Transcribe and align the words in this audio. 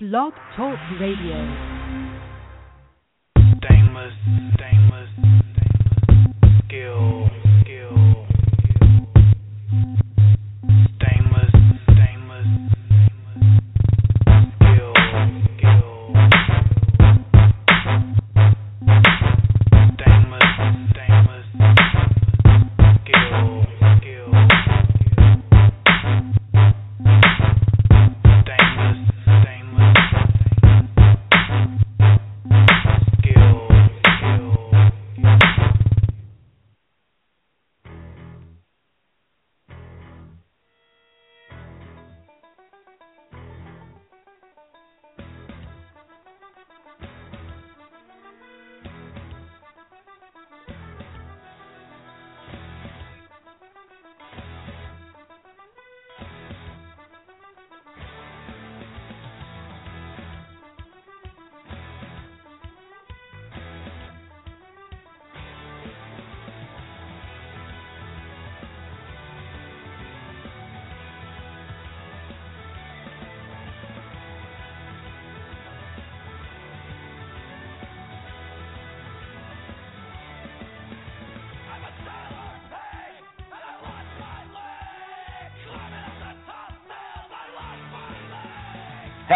Blog 0.00 0.32
Talk 0.56 0.78
Radio. 1.00 1.38
Stainless, 3.56 4.12
stainless, 4.54 5.10
skill, 6.62 6.62
skill. 6.68 7.37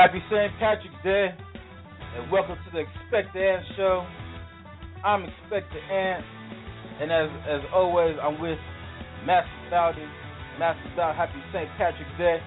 Happy 0.03 0.19
St. 0.27 0.51
Patrick's 0.59 0.99
Day, 1.05 1.31
and 1.31 2.29
welcome 2.29 2.57
to 2.59 2.71
the 2.75 2.83
Expect 2.83 3.33
the 3.35 3.39
Ant 3.39 3.63
Show. 3.77 4.05
I'm 5.05 5.23
Expect 5.23 5.71
the 5.71 5.79
Ant, 5.79 6.25
and 6.99 7.13
as 7.13 7.31
as 7.47 7.61
always, 7.73 8.17
I'm 8.21 8.41
with 8.43 8.59
Master 9.25 9.47
Bowden. 9.71 10.11
Master 10.59 10.91
Bowden, 10.97 11.15
happy 11.15 11.39
St. 11.55 11.71
Patrick's 11.79 12.11
Day. 12.19 12.43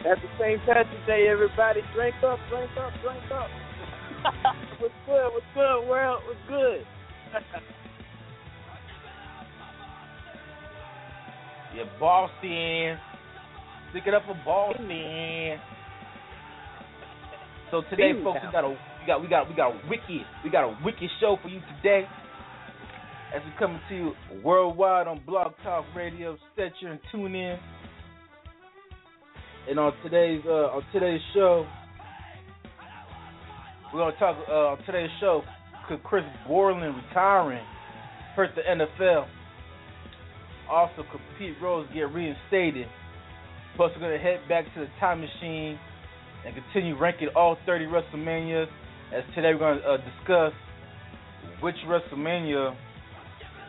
Happy 0.00 0.24
St. 0.40 0.58
Patrick's 0.64 1.06
Day, 1.06 1.28
everybody. 1.28 1.82
Drink 1.92 2.16
up, 2.24 2.38
drink 2.48 2.70
up, 2.80 2.92
drink 3.04 3.30
up. 3.36 3.52
what's 4.80 4.94
good? 5.04 5.28
What's 5.36 5.52
good, 5.52 5.86
world? 5.86 6.22
What's 6.24 6.40
good? 6.48 6.86
Yeah, 11.76 11.84
Boston. 12.00 12.96
Stick 13.90 14.04
it 14.06 14.14
up 14.14 14.22
for 14.24 14.40
Boston. 14.46 15.60
So 17.70 17.82
today, 17.90 18.12
Bean 18.12 18.22
folks, 18.22 18.38
we 18.44 18.52
got 18.52 18.64
a 18.64 18.68
we 18.68 19.06
got 19.06 19.22
we 19.22 19.28
got 19.28 19.48
we 19.48 19.54
got 19.54 19.70
a 19.72 19.88
wicked 19.88 20.24
we 20.44 20.50
got 20.50 20.64
a 20.64 20.78
wicked 20.84 21.10
show 21.20 21.36
for 21.42 21.48
you 21.48 21.60
today. 21.76 22.06
As 23.34 23.42
we 23.44 23.50
coming 23.58 23.80
to 23.88 23.94
you 23.94 24.12
worldwide 24.44 25.08
on 25.08 25.20
Blog 25.26 25.52
Talk 25.64 25.84
Radio, 25.94 26.36
Stitcher, 26.52 26.92
and 26.92 27.00
TuneIn. 27.12 27.58
And 29.68 29.80
on 29.80 29.92
today's 30.04 30.42
uh, 30.46 30.76
on 30.76 30.84
today's 30.92 31.20
show, 31.34 31.66
we're 33.92 33.98
gonna 33.98 34.16
talk 34.18 34.36
uh, 34.48 34.52
on 34.52 34.84
today's 34.84 35.10
show. 35.18 35.42
Could 35.88 36.04
Chris 36.04 36.22
Borland 36.46 36.94
retiring 37.08 37.64
hurt 38.36 38.50
the 38.54 38.62
NFL? 38.62 39.26
Also, 40.70 41.04
could 41.10 41.20
Pete 41.36 41.56
Rose 41.60 41.88
get 41.92 42.12
reinstated? 42.12 42.86
Plus, 43.74 43.90
we're 43.96 44.02
gonna 44.02 44.18
head 44.18 44.38
back 44.48 44.64
to 44.74 44.80
the 44.80 44.88
time 45.00 45.20
machine 45.20 45.80
and 46.44 46.54
continue 46.54 46.98
ranking 46.98 47.28
all 47.34 47.56
30 47.66 47.86
WrestleManias. 47.86 48.66
As 49.14 49.22
today 49.34 49.52
we're 49.52 49.58
going 49.58 49.78
to 49.78 49.88
uh, 49.88 49.96
discuss 49.98 50.52
which 51.60 51.76
WrestleMania 51.86 52.74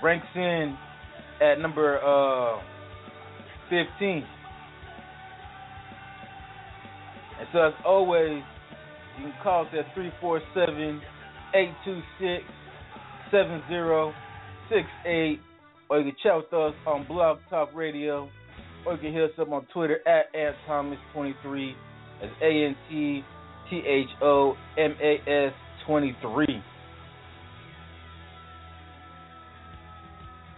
ranks 0.04 0.28
in 0.36 0.76
at 1.42 1.60
number 1.60 2.00
uh, 2.00 2.60
15. 3.70 4.26
And 7.40 7.48
so, 7.54 7.60
as 7.60 7.74
always, 7.86 8.42
you 9.18 9.26
can 9.26 9.34
call 9.44 9.62
us 9.62 9.68
at 9.74 9.94
347 9.94 11.00
826 11.54 12.44
7068, 13.32 15.40
or 15.90 16.00
you 16.00 16.12
can 16.12 16.16
chat 16.24 16.36
with 16.36 16.54
us 16.54 16.74
on 16.86 17.08
Blog 17.08 17.40
Talk 17.50 17.70
Radio, 17.76 18.30
or 18.86 18.94
you 18.94 19.00
can 19.00 19.14
hit 19.14 19.24
us 19.24 19.32
up 19.40 19.52
on 19.52 19.66
Twitter 19.74 20.00
at 20.08 20.32
AntThomas23. 20.34 21.74
That's 22.22 22.34
A 22.42 22.66
N 22.66 22.76
T 22.90 23.24
T 23.70 23.84
H 23.86 24.10
O 24.22 24.56
M 24.78 24.96
A 25.02 25.30
S 25.30 25.54
23. 25.86 26.46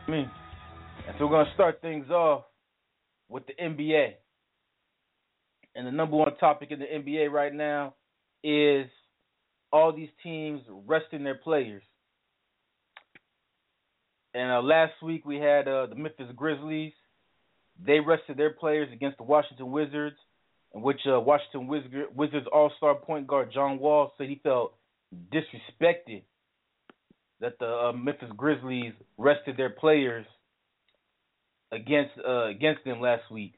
Me. 0.08 0.26
And 1.08 1.16
so 1.18 1.26
we're 1.26 1.32
going 1.32 1.46
to 1.46 1.54
start 1.54 1.82
things 1.82 2.10
off 2.10 2.44
with 3.28 3.44
the 3.46 3.54
NBA. 3.62 4.14
And 5.76 5.86
the 5.86 5.92
number 5.92 6.16
one 6.16 6.36
topic 6.38 6.72
in 6.72 6.80
the 6.80 6.86
NBA 6.86 7.32
right 7.32 7.54
now 7.54 7.94
is 8.44 8.88
all 9.72 9.94
these 9.94 10.10
teams 10.24 10.62
resting 10.88 11.24
their 11.24 11.36
players. 11.36 11.84
And 14.34 14.52
uh, 14.52 14.62
last 14.62 14.94
week 15.04 15.26
we 15.26 15.38
had 15.38 15.68
uh, 15.68 15.88
the 15.88 15.96
Memphis 15.96 16.28
Grizzlies. 16.36 16.94
They 17.86 18.00
rested 18.00 18.38
their 18.38 18.52
players 18.52 18.90
against 18.92 19.18
the 19.18 19.24
Washington 19.24 19.72
Wizards 19.72 20.16
in 20.74 20.82
which 20.82 21.00
uh, 21.08 21.20
Washington 21.20 21.68
Wizard, 21.68 22.08
Wizards 22.16 22.48
All-Star 22.52 22.96
point 22.96 23.28
guard 23.28 23.52
John 23.54 23.80
Wall 23.80 24.14
said 24.18 24.28
he 24.28 24.40
felt 24.44 24.74
disrespected 25.34 26.24
that 27.42 27.58
the 27.60 27.66
uh, 27.66 27.94
Memphis 27.94 28.30
Grizzlies 28.36 28.94
rested 29.18 29.58
their 29.58 29.70
players 29.70 30.26
against 31.72 32.12
uh, 32.26 32.48
against 32.48 32.84
them 32.84 33.00
last 33.02 33.24
week. 33.32 33.54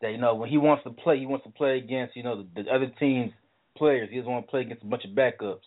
That 0.00 0.12
you 0.12 0.18
know 0.18 0.34
when 0.34 0.48
he 0.48 0.58
wants 0.58 0.84
to 0.84 0.90
play, 0.90 1.18
he 1.18 1.26
wants 1.26 1.44
to 1.44 1.50
play 1.50 1.78
against 1.78 2.16
you 2.16 2.22
know 2.22 2.42
the, 2.42 2.62
the 2.62 2.70
other 2.70 2.90
team's 2.98 3.32
players. 3.76 4.08
He 4.10 4.16
doesn't 4.16 4.30
want 4.30 4.46
to 4.46 4.50
play 4.50 4.60
against 4.62 4.82
a 4.82 4.86
bunch 4.86 5.04
of 5.04 5.10
backups. 5.10 5.66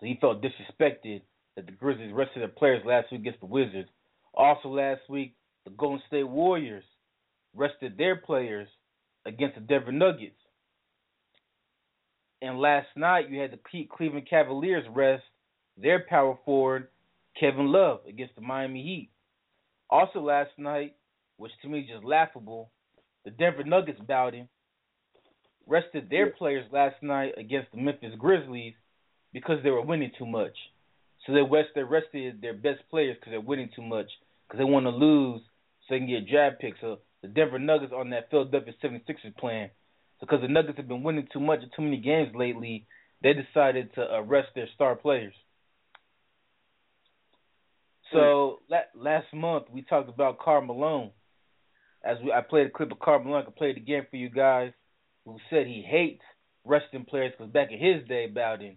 So 0.00 0.06
he 0.06 0.18
felt 0.20 0.42
disrespected 0.42 1.22
that 1.56 1.66
the 1.66 1.72
Grizzlies 1.72 2.12
rested 2.12 2.40
their 2.40 2.48
players 2.48 2.82
last 2.84 3.12
week 3.12 3.20
against 3.20 3.40
the 3.40 3.46
Wizards. 3.46 3.88
Also 4.34 4.68
last 4.68 5.02
week, 5.08 5.34
the 5.64 5.70
Golden 5.70 6.02
State 6.08 6.28
Warriors 6.28 6.84
rested 7.54 7.96
their 7.96 8.16
players 8.16 8.68
against 9.26 9.54
the 9.54 9.60
Denver 9.60 9.92
Nuggets. 9.92 10.36
And 12.40 12.58
last 12.58 12.88
night, 12.96 13.30
you 13.30 13.40
had 13.40 13.52
the 13.52 13.86
Cleveland 13.96 14.26
Cavaliers 14.28 14.84
rest 14.92 15.22
their 15.76 16.04
power 16.08 16.38
forward, 16.44 16.88
Kevin 17.38 17.72
Love, 17.72 18.00
against 18.08 18.34
the 18.34 18.40
Miami 18.40 18.82
Heat. 18.82 19.10
Also 19.88 20.20
last 20.20 20.50
night, 20.58 20.94
which 21.36 21.52
to 21.62 21.68
me 21.68 21.80
is 21.80 21.88
just 21.88 22.04
laughable, 22.04 22.70
the 23.24 23.30
Denver 23.30 23.64
Nuggets 23.64 24.00
Bowden 24.06 24.48
rested 25.66 26.10
their 26.10 26.30
players 26.30 26.66
last 26.72 26.96
night 27.02 27.34
against 27.36 27.70
the 27.72 27.80
Memphis 27.80 28.14
Grizzlies 28.18 28.74
because 29.32 29.58
they 29.62 29.70
were 29.70 29.82
winning 29.82 30.10
too 30.18 30.26
much. 30.26 30.56
So 31.26 31.32
they 31.32 31.42
rest 31.42 31.68
they 31.74 31.84
rested 31.84 32.40
their 32.40 32.54
best 32.54 32.80
players 32.90 33.16
because 33.18 33.30
they're 33.30 33.40
winning 33.40 33.70
too 33.74 33.82
much 33.82 34.10
because 34.46 34.58
they 34.58 34.70
want 34.70 34.86
to 34.86 34.90
lose 34.90 35.40
so 35.82 35.94
they 35.94 35.98
can 35.98 36.08
get 36.08 36.28
draft 36.28 36.60
picks. 36.60 36.80
So 36.80 36.98
the 37.22 37.28
Denver 37.28 37.58
Nuggets 37.58 37.92
on 37.92 38.10
that 38.10 38.30
Philadelphia 38.30 38.74
76ers 38.82 39.36
plan. 39.38 39.70
Because 40.20 40.40
the 40.40 40.48
Nuggets 40.48 40.76
have 40.76 40.88
been 40.88 41.02
winning 41.02 41.28
too 41.32 41.40
much 41.40 41.60
and 41.62 41.72
too 41.74 41.82
many 41.82 41.98
games 41.98 42.34
lately, 42.34 42.86
they 43.22 43.32
decided 43.32 43.94
to 43.94 44.02
arrest 44.14 44.48
their 44.54 44.68
star 44.74 44.94
players. 44.94 45.34
So 48.12 48.60
la- 48.68 48.92
last 48.94 49.32
month 49.32 49.64
we 49.72 49.82
talked 49.82 50.08
about 50.08 50.38
Karl 50.38 50.62
Malone. 50.62 51.10
As 52.04 52.18
we, 52.22 52.32
I 52.32 52.40
played 52.40 52.66
a 52.66 52.70
clip 52.70 52.90
of 52.90 52.98
Karl 52.98 53.22
Malone, 53.22 53.42
I 53.42 53.44
can 53.44 53.52
play 53.52 53.70
it 53.70 53.76
again 53.76 54.06
for 54.10 54.16
you 54.16 54.28
guys. 54.28 54.72
Who 55.24 55.38
said 55.50 55.66
he 55.66 55.82
hates 55.88 56.22
resting 56.64 57.04
players 57.04 57.32
because 57.36 57.52
back 57.52 57.70
in 57.70 57.78
his 57.78 58.06
day, 58.08 58.26
Bowden, 58.26 58.76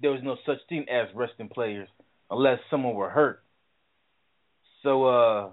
there 0.00 0.10
was 0.10 0.20
no 0.22 0.36
such 0.46 0.58
thing 0.68 0.86
as 0.90 1.08
resting 1.14 1.48
players 1.48 1.88
unless 2.30 2.58
someone 2.70 2.94
were 2.94 3.10
hurt. 3.10 3.42
So, 4.82 5.04
uh, 5.04 5.48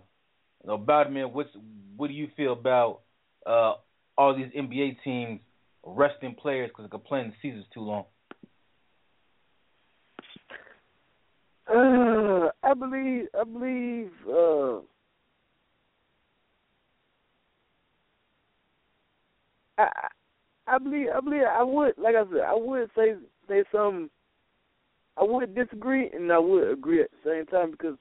Bowden, 0.65 1.13
man, 1.13 1.33
what's 1.33 1.49
what 1.95 2.07
do 2.07 2.13
you 2.13 2.29
feel 2.35 2.53
about 2.53 3.01
uh 3.45 3.73
all 4.17 4.35
these 4.35 4.51
NBA 4.57 4.97
teams 5.03 5.39
resting 5.85 6.35
players 6.35 6.69
because 6.69 6.89
they're 6.91 6.99
playing 6.99 7.29
the 7.29 7.35
season's 7.41 7.65
too 7.73 7.81
long? 7.81 8.05
Uh, 11.67 12.49
I 12.63 12.73
believe. 12.73 13.27
I 13.39 13.43
believe. 13.43 14.11
Uh, 14.27 14.79
I 19.77 19.89
I 20.67 20.77
believe. 20.77 21.07
I 21.15 21.19
believe. 21.21 21.43
I 21.49 21.63
would. 21.63 21.93
Like 21.97 22.15
I 22.15 22.23
said, 22.31 22.41
I 22.41 22.55
would 22.55 22.89
say 22.95 23.13
say 23.47 23.63
some. 23.71 24.09
I 25.17 25.23
would 25.23 25.53
disagree 25.53 26.09
and 26.11 26.31
I 26.31 26.39
would 26.39 26.69
agree 26.71 27.01
at 27.01 27.09
the 27.11 27.29
same 27.29 27.45
time 27.45 27.71
because 27.71 27.97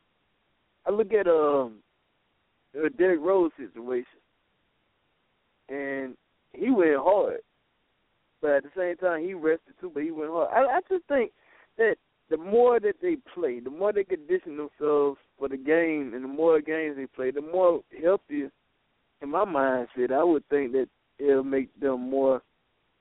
I 0.86 0.90
look 0.90 1.12
at 1.12 1.26
um 1.26 1.82
the 2.74 2.90
Derrick 2.90 3.20
Rose 3.20 3.50
situation 3.56 4.06
and 5.68 6.16
he 6.52 6.70
went 6.70 6.96
hard, 6.96 7.40
but 8.40 8.50
at 8.50 8.62
the 8.62 8.70
same 8.76 8.96
time 8.96 9.22
he 9.22 9.34
rested 9.34 9.74
too. 9.80 9.90
But 9.92 10.02
he 10.02 10.10
went 10.10 10.30
hard. 10.30 10.48
I, 10.52 10.76
I 10.76 10.80
just 10.88 11.04
think 11.06 11.32
that 11.76 11.96
the 12.30 12.36
more 12.36 12.80
that 12.80 12.96
they 13.00 13.16
play, 13.34 13.60
the 13.60 13.70
more 13.70 13.92
they 13.92 14.04
condition 14.04 14.56
themselves 14.56 15.18
for 15.38 15.48
the 15.48 15.56
game, 15.56 16.12
and 16.14 16.24
the 16.24 16.28
more 16.28 16.60
games 16.60 16.96
they 16.96 17.06
play, 17.06 17.30
the 17.30 17.42
more 17.42 17.80
healthier. 18.02 18.50
In 19.20 19.30
my 19.30 19.44
mindset, 19.44 20.12
I 20.12 20.22
would 20.22 20.48
think 20.48 20.72
that 20.72 20.88
it'll 21.18 21.42
make 21.42 21.68
them 21.80 22.08
more. 22.08 22.42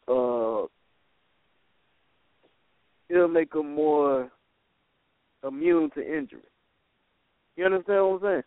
uh 0.08 0.66
It'll 3.10 3.28
make 3.30 3.54
them 3.54 3.74
more 3.74 4.30
immune 5.48 5.92
to 5.92 6.02
injury. 6.02 6.42
You 7.56 7.66
understand 7.66 8.04
what 8.04 8.14
I'm 8.16 8.20
saying? 8.22 8.44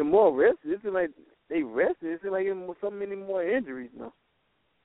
The 0.00 0.04
more 0.04 0.34
rested, 0.34 0.70
it 0.70 0.80
seems 0.82 0.94
like 0.94 1.10
they 1.50 1.62
rested. 1.62 2.08
It 2.08 2.20
seems 2.22 2.32
like 2.32 2.46
so 2.80 2.90
many 2.90 3.16
more 3.16 3.46
injuries 3.46 3.90
now. 3.94 4.14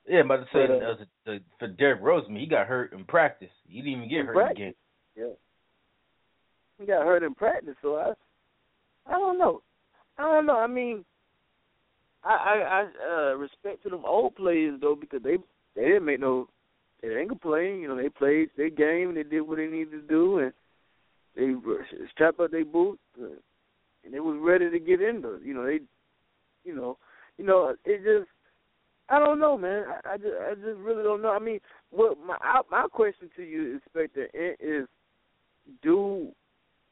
Yeah, 0.06 0.18
I'm 0.18 0.30
about 0.30 0.44
to 0.44 0.44
say 0.52 0.66
But, 0.66 0.82
uh, 0.82 0.90
uh, 0.90 1.04
the, 1.24 1.40
for 1.58 1.68
Derrick 1.68 2.02
Rose, 2.02 2.24
I 2.28 2.32
mean, 2.32 2.40
he 2.40 2.46
got 2.46 2.66
hurt 2.66 2.92
in 2.92 3.02
practice. 3.06 3.48
He 3.66 3.78
didn't 3.78 3.92
even 3.92 4.08
get 4.10 4.18
In 4.20 4.26
hurt 4.26 4.34
practice. 4.34 4.56
again. 4.58 4.74
Yeah. 5.16 5.32
He 6.78 6.84
got 6.84 7.06
hurt 7.06 7.22
in 7.22 7.34
practice, 7.34 7.76
so 7.80 7.96
I 7.96 8.12
I 9.10 9.12
don't 9.12 9.38
know. 9.38 9.62
I 10.18 10.22
don't 10.24 10.44
know. 10.44 10.58
I 10.58 10.66
mean 10.66 11.02
I 12.22 12.34
I, 12.34 12.82
I 12.82 13.10
uh 13.10 13.34
respect 13.36 13.84
to 13.84 13.88
them 13.88 14.04
old 14.04 14.36
players 14.36 14.78
though 14.82 14.96
because 14.96 15.22
they 15.22 15.38
they 15.74 15.84
didn't 15.84 16.04
make 16.04 16.20
no 16.20 16.50
they 17.00 17.08
didn't 17.08 17.30
complain, 17.30 17.80
you 17.80 17.88
know, 17.88 17.96
they 17.96 18.10
played 18.10 18.50
their 18.58 18.68
game 18.68 19.08
and 19.08 19.16
they 19.16 19.22
did 19.22 19.40
what 19.40 19.56
they 19.56 19.66
needed 19.66 19.92
to 19.92 20.02
do 20.02 20.40
and 20.40 20.52
they 21.34 21.54
strapped 22.12 22.38
up 22.38 22.50
their 22.50 22.66
boots 22.66 23.00
and 24.06 24.14
they 24.14 24.20
was 24.20 24.38
ready 24.40 24.70
to 24.70 24.78
get 24.78 25.02
into 25.02 25.38
you 25.44 25.52
know, 25.52 25.66
they 25.66 25.80
you 26.64 26.74
know 26.74 26.96
you 27.38 27.44
know, 27.44 27.74
it 27.84 27.98
just 27.98 28.30
I 29.08 29.18
don't 29.18 29.38
know, 29.38 29.56
man. 29.56 29.84
I, 29.88 30.14
I 30.14 30.16
just 30.16 30.34
I 30.40 30.54
just 30.54 30.78
really 30.78 31.02
don't 31.02 31.22
know. 31.22 31.30
I 31.30 31.38
mean, 31.38 31.60
what 31.90 32.16
my 32.18 32.36
my 32.70 32.86
question 32.90 33.30
to 33.36 33.42
you, 33.42 33.74
Inspector, 33.74 34.28
is 34.60 34.86
do 35.82 36.32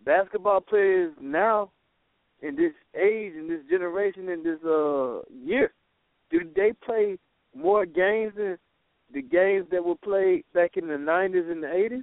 basketball 0.05 0.61
players 0.61 1.13
now 1.21 1.71
in 2.43 2.57
this 2.57 2.73
age 2.95 3.33
in 3.35 3.49
this 3.49 3.61
generation 3.71 4.29
in 4.29 4.43
this 4.43 4.59
uh 4.65 5.21
year 5.45 5.73
do 6.31 6.41
they 6.55 6.73
play 6.85 7.17
more 7.57 7.87
games 7.87 8.33
than 8.37 8.59
the 9.15 9.23
games 9.23 9.65
that 9.71 9.83
were 9.83 9.95
played 10.03 10.45
back 10.53 10.77
in 10.77 10.89
the 10.89 10.99
nineties 10.99 11.45
and 11.49 11.63
the 11.63 11.73
eighties 11.73 12.03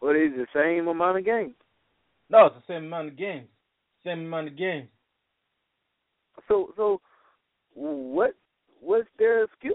or 0.00 0.14
is 0.16 0.32
it 0.34 0.36
the 0.36 0.46
same 0.52 0.88
amount 0.88 1.16
of 1.16 1.24
games 1.24 1.54
No, 2.28 2.46
it's 2.46 2.56
the 2.56 2.74
same 2.74 2.86
amount 2.86 3.08
of 3.08 3.16
games. 3.16 3.48
Same 4.04 4.20
amount 4.26 4.48
of 4.48 4.56
games. 4.56 4.88
so 6.48 6.72
so 6.76 7.00
what 7.74 8.34
what's 8.80 9.08
their 9.18 9.44
excuse 9.44 9.74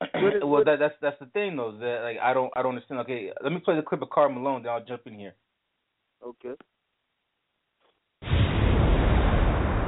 What 0.14 0.36
is- 0.36 0.40
well, 0.42 0.48
what- 0.50 0.64
that, 0.66 0.78
that's 0.78 0.94
that's 1.00 1.18
the 1.20 1.26
thing 1.26 1.56
though. 1.56 1.70
is 1.74 1.80
That 1.80 2.00
like 2.02 2.18
I 2.22 2.32
don't 2.34 2.50
I 2.56 2.62
don't 2.62 2.74
understand. 2.74 3.00
Okay, 3.00 3.30
let 3.42 3.52
me 3.52 3.58
play 3.60 3.76
the 3.76 3.82
clip 3.82 4.02
of 4.02 4.10
Karl 4.10 4.30
Malone. 4.30 4.62
Then 4.62 4.72
I'll 4.72 4.84
jump 4.84 5.02
in 5.06 5.14
here. 5.18 5.34
okay 6.24 6.54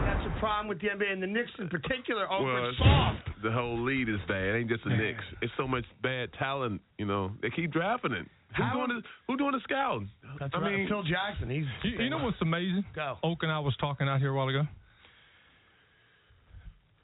That's 0.05 0.27
a 0.27 0.39
problem 0.39 0.69
with 0.69 0.81
the 0.81 0.89
NBA 0.89 1.13
and 1.13 1.23
the 1.23 1.27
Knicks 1.27 1.51
in 1.59 1.69
particular. 1.69 2.31
Over 2.31 2.45
Well, 2.53 2.69
it's 2.71 2.79
it's- 2.81 2.89
soft. 2.89 3.43
The 3.43 3.51
whole 3.53 3.79
lead 3.85 4.09
is 4.09 4.21
bad. 4.27 4.43
It 4.43 4.59
ain't 4.61 4.71
just 4.71 4.85
the 4.85 4.91
Knicks. 4.97 5.25
It's 5.43 5.53
so 5.57 5.67
much 5.69 5.85
bad 6.03 6.31
talent. 6.39 6.81
You 6.99 7.07
know, 7.07 7.33
they 7.43 7.51
keep 7.51 7.73
drafting 7.73 8.13
it. 8.13 8.27
Who's 8.57 8.65
How- 8.67 8.73
doing 8.87 8.89
the 9.01 9.03
Who 9.27 9.37
doing 9.37 9.53
the 9.53 9.61
scouting? 9.65 10.11
That's 10.39 10.55
I 10.55 10.59
right. 10.59 10.73
mean, 10.79 10.89
Phil 10.89 11.03
Jackson. 11.05 11.51
He's 11.51 11.65
You, 11.83 12.05
you 12.05 12.11
know 12.11 12.19
what's 12.19 12.41
amazing? 12.41 12.85
Go. 12.95 13.19
Oak 13.23 13.43
and 13.43 13.53
I 13.53 13.59
was 13.61 13.75
talking 13.77 14.09
out 14.09 14.21
here 14.21 14.31
a 14.31 14.35
while 14.37 14.49
ago. 14.49 14.63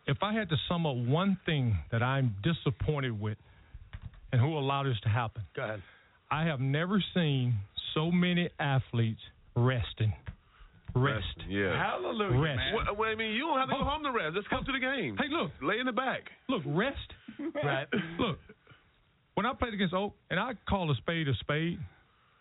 If 0.07 0.19
I 0.23 0.33
had 0.33 0.49
to 0.51 0.57
sum 0.69 0.87
up 0.87 0.97
one 0.97 1.39
thing 1.47 1.77
that 1.93 2.03
I'm 2.03 2.35
disappointed 2.43 3.19
with 3.21 3.39
and 4.33 4.41
who 4.41 4.57
allowed 4.59 4.85
this 4.87 4.99
to 5.03 5.09
happen, 5.09 5.43
Go 5.55 5.63
ahead. 5.63 5.83
I 6.31 6.45
have 6.45 6.61
never 6.61 7.03
seen 7.15 7.55
so 7.95 8.11
many 8.11 8.49
athletes 8.59 9.21
resting. 9.57 10.13
Rest. 10.95 11.25
Yeah. 11.49 11.77
Hallelujah, 11.81 12.41
Rest. 12.41 12.57
man. 12.57 12.75
Well, 12.75 12.97
well, 12.99 13.09
I 13.11 13.15
mean, 13.15 13.33
you 13.33 13.43
don't 13.43 13.59
have 13.59 13.69
to 13.69 13.75
go 13.77 13.81
Oh. 13.83 13.85
home 13.85 14.03
to 14.03 14.11
rest. 14.11 14.35
Let's 14.35 14.49
come 14.49 14.65
to 14.65 14.73
the 14.73 14.81
game. 14.81 15.17
Hey, 15.17 15.29
look, 15.29 15.53
Lay 15.63 15.79
in 15.79 15.87
the 15.87 15.93
back. 15.93 16.31
look, 16.49 16.63
rest. 16.67 16.99
Right. 17.63 17.87
Look, 18.19 18.39
when 19.41 19.47
I 19.47 19.55
played 19.55 19.73
against 19.73 19.95
Oak, 19.95 20.15
and 20.29 20.39
I 20.39 20.53
call 20.69 20.91
a 20.91 20.95
spade 20.97 21.27
a 21.27 21.35
spade, 21.37 21.79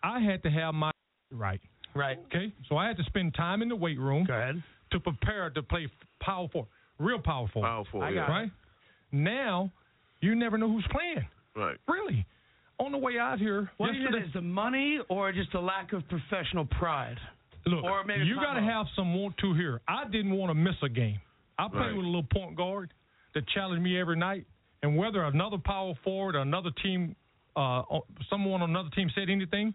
I 0.02 0.20
had 0.20 0.42
to 0.42 0.50
have 0.50 0.74
my 0.74 0.90
right. 1.32 1.58
Right. 1.94 2.18
Okay, 2.26 2.52
so 2.68 2.76
I 2.76 2.86
had 2.86 2.98
to 2.98 3.04
spend 3.04 3.34
time 3.34 3.62
in 3.62 3.70
the 3.70 3.74
weight 3.76 3.98
room 3.98 4.26
Go 4.26 4.34
ahead. 4.34 4.62
to 4.92 5.00
prepare 5.00 5.48
to 5.48 5.62
play 5.62 5.88
power 6.20 6.46
forward, 6.52 6.68
real 6.98 7.18
power 7.18 7.48
forward. 7.48 7.66
Powerful. 7.68 8.02
I 8.02 8.10
yeah. 8.10 8.26
got 8.26 8.28
right? 8.28 8.50
Now, 9.12 9.72
you 10.20 10.34
never 10.34 10.58
know 10.58 10.68
who's 10.70 10.86
playing. 10.90 11.26
Right. 11.56 11.78
Really. 11.88 12.26
On 12.78 12.92
the 12.92 12.98
way 12.98 13.18
out 13.18 13.38
here 13.38 13.70
What 13.78 13.92
do 13.92 13.94
you 13.94 14.00
think 14.04 14.10
yesterday, 14.16 14.26
is 14.28 14.34
the 14.34 14.42
money 14.42 14.98
or 15.08 15.32
just 15.32 15.54
a 15.54 15.60
lack 15.60 15.94
of 15.94 16.02
professional 16.10 16.66
pride? 16.66 17.16
look, 17.66 17.82
or 17.82 18.04
maybe 18.04 18.24
you 18.26 18.34
got 18.36 18.54
to 18.54 18.62
have 18.62 18.84
some 18.94 19.14
want 19.14 19.38
to 19.38 19.54
here. 19.54 19.80
I 19.88 20.04
didn't 20.04 20.32
want 20.36 20.50
to 20.50 20.54
miss 20.54 20.76
a 20.82 20.88
game. 20.90 21.18
I 21.58 21.66
played 21.68 21.80
Right. 21.80 21.96
with 21.96 22.04
a 22.04 22.08
little 22.08 22.24
point 22.30 22.56
guard 22.56 22.92
that 23.34 23.48
challenged 23.48 23.82
me 23.82 23.98
every 23.98 24.16
night, 24.16 24.44
and 24.82 24.96
whether 24.96 25.22
another 25.24 25.58
power 25.58 25.94
forward 26.04 26.34
or 26.36 26.40
another 26.40 26.70
team, 26.82 27.14
uh, 27.56 27.82
someone 28.28 28.62
on 28.62 28.70
another 28.70 28.90
team 28.90 29.10
said 29.14 29.28
anything, 29.30 29.74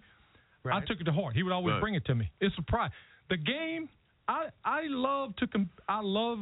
I 0.72 0.80
took 0.81 1.00
it 1.00 1.04
to 1.04 1.12
heart. 1.12 1.36
He 1.36 1.44
would 1.44 1.54
always 1.54 1.74
Right. 1.74 1.81
bring 1.81 1.94
it 1.96 2.06
to 2.06 2.16
me. 2.16 2.31
It's 2.42 2.57
a 2.57 2.62
pride. 2.63 2.92
The 3.30 3.38
game, 3.38 3.88
I 4.28 4.50
I 4.63 4.84
love 4.88 5.36
to 5.38 5.48
com- 5.48 5.69
I 5.88 6.00
love 6.02 6.40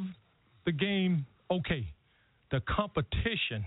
the 0.65 0.71
game. 0.71 1.25
Okay, 1.51 1.85
the 2.51 2.61
competition 2.61 3.65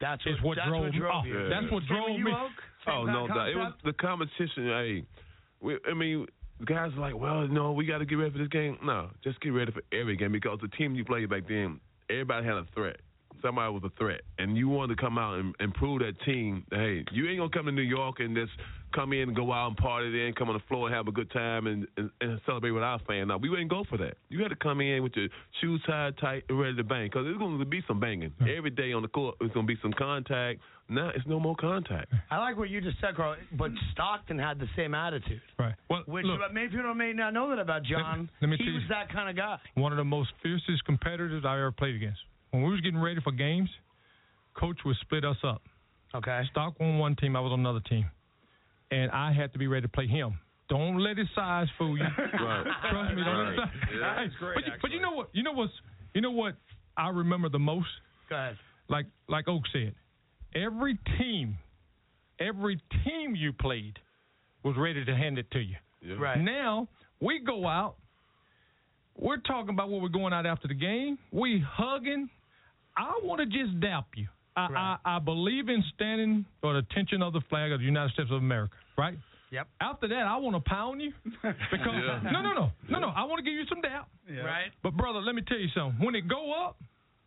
That's 0.00 0.24
is 0.26 0.40
what 0.42 0.56
that's 0.56 0.68
drove, 0.68 0.82
what 0.84 0.92
me. 0.92 0.98
drove 0.98 1.24
Oh, 1.24 1.26
you. 1.26 1.48
That's 1.48 1.70
what 1.72 1.84
drove 1.86 2.10
with 2.12 2.20
me. 2.20 2.32
Oak? 2.32 2.50
Oh 2.86 2.90
kind 3.04 3.06
no, 3.06 3.24
of 3.24 3.48
it 3.48 3.56
was 3.56 3.72
the 3.84 3.92
competition. 3.94 4.66
Hey, 4.68 5.02
we, 5.60 5.78
I 5.90 5.94
mean, 5.94 6.26
guys 6.64 6.92
are 6.94 7.00
like, 7.00 7.16
well, 7.16 7.48
no, 7.48 7.72
we 7.72 7.84
got 7.86 7.98
to 7.98 8.04
get 8.04 8.16
ready 8.16 8.30
for 8.30 8.38
this 8.38 8.48
game. 8.48 8.78
No, 8.84 9.10
just 9.24 9.40
get 9.40 9.50
ready 9.50 9.72
for 9.72 9.82
every 9.92 10.16
game 10.16 10.32
because 10.32 10.60
the 10.60 10.68
team 10.68 10.94
you 10.94 11.04
played 11.04 11.28
back 11.30 11.48
then, 11.48 11.80
everybody 12.10 12.46
had 12.46 12.56
a 12.56 12.66
threat. 12.74 13.00
Somebody 13.44 13.72
was 13.74 13.82
a 13.84 13.90
threat, 13.98 14.22
and 14.38 14.56
you 14.56 14.68
wanted 14.70 14.96
to 14.96 15.02
come 15.02 15.18
out 15.18 15.38
and, 15.38 15.54
and 15.60 15.74
prove 15.74 16.00
that 16.00 16.18
team 16.24 16.64
that 16.70 16.78
hey, 16.80 17.04
you 17.12 17.28
ain't 17.28 17.38
gonna 17.38 17.50
come 17.50 17.66
to 17.66 17.72
New 17.72 17.82
York 17.82 18.16
and 18.20 18.34
just 18.34 18.52
come 18.94 19.12
in 19.12 19.22
and 19.28 19.36
go 19.36 19.52
out 19.52 19.66
and 19.68 19.76
party, 19.76 20.10
then 20.10 20.32
come 20.32 20.48
on 20.48 20.54
the 20.54 20.62
floor 20.68 20.86
and 20.86 20.94
have 20.94 21.08
a 21.08 21.12
good 21.12 21.30
time 21.32 21.66
and, 21.66 21.86
and, 21.98 22.08
and 22.20 22.40
celebrate 22.46 22.70
with 22.70 22.82
our 22.82 22.98
fans. 23.06 23.28
Now 23.28 23.36
we 23.36 23.50
wouldn't 23.50 23.68
go 23.68 23.84
for 23.90 23.98
that. 23.98 24.16
You 24.30 24.40
had 24.40 24.48
to 24.48 24.56
come 24.56 24.80
in 24.80 25.02
with 25.02 25.12
your 25.16 25.28
shoes 25.60 25.82
tied 25.86 26.16
tight 26.18 26.44
and 26.48 26.58
ready 26.58 26.76
to 26.76 26.84
bang 26.84 27.06
because 27.08 27.24
there's 27.26 27.36
gonna 27.36 27.62
be 27.66 27.82
some 27.86 28.00
banging 28.00 28.32
every 28.40 28.70
day 28.70 28.92
on 28.94 29.02
the 29.02 29.08
court. 29.08 29.34
It's 29.42 29.52
gonna 29.52 29.66
be 29.66 29.76
some 29.82 29.92
contact. 29.92 30.60
Now 30.88 31.10
it's 31.14 31.26
no 31.26 31.38
more 31.40 31.56
contact. 31.56 32.12
I 32.30 32.38
like 32.38 32.56
what 32.56 32.70
you 32.70 32.80
just 32.80 33.00
said, 33.00 33.16
Karl. 33.16 33.36
But 33.58 33.72
Stockton 33.92 34.38
had 34.38 34.58
the 34.58 34.68
same 34.76 34.94
attitude. 34.94 35.40
Right. 35.58 35.74
Well, 35.90 36.02
Which 36.06 36.24
look, 36.24 36.40
uh, 36.40 36.52
maybe 36.52 36.76
people 36.76 36.94
may 36.94 37.12
not 37.12 37.32
know 37.34 37.48
that 37.50 37.58
about 37.58 37.82
John. 37.84 38.30
let 38.40 38.48
me 38.48 38.56
he 38.56 38.64
tell 38.64 38.72
you- 38.72 38.80
was 38.80 38.88
that 38.90 39.10
kind 39.12 39.28
of 39.28 39.36
guy. 39.36 39.58
one 39.74 39.92
of 39.92 39.96
the 39.98 40.04
most 40.04 40.30
fiercest 40.42 40.84
competitors 40.84 41.42
I 41.46 41.54
ever 41.56 41.72
played 41.72 41.94
against. 41.96 42.20
When 42.54 42.62
we 42.62 42.70
was 42.70 42.80
getting 42.82 43.00
ready 43.00 43.20
for 43.20 43.32
games, 43.32 43.68
coach 44.56 44.76
would 44.84 44.94
split 45.00 45.24
us 45.24 45.38
up. 45.42 45.62
Okay. 46.14 46.42
Stock 46.52 46.74
on 46.80 46.98
one 46.98 47.16
team, 47.16 47.34
I 47.34 47.40
was 47.40 47.50
on 47.50 47.58
another 47.58 47.80
team, 47.80 48.04
and 48.92 49.10
I 49.10 49.32
had 49.32 49.52
to 49.54 49.58
be 49.58 49.66
ready 49.66 49.82
to 49.82 49.88
play 49.88 50.06
him. 50.06 50.38
Don't 50.68 50.98
let 51.00 51.18
his 51.18 51.26
size 51.34 51.66
fool 51.76 51.98
you. 51.98 52.04
Right. 52.16 52.64
Trust 52.92 53.14
me. 53.16 53.24
Don't 53.24 53.38
let 53.38 53.48
his 53.48 53.56
size. 53.58 53.68
Yeah. 53.98 54.14
Hey, 54.14 54.24
That's 54.28 54.36
great, 54.38 54.54
But, 54.54 54.66
you- 54.66 54.72
but 54.82 54.90
you 54.92 55.00
know 55.00 55.10
what? 55.10 55.30
You 55.32 55.42
know 55.42 55.52
what's 55.52 55.72
you 56.14 56.20
know 56.20 56.30
what 56.30 56.54
I 56.96 57.08
remember 57.08 57.48
the 57.48 57.58
most? 57.58 57.88
Go 58.30 58.36
ahead. 58.36 58.56
Like 58.88 59.06
like 59.28 59.48
Oak 59.48 59.62
said, 59.72 59.92
every 60.54 60.96
team, 61.18 61.58
every 62.38 62.80
team 63.04 63.34
you 63.34 63.52
played 63.52 63.98
was 64.62 64.76
ready 64.78 65.04
to 65.04 65.16
hand 65.16 65.38
it 65.38 65.50
to 65.50 65.58
you. 65.58 65.74
Yeah. 66.02 66.14
Right. 66.20 66.38
Now 66.40 66.86
we 67.20 67.40
go 67.40 67.66
out. 67.66 67.96
We're 69.16 69.38
talking 69.38 69.70
about 69.70 69.90
what 69.90 70.02
we're 70.02 70.08
going 70.08 70.32
out 70.32 70.46
after 70.46 70.68
the 70.68 70.74
game. 70.74 71.18
We 71.32 71.60
hugging. 71.68 72.30
I 72.96 73.18
want 73.22 73.40
to 73.40 73.46
just 73.46 73.78
dap 73.80 74.06
you. 74.16 74.26
I, 74.56 74.68
Right. 74.68 74.98
I 75.04 75.16
I 75.16 75.18
believe 75.18 75.68
in 75.68 75.82
standing 75.94 76.44
for 76.60 76.74
the 76.74 76.78
attention 76.80 77.22
of 77.22 77.32
the 77.32 77.40
flag 77.50 77.72
of 77.72 77.80
the 77.80 77.84
United 77.86 78.12
States 78.12 78.30
of 78.30 78.36
America. 78.38 78.74
Right. 78.96 79.18
Yep. 79.50 79.66
After 79.80 80.08
that, 80.08 80.26
I 80.26 80.36
want 80.36 80.56
to 80.56 80.68
pound 80.68 81.00
you 81.00 81.12
because 81.24 81.60
Yeah. 81.72 82.20
no 82.30 82.40
no 82.42 82.52
no 82.54 82.70
no 82.88 82.98
no. 83.00 83.08
I 83.08 83.24
want 83.24 83.38
to 83.38 83.42
give 83.44 83.54
you 83.54 83.66
some 83.68 83.80
dap. 83.80 84.08
Right. 84.28 84.70
But 84.82 84.96
brother, 84.96 85.20
let 85.20 85.34
me 85.34 85.42
tell 85.42 85.58
you 85.58 85.68
something. 85.74 86.04
When 86.04 86.14
it 86.14 86.28
go 86.28 86.52
up, 86.66 86.76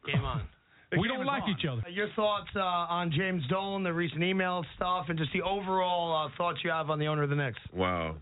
Game 0.06 0.24
on. 0.24 0.44
The 0.92 0.98
We 1.02 1.10
game 1.10 1.18
don't 1.18 1.26
like 1.26 1.44
on. 1.44 1.50
each 1.50 1.66
other. 1.70 1.84
Your 1.90 2.08
thoughts 2.16 2.48
uh, 2.56 2.60
on 2.62 3.12
James 3.12 3.44
Dolan, 3.50 3.84
the 3.84 3.92
recent 3.94 4.24
email 4.24 4.64
stuff, 4.78 5.08
and 5.10 5.18
just 5.20 5.34
the 5.34 5.42
overall 5.42 6.26
uh, 6.28 6.30
thoughts 6.38 6.60
you 6.64 6.70
have 6.70 6.90
on 6.90 6.98
the 6.98 7.08
owner 7.08 7.24
of 7.24 7.30
the 7.30 7.36
Knicks. 7.36 7.60
Wow. 7.74 8.16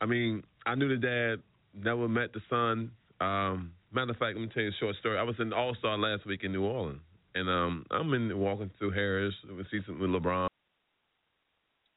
I 0.00 0.06
mean, 0.06 0.42
I 0.66 0.74
knew 0.74 0.88
the 0.88 0.96
dad, 0.96 1.40
never 1.84 2.08
met 2.08 2.32
the 2.32 2.40
son. 2.50 2.90
Um, 3.20 3.70
matter 3.92 4.10
of 4.10 4.16
fact, 4.16 4.36
let 4.36 4.42
me 4.42 4.50
tell 4.52 4.62
you 4.62 4.70
a 4.70 4.80
short 4.80 4.96
story. 4.96 5.18
I 5.18 5.22
was 5.22 5.36
in 5.38 5.52
All 5.52 5.74
Star 5.78 5.98
last 5.98 6.26
week 6.26 6.44
in 6.44 6.52
New 6.52 6.64
Orleans, 6.64 7.00
and 7.34 7.48
um, 7.48 7.86
I'm 7.90 8.12
in 8.14 8.36
walking 8.38 8.70
through 8.78 8.92
Harrah's. 8.92 9.34
We 9.48 9.64
see 9.70 9.84
some 9.86 10.00
with 10.00 10.10
LeBron. 10.10 10.48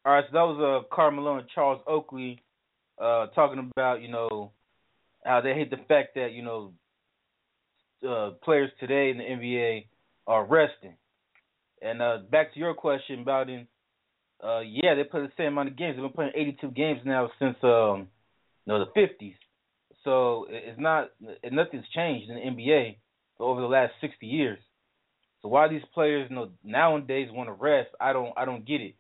All 0.05 0.13
right, 0.13 0.25
so 0.29 0.33
that 0.33 0.41
was 0.41 0.83
uh, 0.83 0.95
Carmelo 0.95 1.37
and 1.37 1.47
Charles 1.53 1.81
Oakley 1.87 2.41
uh, 3.01 3.27
talking 3.27 3.71
about 3.75 4.01
you 4.01 4.09
know 4.09 4.51
how 5.25 5.41
they 5.41 5.53
hate 5.53 5.69
the 5.69 5.77
fact 5.87 6.15
that 6.15 6.33
you 6.33 6.43
know 6.43 6.73
uh, 8.07 8.31
players 8.43 8.69
today 8.79 9.11
in 9.11 9.17
the 9.17 9.23
NBA 9.23 9.85
are 10.27 10.45
resting. 10.45 10.95
And 11.81 12.01
uh, 12.01 12.17
back 12.31 12.53
to 12.53 12.59
your 12.59 12.73
question 12.73 13.21
about 13.21 13.49
uh, 13.49 14.59
yeah, 14.59 14.95
they 14.95 15.03
play 15.03 15.21
the 15.21 15.31
same 15.37 15.47
amount 15.47 15.69
of 15.69 15.77
games. 15.77 15.95
They've 15.95 16.03
been 16.03 16.11
playing 16.11 16.31
82 16.35 16.71
games 16.71 16.99
now 17.05 17.29
since 17.39 17.55
um, 17.63 18.07
you 18.65 18.73
know 18.73 18.85
the 18.85 18.99
50s. 18.99 19.35
So 20.03 20.47
it's 20.49 20.79
not 20.79 21.11
nothing's 21.49 21.85
changed 21.95 22.29
in 22.29 22.35
the 22.35 22.41
NBA 22.41 22.97
over 23.39 23.61
the 23.61 23.67
last 23.67 23.93
60 24.01 24.25
years. 24.25 24.59
So 25.41 25.49
why 25.49 25.67
these 25.67 25.83
players 25.93 26.27
you 26.29 26.35
know 26.35 26.49
nowadays 26.63 27.29
want 27.31 27.49
to 27.49 27.53
rest, 27.53 27.89
I 27.99 28.13
don't 28.13 28.33
I 28.37 28.45
don't 28.45 28.65
get 28.65 28.81
it. 28.81 28.95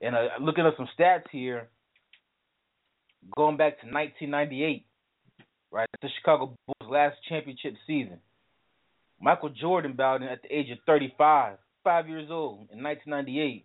And 0.00 0.14
uh, 0.14 0.28
looking 0.40 0.66
at 0.66 0.74
some 0.76 0.88
stats 0.98 1.24
here, 1.30 1.68
going 3.36 3.56
back 3.56 3.80
to 3.80 3.86
1998, 3.86 4.86
right, 5.70 5.88
the 6.02 6.08
Chicago 6.18 6.56
Bulls' 6.66 6.90
last 6.90 7.16
championship 7.28 7.74
season. 7.86 8.18
Michael 9.20 9.50
Jordan 9.50 9.94
Bowden 9.96 10.28
at 10.28 10.42
the 10.42 10.54
age 10.54 10.70
of 10.70 10.78
35, 10.86 11.56
five 11.82 12.08
years 12.08 12.28
old 12.30 12.68
in 12.72 12.82
1998. 12.82 13.64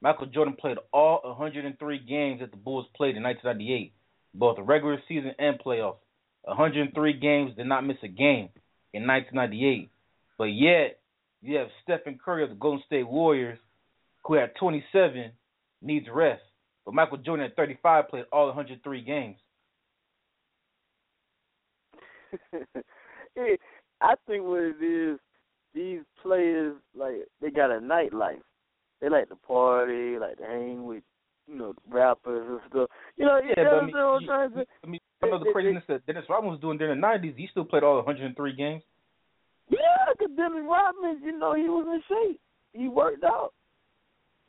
Michael 0.00 0.26
Jordan 0.26 0.56
played 0.58 0.78
all 0.92 1.20
103 1.22 1.98
games 2.00 2.40
that 2.40 2.50
the 2.50 2.56
Bulls 2.56 2.86
played 2.96 3.16
in 3.16 3.22
1998, 3.22 3.92
both 4.34 4.56
the 4.56 4.62
regular 4.62 4.98
season 5.08 5.32
and 5.38 5.58
playoffs. 5.58 5.96
103 6.46 7.12
games, 7.14 7.56
did 7.56 7.66
not 7.66 7.84
miss 7.86 7.96
a 8.02 8.08
game 8.08 8.48
in 8.92 9.06
1998. 9.06 9.90
But 10.38 10.44
yet, 10.44 10.98
you 11.42 11.56
have 11.58 11.68
Stephen 11.82 12.18
Curry 12.22 12.44
of 12.44 12.50
the 12.50 12.56
Golden 12.56 12.82
State 12.86 13.08
Warriors, 13.08 13.58
who 14.24 14.34
had 14.34 14.54
27, 14.58 15.32
needs 15.82 16.06
rest. 16.12 16.42
But 16.84 16.94
Michael 16.94 17.18
Jordan 17.18 17.46
at 17.46 17.56
35 17.56 18.08
played 18.08 18.24
all 18.32 18.46
103 18.46 19.00
games. 19.02 19.36
I 24.00 24.14
think 24.26 24.44
what 24.44 24.62
it 24.62 24.82
is, 24.82 25.18
these 25.74 26.00
players 26.22 26.76
like 26.94 27.14
they 27.40 27.50
got 27.50 27.70
a 27.70 27.80
nightlife. 27.80 28.40
They 29.00 29.08
like 29.08 29.28
to 29.28 29.36
party, 29.36 30.18
like 30.18 30.38
to 30.38 30.44
hang 30.44 30.84
with, 30.86 31.02
you 31.46 31.56
know, 31.56 31.74
rappers 31.88 32.46
and 32.48 32.60
stuff. 32.70 32.88
You 33.16 33.26
know, 33.26 33.38
Yeah, 33.42 33.48
you 33.48 33.54
but 33.56 33.66
I 33.66 33.70
know 33.70 33.82
mean, 33.82 33.94
what 33.94 34.02
I'm 34.02 34.20
you- 34.22 34.26
trying 34.26 34.50
to 34.50 34.56
say? 34.56 34.64
I 34.82 34.86
mean, 34.86 35.00
I 35.22 35.28
know 35.28 35.38
the 35.38 35.50
craziness 35.52 35.84
that 35.88 36.04
Dennis 36.06 36.24
Rodman 36.28 36.52
was 36.52 36.60
doing 36.60 36.78
during 36.78 37.00
the 37.00 37.06
90s. 37.06 37.36
He 37.36 37.48
still 37.50 37.64
played 37.64 37.82
all 37.82 37.96
103 37.96 38.54
games. 38.54 38.82
Yeah, 39.68 39.78
because 40.12 40.36
Dennis 40.36 40.64
Rodman, 40.68 41.20
you 41.24 41.38
know, 41.38 41.54
he 41.54 41.62
was 41.62 41.86
in 41.88 42.02
shape. 42.08 42.40
He 42.72 42.88
worked 42.88 43.24
out. 43.24 43.52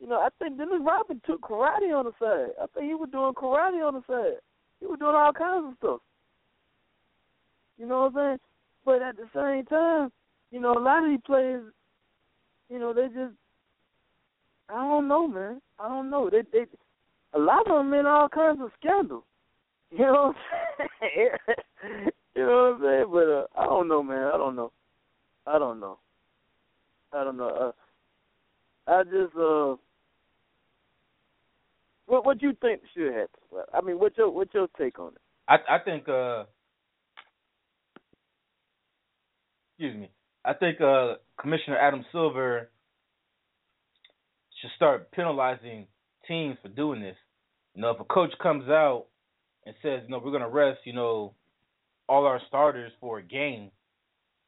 You 0.00 0.06
know, 0.06 0.16
I 0.16 0.28
think 0.38 0.58
Dennis 0.58 0.80
Rodman 0.80 1.20
took 1.26 1.40
karate 1.40 1.92
on 1.96 2.04
the 2.04 2.12
side. 2.20 2.52
I 2.62 2.66
think 2.74 2.86
he 2.86 2.94
was 2.94 3.08
doing 3.10 3.32
karate 3.34 3.84
on 3.86 3.94
the 3.94 4.02
side. 4.06 4.38
He 4.80 4.86
was 4.86 4.98
doing 4.98 5.16
all 5.16 5.32
kinds 5.32 5.72
of 5.72 5.74
stuff. 5.78 6.00
You 7.78 7.86
know 7.86 8.02
what 8.02 8.20
I'm 8.20 8.28
saying? 8.28 8.38
But 8.84 9.02
at 9.02 9.16
the 9.16 9.28
same 9.34 9.64
time, 9.66 10.12
you 10.50 10.60
know, 10.60 10.72
a 10.72 10.80
lot 10.80 11.04
of 11.04 11.10
these 11.10 11.20
players, 11.26 11.72
you 12.70 12.78
know, 12.78 12.92
they 12.92 13.06
just, 13.08 13.34
I 14.68 14.82
don't 14.82 15.08
know, 15.08 15.26
man. 15.26 15.60
I 15.78 15.88
don't 15.88 16.10
know. 16.10 16.30
They, 16.30 16.42
they, 16.52 16.66
a 17.34 17.38
lot 17.38 17.68
of 17.68 17.84
them 17.84 17.94
in 17.94 18.06
all 18.06 18.28
kinds 18.28 18.60
of 18.60 18.70
scandals. 18.80 19.24
You 19.90 19.98
know 19.98 20.34
what 20.34 20.36
I'm 20.80 20.88
saying? 21.00 22.10
you 22.36 22.42
know 22.46 22.76
what 22.78 22.86
I'm 22.86 22.92
saying? 22.98 23.06
But 23.12 23.28
uh, 23.28 23.46
I 23.56 23.64
don't 23.66 23.88
know, 23.88 24.02
man. 24.02 24.30
I 24.32 24.36
don't 24.36 24.56
know. 24.56 24.72
I 25.46 25.58
don't 25.58 25.80
know. 25.80 25.98
I 27.12 27.24
don't 27.24 27.36
know. 27.36 27.48
Uh, 28.86 28.90
I 28.90 29.04
just 29.04 29.34
uh, 29.36 29.76
what 32.06 32.24
what 32.24 32.38
do 32.38 32.46
you 32.46 32.56
think 32.60 32.80
should 32.94 33.12
happen? 33.12 33.64
I 33.72 33.80
mean, 33.80 33.98
what's 33.98 34.16
your 34.18 34.30
what's 34.30 34.52
your 34.54 34.68
take 34.78 34.98
on 34.98 35.08
it? 35.08 35.20
I 35.46 35.76
I 35.76 35.78
think 35.78 36.08
uh 36.08 36.44
excuse 39.72 39.96
me. 39.96 40.10
I 40.44 40.54
think 40.54 40.80
uh 40.80 41.14
Commissioner 41.40 41.78
Adam 41.78 42.04
Silver 42.12 42.70
should 44.60 44.70
start 44.76 45.10
penalizing 45.12 45.86
teams 46.26 46.56
for 46.62 46.68
doing 46.68 47.00
this. 47.00 47.16
You 47.74 47.82
know, 47.82 47.90
if 47.90 48.00
a 48.00 48.04
coach 48.04 48.32
comes 48.42 48.68
out 48.68 49.06
and 49.68 49.76
says, 49.82 50.00
you 50.04 50.08
know, 50.08 50.18
we're 50.24 50.32
gonna 50.32 50.48
rest, 50.48 50.80
you 50.84 50.94
know, 50.94 51.34
all 52.08 52.24
our 52.24 52.40
starters 52.48 52.90
for 53.00 53.18
a 53.18 53.22
game, 53.22 53.70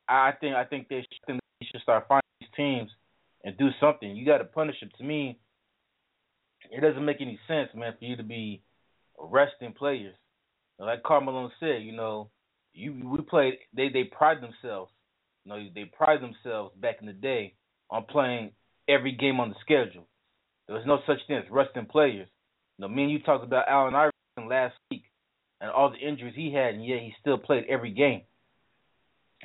I 0.09 0.33
think 0.41 0.57
I 0.57 0.65
think 0.65 0.89
they 0.89 1.03
should, 1.29 1.39
they 1.61 1.67
should 1.71 1.83
start 1.83 2.07
finding 2.09 2.23
these 2.41 2.49
teams 2.57 2.91
and 3.45 3.57
do 3.59 3.69
something. 3.79 4.17
You 4.17 4.25
got 4.25 4.39
to 4.39 4.45
punish 4.45 4.81
them. 4.81 4.91
To 4.97 5.05
me, 5.05 5.39
it 6.71 6.81
doesn't 6.81 7.05
make 7.05 7.21
any 7.21 7.39
sense, 7.47 7.69
man, 7.75 7.93
for 7.99 8.05
you 8.07 8.17
to 8.17 8.23
be 8.23 8.63
arresting 9.23 9.75
players. 9.75 10.15
Like 10.79 11.03
Carmelo 11.03 11.51
said, 11.61 11.83
you 11.83 11.93
know, 11.93 12.31
you 12.73 13.07
we 13.07 13.21
played. 13.21 13.59
They 13.77 13.91
they 13.91 14.05
pride 14.05 14.39
themselves. 14.39 14.91
You 15.45 15.53
know, 15.53 15.69
they 15.75 15.85
pride 15.85 16.21
themselves 16.23 16.75
back 16.81 16.97
in 17.01 17.07
the 17.07 17.13
day 17.13 17.55
on 17.91 18.07
playing 18.09 18.53
every 18.89 19.13
game 19.13 19.39
on 19.39 19.51
the 19.51 19.57
schedule. 19.61 20.07
There 20.67 20.77
was 20.77 20.87
no 20.87 21.01
such 21.07 21.19
thing 21.27 21.37
as 21.37 21.45
resting 21.51 21.85
players. 21.85 22.29
You 22.79 22.83
know, 22.83 22.89
me 22.89 23.03
and 23.03 23.13
you 23.13 23.19
talked 23.19 23.45
about 23.45 23.69
Allen 23.69 23.95
Iverson 23.95 24.49
last 24.49 24.75
week 24.91 25.05
and 25.61 25.71
all 25.71 25.91
the 25.91 25.99
injuries 25.99 26.35
he 26.37 26.53
had, 26.53 26.75
and 26.75 26.85
yet 26.85 27.01
he 27.01 27.13
still 27.21 27.39
played 27.39 27.65
every 27.69 27.93
game. 27.93 28.23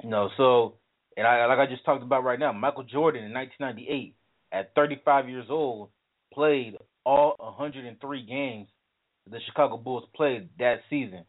You 0.03 0.10
know, 0.10 0.29
so 0.38 0.75
and 1.17 1.25
I 1.25 1.45
like 1.45 1.60
I 1.60 1.65
just 1.67 1.86
talked 1.86 2.03
about 2.03 2.24
right 2.24 2.39
now, 2.39 2.51
Michael 2.51 2.84
Jordan 2.84 3.24
in 3.24 3.34
1998 3.34 4.15
at 4.51 4.74
35 4.75 5.29
years 5.29 5.48
old 5.50 5.89
played 6.34 6.75
all 7.05 7.36
103 7.38 8.25
games 8.25 8.67
that 9.25 9.31
the 9.31 9.39
Chicago 9.45 9.77
Bulls 9.77 10.03
played 10.15 10.50
that 10.60 10.81
season. 10.89 11.25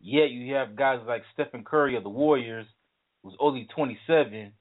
Yet 0.00 0.30
you 0.30 0.54
have 0.54 0.76
guys 0.76 1.00
like 1.06 1.22
Stephen 1.34 1.64
Curry 1.64 1.96
of 1.96 2.02
the 2.02 2.08
Warriors, 2.08 2.66
who's 3.22 3.34
only 3.38 3.68
27, 3.74 4.32
and 4.32 4.52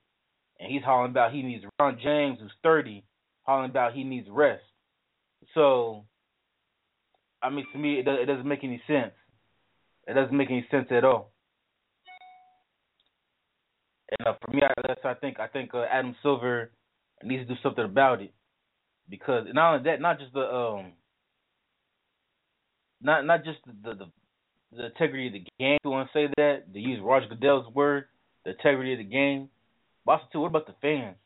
he's 0.72 0.84
hollering 0.84 1.12
about 1.12 1.32
he 1.32 1.42
needs 1.42 1.64
Ron 1.80 1.98
James, 2.04 2.40
who's 2.42 2.52
30, 2.62 3.04
hollering 3.44 3.70
about 3.70 3.94
he 3.94 4.04
needs 4.04 4.28
rest. 4.30 4.64
So, 5.54 6.04
I 7.42 7.50
mean, 7.50 7.66
to 7.72 7.80
me, 7.80 8.00
it 8.00 8.06
doesn't 8.26 8.48
make 8.48 8.64
any 8.64 8.82
sense. 8.86 9.14
It 10.10 10.16
doesn't 10.16 10.36
make 10.36 10.50
any 10.50 10.66
sense 10.72 10.88
at 10.90 11.04
all. 11.06 11.32
And 14.10 14.28
uh, 14.28 14.34
for 14.42 14.52
me, 14.52 14.64
I, 14.64 14.74
that's 14.88 15.02
I 15.06 15.14
think 15.14 15.40
I 15.40 15.46
think 15.46 15.70
uh, 15.76 15.84
Adam 15.84 16.16
Silver 16.24 16.72
needs 17.24 17.48
to 17.48 17.54
do 17.54 17.60
something 17.62 17.86
about 17.86 18.22
it 18.24 18.34
because 19.08 19.46
not 19.54 19.74
only 19.74 19.84
that, 19.84 20.02
not 20.02 20.18
just 20.18 20.34
the 20.34 20.40
um, 20.40 20.94
not 23.04 23.24
not 23.24 23.46
just 23.46 23.60
the 23.66 23.94
the, 23.94 24.06
the 24.76 24.86
integrity 24.88 25.28
of 25.28 25.34
the 25.34 25.46
game. 25.60 25.78
You 25.84 25.92
want 25.92 26.10
to 26.12 26.18
say 26.18 26.34
that, 26.38 26.74
to 26.74 26.80
use 26.80 27.00
Roger 27.04 27.28
Goodell's 27.28 27.72
word, 27.76 28.06
the 28.46 28.52
integrity 28.52 28.94
of 28.94 28.98
the 29.00 29.04
game. 29.04 29.50
But 30.08 30.14
also 30.14 30.26
too, 30.34 30.40
what 30.40 30.48
about 30.48 30.66
the 30.66 30.76
fans? 30.82 31.18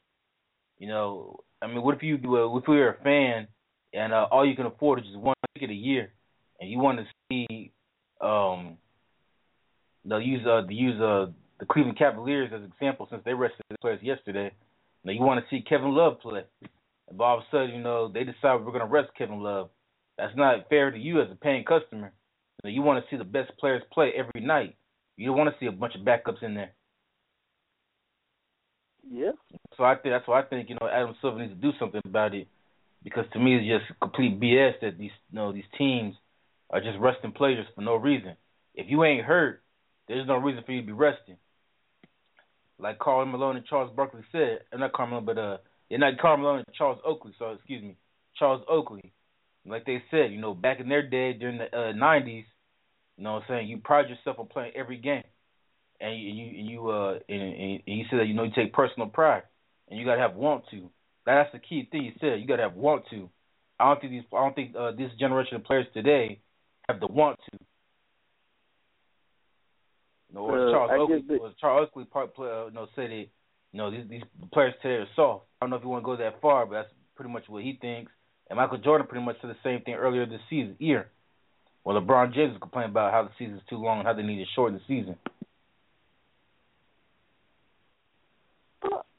You 0.77 0.89
know, 0.89 1.39
I 1.61 1.67
mean, 1.67 1.83
what 1.83 1.95
if 1.95 2.03
you 2.03 2.15
uh, 2.15 2.57
if 2.57 2.65
you're 2.67 2.89
a 2.89 3.01
fan 3.01 3.47
and 3.93 4.11
uh, 4.11 4.27
all 4.29 4.45
you 4.45 4.57
can 4.57 4.65
afford 4.65 4.99
is 4.99 5.05
just 5.05 5.17
one 5.17 5.35
ticket 5.53 5.69
a 5.69 5.73
year, 5.73 6.11
and 6.59 6.69
you 6.69 6.79
want 6.79 6.99
to 6.99 7.05
see 7.29 7.71
um, 8.23 8.77
they'll 10.05 10.21
use 10.21 10.45
uh 10.45 10.65
to 10.65 10.73
use 10.73 10.99
uh 11.01 11.27
the 11.59 11.65
Cleveland 11.65 11.97
Cavaliers 11.97 12.49
as 12.53 12.61
an 12.61 12.71
example 12.73 13.07
since 13.09 13.21
they 13.25 13.33
rested 13.33 13.63
their 13.69 13.77
players 13.81 13.99
yesterday. 14.01 14.51
Now 15.03 15.11
you 15.11 15.21
want 15.21 15.43
to 15.43 15.49
see 15.49 15.63
Kevin 15.63 15.91
Love 15.91 16.19
play, 16.21 16.43
and 17.09 17.21
all 17.21 17.37
of 17.37 17.43
a 17.43 17.45
sudden, 17.51 17.75
you 17.75 17.81
know, 17.81 18.11
they 18.11 18.23
decide 18.23 18.55
we're 18.55 18.71
going 18.71 18.79
to 18.79 18.85
rest 18.85 19.09
Kevin 19.17 19.41
Love. 19.41 19.69
That's 20.17 20.35
not 20.35 20.69
fair 20.69 20.91
to 20.91 20.97
you 20.97 21.21
as 21.21 21.27
a 21.31 21.35
paying 21.35 21.63
customer. 21.63 22.11
You, 22.63 22.71
you 22.71 22.81
want 22.81 23.03
to 23.03 23.09
see 23.09 23.17
the 23.17 23.23
best 23.23 23.51
players 23.59 23.81
play 23.91 24.11
every 24.15 24.45
night. 24.45 24.75
You 25.17 25.27
don't 25.27 25.37
want 25.37 25.53
to 25.53 25.59
see 25.59 25.67
a 25.67 25.71
bunch 25.71 25.95
of 25.95 26.01
backups 26.01 26.41
in 26.41 26.53
there. 26.53 26.71
Yeah. 29.09 29.31
So 29.77 29.83
I 29.83 29.95
think 29.95 30.13
that's 30.13 30.27
why 30.27 30.41
I 30.41 30.45
think 30.45 30.69
you 30.69 30.75
know 30.79 30.87
Adam 30.87 31.15
Silver 31.21 31.39
needs 31.39 31.53
to 31.53 31.59
do 31.59 31.71
something 31.79 32.01
about 32.05 32.33
it 32.33 32.47
because 33.03 33.25
to 33.33 33.39
me 33.39 33.55
it's 33.55 33.83
just 33.85 33.99
complete 33.99 34.39
BS 34.39 34.79
that 34.81 34.97
these 34.97 35.11
you 35.31 35.35
know 35.35 35.51
these 35.51 35.63
teams 35.77 36.15
are 36.69 36.81
just 36.81 36.99
resting 36.99 37.31
players 37.31 37.65
for 37.75 37.81
no 37.81 37.95
reason. 37.95 38.35
If 38.75 38.87
you 38.89 39.03
ain't 39.03 39.25
hurt, 39.25 39.63
there's 40.07 40.27
no 40.27 40.37
reason 40.37 40.63
for 40.65 40.71
you 40.71 40.81
to 40.81 40.87
be 40.87 40.93
resting. 40.93 41.37
Like 42.79 42.99
Karl 42.99 43.25
Malone 43.25 43.57
and 43.57 43.65
Charles 43.65 43.95
Barkley 43.95 44.23
said, 44.31 44.59
and 44.71 44.81
not 44.81 44.93
Karl 44.93 45.09
Malone, 45.09 45.25
but 45.25 45.37
uh, 45.37 45.57
yeah, 45.89 45.97
not 45.97 46.17
Karl 46.19 46.37
Malone 46.37 46.63
and 46.65 46.75
Charles 46.75 46.99
Oakley. 47.05 47.33
So 47.37 47.51
excuse 47.51 47.81
me, 47.81 47.97
Charles 48.37 48.63
Oakley. 48.69 49.13
Like 49.65 49.85
they 49.85 50.03
said, 50.11 50.31
you 50.31 50.41
know, 50.41 50.53
back 50.53 50.79
in 50.79 50.89
their 50.89 51.07
day 51.07 51.33
during 51.33 51.57
the 51.57 51.65
uh, 51.65 51.93
'90s, 51.93 52.43
you 53.17 53.23
know, 53.23 53.33
what 53.33 53.43
I'm 53.43 53.47
saying 53.47 53.67
you 53.69 53.77
pride 53.77 54.09
yourself 54.09 54.39
on 54.39 54.47
playing 54.47 54.73
every 54.75 54.97
game, 54.97 55.23
and 56.01 56.19
you 56.19 56.29
and 56.29 56.67
you, 56.67 56.89
and 56.89 57.13
uh 57.13 57.19
and, 57.29 57.81
and 57.87 57.97
you 57.97 58.05
said 58.09 58.19
that 58.19 58.27
you 58.27 58.33
know 58.33 58.43
you 58.43 58.51
take 58.55 58.73
personal 58.73 59.07
pride. 59.07 59.43
and 59.89 59.99
you 59.99 60.05
gotta 60.05 60.21
have 60.21 60.35
want 60.35 60.65
to. 60.71 60.89
That's 61.25 61.51
the 61.53 61.59
key 61.59 61.87
thing 61.89 62.03
you 62.03 62.11
said. 62.19 62.41
You 62.41 62.47
gotta 62.47 62.63
have 62.63 62.73
want 62.73 63.05
to. 63.11 63.29
I 63.79 63.85
don't 63.85 64.01
think 64.01 64.11
these 64.11 64.23
I 64.33 64.43
don't 64.43 64.55
think 64.55 64.75
uh, 64.75 64.91
this 64.91 65.11
generation 65.19 65.55
of 65.55 65.63
players 65.63 65.87
today 65.93 66.39
have 66.93 67.01
the 67.01 67.07
want 67.07 67.39
to. 67.51 67.59
You 70.29 70.35
know, 70.35 70.41
or 70.41 70.67
Uh, 70.67 70.71
Charles 70.71 70.91
Oakley, 70.93 71.21
that- 71.21 71.41
or 71.41 71.51
Charles 71.59 71.87
Oakley 71.89 72.05
part 72.05 72.33
play, 72.33 72.49
uh, 72.49 72.65
you 72.65 72.71
know, 72.71 72.87
said 72.95 73.11
it. 73.11 73.29
You 73.71 73.77
know, 73.77 73.89
these 73.91 74.07
these 74.07 74.23
players 74.51 74.73
today 74.81 74.95
are 74.95 75.07
soft. 75.15 75.45
I 75.59 75.65
don't 75.65 75.71
know 75.71 75.77
if 75.77 75.83
you 75.83 75.89
want 75.89 76.03
to 76.03 76.05
go 76.05 76.15
that 76.15 76.39
far, 76.41 76.65
but 76.65 76.73
that's 76.73 76.93
pretty 77.15 77.31
much 77.31 77.49
what 77.49 77.63
he 77.63 77.73
thinks. 77.81 78.11
And 78.49 78.57
Michael 78.57 78.77
Jordan 78.77 79.07
pretty 79.07 79.25
much 79.25 79.39
said 79.41 79.49
the 79.49 79.57
same 79.63 79.81
thing 79.81 79.95
earlier 79.95 80.25
this 80.25 80.41
season, 80.49 80.75
year. 80.79 81.09
Well, 81.83 81.99
LeBron 81.99 82.33
James 82.33 82.51
was 82.51 82.61
complaining 82.61 82.91
about 82.91 83.11
how 83.11 83.23
the 83.23 83.31
season's 83.37 83.63
too 83.69 83.77
long 83.77 83.99
and 83.99 84.07
how 84.07 84.13
they 84.13 84.21
need 84.21 84.43
to 84.43 84.51
shorten 84.53 84.77
the 84.77 84.85
season. 84.87 85.17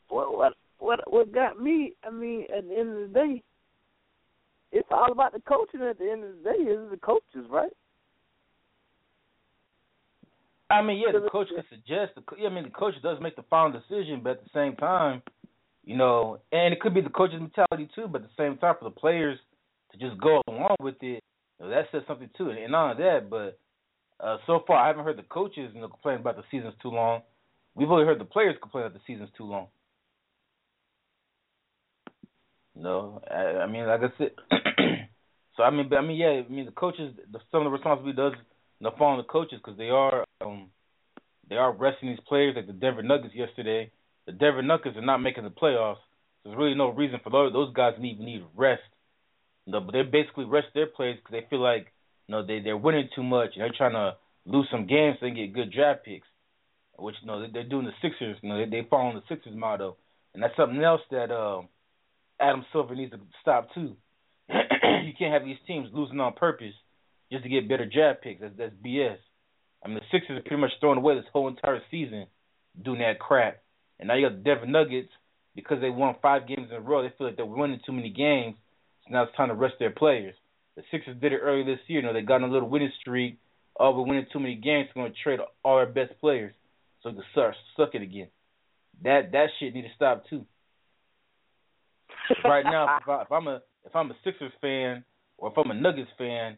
What 0.08 0.36
what 0.38 0.52
what 0.78 1.12
what 1.12 1.32
got 1.32 1.60
me? 1.60 1.94
I 2.04 2.10
mean, 2.10 2.46
at 2.56 2.68
the 2.68 2.78
end 2.78 2.90
of 2.90 3.12
the 3.12 3.14
day, 3.14 3.42
it's 4.74 4.88
all 4.90 5.10
about 5.10 5.32
the 5.32 5.40
coaching. 5.40 5.80
At 5.80 5.98
the 5.98 6.10
end 6.10 6.24
of 6.24 6.30
the 6.36 6.50
day, 6.50 6.58
it's 6.58 6.90
the 6.90 6.98
coaches, 6.98 7.48
right? 7.48 7.70
I 10.68 10.82
mean, 10.82 10.98
yeah, 10.98 11.12
the 11.12 11.30
coach 11.30 11.48
can 11.54 11.62
suggest. 11.70 12.16
The, 12.16 12.22
co- 12.22 12.36
yeah, 12.36 12.48
I 12.48 12.52
mean, 12.52 12.64
the 12.64 12.70
coach 12.70 12.94
does 13.02 13.18
make 13.22 13.36
the 13.36 13.44
final 13.48 13.70
decision, 13.70 14.20
but 14.22 14.30
at 14.30 14.44
the 14.44 14.50
same 14.52 14.74
time, 14.76 15.22
you 15.84 15.96
know, 15.96 16.40
and 16.50 16.74
it 16.74 16.80
could 16.80 16.94
be 16.94 17.00
the 17.00 17.10
coach's 17.10 17.40
mentality 17.40 17.88
too. 17.94 18.08
But 18.08 18.22
at 18.22 18.28
the 18.28 18.42
same 18.42 18.58
time, 18.58 18.74
for 18.78 18.84
the 18.84 18.94
players 18.94 19.38
to 19.92 19.98
just 19.98 20.20
go 20.20 20.42
along 20.48 20.76
with 20.80 20.96
it, 21.00 21.22
you 21.60 21.66
know, 21.66 21.68
that 21.68 21.86
says 21.92 22.02
something 22.08 22.30
too. 22.36 22.50
And 22.50 22.72
not 22.72 22.92
only 22.92 23.04
that, 23.04 23.30
but 23.30 23.58
uh, 24.18 24.38
so 24.46 24.64
far, 24.66 24.82
I 24.82 24.88
haven't 24.88 25.04
heard 25.04 25.18
the 25.18 25.22
coaches 25.22 25.70
you 25.74 25.80
know 25.80 25.88
complain 25.88 26.16
about 26.18 26.36
the 26.36 26.44
season's 26.50 26.74
too 26.82 26.90
long. 26.90 27.22
We've 27.76 27.90
only 27.90 28.04
heard 28.04 28.20
the 28.20 28.24
players 28.24 28.56
complain 28.60 28.84
that 28.84 28.94
the 28.94 29.00
season's 29.06 29.30
too 29.36 29.44
long. 29.44 29.68
No, 32.76 33.22
I, 33.30 33.62
I 33.62 33.66
mean, 33.66 33.86
like 33.86 34.00
I 34.00 34.18
said, 34.18 34.30
so 35.56 35.62
I 35.62 35.70
mean, 35.70 35.88
but 35.88 35.98
I 35.98 36.02
mean, 36.02 36.16
yeah, 36.16 36.42
I 36.44 36.48
mean, 36.50 36.66
the 36.66 36.72
coaches, 36.72 37.14
the, 37.30 37.38
some 37.50 37.60
of 37.60 37.64
the 37.66 37.70
responsibility 37.70 38.16
does 38.16 38.32
you 38.80 38.84
know, 38.84 38.94
fall 38.98 39.12
on 39.12 39.18
the 39.18 39.24
coaches 39.24 39.60
because 39.62 39.78
they 39.78 39.90
are, 39.90 40.24
um, 40.44 40.70
they 41.48 41.56
are 41.56 41.72
resting 41.72 42.10
these 42.10 42.20
players 42.28 42.56
like 42.56 42.66
the 42.66 42.72
Denver 42.72 43.02
Nuggets 43.02 43.34
yesterday. 43.34 43.90
The 44.26 44.32
Denver 44.32 44.62
Nuggets 44.62 44.96
are 44.96 45.02
not 45.02 45.18
making 45.18 45.44
the 45.44 45.50
playoffs. 45.50 46.02
So 46.42 46.50
there's 46.50 46.58
really 46.58 46.74
no 46.74 46.90
reason 46.90 47.20
for 47.22 47.30
those 47.30 47.52
those 47.52 47.72
guys 47.74 47.94
to 47.96 48.02
even 48.04 48.26
need 48.26 48.44
rest. 48.56 48.82
You 49.66 49.72
know, 49.72 49.80
but 49.80 49.92
they 49.92 50.02
basically 50.02 50.44
rest 50.44 50.68
their 50.74 50.86
players 50.86 51.16
because 51.18 51.32
they 51.32 51.46
feel 51.48 51.60
like 51.62 51.92
you 52.28 52.32
know 52.34 52.44
they 52.46 52.60
they're 52.60 52.76
winning 52.76 53.08
too 53.14 53.22
much 53.22 53.50
and 53.54 53.62
they're 53.62 53.72
trying 53.76 53.92
to 53.92 54.16
lose 54.46 54.68
some 54.70 54.86
games 54.86 55.16
so 55.20 55.26
they 55.26 55.32
get 55.32 55.54
good 55.54 55.72
draft 55.72 56.04
picks. 56.04 56.26
Which 56.98 57.16
you 57.22 57.26
know 57.28 57.40
they- 57.42 57.50
they're 57.52 57.64
doing 57.68 57.86
the 57.86 57.92
Sixers. 58.02 58.38
You 58.42 58.48
know 58.50 58.58
they 58.58 58.70
they 58.70 58.88
following 58.88 59.16
the 59.16 59.22
Sixers 59.34 59.56
motto, 59.56 59.96
and 60.34 60.42
that's 60.42 60.56
something 60.56 60.82
else 60.82 61.02
that 61.10 61.30
um, 61.32 61.68
Adam 62.40 62.64
Silver 62.72 62.94
needs 62.94 63.12
to 63.12 63.20
stop 63.40 63.68
too. 63.74 63.96
you 64.48 65.12
can't 65.18 65.32
have 65.32 65.44
these 65.44 65.56
teams 65.66 65.88
losing 65.92 66.20
on 66.20 66.32
purpose 66.34 66.74
just 67.30 67.44
to 67.44 67.48
get 67.48 67.68
better 67.68 67.86
draft 67.86 68.22
picks. 68.22 68.40
That's 68.40 68.54
that's 68.56 68.74
BS. 68.84 69.16
I 69.84 69.88
mean 69.88 69.96
the 69.96 70.18
Sixers 70.18 70.38
are 70.38 70.42
pretty 70.42 70.60
much 70.60 70.72
throwing 70.80 70.98
away 70.98 71.14
this 71.14 71.24
whole 71.32 71.48
entire 71.48 71.80
season 71.90 72.26
doing 72.82 73.00
that 73.00 73.18
crap. 73.18 73.62
And 73.98 74.08
now 74.08 74.14
you 74.14 74.28
got 74.28 74.36
the 74.36 74.42
Denver 74.42 74.66
Nuggets 74.66 75.10
because 75.54 75.80
they 75.80 75.90
won 75.90 76.16
five 76.20 76.48
games 76.48 76.68
in 76.70 76.76
a 76.76 76.80
row. 76.80 77.02
They 77.02 77.12
feel 77.16 77.28
like 77.28 77.36
they're 77.36 77.46
winning 77.46 77.80
too 77.86 77.92
many 77.92 78.10
games. 78.10 78.56
So 79.04 79.12
now 79.12 79.24
it's 79.24 79.36
time 79.36 79.48
to 79.48 79.54
rest 79.54 79.74
their 79.78 79.90
players. 79.90 80.34
The 80.76 80.82
Sixers 80.90 81.20
did 81.20 81.32
it 81.32 81.38
earlier 81.38 81.64
this 81.64 81.80
year. 81.86 82.00
You 82.00 82.06
know 82.06 82.12
they 82.12 82.22
got 82.22 82.42
on 82.42 82.50
a 82.50 82.52
little 82.52 82.68
winning 82.68 82.92
streak. 83.00 83.38
Oh, 83.78 83.90
we're 83.96 84.06
winning 84.06 84.26
too 84.32 84.40
many 84.40 84.56
games. 84.56 84.88
We're 84.94 85.04
gonna 85.04 85.14
trade 85.22 85.40
all 85.64 85.76
our 85.76 85.86
best 85.86 86.18
players 86.20 86.54
so 87.02 87.10
we 87.10 87.16
can 87.16 87.24
suck 87.34 87.54
suck 87.76 87.94
it 87.94 88.02
again. 88.02 88.28
That 89.02 89.32
that 89.32 89.48
shit 89.58 89.74
need 89.74 89.82
to 89.82 89.94
stop 89.94 90.24
too. 90.28 90.46
right 92.44 92.64
now, 92.64 92.98
if, 93.00 93.08
I, 93.08 93.22
if 93.22 93.32
I'm 93.32 93.48
a 93.48 93.60
if 93.84 93.94
I'm 93.94 94.10
a 94.10 94.14
Sixers 94.24 94.52
fan 94.60 95.04
or 95.38 95.50
if 95.50 95.58
I'm 95.58 95.70
a 95.70 95.74
Nuggets 95.74 96.10
fan, 96.16 96.56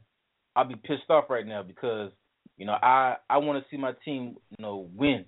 I'll 0.54 0.68
be 0.68 0.76
pissed 0.76 1.10
off 1.10 1.24
right 1.28 1.46
now 1.46 1.62
because 1.62 2.10
you 2.56 2.66
know 2.66 2.76
I 2.80 3.16
I 3.28 3.38
want 3.38 3.62
to 3.62 3.70
see 3.70 3.80
my 3.80 3.92
team 4.04 4.36
you 4.50 4.62
know 4.62 4.88
win. 4.94 5.24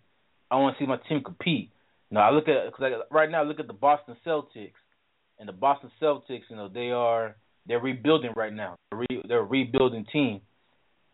I 0.50 0.56
want 0.56 0.76
to 0.76 0.82
see 0.82 0.88
my 0.88 0.98
team 1.08 1.22
compete. 1.22 1.70
You 2.10 2.14
know 2.14 2.20
I 2.20 2.30
look 2.30 2.48
at 2.48 2.72
cause 2.72 2.90
I, 2.92 3.14
right 3.14 3.30
now 3.30 3.42
I 3.42 3.44
look 3.44 3.60
at 3.60 3.66
the 3.66 3.72
Boston 3.72 4.16
Celtics 4.26 4.72
and 5.38 5.48
the 5.48 5.52
Boston 5.52 5.90
Celtics. 6.00 6.42
You 6.50 6.56
know 6.56 6.68
they 6.68 6.90
are 6.90 7.36
they're 7.66 7.80
rebuilding 7.80 8.32
right 8.34 8.52
now. 8.52 8.76
They're, 8.90 9.00
re, 9.00 9.22
they're 9.28 9.40
a 9.40 9.44
rebuilding 9.44 10.06
team. 10.12 10.40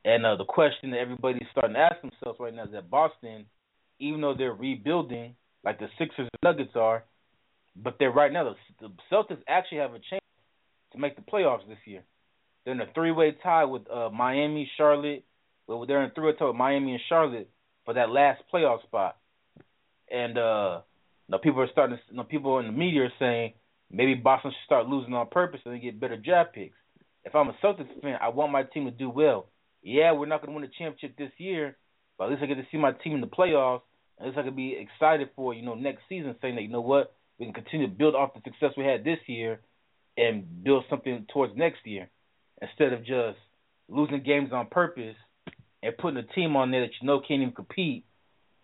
And 0.04 0.24
uh, 0.24 0.36
the 0.36 0.44
question 0.44 0.90
that 0.90 0.98
everybody's 0.98 1.48
starting 1.50 1.74
to 1.74 1.80
ask 1.80 2.00
themselves 2.00 2.38
right 2.38 2.54
now 2.54 2.64
is 2.64 2.72
that 2.72 2.90
Boston, 2.90 3.46
even 3.98 4.20
though 4.20 4.34
they're 4.36 4.52
rebuilding 4.52 5.34
like 5.64 5.78
the 5.78 5.88
Sixers 5.98 6.28
and 6.30 6.42
Nuggets 6.42 6.76
are, 6.76 7.04
but 7.76 7.96
they're 7.98 8.10
right 8.10 8.32
now 8.32 8.44
the, 8.44 8.88
the 8.88 8.92
Celtics 9.10 9.42
actually 9.48 9.78
have 9.78 9.94
a 9.94 9.98
chance 9.98 10.22
to 10.92 10.98
make 10.98 11.16
the 11.16 11.22
playoffs 11.22 11.66
this 11.68 11.78
year. 11.84 12.02
They're 12.64 12.74
in 12.74 12.80
a 12.80 12.92
three-way 12.94 13.36
tie 13.42 13.64
with 13.64 13.82
uh, 13.90 14.10
Miami, 14.10 14.70
Charlotte. 14.76 15.24
Well, 15.66 15.84
they're 15.86 16.02
in 16.02 16.10
a 16.10 16.14
three-way 16.14 16.32
tie 16.38 16.46
with 16.46 16.56
Miami 16.56 16.92
and 16.92 17.00
Charlotte 17.08 17.50
for 17.84 17.94
that 17.94 18.10
last 18.10 18.42
playoff 18.52 18.82
spot. 18.84 19.16
And 20.10 20.38
uh, 20.38 20.80
you 21.28 21.32
know, 21.32 21.38
people 21.38 21.60
are 21.60 21.68
starting. 21.72 21.96
To, 21.96 22.02
you 22.10 22.16
know, 22.16 22.24
people 22.24 22.58
in 22.58 22.66
the 22.66 22.72
media 22.72 23.02
are 23.02 23.12
saying 23.18 23.54
maybe 23.90 24.14
Boston 24.14 24.52
should 24.52 24.66
start 24.66 24.86
losing 24.86 25.14
on 25.14 25.28
purpose 25.28 25.60
they 25.64 25.78
get 25.78 26.00
better 26.00 26.16
draft 26.16 26.54
picks. 26.54 26.76
If 27.24 27.34
I'm 27.34 27.48
a 27.48 27.56
Celtics 27.62 27.88
fan, 28.02 28.18
I 28.20 28.28
want 28.28 28.52
my 28.52 28.62
team 28.62 28.84
to 28.84 28.90
do 28.90 29.08
well. 29.08 29.46
Yeah, 29.82 30.12
we're 30.12 30.26
not 30.26 30.40
going 30.40 30.54
to 30.54 30.60
win 30.60 30.68
the 30.68 30.74
championship 30.78 31.16
this 31.16 31.32
year, 31.38 31.76
but 32.16 32.24
at 32.24 32.30
least 32.30 32.42
I 32.42 32.46
get 32.46 32.56
to 32.56 32.66
see 32.70 32.78
my 32.78 32.92
team 32.92 33.14
in 33.14 33.20
the 33.20 33.26
playoffs. 33.26 33.82
At 34.20 34.26
least 34.26 34.38
I 34.38 34.42
can 34.42 34.54
be 34.54 34.76
excited 34.78 35.30
for 35.34 35.52
you 35.52 35.62
know 35.62 35.74
next 35.74 36.02
season, 36.08 36.36
saying 36.40 36.54
that 36.56 36.62
you 36.62 36.68
know 36.68 36.80
what 36.80 37.14
we 37.38 37.46
can 37.46 37.54
continue 37.54 37.86
to 37.86 37.92
build 37.92 38.14
off 38.14 38.34
the 38.34 38.40
success 38.44 38.76
we 38.76 38.84
had 38.84 39.04
this 39.04 39.18
year 39.26 39.60
and 40.16 40.62
build 40.62 40.84
something 40.88 41.26
towards 41.32 41.56
next 41.56 41.84
year 41.84 42.08
instead 42.62 42.92
of 42.92 43.00
just 43.00 43.38
losing 43.88 44.22
games 44.22 44.50
on 44.52 44.66
purpose 44.66 45.16
and 45.82 45.96
putting 45.98 46.18
a 46.18 46.34
team 46.34 46.56
on 46.56 46.70
there 46.70 46.82
that 46.82 46.92
you 47.00 47.06
know 47.06 47.20
can't 47.20 47.42
even 47.42 47.52
compete 47.52 48.04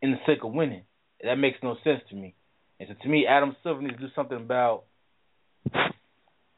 in 0.01 0.13
the 0.13 0.19
sake 0.27 0.45
of 0.45 0.53
winning. 0.53 0.83
That 1.23 1.35
makes 1.37 1.59
no 1.63 1.77
sense 1.85 2.01
to 2.11 2.17
me. 2.17 2.35
And 2.79 2.89
so 2.89 2.95
to 3.03 3.09
me, 3.09 3.27
Adam 3.29 3.55
Silver 3.63 3.83
needs 3.83 3.97
to 3.97 4.07
do 4.07 4.09
something 4.15 4.39
about 4.39 4.85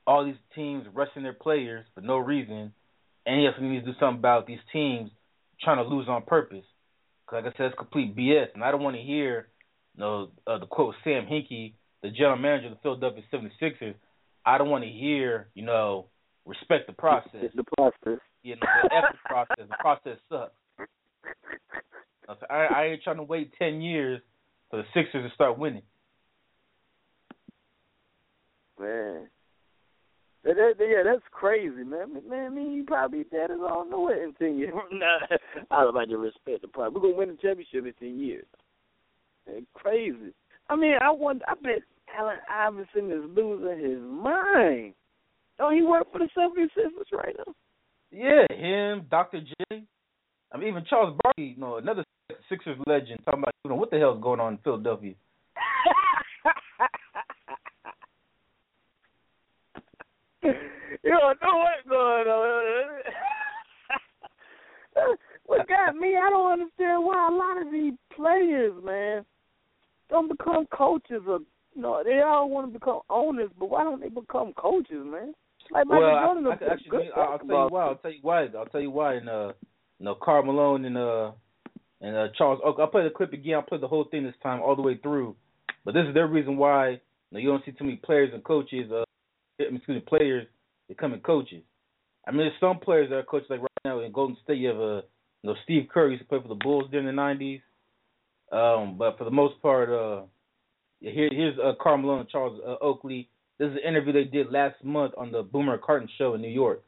all 0.07 0.25
these 0.25 0.37
teams 0.55 0.87
resting 0.95 1.23
their 1.23 1.33
players 1.33 1.85
for 1.95 2.01
no 2.01 2.19
reason, 2.19 2.73
and 3.27 3.41
he 3.41 3.47
also 3.47 3.61
needs 3.63 3.85
to 3.85 3.93
do 3.93 3.99
something 3.99 4.19
about 4.19 4.47
these 4.47 4.61
teams 4.73 5.11
trying 5.61 5.79
to 5.79 5.85
lose 5.85 6.09
on 6.09 6.23
purpose. 6.23 6.65
Because 7.27 7.45
like 7.45 7.55
I 7.55 7.57
said, 7.57 7.67
it's 7.67 7.79
complete 7.79 8.17
BS, 8.17 8.49
and 8.55 8.63
I 8.63 8.71
don't 8.71 8.83
want 8.83 8.97
to 8.97 9.03
hear 9.03 9.49
you 9.97 10.01
know, 10.01 10.31
uh, 10.47 10.59
the 10.59 10.67
quote 10.67 10.95
Sam 11.05 11.27
Hinkie, 11.27 11.75
the 12.03 12.11
general 12.11 12.37
manager 12.37 12.67
of 12.67 12.73
the 12.73 12.79
Philadelphia 12.83 13.23
76ers. 13.33 13.95
I 14.45 14.59
don't 14.59 14.71
want 14.71 14.85
to 14.85 14.91
hear, 14.91 15.49
you 15.55 15.65
know, 15.65 16.07
respect 16.45 16.87
the 16.87 16.93
process. 16.93 17.51
The 17.55 17.65
process. 17.77 18.19
You 18.43 18.57
know, 18.57 18.67
the 18.83 19.19
process. 19.25 19.67
The 19.69 19.77
process 19.81 20.19
sucks. 20.29 20.53
I, 22.51 22.55
I 22.55 22.85
ain't 22.87 23.03
trying 23.03 23.17
to 23.17 23.23
wait 23.23 23.53
ten 23.59 23.81
years 23.81 24.21
for 24.71 24.79
the 24.79 24.85
Sixers 24.95 25.29
to 25.29 25.35
start 25.35 25.59
winning. 25.59 25.83
Man. 28.81 29.29
That, 30.45 30.57
that, 30.57 30.75
yeah, 30.81 31.03
that's 31.05 31.23
crazy, 31.31 31.85
man. 31.85 32.21
Man, 32.29 32.47
I 32.47 32.49
mean, 32.49 32.73
you 32.73 32.85
probably 32.85 33.25
dead 33.31 33.53
as 33.53 33.61
all 33.61 33.89
know 33.89 34.09
it 34.09 34.19
in 34.19 34.33
ten 34.35 34.59
years. 34.59 34.75
nah, 34.93 35.37
I 35.71 35.83
don't 35.83 35.91
about 35.91 36.09
to 36.09 36.17
respect 36.17 36.63
the 36.63 36.69
process. 36.69 36.95
We're 36.95 37.03
gonna 37.03 37.15
win 37.15 37.29
the 37.29 37.37
championship 37.37 37.87
in 37.87 37.93
ten 38.01 38.19
years. 38.19 38.47
Man, 39.47 39.67
crazy. 39.75 40.35
I 40.69 40.75
mean, 40.75 40.95
I 41.01 41.13
wonder. 41.13 41.45
I 41.47 41.55
bet 41.63 41.83
Allen 42.19 42.39
Iverson 42.51 43.11
is 43.11 43.23
losing 43.37 43.79
his 43.79 44.01
mind. 44.01 44.95
Don't 45.59 45.75
he 45.75 45.83
work 45.83 46.11
for 46.13 46.19
the 46.19 46.29
76ers 46.37 47.13
right 47.13 47.37
now? 47.39 47.55
Yeah, 48.11 48.47
him, 48.55 49.07
Dr. 49.11 49.41
J. 49.41 49.55
I 50.53 50.59
mean, 50.59 50.69
even 50.69 50.85
Charles 50.89 51.19
Barkley, 51.23 51.55
you 51.55 51.57
know, 51.57 51.77
another 51.77 52.05
Sixers 52.49 52.79
legend, 52.87 53.21
talking 53.25 53.43
about 53.43 53.55
you 53.65 53.71
know 53.71 53.77
what 53.77 53.91
the 53.91 53.99
hell's 53.99 54.23
going 54.23 54.41
on 54.41 54.55
in 54.55 54.59
Philadelphia. 54.59 55.15
you 60.43 60.53
don't 61.05 61.39
know 61.43 61.59
what's 61.59 61.87
going 61.89 62.29
on. 62.29 63.03
what 65.47 65.67
got 65.69 65.97
me? 65.97 66.17
I 66.17 66.31
don't 66.31 66.53
understand 66.53 67.05
why 67.05 67.29
a 67.29 67.33
lot 67.35 67.67
of 67.67 67.73
these 67.73 67.95
players, 68.15 68.73
man, 68.85 69.25
don't 70.11 70.29
become 70.29 70.67
coaches 70.67 71.23
or 71.27 71.41
know, 71.81 72.03
they 72.05 72.21
all 72.21 72.51
want 72.51 72.73
to 72.73 72.79
become 72.79 73.01
owners, 73.09 73.51
but 73.59 73.71
why 73.71 73.83
don't 73.83 74.01
they 74.01 74.09
become 74.09 74.53
coaches, 74.53 75.05
man? 75.05 75.35
Like 75.71 75.87
Michael 75.87 76.03
well, 76.03 76.25
Jordan 76.27 76.47
I, 76.47 76.51
I, 76.51 76.73
actually, 76.73 77.09
I'll, 77.17 77.23
I'll 77.23 77.39
tell 77.39 77.47
you 77.49 77.69
why. 77.71 77.85
I'll 77.87 77.97
tell 77.97 78.13
you 78.13 78.19
why. 78.23 78.47
I'll 78.59 78.67
tell 78.67 78.81
you 78.81 78.91
why. 78.91 79.15
And 79.15 79.29
uh, 79.29 79.53
you 79.99 80.05
know, 80.05 80.17
Karl 80.21 80.43
Malone 80.43 80.85
and 80.85 80.99
uh, 80.99 81.33
and 82.01 82.17
uh, 82.17 82.27
Charles 82.37 82.61
Oak. 82.65 82.77
I'll 82.79 82.89
play 82.89 83.05
the 83.05 83.11
clip 83.11 83.33
again. 83.33 83.55
I'll 83.55 83.63
play 83.63 83.79
the 83.79 83.89
whole 83.89 84.05
thing 84.11 84.25
this 84.25 84.35
time, 84.43 84.61
all 84.61 84.77
the 84.77 84.83
way 84.83 84.99
through. 85.03 85.37
But 85.85 85.95
this 85.95 86.05
is 86.07 86.15
their 86.15 86.27
reason 86.27 86.57
why 86.57 86.91
you, 86.91 86.99
know, 87.31 87.39
you 87.39 87.49
don't 87.49 87.65
see 87.65 87.73
too 87.73 87.85
many 87.85 87.97
players 87.97 88.31
and 88.35 88.45
coaches. 88.45 88.91
Uh, 88.91 89.05
excuse 89.59 89.83
me, 89.89 90.01
players 90.01 90.47
becoming 90.89 91.21
coaches. 91.21 91.63
I 92.27 92.31
mean, 92.31 92.41
there's 92.41 92.53
some 92.61 92.79
players 92.79 93.09
that 93.11 93.17
are 93.17 93.23
coaches 93.23 93.49
like 93.51 93.61
right 93.61 93.69
now 93.85 94.01
in 94.01 94.13
Golden 94.13 94.37
State. 94.45 94.59
You 94.59 94.69
have 94.69 94.81
uh, 94.81 95.03
you 95.43 95.51
know, 95.51 95.55
Steve 95.65 95.89
Kerr 95.93 96.11
used 96.11 96.23
to 96.23 96.29
play 96.29 96.39
for 96.43 96.49
the 96.49 96.55
Bulls 96.55 96.91
during 96.91 97.07
the 97.07 97.13
'90s. 97.13 97.63
Um, 98.53 98.99
but 98.99 99.17
for 99.17 99.25
the 99.25 99.31
most 99.31 99.61
part, 99.63 99.89
uh, 99.89 100.23
Here, 101.03 101.29
here's 101.33 101.59
uh, 101.59 101.73
Karl 101.81 101.99
Malone 101.99 102.21
and 102.21 102.29
Charles 102.29 102.61
uh, 102.67 102.77
Oakley. 102.81 103.29
This 103.59 103.69
is 103.71 103.75
an 103.83 103.89
interview 103.89 104.13
they 104.13 104.25
did 104.25 104.51
last 104.53 104.83
month 104.85 105.13
on 105.17 105.33
the 105.33 105.43
Boomer 105.43 105.77
Carton 105.79 106.09
show 106.17 106.35
in 106.35 106.41
New 106.41 106.49
York. 106.49 106.83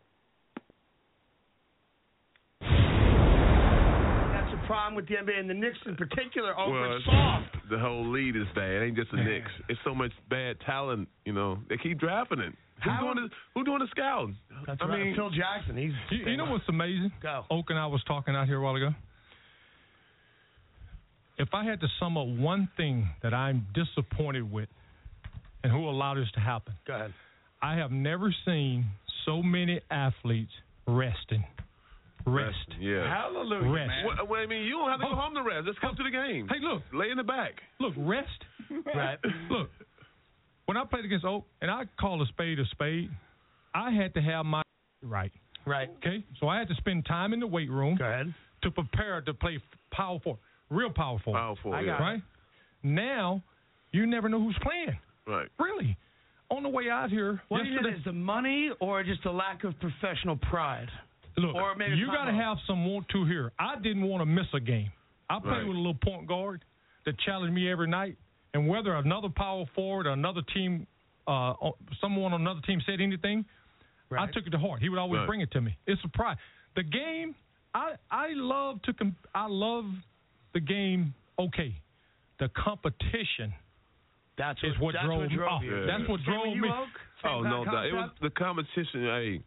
That's 2.60 4.52
a 4.52 4.66
problem 4.66 4.94
with 4.94 5.06
the 5.08 5.14
NBA 5.14 5.38
and 5.38 5.48
the 5.50 5.54
Knicks 5.54 5.78
in 5.86 5.96
particular. 5.96 6.58
Over 6.58 6.88
Well, 6.90 6.98
soft. 7.04 7.70
The 7.70 7.78
whole 7.78 8.10
lead 8.10 8.36
is 8.36 8.46
bad. 8.54 8.70
It 8.82 8.86
ain't 8.86 8.96
just 8.96 9.10
the 9.10 9.18
Knicks. 9.18 9.50
It's 9.68 9.80
so 9.84 9.94
much 9.94 10.12
bad 10.30 10.56
talent. 10.66 11.08
You 11.24 11.32
know, 11.32 11.58
they 11.68 11.76
keep 11.76 11.98
drafting 11.98 12.40
it. 12.40 12.52
Who's 12.82 12.92
How- 12.92 13.00
doing 13.00 13.16
the 13.16 13.28
Who's 13.54 13.64
doing 13.64 13.78
the 13.78 13.88
scouting? 13.90 14.36
That's 14.66 14.80
I 14.82 14.86
right. 14.86 15.04
mean, 15.04 15.14
Phil 15.16 15.30
Jackson. 15.30 15.76
He's. 15.76 15.92
You, 16.10 16.30
you 16.32 16.36
know 16.36 16.46
what's 16.46 16.64
amazing? 16.68 17.12
Go. 17.22 17.44
Oak 17.50 17.66
and 17.70 17.78
I 17.78 17.86
was 17.86 18.02
talking 18.06 18.34
out 18.34 18.46
here 18.46 18.58
a 18.58 18.62
while 18.62 18.76
ago. 18.76 18.90
If 21.38 21.48
I 21.52 21.64
had 21.64 21.80
to 21.80 21.88
sum 21.98 22.16
up 22.16 22.26
one 22.26 22.68
thing 22.76 23.08
that 23.22 23.34
I'm 23.34 23.66
disappointed 23.74 24.50
with 24.50 24.68
and 25.62 25.72
who 25.72 25.88
allowed 25.88 26.14
this 26.14 26.30
to 26.34 26.40
happen, 26.40 26.74
Go 26.86 26.94
ahead. 26.94 27.14
I 27.62 27.76
have 27.76 27.90
never 27.90 28.34
seen 28.44 28.84
so 29.26 29.42
many 29.42 29.80
athletes 29.90 30.52
resting. 30.86 31.44
Rest. 32.26 32.56
Yeah. 32.80 33.06
Hallelujah, 33.06 33.70
Rest. 33.70 33.88
man. 33.88 34.04
Well, 34.06 34.26
well, 34.28 34.40
I 34.40 34.46
mean, 34.46 34.62
you 34.64 34.72
don't 34.72 34.88
have 34.90 35.00
to 35.00 35.06
go 35.06 35.12
oh. 35.12 35.16
home 35.16 35.34
to 35.34 35.42
rest. 35.42 35.66
Just 35.66 35.80
come 35.80 35.90
oh. 35.92 35.96
to 35.96 36.02
the 36.04 36.10
game. 36.10 36.48
Hey, 36.48 36.56
look, 36.62 36.82
Lay 36.92 37.10
in 37.10 37.18
the 37.18 37.22
back. 37.22 37.52
look, 37.80 37.94
rest. 37.96 38.28
Right. 38.94 39.18
Look, 39.50 39.68
when 40.66 40.76
I 40.76 40.84
played 40.84 41.04
against 41.04 41.24
Oak, 41.24 41.44
and 41.60 41.70
I 41.70 41.82
call 42.00 42.22
a 42.22 42.26
spade 42.26 42.58
a 42.58 42.64
spade, 42.70 43.10
I 43.74 43.90
had 43.90 44.14
to 44.14 44.22
have 44.22 44.46
my 44.46 44.62
right. 45.02 45.32
Right. 45.66 45.90
Okay, 45.98 46.24
so 46.40 46.48
I 46.48 46.58
had 46.58 46.68
to 46.68 46.74
spend 46.76 47.06
time 47.06 47.32
in 47.32 47.40
the 47.40 47.46
weight 47.46 47.70
room 47.70 47.96
Go 47.96 48.04
ahead. 48.04 48.34
to 48.62 48.70
prepare 48.70 49.20
to 49.22 49.34
play 49.34 49.58
power 49.90 50.18
forward, 50.20 50.40
real 50.74 50.90
power 50.90 51.18
forward. 51.24 51.38
Powerful. 51.40 51.72
I 51.74 51.80
yeah. 51.80 51.86
got 51.86 52.00
it. 52.00 52.04
right? 52.04 52.22
Now, 52.82 53.42
you 53.92 54.06
never 54.06 54.28
know 54.28 54.40
who's 54.40 54.58
playing. 54.62 54.98
Right. 55.26 55.48
Really. 55.58 55.96
On 56.50 56.62
the 56.62 56.68
way 56.68 56.90
out 56.90 57.08
here 57.10 57.40
What 57.48 57.58
do 57.62 57.64
you 57.64 57.70
think 57.76 57.84
yesterday, 57.86 57.98
is 57.98 58.04
the 58.04 58.12
money 58.12 58.70
or 58.80 59.02
just 59.02 59.24
a 59.24 59.30
lack 59.30 59.64
of 59.64 59.74
professional 59.80 60.36
pride? 60.36 60.88
look, 61.36 61.54
or 61.54 61.74
maybe 61.74 61.96
you 61.96 62.06
time 62.06 62.14
got 62.14 62.24
to 62.26 62.32
have 62.36 62.58
some 62.66 62.84
want 62.86 63.08
to 63.08 63.24
here. 63.24 63.50
I 63.58 63.76
didn't 63.76 64.02
want 64.06 64.20
to 64.20 64.26
miss 64.26 64.46
a 64.52 64.60
game. 64.60 64.90
I 65.30 65.40
played 65.40 65.50
Right. 65.50 65.66
with 65.66 65.76
a 65.76 65.80
little 65.80 65.94
point 65.94 66.26
guard 66.28 66.62
that 67.06 67.18
challenged 67.20 67.54
me 67.54 67.68
every 67.70 67.88
night, 67.88 68.16
and 68.52 68.68
whether 68.68 68.94
another 68.94 69.28
power 69.30 69.64
forward 69.74 70.06
or 70.06 70.10
another 70.10 70.42
team, 70.54 70.86
uh, 71.26 71.54
someone 72.00 72.32
on 72.34 72.40
another 72.42 72.60
team 72.60 72.80
said 72.86 73.00
anything, 73.00 73.44
I 74.16 74.26
took 74.28 74.46
it 74.46 74.50
to 74.50 74.58
heart. 74.58 74.80
He 74.80 74.88
would 74.90 74.98
always 74.98 75.20
Right. 75.20 75.26
bring 75.26 75.40
it 75.40 75.50
to 75.52 75.60
me. 75.60 75.76
It's 75.86 76.02
a 76.04 76.08
pride. 76.08 76.36
The 76.76 76.84
game, 76.84 77.34
I 77.74 77.96
I 78.10 78.28
love 78.34 78.80
to 78.82 78.92
com- 78.92 79.16
I 79.34 79.46
love 79.46 79.86
the 80.54 80.60
game. 80.60 81.14
Okay, 81.38 81.74
the 82.38 82.48
competition 82.56 83.52
That's 84.38 84.58
is 84.62 84.72
what 84.80 84.94
that's 84.94 85.04
drove, 85.06 85.20
what 85.20 85.30
drove 85.30 85.62
me. 85.62 85.68
Yeah. 85.68 85.86
That's 85.86 86.08
what 86.08 86.20
Same 86.20 86.34
drove 86.34 86.56
me. 86.56 86.68
Oak? 86.68 86.88
Oh 87.24 87.40
no, 87.42 87.62
of 87.62 87.68
it 87.84 87.92
was 87.92 88.10
the 88.22 88.30
competition. 88.30 89.02
Hey, 89.02 89.40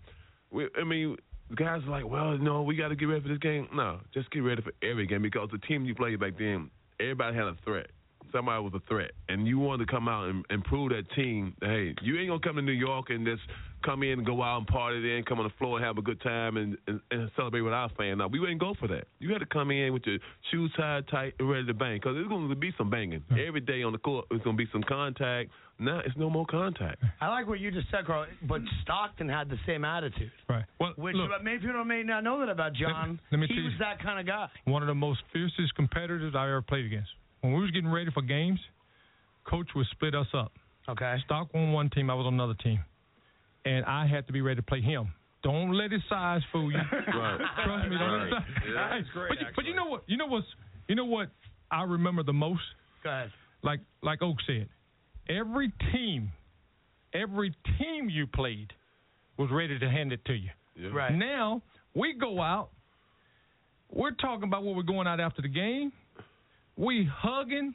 we, 0.52 0.68
I 0.80 0.84
mean, 0.84 1.16
guys 1.56 1.82
are 1.86 1.90
like, 1.90 2.08
well, 2.08 2.38
no, 2.38 2.62
we 2.64 2.76
got 2.76 2.90
to 2.90 2.96
get 2.96 3.06
ready 3.06 3.22
for 3.22 3.28
this 3.30 3.38
game. 3.40 3.68
No, 3.74 4.00
just 4.14 4.32
get 4.32 4.40
ready 4.40 4.62
for 4.62 4.72
every 4.84 5.08
game 5.08 5.22
because 5.22 5.50
the 5.52 5.60
team 5.60 5.86
you 5.86 5.96
played 5.96 6.20
back 6.20 6.38
then, 6.38 6.70
everybody 7.00 7.36
had 7.36 7.46
a 7.46 7.56
threat. 7.64 7.88
Somebody 8.32 8.64
was 8.64 8.74
a 8.76 8.82
threat, 8.88 9.12
and 9.30 9.48
you 9.48 9.60
wanted 9.60 9.86
to 9.88 9.92
come 9.92 10.08
out 10.08 10.30
and, 10.30 10.46
and 10.50 10.64
prove 10.64 10.90
that 10.90 11.04
team. 11.16 11.56
Hey, 11.62 11.94
you 12.02 12.18
ain't 12.20 12.30
gonna 12.30 12.40
come 12.40 12.56
to 12.58 12.62
New 12.62 12.72
York 12.72 13.10
and 13.10 13.26
just 13.26 13.42
come 13.86 14.02
in 14.04 14.14
and 14.20 14.26
go 14.26 14.42
out 14.42 14.58
and 14.58 14.68
party, 14.68 15.02
then 15.02 15.24
come 15.24 15.40
on 15.40 15.46
the 15.46 15.54
floor 15.60 15.78
and 15.78 15.86
have 15.86 15.98
a 15.98 16.02
good 16.02 16.20
time 16.22 16.58
and, 16.58 16.78
and, 16.88 17.00
and 17.12 17.30
celebrate 17.36 17.62
with 17.62 17.74
our 17.74 17.90
fans. 17.98 18.18
Now 18.18 18.28
we 18.28 18.40
wouldn't 18.40 18.60
go 18.60 18.74
for 18.80 18.88
that. 18.88 19.06
You 19.20 19.32
had 19.32 19.40
to 19.40 19.46
come 19.46 19.70
in 19.72 19.94
with 19.94 20.02
your 20.06 20.18
shoes 20.52 20.72
tied 20.76 21.08
tight 21.10 21.34
and 21.40 21.50
ready 21.50 21.66
to 21.68 21.74
bang 21.74 21.98
because 21.98 22.16
there's 22.16 22.28
gonna 22.28 22.54
be 22.56 22.74
some 22.78 22.90
banging 22.90 23.24
every 23.32 23.62
day 23.62 23.84
on 23.84 23.92
the 23.92 24.00
court. 24.00 24.26
There's 24.30 24.42
gonna 24.42 24.58
be 24.58 24.68
some 24.72 24.84
contact. 24.84 25.52
Now 25.80 26.00
it's 26.04 26.18
no 26.18 26.28
more 26.30 26.46
contact. 26.48 27.04
I 27.22 27.28
like 27.28 27.48
what 27.48 27.60
you 27.60 27.70
just 27.70 27.90
said, 27.92 28.08
Karl. 28.08 28.26
But 28.48 28.62
Stockton 28.82 29.30
had 29.30 29.48
the 29.48 29.58
same 29.68 29.86
attitude. 29.86 30.32
Right. 30.50 30.66
Well, 30.80 30.94
Which 30.98 31.16
look, 31.16 31.30
maybe 31.44 31.68
people 31.68 31.86
may 31.86 32.02
not 32.02 32.24
know 32.24 32.40
that 32.40 32.50
about 32.50 32.74
John. 32.74 33.20
let 33.32 33.40
me 33.40 33.46
he 33.48 33.54
tell 33.54 33.64
you- 33.64 33.70
was 33.70 33.80
that 33.80 34.02
kind 34.02 34.20
of 34.20 34.26
guy. 34.26 34.48
one 34.66 34.82
of 34.82 34.88
the 34.88 34.96
most 34.96 35.20
fiercest 35.32 35.76
competitors 35.76 36.34
I 36.36 36.46
ever 36.46 36.64
played 36.64 36.86
against. 36.86 37.10
When 37.42 37.54
we 37.54 37.62
was 37.62 37.72
getting 37.72 37.92
ready 37.92 38.12
for 38.12 38.22
games, 38.22 38.60
coach 39.46 39.68
would 39.76 39.88
split 39.92 40.16
us 40.16 40.28
up. 40.34 40.52
Okay. 40.90 41.16
Stock 41.26 41.50
on 41.54 41.72
one 41.72 41.90
team, 41.90 42.10
I 42.10 42.14
was 42.14 42.26
on 42.26 42.34
another 42.34 42.56
team, 42.56 42.80
and 43.66 43.86
I 43.86 44.08
had 44.08 44.26
to 44.28 44.34
be 44.34 44.42
ready 44.42 44.58
to 44.58 44.64
play 44.64 44.82
him. 44.82 45.14
Don't 45.44 45.74
let 45.74 45.92
his 45.92 46.02
size 46.10 46.42
fool 46.52 46.72
you. 46.72 46.78
Right. 46.92 47.38
Trust 47.66 47.90
me. 47.90 47.98
Don't 47.98 48.12
let 48.12 48.22
his 48.22 48.32
size. 48.32 48.44
Yeah. 48.74 48.90
Hey, 48.90 48.98
That's 49.02 49.10
great, 49.14 49.30
But 49.30 49.40
you, 49.40 49.46
but 49.56 49.66
you 49.66 49.76
know 49.76 49.86
what? 49.86 50.04
You 50.08 50.18
know 50.18 50.28
what's 50.28 50.48
you 50.88 50.96
know 50.96 51.06
what 51.06 51.30
I 51.72 51.84
remember 51.84 52.24
the 52.24 52.34
most? 52.34 52.62
Go 53.04 53.10
ahead. 53.10 53.32
Like 53.64 53.80
like 54.02 54.22
Oak 54.22 54.38
said, 54.48 54.68
every 55.30 55.72
team, 55.94 56.32
every 57.14 57.54
team 57.80 58.10
you 58.10 58.26
played 58.28 58.74
was 59.38 59.50
ready 59.52 59.78
to 59.78 59.90
hand 59.90 60.12
it 60.12 60.24
to 60.26 60.34
you. 60.34 60.50
Yeah. 60.76 60.90
Right. 60.90 61.14
Now 61.14 61.62
we 61.94 62.14
go 62.14 62.42
out. 62.42 62.70
We're 63.92 64.12
talking 64.12 64.44
about 64.44 64.64
what 64.64 64.76
we're 64.76 64.84
going 64.84 65.08
out 65.08 65.20
after 65.20 65.42
the 65.42 65.48
game. 65.48 65.92
We 66.78 67.10
hugging. 67.12 67.74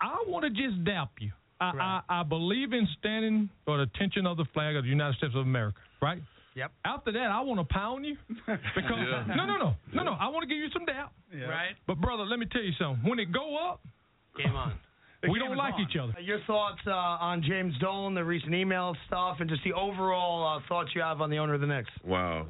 I 0.00 0.22
want 0.26 0.44
to 0.44 0.50
just 0.50 0.84
dap 0.84 1.10
you. 1.20 1.32
I, 1.60 1.72
Right. 1.72 2.02
I 2.08 2.20
I 2.20 2.22
believe 2.22 2.72
in 2.74 2.86
standing 2.98 3.48
for 3.64 3.78
the 3.78 3.84
attention 3.84 4.26
of 4.26 4.36
the 4.36 4.44
flag 4.52 4.76
of 4.76 4.84
the 4.84 4.90
United 4.90 5.16
States 5.16 5.34
of 5.34 5.40
America. 5.40 5.78
Right. 6.02 6.20
Yep. 6.54 6.70
After 6.84 7.12
that, 7.12 7.30
I 7.30 7.40
want 7.40 7.60
to 7.60 7.74
pound 7.74 8.04
you 8.04 8.16
because 8.28 8.58
Yeah. 9.08 9.24
no 9.34 9.46
no 9.46 9.56
no 9.56 9.74
no 9.94 10.02
no. 10.04 10.12
I 10.12 10.28
want 10.28 10.42
to 10.42 10.46
give 10.48 10.58
you 10.58 10.68
some 10.72 10.84
dap. 10.84 11.12
Yeah. 11.34 11.44
Right. 11.46 11.74
But 11.86 11.98
brother, 12.00 12.24
let 12.24 12.38
me 12.38 12.46
tell 12.52 12.62
you 12.62 12.72
something. 12.78 13.08
When 13.08 13.18
it 13.18 13.32
go 13.32 13.56
up, 13.70 13.80
Game 14.36 14.54
on. 14.54 14.74
The 15.22 15.30
we 15.30 15.38
don't 15.38 15.56
like 15.56 15.74
on. 15.74 15.80
each 15.80 15.96
other. 15.96 16.12
Your 16.20 16.40
thoughts 16.46 16.80
uh, 16.86 16.90
on 16.90 17.42
James 17.42 17.72
Dolan, 17.80 18.14
the 18.14 18.22
recent 18.24 18.52
email 18.54 18.94
stuff, 19.06 19.38
and 19.40 19.48
just 19.48 19.64
the 19.64 19.72
overall 19.72 20.58
uh, 20.58 20.60
thoughts 20.68 20.90
you 20.94 21.00
have 21.00 21.22
on 21.22 21.30
the 21.30 21.38
owner 21.38 21.54
of 21.54 21.62
the 21.62 21.66
Knicks. 21.66 21.88
Wow. 22.04 22.48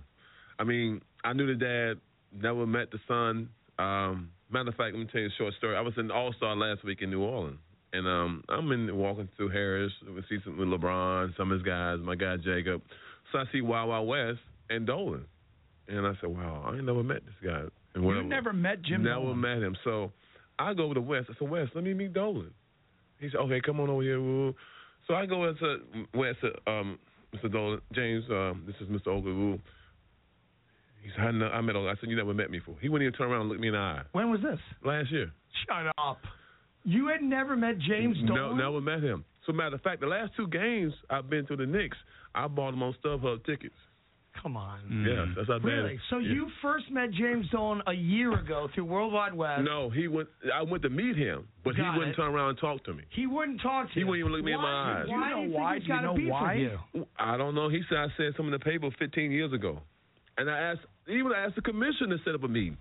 I 0.59 0.64
mean, 0.64 1.01
I 1.22 1.33
knew 1.33 1.46
the 1.46 1.55
dad, 1.55 2.01
never 2.42 2.66
met 2.66 2.90
the 2.90 2.99
son. 3.07 3.49
Um, 3.79 4.31
matter 4.50 4.68
of 4.70 4.74
fact, 4.76 4.94
let 4.94 5.00
me 5.00 5.09
tell 5.11 5.20
you 5.20 5.28
a 5.28 5.38
short 5.38 5.54
story. 5.54 5.76
I 5.76 5.80
was 5.80 5.94
in 5.96 6.11
All 6.11 6.32
Star 6.35 6.54
last 6.56 6.85
week 6.85 7.02
in 7.02 7.11
New 7.11 7.22
Orleans. 7.22 7.59
And 7.92 8.06
um, 8.06 8.44
I'm 8.48 8.70
in 8.72 8.94
walking 8.96 9.28
through 9.37 9.50
Harrah's. 9.50 9.92
We 10.14 10.22
see 10.28 10.42
some 10.44 10.59
with 10.59 10.68
LeBron, 10.68 11.37
some 11.37 11.50
of 11.50 11.59
his 11.59 11.66
guys, 11.66 11.98
my 12.02 12.14
guy 12.14 12.37
Jacob. 12.37 12.82
So 13.32 13.38
I 13.38 13.44
see 13.52 13.61
Wild 13.61 14.06
West 14.09 14.40
and 14.68 14.87
Dolan. 14.87 15.24
And 15.88 16.06
I 16.06 16.12
said, 16.20 16.30
wow, 16.30 16.64
I 16.66 16.74
ain't 16.74 16.85
never 16.85 17.02
met 17.02 17.22
this 17.24 17.35
guy. 17.42 17.62
And 17.94 18.04
You 18.04 18.22
never 18.24 18.52
met 18.52 18.82
Jim 18.82 19.02
Never 19.04 19.20
Dolan. 19.20 19.40
met 19.40 19.59
him. 19.59 19.76
So 19.85 20.12
I 20.59 20.74
go 20.74 20.85
over 20.85 20.94
to 20.94 21.00
Wes. 21.00 21.24
I 21.30 21.35
said, 21.38 21.48
Wes, 21.48 21.68
let 21.74 21.85
me 21.85 21.94
meet 21.94 22.12
Dolan. 22.12 22.50
He 23.18 23.30
said, 23.30 23.38
okay, 23.38 23.61
come 23.64 23.80
on 23.80 23.88
over 23.88 24.02
here. 24.02 24.20
Woo. 24.20 24.54
So 25.06 25.14
I 25.14 25.24
go 25.24 25.48
into 25.48 25.76
Wes, 26.12 26.35
um, 26.66 26.98
Mr. 27.35 27.50
Dolan, 27.50 27.80
James, 27.94 28.24
um, 28.30 28.64
this 28.66 28.74
is 28.80 28.88
Mr. 28.88 29.09
Oakley. 29.09 29.61
Woo. 31.07 31.12
He 31.12 31.21
said, 31.21 31.27
I, 31.27 31.31
know, 31.33 31.47
I 31.47 31.61
met 31.61 31.77
Oakley. 31.77 31.90
I 31.90 31.95
said, 32.01 32.11
you 32.11 32.16
never 32.16 32.35
met 32.35 32.51
me 32.51 32.59
before. 32.59 32.77
He 32.81 32.88
wouldn't 32.88 33.07
even 33.09 33.16
turn 33.19 33.31
around 33.31 33.42
and 33.42 33.51
look 33.51 33.61
me 33.61 33.69
in 33.69 33.75
the 33.75 33.79
eye. 33.81 34.03
When 34.12 34.31
was 34.31 34.40
this? 34.40 34.59
Last 34.85 35.11
year. 35.12 35.31
Shut 35.66 35.87
up. 35.99 36.19
You 36.85 37.09
had 37.09 37.23
never 37.23 37.57
met 37.57 37.79
James 37.79 38.16
Dolan? 38.27 38.57
No, 38.59 38.71
never 38.71 38.81
met 38.81 39.03
him. 39.03 39.25
So 39.47 39.53
matter 39.53 39.75
of 39.77 39.83
fact, 39.83 40.01
the 40.01 40.07
last 40.07 40.33
two 40.37 40.49
games 40.49 40.92
I've 41.11 41.29
been 41.31 41.47
to 41.47 41.57
the 41.57 41.66
Knicks, 41.66 41.97
I 42.35 42.47
bought 42.49 42.73
them 42.73 42.83
on 42.83 42.95
StubHub 43.05 43.45
tickets. 43.45 43.75
Come 44.42 44.57
on. 44.57 44.81
Mm. 44.90 45.07
Yes, 45.07 45.35
that's 45.37 45.49
how 45.49 45.59
bad. 45.59 45.64
Really? 45.64 45.99
So 46.11 46.19
yeah. 46.19 46.35
you 46.35 46.49
first 46.61 46.90
met 46.90 47.11
James 47.11 47.47
Dolan 47.51 47.81
a 47.87 47.92
year 47.95 48.38
ago 48.38 48.69
through 48.75 48.85
World 48.85 49.12
Wide 49.12 49.33
Wes. 49.35 49.61
No, 49.62 49.88
he 49.88 50.09
went. 50.09 50.29
I 50.55 50.62
went 50.62 50.83
to 50.83 50.90
meet 50.90 51.16
him, 51.16 51.49
but 51.64 51.75
Got 51.75 51.92
he 51.95 51.99
wouldn't 51.99 52.14
it. 52.14 52.21
turn 52.21 52.35
around 52.35 52.51
and 52.51 52.59
talk 52.59 52.85
to 52.85 52.92
me. 52.92 53.05
He 53.11 53.27
wouldn't 53.27 53.62
talk 53.62 53.85
to 53.85 53.88
me. 53.88 53.95
He 53.95 54.01
you. 54.01 54.07
wouldn't 54.07 54.21
even 54.27 54.33
look 54.33 54.45
me 54.45 54.53
in 54.53 54.59
my 54.59 54.64
Why- 54.64 55.01
eyes. 55.01 55.07
Why 55.09 55.29
You 55.31 55.49
know 55.49 55.59
why? 55.59 55.79
Do 55.79 55.85
you 55.87 56.01
know 56.03 56.33
why? 56.33 56.71
I 57.19 57.37
don't 57.38 57.55
know. 57.55 57.69
He 57.71 57.81
said 57.88 57.99
I 57.99 58.07
said 58.19 58.35
something 58.37 58.47
in 58.47 58.53
the 58.53 58.59
paper 58.59 58.90
15 58.99 59.33
years 59.33 59.53
ago, 59.55 59.81
and 60.38 60.51
I 60.51 60.59
asked 60.59 60.87
even 61.09 61.33
I 61.33 61.46
asked 61.46 61.57
the 61.57 61.62
commissioner 61.62 62.16
to 62.16 62.25
set 62.25 62.35
up 62.35 62.42
a 62.44 62.49
meeting. 62.49 62.77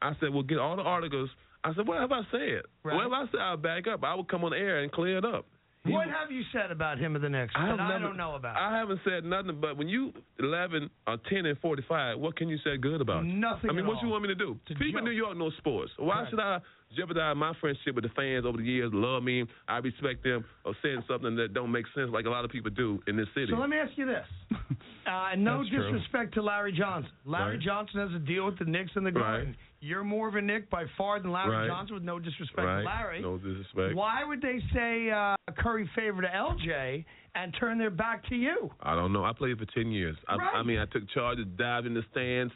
I 0.00 0.14
said, 0.20 0.30
"Well, 0.32 0.42
get 0.42 0.58
all 0.58 0.76
the 0.76 0.82
articles." 0.82 1.30
I 1.64 1.74
said, 1.74 1.86
"What 1.86 2.00
have 2.00 2.12
I 2.12 2.22
said? 2.30 2.62
Right. 2.82 2.94
What 2.96 3.04
have 3.04 3.12
I 3.12 3.30
said? 3.30 3.40
I'll 3.40 3.56
back 3.56 3.86
up. 3.86 4.02
I 4.02 4.14
would 4.14 4.28
come 4.28 4.44
on 4.44 4.52
air 4.52 4.80
and 4.80 4.90
clear 4.90 5.18
it 5.18 5.24
up." 5.24 5.46
He- 5.84 5.90
What 5.92 6.06
have 6.08 6.30
you 6.30 6.42
said 6.52 6.70
about 6.70 6.98
him 6.98 7.16
of 7.16 7.22
the 7.22 7.28
Knicks 7.28 7.52
I 7.56 7.62
that 7.66 7.70
have 7.70 7.80
I 7.80 7.88
never- 7.94 8.04
don't 8.06 8.16
know 8.16 8.36
about? 8.36 8.56
I 8.56 8.76
haven't 8.78 9.00
said 9.04 9.24
nothing, 9.24 9.58
but 9.60 9.76
when 9.76 9.88
you 9.88 10.12
11 10.38 10.88
or 11.08 11.16
10 11.28 11.44
and 11.46 11.58
45, 11.58 12.18
what 12.18 12.36
can 12.36 12.48
you 12.48 12.56
say 12.58 12.76
good 12.76 13.00
about? 13.00 13.24
Nothing 13.24 13.68
I 13.70 13.72
mean, 13.72 13.80
at 13.80 13.86
what 13.86 13.96
all. 13.96 14.02
you 14.04 14.08
want 14.10 14.22
me 14.22 14.28
to 14.28 14.34
do? 14.36 14.58
To 14.66 14.74
People 14.76 14.98
in. 14.98 15.04
New 15.04 15.10
York 15.10 15.36
know 15.36 15.50
sports. 15.58 15.90
Why 15.96 16.20
Right. 16.20 16.30
should 16.30 16.38
I 16.38 16.60
jeopardize 16.94 17.34
my 17.36 17.52
friendship 17.54 17.96
with 17.96 18.04
the 18.04 18.10
fans 18.10 18.46
over 18.46 18.58
the 18.58 18.62
years? 18.64 18.92
Love 18.94 19.24
me, 19.24 19.44
I 19.66 19.78
respect 19.78 20.22
them, 20.22 20.44
or 20.64 20.74
saying 20.82 21.02
something 21.08 21.34
that 21.34 21.52
don't 21.52 21.72
make 21.72 21.86
sense 21.96 22.10
like 22.12 22.26
a 22.26 22.30
lot 22.30 22.44
of 22.44 22.52
people 22.52 22.70
do 22.70 23.02
in 23.08 23.16
this 23.16 23.28
city? 23.34 23.48
So 23.50 23.56
let 23.58 23.68
me 23.68 23.78
ask 23.78 23.96
you 23.98 24.06
this. 24.06 24.26
Uh, 25.04 25.34
no 25.36 25.58
That's 25.58 25.70
true. 25.70 25.82
disrespect 25.90 26.32
to 26.34 26.42
Larry 26.42 26.70
Johnson. 26.70 27.10
Larry 27.24 27.56
Right. 27.56 27.60
Johnson 27.60 27.98
has 28.08 28.14
a 28.14 28.20
deal 28.20 28.46
with 28.46 28.56
the 28.56 28.64
Knicks 28.66 28.92
and 28.94 29.04
the 29.04 29.10
Garden. 29.10 29.48
Right. 29.48 29.56
You're 29.84 30.04
more 30.04 30.28
of 30.28 30.36
a 30.36 30.40
Knick 30.40 30.70
by 30.70 30.84
far 30.96 31.18
than 31.20 31.32
Larry 31.32 31.50
Right. 31.56 31.66
Johnson, 31.66 31.94
with 31.96 32.04
no 32.04 32.20
disrespect 32.20 32.64
right? 32.64 32.82
to 32.82 32.86
Larry. 32.86 33.20
No 33.20 33.36
disrespect. 33.36 33.96
Why 33.96 34.22
would 34.24 34.40
they 34.40 34.60
say 34.72 35.10
uh, 35.10 35.34
Curry 35.58 35.90
favored 35.96 36.22
to 36.22 36.28
LJ 36.28 37.04
and 37.34 37.52
turn 37.58 37.78
their 37.78 37.90
back 37.90 38.24
to 38.28 38.36
you? 38.36 38.70
I 38.80 38.94
don't 38.94 39.12
know. 39.12 39.24
I 39.24 39.32
played 39.32 39.58
for 39.58 39.66
10 39.66 39.90
years. 39.90 40.16
I, 40.28 40.36
Right. 40.36 40.54
I 40.54 40.62
mean, 40.62 40.78
I 40.78 40.86
took 40.86 41.08
charge, 41.10 41.38
dived 41.58 41.88
in 41.88 41.94
the 41.94 42.04
stands, 42.12 42.52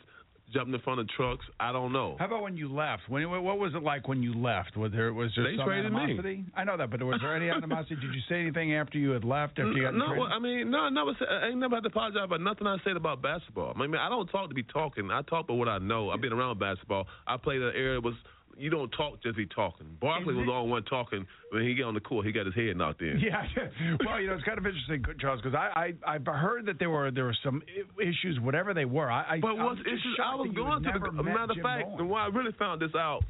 jumping 0.52 0.74
in 0.74 0.80
front 0.80 1.00
of 1.00 1.08
trucks. 1.08 1.44
I 1.58 1.72
don't 1.72 1.92
know. 1.92 2.16
How 2.18 2.26
about 2.26 2.42
when 2.42 2.56
you 2.56 2.72
left? 2.72 3.02
When 3.08 3.28
what 3.30 3.58
was 3.58 3.72
it 3.74 3.82
like 3.82 4.06
when 4.08 4.22
you 4.22 4.34
left? 4.34 4.76
Was 4.76 4.92
there 4.92 5.12
was 5.12 5.30
there 5.36 5.50
They 5.50 5.56
some 5.56 5.66
traded 5.66 5.92
me. 5.92 5.98
animosity? 6.00 6.44
I 6.56 6.64
know 6.64 6.76
that, 6.76 6.90
but 6.90 7.02
was 7.02 7.20
there 7.20 7.34
any 7.34 7.50
animosity? 7.56 7.96
Did 7.96 8.14
you 8.14 8.20
say 8.28 8.40
anything 8.40 8.74
after 8.74 8.98
you 8.98 9.10
had 9.10 9.24
left? 9.24 9.58
After 9.58 9.72
you 9.72 9.82
got 9.82 9.94
no, 9.94 10.06
well, 10.16 10.28
I 10.30 10.38
mean, 10.38 10.70
no, 10.70 10.78
I 10.80 10.90
never 10.90 11.12
said, 11.18 11.28
I 11.28 11.48
ain't 11.48 11.58
never 11.58 11.76
had 11.76 11.82
to 11.84 11.88
apologize 11.88 12.22
about 12.24 12.40
nothing 12.40 12.66
I 12.66 12.76
said 12.84 12.96
about 12.96 13.22
basketball. 13.22 13.72
I 13.76 13.80
mean, 13.86 13.96
I 13.96 14.08
don't 14.08 14.28
talk 14.28 14.48
to 14.48 14.54
be 14.54 14.62
talking. 14.62 15.10
I 15.10 15.22
talk 15.22 15.44
about 15.46 15.54
what 15.56 15.68
I 15.68 15.78
know. 15.78 16.10
I've 16.10 16.20
been 16.20 16.32
around 16.32 16.58
basketball. 16.60 17.06
I 17.26 17.36
played 17.36 17.60
an 17.62 17.72
area 17.74 17.94
that 18.00 18.04
was 18.04 18.14
you 18.56 18.70
don't 18.70 18.90
talk 18.90 19.22
just 19.22 19.36
be 19.36 19.46
talking. 19.46 19.86
Barkley 20.00 20.34
was 20.34 20.46
the 20.46 20.52
only 20.52 20.70
one 20.70 20.84
talking 20.84 21.26
when 21.50 21.62
he 21.62 21.74
get 21.74 21.84
on 21.84 21.94
the 21.94 22.00
court. 22.00 22.26
He 22.26 22.32
got 22.32 22.46
his 22.46 22.54
head 22.54 22.76
knocked 22.76 23.02
in. 23.02 23.20
Yeah, 23.20 23.42
well, 24.06 24.20
you 24.20 24.28
know, 24.28 24.34
it's 24.34 24.44
kind 24.44 24.58
of 24.58 24.66
interesting, 24.66 25.04
Charles, 25.20 25.40
because 25.42 25.54
I, 25.54 25.92
I 26.06 26.14
I've 26.14 26.26
heard 26.26 26.66
that 26.66 26.78
there 26.78 26.90
were 26.90 27.10
there 27.10 27.24
were 27.24 27.36
some 27.44 27.62
issues, 28.00 28.38
whatever 28.40 28.72
they 28.74 28.84
were. 28.84 29.10
I, 29.10 29.36
I 29.36 29.40
But 29.40 29.56
what's 29.58 29.80
issues? 29.80 30.18
I 30.22 30.34
was 30.34 30.50
going 30.54 30.82
to 30.82 30.92
the 31.16 31.22
matter 31.22 31.52
of 31.52 31.62
fact, 31.62 31.88
Bowen. 31.88 32.00
and 32.00 32.10
when 32.10 32.20
I 32.20 32.26
really 32.26 32.52
found 32.58 32.80
this 32.80 32.94
out, 32.94 33.22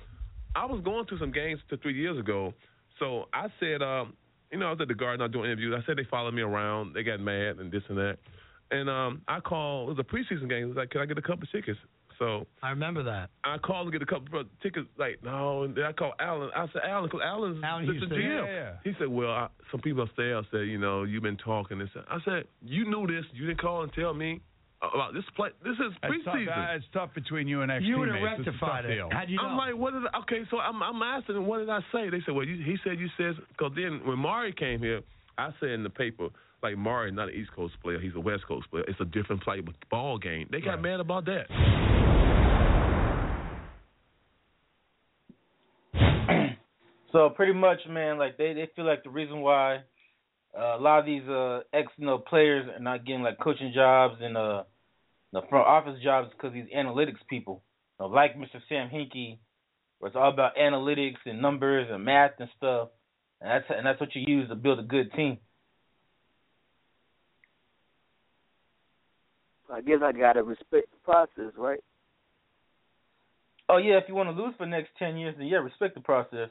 I 0.54 0.64
was 0.66 0.80
going 0.84 1.06
to 1.06 1.18
some 1.18 1.32
games 1.32 1.60
to 1.70 1.76
three 1.78 1.94
years 1.94 2.18
ago. 2.18 2.54
So 2.98 3.26
I 3.32 3.48
said, 3.60 3.82
um, 3.82 4.14
you 4.50 4.58
know, 4.58 4.66
I 4.66 4.70
was 4.70 4.80
at 4.80 4.88
the 4.88 4.94
Garden, 4.94 5.20
I 5.20 5.24
was 5.24 5.32
doing 5.32 5.46
interviews. 5.46 5.74
I 5.76 5.84
said 5.86 5.98
they 5.98 6.08
followed 6.10 6.34
me 6.34 6.42
around. 6.42 6.94
They 6.94 7.02
got 7.02 7.20
mad 7.20 7.58
and 7.58 7.70
this 7.70 7.82
and 7.88 7.98
that. 7.98 8.18
And 8.70 8.88
um, 8.88 9.22
I 9.28 9.40
called. 9.40 9.90
It 9.90 9.96
was 9.96 10.06
a 10.06 10.14
preseason 10.14 10.48
game. 10.48 10.64
It 10.64 10.68
was 10.68 10.76
like, 10.76 10.90
can 10.90 11.00
I 11.00 11.06
get 11.06 11.18
a 11.18 11.22
couple 11.22 11.42
of 11.42 11.52
tickets? 11.52 11.78
So 12.18 12.46
I 12.62 12.70
remember 12.70 13.02
that. 13.04 13.30
I 13.44 13.58
called 13.58 13.86
to 13.88 13.90
get 13.92 14.02
a 14.02 14.06
couple 14.06 14.40
of 14.40 14.46
tickets. 14.62 14.86
Like, 14.98 15.22
no. 15.22 15.64
And 15.64 15.74
then 15.76 15.84
I 15.84 15.92
called 15.92 16.14
Allan. 16.18 16.50
I 16.56 16.66
said, 16.72 16.82
Allan, 16.88 17.10
because 17.10 17.20
Allan's 17.24 17.62
Allan 17.64 17.86
the, 17.86 17.92
Houston. 17.92 18.08
the 18.10 18.16
GM. 18.16 18.46
Yeah, 18.46 18.52
yeah. 18.52 18.72
He 18.84 18.92
said, 18.98 19.08
well, 19.08 19.30
I, 19.30 19.48
some 19.70 19.80
people 19.80 20.02
upstairs 20.02 20.44
said, 20.50 20.62
you 20.68 20.78
know, 20.78 21.02
you've 21.04 21.22
been 21.22 21.36
talking. 21.36 21.78
This. 21.78 21.90
I 22.08 22.18
said, 22.24 22.44
you 22.62 22.88
knew 22.88 23.06
this. 23.06 23.24
You 23.34 23.46
didn't 23.46 23.60
call 23.60 23.82
and 23.82 23.92
tell 23.92 24.14
me 24.14 24.40
about 24.82 25.14
this 25.14 25.24
play. 25.34 25.48
This 25.64 25.72
is 25.74 25.92
It's 26.02 26.24
tough, 26.24 26.34
preseason. 26.34 26.72
uh, 26.72 26.76
it's 26.76 26.84
tough 26.92 27.10
between 27.14 27.48
you 27.48 27.62
and 27.62 27.72
ex 27.72 27.82
You 27.84 27.98
would 27.98 28.08
have 28.08 28.16
teammates. 28.18 28.40
It's 28.40 28.48
a 28.48 28.50
rectified 28.52 28.82
tough 28.84 28.90
it. 28.90 28.94
deal. 28.94 29.08
How'd 29.10 29.28
you 29.30 29.36
know? 29.36 29.42
I'm 29.44 29.56
like, 29.56 29.76
what 29.76 29.92
did 29.94 30.02
I, 30.12 30.18
okay? 30.20 30.42
So 30.50 30.58
I'm 30.58 30.82
I'm 30.82 31.00
asking 31.02 31.36
him, 31.36 31.46
what 31.46 31.58
did 31.58 31.70
I 31.70 31.80
say? 31.92 32.10
They 32.10 32.20
said, 32.24 32.34
well, 32.34 32.44
you, 32.46 32.62
he 32.62 32.76
said 32.84 32.98
you 33.00 33.08
said 33.16 33.34
because 33.48 33.72
then 33.74 34.00
when 34.04 34.18
Mari 34.18 34.52
came 34.52 34.80
here, 34.80 35.00
I 35.38 35.50
said 35.60 35.70
in 35.70 35.82
the 35.82 35.90
paper 35.90 36.28
like 36.62 36.76
Mari 36.76 37.12
not 37.12 37.28
an 37.28 37.34
East 37.34 37.52
Coast 37.54 37.74
player, 37.82 38.00
he's 38.00 38.14
a 38.14 38.20
West 38.20 38.46
Coast 38.46 38.70
player. 38.70 38.84
It's 38.88 39.00
a 39.00 39.04
different 39.04 39.42
play 39.42 39.62
ball 39.90 40.18
game. 40.18 40.48
They 40.50 40.60
got 40.60 40.74
Right. 40.74 40.82
mad 40.82 41.00
about 41.00 41.26
that. 41.26 41.46
So 47.12 47.30
pretty 47.30 47.54
much, 47.54 47.78
man, 47.88 48.18
like 48.18 48.36
they 48.36 48.52
they 48.52 48.68
feel 48.76 48.84
like 48.84 49.02
the 49.02 49.10
reason 49.10 49.40
why 49.40 49.76
uh, 50.58 50.76
a 50.76 50.80
lot 50.80 50.98
of 50.98 51.06
these 51.06 51.26
uh, 51.28 51.60
ex 51.72 51.90
you 51.96 52.04
know 52.04 52.18
players 52.18 52.68
are 52.68 52.80
not 52.80 53.06
getting 53.06 53.22
like 53.22 53.38
coaching 53.38 53.72
jobs 53.74 54.16
and 54.20 54.36
uh 54.36 54.64
the 55.32 55.42
front 55.48 55.66
office 55.66 55.98
jobs 56.02 56.30
because 56.32 56.52
these 56.52 56.68
analytics 56.76 57.20
people, 57.28 57.62
you 57.98 58.06
know, 58.06 58.12
like 58.12 58.36
Mr. 58.36 58.60
Sam 58.68 58.88
Hinkie, 58.88 59.38
where 59.98 60.08
it's 60.08 60.16
all 60.16 60.32
about 60.32 60.56
analytics 60.56 61.16
and 61.24 61.40
numbers 61.40 61.88
and 61.90 62.04
math 62.04 62.32
and 62.38 62.48
stuff, 62.56 62.88
and 63.40 63.50
that's 63.50 63.64
and 63.70 63.86
that's 63.86 64.00
what 64.00 64.14
you 64.14 64.22
use 64.26 64.48
to 64.48 64.54
build 64.54 64.78
a 64.78 64.82
good 64.82 65.12
team. 65.12 65.38
I 69.72 69.80
guess 69.80 69.98
I 70.02 70.12
gotta 70.12 70.42
respect 70.42 70.88
the 70.90 70.98
process, 71.04 71.52
right? 71.56 71.80
Oh 73.68 73.78
yeah, 73.78 73.98
if 73.98 74.04
you 74.08 74.14
want 74.14 74.34
to 74.34 74.42
lose 74.42 74.54
for 74.56 74.64
the 74.64 74.70
next 74.70 74.90
ten 74.98 75.16
years, 75.16 75.34
then 75.36 75.48
yeah, 75.48 75.58
respect 75.58 75.94
the 75.94 76.00
process. 76.00 76.48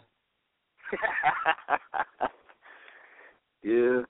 yeah. 3.63 4.01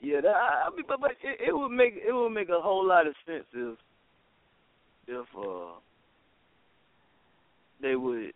Yeah, 0.00 0.20
that, 0.22 0.28
I 0.28 0.66
I 0.66 0.70
mean, 0.74 0.84
but, 0.88 1.00
but 1.00 1.12
it, 1.22 1.48
it 1.48 1.56
would 1.56 1.70
make 1.70 1.94
it 1.94 2.12
would 2.12 2.30
make 2.30 2.48
a 2.48 2.60
whole 2.60 2.86
lot 2.86 3.06
of 3.06 3.14
sense 3.26 3.44
if 3.52 3.76
if 5.08 5.26
uh 5.36 5.72
they 7.82 7.96
would, 7.96 8.32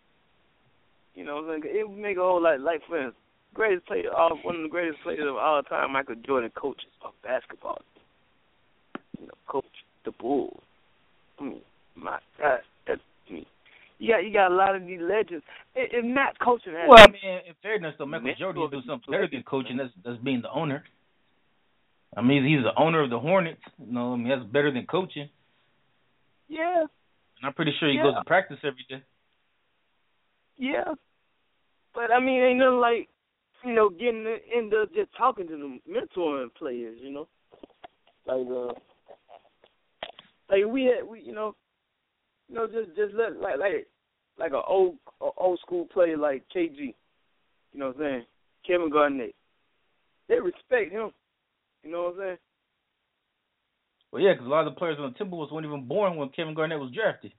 you 1.13 1.23
know, 1.23 1.35
what 1.35 1.55
I'm 1.55 1.61
saying? 1.61 1.75
it 1.75 1.89
would 1.89 1.97
make 1.97 2.17
a 2.17 2.21
whole 2.21 2.41
lot. 2.41 2.59
Like 2.59 2.81
for 2.87 2.97
instance, 2.97 3.15
greatest 3.53 3.87
player, 3.87 4.11
all 4.15 4.37
one 4.43 4.57
of 4.57 4.63
the 4.63 4.69
greatest 4.69 5.01
players 5.01 5.27
of 5.27 5.37
all 5.37 5.63
time, 5.63 5.93
Michael 5.93 6.15
Jordan, 6.25 6.51
coaches 6.55 6.89
of 7.03 7.13
basketball. 7.23 7.81
You 9.19 9.27
know, 9.27 9.33
coach 9.47 9.65
the 10.05 10.11
Bulls. 10.11 10.61
I 11.39 11.43
mean, 11.43 11.61
my 11.95 12.19
God, 12.39 12.59
that's 12.87 13.01
I 13.29 13.33
mean, 13.33 13.45
you 13.99 14.13
got 14.13 14.19
you 14.19 14.33
got 14.33 14.51
a 14.51 14.55
lot 14.55 14.75
of 14.75 14.85
these 14.85 14.99
legends. 15.01 15.43
and, 15.75 15.87
if 15.91 16.05
not 16.05 16.37
coaching, 16.39 16.73
Well, 16.73 16.99
I 16.99 17.07
mean, 17.11 17.41
in 17.47 17.53
fairness, 17.61 17.95
though, 17.97 18.05
Michael 18.05 18.33
Jordan 18.37 18.69
do 18.71 18.81
something 18.87 19.11
better 19.11 19.27
than 19.31 19.43
coaching. 19.43 19.77
That's 19.77 19.91
that's 20.03 20.21
being 20.23 20.41
the 20.41 20.51
owner. 20.51 20.83
I 22.17 22.21
mean, 22.21 22.45
he's 22.45 22.63
the 22.63 22.77
owner 22.81 23.03
of 23.03 23.09
the 23.09 23.19
Hornets. 23.19 23.61
You 23.77 23.93
know, 23.93 24.13
I 24.13 24.15
mean, 24.17 24.29
that's 24.29 24.43
better 24.51 24.71
than 24.71 24.85
coaching. 24.85 25.29
yeah, 26.47 26.81
And 26.81 27.43
I'm 27.43 27.53
pretty 27.53 27.73
sure 27.79 27.89
he 27.89 27.95
Yeah. 27.97 28.03
goes 28.03 28.15
to 28.15 28.23
practice 28.25 28.57
every 28.63 28.85
day. 28.89 29.03
Yeah, 30.57 30.93
but 31.93 32.11
I 32.11 32.19
mean, 32.19 32.41
ain't 32.41 32.59
nothing 32.59 32.79
like 32.79 33.09
you 33.65 33.73
know 33.73 33.89
getting 33.89 34.25
into 34.55 34.85
just 34.95 35.13
talking 35.17 35.47
to 35.47 35.57
them, 35.57 35.81
mentoring 35.89 36.53
players. 36.55 36.97
You 37.01 37.11
know, 37.11 37.27
like 38.25 38.47
uh, 38.47 38.73
like 40.49 40.65
we 40.67 40.85
had, 40.85 41.07
we 41.07 41.21
you 41.21 41.33
know, 41.33 41.55
you 42.47 42.55
know, 42.55 42.67
just 42.67 42.95
just 42.95 43.13
let 43.15 43.39
like 43.39 43.57
like 43.59 43.87
like 44.37 44.51
a 44.51 44.61
old 44.61 44.95
a 45.21 45.29
old 45.37 45.59
school 45.59 45.85
player 45.85 46.17
like 46.17 46.43
KG. 46.55 46.93
You 47.73 47.79
know 47.79 47.87
what 47.87 47.97
I'm 47.97 48.01
saying? 48.01 48.25
Kevin 48.65 48.89
Garnett. 48.89 49.35
They 50.27 50.39
respect 50.39 50.91
him. 50.91 51.11
You 51.83 51.91
know 51.91 52.03
what 52.03 52.13
I'm 52.13 52.19
saying? 52.19 52.37
Well, 54.11 54.23
yeah, 54.23 54.33
because 54.33 54.47
a 54.47 54.49
lot 54.49 54.65
of 54.67 54.73
the 54.73 54.79
players 54.79 54.97
on 54.99 55.13
the 55.13 55.23
Timberwolves 55.23 55.51
weren't 55.51 55.65
even 55.65 55.87
born 55.87 56.15
when 56.15 56.29
Kevin 56.29 56.53
Garnett 56.53 56.79
was 56.79 56.91
drafted. 56.91 57.33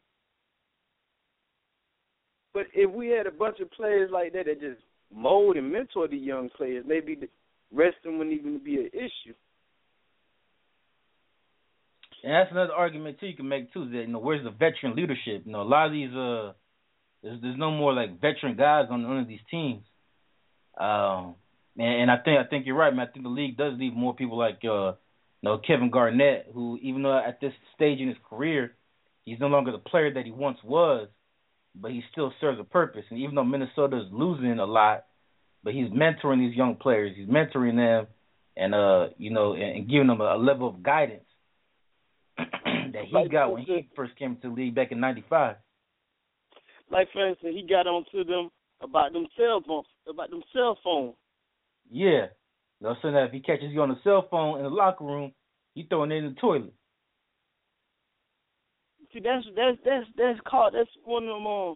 But 2.53 2.67
if 2.75 2.91
we 2.91 3.09
had 3.09 3.27
a 3.27 3.31
bunch 3.31 3.61
of 3.61 3.71
players 3.71 4.11
like 4.13 4.33
that 4.33 4.47
that 4.47 4.61
just 4.61 4.81
mold 5.15 5.57
and 5.57 5.73
mentor 5.73 6.09
the 6.09 6.17
young 6.17 6.49
players, 6.57 6.85
maybe 6.87 7.15
the 7.15 7.29
resting 7.73 8.19
wouldn't 8.19 8.39
even 8.39 8.63
be 8.63 8.77
an 8.77 8.91
issue. 8.93 9.35
And 12.27 12.35
that's 12.35 12.51
another 12.51 12.73
argument 12.73 13.21
too 13.21 13.29
you 13.29 13.37
can 13.37 13.47
make 13.47 13.73
too. 13.73 13.85
Is 13.85 13.93
that 13.93 13.99
you 13.99 14.09
know, 14.09 14.19
where's 14.19 14.43
the 14.43 14.51
veteran 14.51 14.97
leadership? 14.97 15.43
You 15.45 15.53
know, 15.53 15.63
a 15.63 15.63
lot 15.63 15.87
of 15.87 15.93
these 15.93 16.11
uh, 16.11 16.55
there's 17.23 17.41
there's 17.41 17.57
no 17.57 17.71
more 17.71 17.93
like 17.95 18.21
veteran 18.21 18.57
guys 18.57 18.87
on 18.91 19.05
none 19.05 19.21
of 19.21 19.29
these 19.29 19.47
teams. 19.49 19.85
Um, 20.77 21.37
and, 21.79 22.03
and 22.03 22.11
I 22.11 22.17
think 22.17 22.41
I 22.41 22.49
think 22.51 22.67
you're 22.67 22.75
right, 22.75 22.93
man. 22.93 23.07
I 23.09 23.13
think 23.13 23.25
the 23.25 23.31
league 23.31 23.57
does 23.57 23.79
need 23.79 23.95
more 23.95 24.13
people 24.13 24.37
like 24.37 24.59
uh, 24.65 24.95
you 25.41 25.45
know, 25.45 25.59
Kevin 25.65 25.89
Garnett, 25.89 26.51
who 26.53 26.77
even 26.83 27.05
though 27.05 27.17
at 27.17 27.41
this 27.41 27.53
stage 27.77 28.01
in 28.01 28.09
his 28.09 28.17
career, 28.29 28.75
he's 29.25 29.39
no 29.39 29.47
longer 29.47 29.71
the 29.71 29.79
player 29.79 30.13
that 30.13 30.25
he 30.25 30.33
once 30.33 30.59
was, 30.65 31.07
but 31.77 31.93
he 31.93 32.03
still 32.11 32.33
serves 32.41 32.59
a 32.59 32.65
purpose. 32.65 33.05
And 33.11 33.21
even 33.21 33.37
though 33.37 33.45
Minnesota's 33.45 34.09
losing 34.11 34.59
a 34.59 34.67
lot, 34.67 35.05
but 35.63 35.75
he's 35.75 35.91
mentoring 35.91 36.41
these 36.41 36.57
young 36.57 36.75
players. 36.75 37.15
He's 37.17 37.29
mentoring 37.29 37.77
them, 37.77 38.09
and 38.57 38.75
uh, 38.75 39.11
you 39.17 39.31
know, 39.31 39.53
and, 39.53 39.63
and 39.63 39.89
giving 39.89 40.09
them 40.09 40.21
a, 40.21 40.35
a 40.35 40.39
level 40.39 40.69
of 40.69 40.83
guidance 40.83 41.23
that 42.39 43.05
he 43.07 43.13
Like 43.13 43.31
got 43.31 43.53
when 43.53 43.63
he 43.63 43.89
first 43.95 44.17
came 44.17 44.37
to 44.37 44.49
the 44.49 44.55
league 44.55 44.75
back 44.75 44.93
in 44.93 45.01
'95. 45.01 45.57
Like 46.91 47.09
for 47.13 47.29
instance, 47.29 47.55
he 47.55 47.67
got 47.67 47.87
on 47.87 48.05
to 48.13 48.25
them 48.25 48.51
about 48.81 49.13
them 49.13 49.27
cell 49.37 49.63
phones, 49.67 49.87
about 50.09 50.31
them 50.31 50.43
cell 50.53 50.79
phones. 50.85 51.15
Yeah, 51.91 52.27
know, 52.81 52.95
so 53.03 53.11
that 53.13 53.25
if 53.25 53.33
he 53.33 53.41
catches 53.41 53.73
you 53.73 53.83
on 53.83 53.89
the 53.89 53.99
cell 54.05 54.27
phone 54.31 54.59
in 54.59 54.65
the 54.65 54.71
locker 54.71 55.05
room, 55.05 55.33
you 55.75 55.85
throwing 55.89 56.13
it 56.13 56.17
in 56.17 56.35
the 56.35 56.41
toilet. 56.41 56.73
See, 59.13 59.21
that's 59.21 59.47
that's 59.55 59.79
that's 59.85 60.07
that's 60.17 60.41
called 60.47 60.75
that's 60.75 60.91
one 61.05 61.25
of 61.25 61.37
them 61.37 61.47
um 61.47 61.75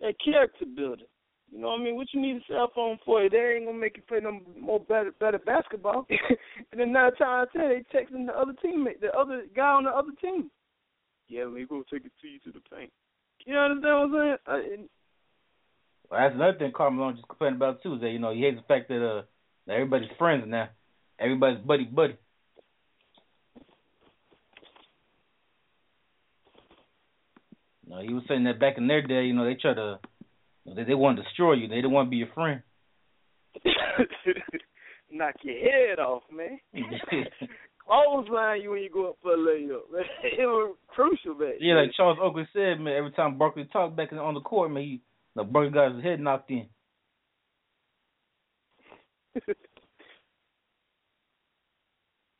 that 0.00 0.14
character 0.24 0.66
builder. 0.76 1.04
You 1.52 1.60
know 1.60 1.68
what 1.68 1.80
I 1.80 1.84
mean? 1.84 1.96
What 1.96 2.08
you 2.12 2.20
need 2.20 2.36
a 2.36 2.52
cell 2.52 2.70
phone 2.74 2.98
for? 3.04 3.28
They 3.28 3.36
ain't 3.56 3.66
gonna 3.66 3.78
make 3.78 3.96
you 3.96 4.02
play 4.02 4.20
no 4.20 4.40
more 4.58 4.80
better 4.80 5.12
better 5.18 5.38
basketball. 5.38 6.06
and 6.72 6.80
then 6.80 6.92
nine 6.92 7.14
times 7.14 7.20
out 7.20 7.42
of 7.44 7.52
ten, 7.52 7.68
they 7.68 7.98
texting 7.98 8.26
the 8.26 8.32
other 8.32 8.52
teammate, 8.64 9.00
the 9.00 9.12
other 9.16 9.44
guy 9.54 9.68
on 9.68 9.84
the 9.84 9.90
other 9.90 10.12
team. 10.20 10.50
Yeah, 11.28 11.46
we 11.46 11.66
gonna 11.66 11.82
take 11.90 12.04
it 12.04 12.12
to 12.20 12.28
you 12.28 12.38
to 12.40 12.52
the 12.52 12.60
paint. 12.74 12.92
You 13.44 13.56
understand 13.56 14.12
what 14.12 14.20
I'm 14.20 14.38
saying? 14.46 14.72
And 14.74 14.88
Well, 16.10 16.20
that's 16.20 16.34
another 16.34 16.58
thing 16.58 16.72
Karl 16.74 16.90
Malone 16.90 17.16
just 17.16 17.28
complaining 17.28 17.56
about 17.56 17.82
too. 17.82 17.94
Is 17.94 18.00
that 18.00 18.10
you 18.10 18.18
know 18.18 18.34
he 18.34 18.40
hates 18.40 18.58
the 18.58 18.66
fact 18.66 18.88
that 18.88 19.04
uh 19.04 19.22
that 19.66 19.74
everybody's 19.74 20.10
friends 20.18 20.44
now, 20.46 20.68
everybody's 21.18 21.64
buddy 21.64 21.84
buddy. 21.84 22.16
You 27.86 27.94
know, 27.94 28.00
he 28.02 28.12
was 28.12 28.24
saying 28.28 28.44
that 28.44 28.58
back 28.58 28.78
in 28.78 28.88
their 28.88 29.02
day, 29.02 29.24
you 29.26 29.32
know, 29.32 29.44
they 29.44 29.54
try 29.54 29.72
to, 29.72 29.80
you 29.80 29.82
know, 29.82 29.98
they, 30.74 30.84
they 30.84 30.94
want 30.94 31.16
to 31.18 31.22
destroy 31.22 31.54
you. 31.54 31.68
They 31.68 31.80
don't 31.80 31.92
want 31.92 32.06
to 32.06 32.10
be 32.10 32.16
your 32.16 32.28
friend. 32.34 32.62
knock 35.10 35.34
your 35.42 35.58
head 35.58 35.98
off, 35.98 36.22
man. 36.32 36.58
Clothesline 37.86 38.62
you 38.62 38.72
when 38.72 38.82
you 38.82 38.90
go 38.90 39.10
up 39.10 39.16
for 39.22 39.34
a 39.34 39.36
layup. 39.36 39.92
Man. 39.92 40.02
It 40.24 40.40
was 40.40 40.76
crucial, 40.88 41.34
man. 41.34 41.54
yeah, 41.60 41.74
like 41.74 41.92
Charles 41.96 42.18
Oakley 42.20 42.48
said, 42.52 42.80
man. 42.80 42.96
Every 42.96 43.12
time 43.12 43.38
Barkley 43.38 43.68
talked 43.72 43.96
back 43.96 44.12
on 44.12 44.34
the 44.34 44.40
court, 44.40 44.70
man, 44.72 44.82
he, 44.82 45.02
know, 45.36 45.44
Barkley 45.44 45.72
got 45.72 45.94
his 45.94 46.02
head 46.02 46.20
knocked 46.20 46.50
in. 46.50 46.66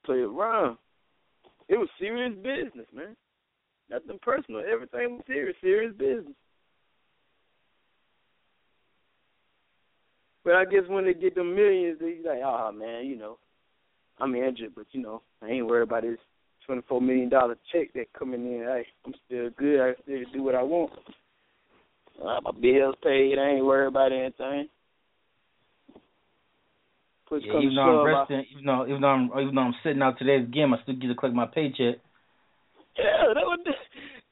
play 0.06 0.18
around. 0.18 0.78
It 1.68 1.76
was 1.76 1.88
serious 1.98 2.34
business, 2.36 2.86
man. 2.94 3.16
Nothing 3.90 4.18
personal. 4.22 4.62
Everything 4.72 5.16
was 5.16 5.22
serious, 5.26 5.56
serious 5.60 5.92
business. 5.96 6.34
But 10.46 10.54
I 10.54 10.64
guess 10.64 10.82
when 10.86 11.04
they 11.04 11.12
get 11.12 11.34
the 11.34 11.42
millions, 11.42 11.98
they 11.98 12.20
like, 12.24 12.38
oh 12.44 12.70
man, 12.70 13.04
you 13.04 13.16
know, 13.16 13.36
I'm 14.20 14.32
injured, 14.36 14.76
but 14.76 14.86
you 14.92 15.02
know, 15.02 15.22
I 15.42 15.48
ain't 15.48 15.66
worried 15.66 15.88
about 15.88 16.02
this 16.02 16.18
twenty 16.64 16.82
four 16.88 17.00
million 17.00 17.28
dollar 17.28 17.56
check 17.72 17.92
that 17.94 18.12
coming 18.16 18.46
in. 18.46 18.60
Hey, 18.60 18.86
I'm 19.04 19.12
still 19.26 19.50
good. 19.58 19.80
I 19.80 20.00
still 20.02 20.20
do 20.32 20.44
what 20.44 20.54
I 20.54 20.62
want. 20.62 20.92
Uh, 22.22 22.40
my 22.44 22.52
bills 22.52 22.94
paid. 23.02 23.40
I 23.40 23.56
ain't 23.56 23.64
worried 23.66 23.88
about 23.88 24.12
anything. 24.12 24.68
Push 27.28 27.42
Yeah, 27.44 27.58
even 27.58 27.74
though 27.74 27.82
I'm 27.82 27.96
shove, 27.98 28.06
I- 28.06 28.20
resting, 28.20 28.44
even 28.52 28.66
though 28.66 28.86
even 28.86 29.00
though 29.00 29.08
I'm 29.08 29.30
even 29.42 29.54
though 29.56 29.62
I'm 29.62 29.74
sitting 29.82 30.02
out 30.02 30.16
today's 30.16 30.48
game, 30.54 30.72
I 30.72 30.80
still 30.84 30.94
get 30.94 31.08
to 31.08 31.16
collect 31.16 31.34
my 31.34 31.46
paycheck. 31.46 31.98
Yeah, 32.96 33.34
that 33.34 33.42
was. 33.42 33.58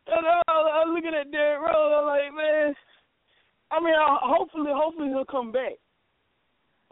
That, 0.07 0.23
I 0.47 0.85
was 0.87 0.95
looking 0.95 1.19
at 1.19 1.33
Derrick 1.33 1.61
Rose. 1.61 1.93
I'm 1.99 2.07
like, 2.07 2.37
man. 2.37 2.75
I 3.73 3.81
mean, 3.81 3.95
I, 3.95 4.19
hopefully, 4.23 4.71
hopefully 4.73 5.09
he'll 5.09 5.25
come 5.25 5.51
back. 5.51 5.73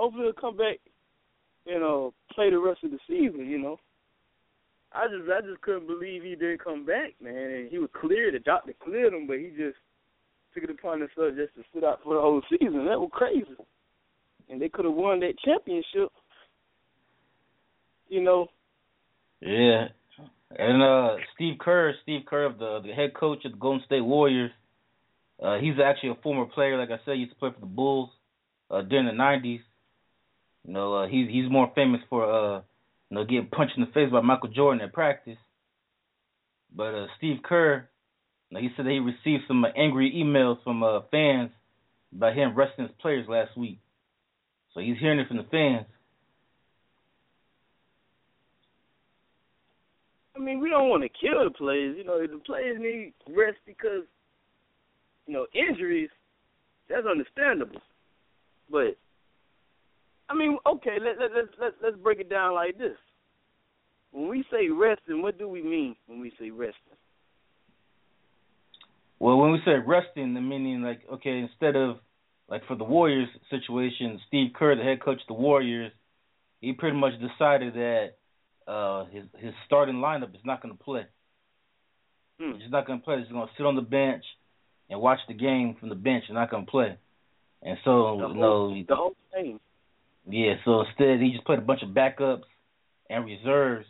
Hopefully 0.02 0.24
he'll 0.24 0.32
come 0.32 0.56
back. 0.56 0.80
You 1.64 1.78
know, 1.78 2.12
play 2.34 2.50
the 2.50 2.58
rest 2.58 2.82
of 2.82 2.90
the 2.90 2.98
season. 3.06 3.46
You 3.46 3.58
know. 3.58 3.76
I 4.92 5.06
just, 5.06 5.30
I 5.30 5.40
just 5.40 5.60
couldn't 5.62 5.86
believe 5.86 6.24
he 6.24 6.34
didn't 6.34 6.64
come 6.64 6.84
back, 6.84 7.14
man. 7.22 7.34
And 7.34 7.70
he 7.70 7.78
was 7.78 7.88
cleared. 7.98 8.34
The 8.34 8.40
doctor 8.40 8.74
cleared 8.82 9.14
him, 9.14 9.28
but 9.28 9.38
he 9.38 9.50
just 9.56 9.78
took 10.52 10.64
it 10.64 10.70
upon 10.70 11.00
himself 11.00 11.36
just 11.36 11.54
to 11.54 11.62
sit 11.72 11.84
out 11.84 12.00
for 12.02 12.14
the 12.14 12.20
whole 12.20 12.42
season. 12.50 12.84
That 12.86 12.98
was 12.98 13.10
crazy. 13.12 13.46
And 14.50 14.60
they 14.60 14.68
could 14.68 14.84
have 14.84 14.94
won 14.94 15.20
that 15.20 15.38
championship. 15.44 16.10
You 18.08 18.22
know, 18.22 18.48
Yeah. 19.40 19.86
And 20.50 20.82
uh 20.82 21.16
Steve 21.34 21.54
Kerr, 21.58 21.94
Steve 22.02 22.26
Kerr, 22.26 22.52
the 22.58 22.80
the 22.84 22.92
head 22.92 23.14
coach 23.14 23.44
of 23.44 23.52
the 23.52 23.58
Golden 23.58 23.82
State 23.86 24.02
Warriors, 24.02 24.50
uh 25.42 25.58
he's 25.58 25.78
actually 25.82 26.10
a 26.10 26.22
former 26.22 26.44
player, 26.44 26.76
like 26.76 26.90
I 26.90 27.02
said, 27.04 27.14
he 27.14 27.20
used 27.20 27.32
to 27.32 27.38
play 27.38 27.50
for 27.54 27.60
the 27.60 27.66
Bulls 27.66 28.10
uh 28.68 28.82
during 28.82 29.06
the 29.06 29.12
nineties. 29.12 29.60
You 30.66 30.72
know, 30.74 30.94
uh 30.94 31.06
he's 31.08 31.28
he's 31.28 31.50
more 31.50 31.70
famous 31.74 32.00
for 32.08 32.24
uh 32.24 32.58
you 33.10 33.16
know 33.16 33.24
getting 33.24 33.46
punched 33.48 33.76
in 33.76 33.84
the 33.84 33.90
face 33.92 34.10
by 34.10 34.20
Michael 34.20 34.48
Jordan 34.50 34.82
at 34.82 34.92
practice. 34.92 35.38
But 36.74 36.94
uh 36.94 37.06
Steve 37.18 37.38
Kerr, 37.44 37.88
you 38.50 38.54
know, 38.54 38.60
he 38.60 38.68
said 38.76 38.86
that 38.86 38.90
he 38.90 38.98
received 38.98 39.44
some 39.48 39.64
uh, 39.64 39.68
angry 39.76 40.12
emails 40.14 40.62
from 40.62 40.82
uh 40.82 41.00
fans 41.10 41.50
about 42.14 42.36
him 42.36 42.54
resting 42.54 42.86
his 42.86 42.94
players 43.00 43.26
last 43.28 43.56
week. 43.56 43.78
So 44.74 44.80
he's 44.80 44.98
hearing 44.98 45.18
it 45.18 45.28
from 45.28 45.38
the 45.38 45.44
fans. 45.44 45.86
I 50.34 50.38
mean, 50.38 50.60
we 50.60 50.70
don't 50.70 50.88
want 50.88 51.02
to 51.02 51.08
kill 51.08 51.44
the 51.44 51.50
players. 51.50 51.96
You 51.96 52.04
know, 52.04 52.20
the 52.20 52.40
players 52.44 52.78
need 52.80 53.12
rest 53.28 53.58
because, 53.66 54.04
you 55.26 55.34
know, 55.34 55.46
injuries. 55.54 56.08
That's 56.88 57.06
understandable. 57.06 57.80
But, 58.70 58.96
I 60.32 60.34
mean, 60.34 60.56
okay, 60.66 60.96
let 60.98 61.18
let 61.18 61.30
let's 61.36 61.48
let's 61.60 61.74
let's 61.82 61.96
break 61.96 62.18
it 62.18 62.30
down 62.30 62.54
like 62.54 62.78
this. 62.78 62.96
When 64.12 64.28
we 64.28 64.44
say 64.50 64.68
resting, 64.68 65.20
what 65.20 65.38
do 65.38 65.46
we 65.48 65.62
mean 65.62 65.94
when 66.06 66.20
we 66.20 66.32
say 66.38 66.50
resting? 66.50 66.96
Well, 69.18 69.36
when 69.36 69.52
we 69.52 69.58
say 69.64 69.72
resting, 69.86 70.32
the 70.34 70.40
meaning 70.40 70.82
like 70.82 71.02
okay, 71.14 71.38
instead 71.38 71.76
of 71.76 71.96
like 72.48 72.62
for 72.66 72.76
the 72.76 72.84
Warriors 72.84 73.28
situation, 73.50 74.20
Steve 74.28 74.52
Kerr, 74.54 74.74
the 74.74 74.82
head 74.82 75.02
coach 75.02 75.20
of 75.20 75.26
the 75.28 75.34
Warriors, 75.34 75.92
he 76.60 76.72
pretty 76.72 76.96
much 76.96 77.12
decided 77.20 77.74
that 77.74 78.06
uh 78.66 79.04
his 79.06 79.24
his 79.38 79.52
starting 79.66 79.96
lineup 79.96 80.34
is 80.34 80.40
not 80.44 80.62
going 80.62 80.76
to 80.76 80.82
play. 80.82 81.04
Hmm. 82.40 82.52
He's 82.58 82.70
not 82.70 82.86
going 82.86 83.00
to 83.00 83.04
play. 83.04 83.18
He's 83.18 83.30
going 83.30 83.46
to 83.46 83.52
sit 83.56 83.66
on 83.66 83.76
the 83.76 83.82
bench 83.82 84.24
and 84.88 84.98
watch 85.00 85.18
the 85.28 85.34
game 85.34 85.76
from 85.78 85.90
the 85.90 85.94
bench. 85.94 86.24
He's 86.26 86.34
not 86.34 86.50
going 86.50 86.64
to 86.64 86.70
play. 86.70 86.96
And 87.62 87.76
so 87.84 88.16
The 88.18 88.28
you 88.28 88.34
whole, 88.34 88.70
know, 88.70 88.84
the 88.88 88.96
whole 88.96 89.16
thing. 89.32 89.60
Yeah. 90.28 90.54
So 90.64 90.82
instead, 90.82 91.20
he 91.20 91.32
just 91.32 91.44
played 91.44 91.58
a 91.58 91.62
bunch 91.62 91.82
of 91.82 91.90
backups 91.90 92.42
and 93.10 93.24
reserves, 93.24 93.86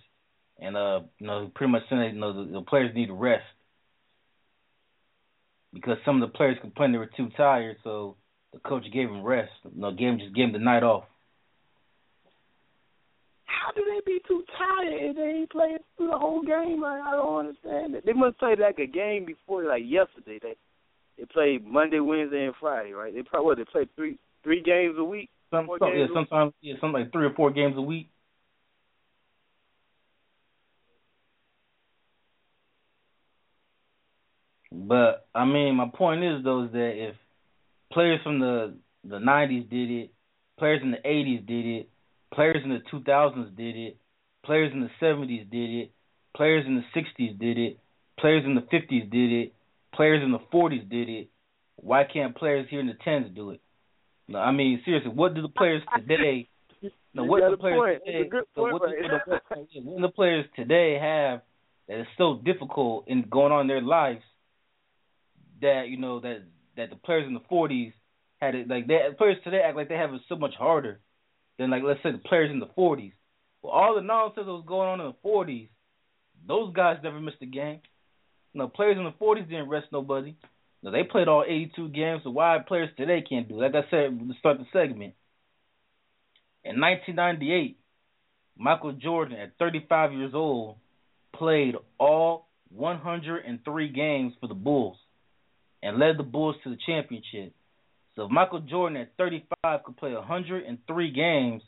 and 0.59 0.77
uh, 0.77 1.01
you 1.19 1.27
know, 1.27 1.51
pretty 1.55 1.73
much 1.73 1.83
saying 1.89 2.15
you 2.15 2.21
know 2.21 2.45
the, 2.45 2.53
the 2.53 2.63
players 2.63 2.95
need 2.95 3.07
to 3.07 3.15
rest 3.15 3.45
because 5.73 5.97
some 6.05 6.23
of 6.23 6.31
the 6.31 6.37
players 6.37 6.59
complained 6.61 6.95
they 6.95 6.99
were 6.99 7.11
too 7.17 7.29
tired, 7.37 7.77
so 7.83 8.17
the 8.53 8.59
coach 8.61 8.85
gave 8.93 9.09
them 9.09 9.23
rest. 9.23 9.51
You 9.65 9.81
know, 9.81 9.91
gave 9.91 10.09
them 10.09 10.19
just 10.19 10.35
gave 10.35 10.53
them 10.53 10.61
the 10.61 10.65
night 10.65 10.83
off. 10.83 11.05
How 13.45 13.71
do 13.73 13.85
they 13.85 14.01
be 14.05 14.21
too 14.27 14.43
tired 14.59 14.93
if 14.93 15.17
they 15.17 15.23
ain't 15.23 15.51
playing 15.51 15.79
through 15.97 16.09
the 16.09 16.19
whole 16.19 16.43
game? 16.43 16.81
Like, 16.83 17.01
I 17.01 17.13
don't 17.13 17.47
understand 17.47 17.95
it. 17.95 18.05
They 18.05 18.13
must 18.13 18.39
play 18.39 18.57
like 18.59 18.79
a 18.79 18.87
game 18.87 19.25
before, 19.25 19.65
like 19.65 19.83
yesterday. 19.87 20.39
They 20.43 20.57
they 21.17 21.25
played 21.27 21.65
Monday, 21.65 22.01
Wednesday, 22.01 22.47
and 22.47 22.55
Friday, 22.59 22.93
right? 22.93 23.15
They 23.15 23.23
probably 23.23 23.47
what, 23.47 23.59
they 23.59 23.65
played 23.65 23.89
three 23.95 24.19
three 24.43 24.63
games 24.63 24.97
a 24.99 25.05
week. 25.05 25.31
Some, 25.53 25.69
some 25.79 25.93
yeah, 25.95 26.07
sometimes 26.15 26.55
yeah, 26.63 26.75
something 26.81 27.03
like 27.03 27.13
three 27.13 27.27
or 27.27 27.35
four 27.35 27.53
games 27.53 27.77
a 27.77 27.83
week. 27.83 28.11
But 34.73 35.29
I 35.35 35.45
mean, 35.45 35.77
my 35.77 35.89
point 35.95 36.25
is 36.25 36.45
though 36.45 36.65
is 36.65 36.73
that 36.73 36.93
if 37.11 37.17
players 37.93 38.21
from 38.25 38.41
the 38.41 38.79
the 39.05 39.19
'90s 39.19 39.69
did 39.71 39.91
it, 39.91 40.11
players 40.59 40.81
in 40.83 40.93
the 40.93 40.99
'80s 41.07 41.47
did 41.47 41.67
it, 41.67 41.91
players 42.35 42.63
in 42.65 42.71
the 42.71 42.81
2000s 42.91 43.57
did 43.57 43.77
it, 43.77 43.99
players 44.45 44.73
in 44.73 44.81
the 44.81 44.91
'70s 45.01 45.51
did 45.51 45.71
it, 45.71 45.93
players 46.37 46.67
in 46.67 46.77
the 46.77 47.01
'60s 47.01 47.39
did 47.39 47.59
it, 47.59 47.81
players 48.19 48.45
in 48.47 48.55
the 48.55 48.63
'50s 48.63 49.11
did 49.11 49.33
it, 49.33 49.55
players 49.95 50.23
in 50.25 50.33
the 50.33 50.41
'40s 50.53 50.89
did 50.89 51.11
it. 51.11 51.31
Why 51.77 52.05
can't 52.05 52.37
players 52.37 52.69
here 52.71 52.81
in 52.81 52.89
the 52.89 52.99
tens 53.05 53.35
do 53.35 53.51
it? 53.51 53.62
No, 54.33 54.39
I 54.39 54.51
mean 54.51 54.81
seriously, 54.85 55.11
what 55.11 55.35
do 55.35 55.43
the 55.43 55.49
players 55.49 55.83
today? 55.97 56.49
No, 57.15 57.25
what 57.25 57.41
got 57.41 57.51
the 57.51 57.57
players 57.59 57.79
point. 57.79 58.05
today? 58.07 58.19
It's 58.19 58.27
a 58.27 58.31
good 58.31 58.45
so 58.55 58.63
what, 58.63 58.71
do, 58.71 58.79
what, 58.79 58.89
the, 59.27 59.81
what 59.83 60.01
the 60.01 60.09
players 60.09 60.47
today 60.57 60.99
have 60.99 61.43
that 61.87 62.01
is 62.01 62.07
so 62.17 62.41
difficult 62.43 63.05
in 63.09 63.27
going 63.31 63.53
on 63.53 63.63
in 63.63 63.67
their 63.67 63.83
lives 63.83 64.23
that 65.61 65.85
you 65.89 65.99
know 65.99 66.21
that 66.21 66.45
that 66.79 66.89
the 66.89 66.97
players 66.97 67.27
in 67.27 67.35
the 67.35 67.43
forties 67.47 67.93
had 68.41 68.55
it 68.55 68.69
like 68.69 68.87
that 68.87 69.19
players 69.19 69.37
today 69.45 69.61
act 69.63 69.77
like 69.77 69.91
they 69.91 69.97
have 69.97 70.15
it 70.15 70.23
so 70.31 70.37
much 70.37 70.55
harder 70.59 70.99
than 71.59 71.69
like 71.69 71.83
let's 71.85 72.03
say 72.03 72.11
the 72.11 72.19
players 72.19 72.51
in 72.51 72.59
the 72.59 72.71
forties. 72.75 73.13
Well, 73.61 73.73
all 73.73 73.95
the 73.95 74.01
nonsense 74.01 74.47
that 74.47 74.53
was 74.53 74.65
going 74.67 74.89
on 74.89 75.01
in 75.01 75.09
the 75.09 75.17
forties, 75.23 75.69
those 76.49 76.73
guys 76.73 76.97
never 77.03 77.21
missed 77.21 77.37
a 77.43 77.47
game. 77.47 77.81
You 78.55 78.61
No 78.61 78.69
players 78.69 78.97
in 78.97 79.05
the 79.05 79.13
forties 79.19 79.45
didn't 79.45 79.69
rest 79.69 79.89
nobody. 79.93 80.35
No, 80.83 80.91
they 80.91 81.05
played 81.05 81.29
all 81.29 81.45
eighty 81.47 81.71
two 81.75 81.89
games, 81.89 82.23
so 82.25 82.31
why 82.31 82.59
players 82.67 82.91
today 82.97 83.23
can't 83.29 83.49
do? 83.49 83.61
Like 83.61 83.75
I 83.75 83.89
said 83.91 84.19
to 84.19 84.35
start 84.39 84.59
the 84.59 84.67
segment. 84.73 85.15
In 86.65 86.81
nineteen 86.81 87.17
ninety 87.17 87.53
eight, 87.53 87.79
Michael 88.57 88.93
Jordan 88.93 89.39
at 89.39 89.59
thirty 89.59 89.85
five 89.89 90.13
years 90.13 90.33
old 90.35 90.77
played 91.35 91.75
all 91.99 92.49
one 92.71 92.99
hundred 92.99 93.45
and 93.45 93.65
three 93.65 93.89
games 93.89 94.33
for 94.41 94.49
the 94.49 94.55
Bulls 94.55 94.97
and 95.83 95.99
led 95.99 96.19
the 96.19 96.23
Bulls 96.23 96.57
to 96.65 96.71
the 96.71 96.79
championship. 96.87 97.53
So 98.15 98.25
if 98.25 98.31
Michael 98.31 98.61
Jordan 98.61 98.99
at 98.99 99.17
35 99.17 99.85
could 99.85 99.97
play 99.97 100.13
103 100.13 101.11
games, 101.13 101.63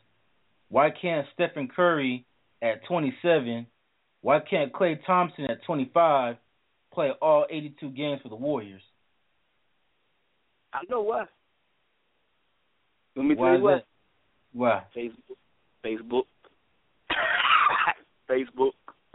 why 0.68 0.90
can't 0.90 1.26
Stephen 1.34 1.68
Curry 1.74 2.26
at 2.62 2.84
27, 2.86 3.66
why 4.20 4.40
can't 4.40 4.72
Klay 4.72 4.98
Thompson 5.06 5.46
at 5.46 5.64
25 5.64 6.36
play 6.92 7.10
all 7.20 7.46
82 7.50 7.90
games 7.90 8.20
for 8.22 8.28
the 8.28 8.36
Warriors? 8.36 8.82
I 10.74 10.80
know 10.90 11.02
why. 11.02 11.24
Let 13.14 13.26
me 13.26 13.34
Why 13.36 13.50
tell 13.50 13.58
you 13.58 13.64
why. 13.64 13.74
that? 13.74 13.84
Why? 14.52 14.82
Facebook. 14.96 15.36
Facebook. 15.84 16.24
Facebook. 18.30 18.72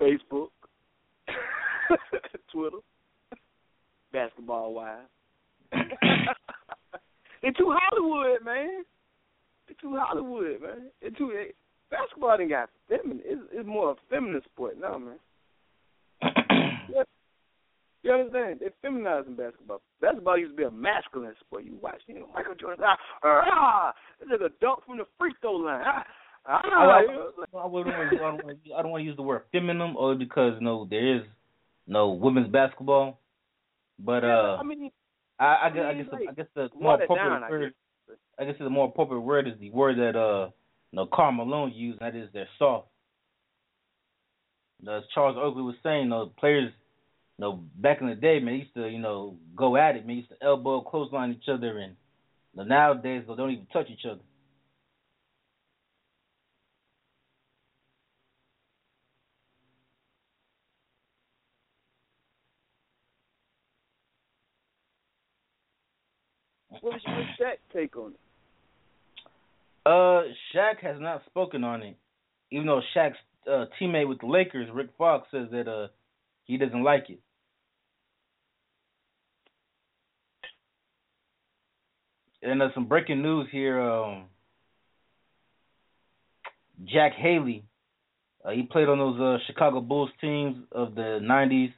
Facebook. 0.00 0.48
Twitter. 2.52 2.76
Basketball 4.12 4.74
wise. 4.74 4.98
They're 5.72 7.52
too 7.52 7.74
Hollywood, 7.74 8.44
man. 8.44 8.84
They're 9.66 9.76
too 9.80 9.96
Hollywood, 9.98 10.60
man. 10.60 10.90
They're 11.00 11.10
too 11.12 11.32
they, 11.34 11.52
basketball 11.90 12.36
ain't 12.38 12.50
got 12.50 12.68
feminine. 12.86 13.22
It's, 13.24 13.40
it's 13.52 13.66
more 13.66 13.92
a 13.92 13.94
feminine 14.10 14.42
sport 14.52 14.76
now, 14.78 14.98
man. 14.98 15.18
You 18.02 18.12
understand? 18.12 18.60
They're 18.60 18.72
feminizing 18.82 19.36
basketball. 19.36 19.82
Basketball 20.00 20.38
used 20.38 20.52
to 20.52 20.56
be 20.56 20.64
a 20.64 20.70
masculine 20.70 21.34
sport. 21.40 21.64
You 21.64 21.76
watch, 21.82 22.00
you 22.06 22.14
know, 22.14 22.28
Michael 22.34 22.54
Jordan. 22.54 22.84
Ah, 22.86 22.96
ah, 23.24 23.92
it's 24.20 24.30
like 24.30 24.40
a 24.40 24.52
dunk 24.60 24.80
from 24.86 24.98
the 24.98 25.04
free 25.18 25.34
throw 25.42 25.52
line. 25.56 25.82
Ah, 25.84 26.04
ah, 26.46 26.60
I, 26.64 27.04
I, 27.58 27.62
I, 27.62 27.66
wouldn't 27.66 27.94
want 27.96 28.10
to- 28.10 28.16
I 28.16 28.20
don't 28.20 28.44
want 28.44 28.64
to- 28.64 28.74
I 28.74 28.82
don't 28.82 28.90
want 28.90 29.02
to 29.02 29.04
use 29.06 29.16
the 29.16 29.22
word 29.22 29.42
feminine, 29.52 29.94
or 29.98 30.14
because 30.14 30.54
no, 30.62 30.86
there 30.88 31.16
is 31.16 31.22
no 31.86 32.10
women's 32.12 32.48
basketball. 32.50 33.18
But 33.98 34.22
yeah, 34.22 34.38
uh, 34.40 34.56
I 34.58 34.62
mean, 34.62 34.90
I, 35.38 35.44
I, 35.44 35.66
I 35.66 35.70
guess, 35.70 35.84
I 35.84 35.92
guess, 35.94 36.06
the, 36.10 36.16
like, 36.16 36.28
I 36.30 36.32
guess 36.32 36.46
the 36.54 36.68
more 36.80 36.94
appropriate 37.02 37.28
down, 37.28 37.44
I 37.44 37.50
word, 37.50 37.74
guess. 38.08 38.16
I 38.38 38.44
guess 38.46 38.54
the 38.58 38.70
more 38.70 38.88
appropriate 38.88 39.20
word 39.20 39.46
is 39.46 39.54
the 39.60 39.70
word 39.70 39.98
that 39.98 40.18
uh, 40.18 40.46
you 40.90 40.96
know, 40.96 41.06
Karl 41.12 41.32
Malone 41.32 41.72
used. 41.74 42.00
That 42.00 42.16
is, 42.16 42.30
they're 42.32 42.48
soft. 42.58 42.88
as 44.88 45.02
Charles 45.14 45.36
Oakley 45.38 45.62
was 45.62 45.74
saying, 45.82 46.04
you 46.04 46.08
know, 46.08 46.32
players, 46.38 46.72
you 47.40 47.46
know, 47.46 47.64
back 47.76 48.02
in 48.02 48.06
the 48.06 48.14
day, 48.14 48.38
man, 48.38 48.56
used 48.56 48.74
to, 48.74 48.86
you 48.86 48.98
know, 48.98 49.34
go 49.56 49.74
at 49.78 49.96
it, 49.96 50.06
man, 50.06 50.16
used 50.16 50.28
to 50.28 50.36
elbow, 50.42 50.82
clothesline 50.82 51.30
each 51.30 51.48
other, 51.48 51.78
and 51.78 51.96
nowadays 52.68 53.24
they 53.26 53.34
don't 53.34 53.50
even 53.50 53.66
touch 53.72 53.86
each 53.88 54.04
other. 54.04 54.20
What's 66.82 67.02
what's 67.06 67.40
Shaq 67.40 67.56
take 67.72 67.96
on 67.96 68.12
it? 68.12 68.20
Uh, 69.86 70.24
Shaq 70.54 70.82
has 70.82 71.00
not 71.00 71.22
spoken 71.24 71.64
on 71.64 71.82
it, 71.82 71.96
even 72.50 72.66
though 72.66 72.82
Shaq's 72.94 73.16
uh, 73.50 73.64
teammate 73.80 74.08
with 74.08 74.20
the 74.20 74.26
Lakers, 74.26 74.68
Rick 74.74 74.90
Fox, 74.98 75.26
says 75.30 75.48
that 75.52 75.68
uh 75.68 75.88
he 76.44 76.58
doesn't 76.58 76.82
like 76.82 77.08
it. 77.08 77.20
And 82.42 82.62
uh, 82.62 82.68
some 82.74 82.86
breaking 82.86 83.22
news 83.22 83.48
here. 83.52 83.80
Um, 83.80 84.24
Jack 86.84 87.12
Haley, 87.12 87.64
uh, 88.44 88.50
he 88.50 88.62
played 88.62 88.88
on 88.88 88.98
those 88.98 89.20
uh, 89.20 89.38
Chicago 89.46 89.80
Bulls 89.80 90.10
teams 90.20 90.56
of 90.72 90.94
the 90.94 91.20
'90s. 91.22 91.72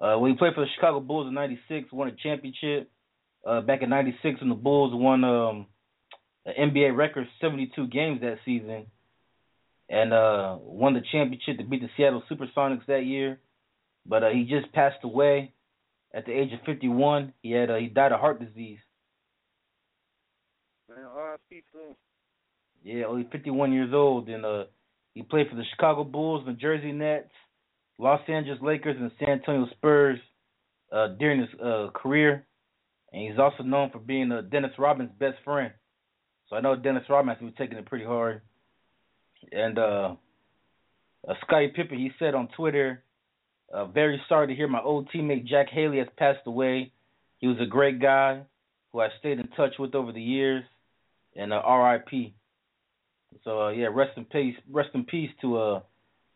Uh, 0.00 0.18
when 0.18 0.30
he 0.30 0.36
played 0.36 0.54
for 0.54 0.60
the 0.60 0.70
Chicago 0.76 1.00
Bulls 1.00 1.26
in 1.26 1.34
'96, 1.34 1.92
won 1.92 2.08
a 2.08 2.12
championship. 2.12 2.90
Uh, 3.44 3.60
back 3.60 3.82
in 3.82 3.90
'96, 3.90 4.40
when 4.40 4.50
the 4.50 4.54
Bulls 4.54 4.92
won 4.94 5.24
um, 5.24 5.66
an 6.46 6.70
NBA 6.70 6.96
record 6.96 7.26
72 7.40 7.88
games 7.88 8.20
that 8.20 8.38
season, 8.44 8.86
and 9.88 10.12
uh, 10.12 10.56
won 10.60 10.94
the 10.94 11.02
championship 11.10 11.58
to 11.58 11.64
beat 11.64 11.80
the 11.80 11.88
Seattle 11.96 12.22
SuperSonics 12.30 12.86
that 12.86 13.04
year. 13.04 13.40
But 14.06 14.22
uh, 14.22 14.28
he 14.30 14.44
just 14.44 14.72
passed 14.72 15.02
away 15.02 15.52
at 16.14 16.24
the 16.26 16.32
age 16.32 16.52
of 16.52 16.60
51. 16.64 17.32
He 17.42 17.50
had 17.50 17.70
he 17.70 17.88
died 17.88 18.12
of 18.12 18.20
heart 18.20 18.38
disease. 18.38 18.78
Man, 20.88 21.04
R.I.P. 21.04 21.62
to. 21.72 21.94
Yeah, 22.82 23.04
only 23.04 23.28
51 23.30 23.72
years 23.72 23.92
old, 23.92 24.28
and 24.28 24.44
uh, 24.44 24.64
he 25.12 25.22
played 25.22 25.48
for 25.50 25.56
the 25.56 25.64
Chicago 25.74 26.04
Bulls, 26.04 26.44
the 26.46 26.52
Jersey 26.52 26.92
Nets, 26.92 27.28
Los 27.98 28.20
Angeles 28.28 28.60
Lakers, 28.62 28.96
and 28.98 29.10
San 29.18 29.30
Antonio 29.30 29.66
Spurs 29.72 30.18
uh, 30.90 31.08
during 31.18 31.40
his 31.40 31.48
uh, 31.60 31.88
career. 31.94 32.46
And 33.12 33.28
he's 33.28 33.38
also 33.38 33.64
known 33.64 33.90
for 33.90 33.98
being 33.98 34.32
uh, 34.32 34.42
Dennis 34.42 34.70
Rodman's 34.78 35.10
best 35.18 35.36
friend. 35.44 35.72
So 36.48 36.56
I 36.56 36.60
know 36.60 36.76
Dennis 36.76 37.04
Rodman 37.10 37.36
was 37.42 37.52
taking 37.58 37.76
it 37.76 37.86
pretty 37.86 38.04
hard. 38.04 38.40
And 39.52 39.78
uh, 39.78 40.14
uh, 41.28 41.34
Scottie 41.46 41.72
Pippen, 41.74 41.98
he 41.98 42.12
said 42.18 42.34
on 42.34 42.48
Twitter, 42.56 43.02
uh, 43.72 43.86
"Very 43.86 44.20
sorry 44.28 44.46
to 44.46 44.54
hear 44.54 44.68
my 44.68 44.80
old 44.80 45.10
teammate 45.14 45.46
Jack 45.46 45.68
Haley 45.68 45.98
has 45.98 46.08
passed 46.16 46.46
away. 46.46 46.92
He 47.38 47.46
was 47.46 47.58
a 47.60 47.66
great 47.66 48.00
guy 48.00 48.42
who 48.92 49.00
I 49.00 49.08
stayed 49.18 49.38
in 49.38 49.48
touch 49.48 49.74
with 49.78 49.94
over 49.94 50.12
the 50.12 50.22
years, 50.22 50.64
and 51.38 51.52
uh, 51.52 51.62
R.I.P." 51.64 52.34
So 53.44 53.62
uh, 53.62 53.70
yeah, 53.70 53.86
rest 53.86 54.16
in 54.16 54.26
peace, 54.26 54.56
rest 54.70 54.90
in 54.94 55.04
peace 55.04 55.30
to 55.40 55.58
uh, 55.58 55.80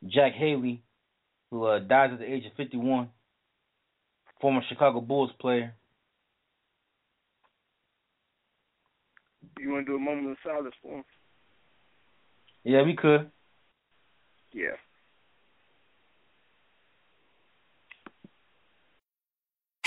Jack 0.07 0.33
Haley, 0.33 0.83
who 1.51 1.65
uh, 1.65 1.81
dies 1.81 2.11
at 2.13 2.19
the 2.19 2.33
age 2.33 2.47
of 2.47 2.53
51, 2.57 3.09
former 4.41 4.63
Chicago 4.69 5.01
Bulls 5.01 5.31
player. 5.41 5.75
You 9.59 9.73
want 9.73 9.87
to 9.87 9.93
do 9.93 9.97
a 9.97 10.01
moment 10.01 10.31
of 10.31 10.37
silence 10.45 10.75
for 10.83 10.99
him? 10.99 11.05
Yeah, 12.65 12.83
we 12.83 12.95
could. 12.95 13.31
Yeah. 14.53 14.77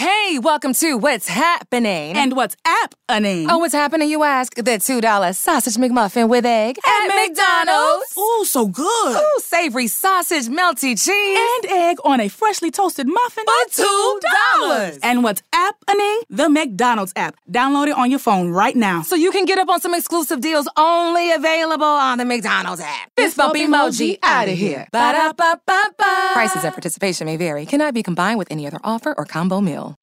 Hey, 0.06 0.38
welcome 0.38 0.76
to 0.76 1.00
What's 1.00 1.28
Happening. 1.28 2.16
And 2.16 2.36
what's 2.36 2.56
happening? 2.64 3.50
Oh, 3.50 3.58
what's 3.58 3.74
happening, 3.74 4.08
you 4.08 4.22
ask? 4.22 4.54
The 4.54 4.62
$2 4.62 5.36
sausage 5.36 5.74
McMuffin 5.78 6.30
with 6.30 6.46
egg 6.46 6.78
at, 6.86 7.08
McDonald's. 7.08 8.16
Ooh, 8.16 8.46
so 8.46 8.68
good. 8.68 9.18
Ooh, 9.18 9.40
savory 9.40 9.88
sausage, 9.88 10.48
melty 10.48 10.94
cheese. 11.04 11.40
And 11.40 11.72
egg 11.72 11.98
on 12.06 12.20
a 12.20 12.28
freshly 12.28 12.70
toasted 12.70 13.08
muffin 13.08 13.46
For 13.72 13.84
$2. 13.84 15.00
And 15.02 15.24
what's 15.24 15.42
happening? 15.52 16.22
The 16.30 16.50
McDonald's 16.50 17.14
app. 17.16 17.36
Download 17.52 17.88
it 17.88 17.98
on 17.98 18.12
your 18.12 18.20
phone 18.20 18.50
right 18.50 18.76
now. 18.76 19.02
So 19.02 19.16
you 19.16 19.32
can 19.32 19.46
get 19.46 19.58
up 19.58 19.70
on 19.70 19.82
some 19.82 19.96
exclusive 19.96 20.40
deals 20.40 20.70
only 20.78 21.32
available 21.32 21.84
on 21.84 22.20
the 22.20 22.26
McDonald's 22.26 22.80
app. 22.80 23.10
Fist 23.16 23.38
bump 23.38 23.56
emoji 23.56 24.20
out 24.22 24.50
of 24.50 24.56
here. 24.56 24.88
Ba-da-ba-ba-ba. 24.92 26.30
Prices 26.34 26.64
and 26.64 26.74
participation 26.74 27.26
may 27.26 27.38
vary. 27.38 27.66
Cannot 27.66 27.96
be 27.96 28.04
combined 28.04 28.38
with 28.38 28.52
any 28.52 28.68
other 28.68 28.80
offer 28.84 29.12
or 29.18 29.26
combo 29.26 29.62
meal. 29.62 29.95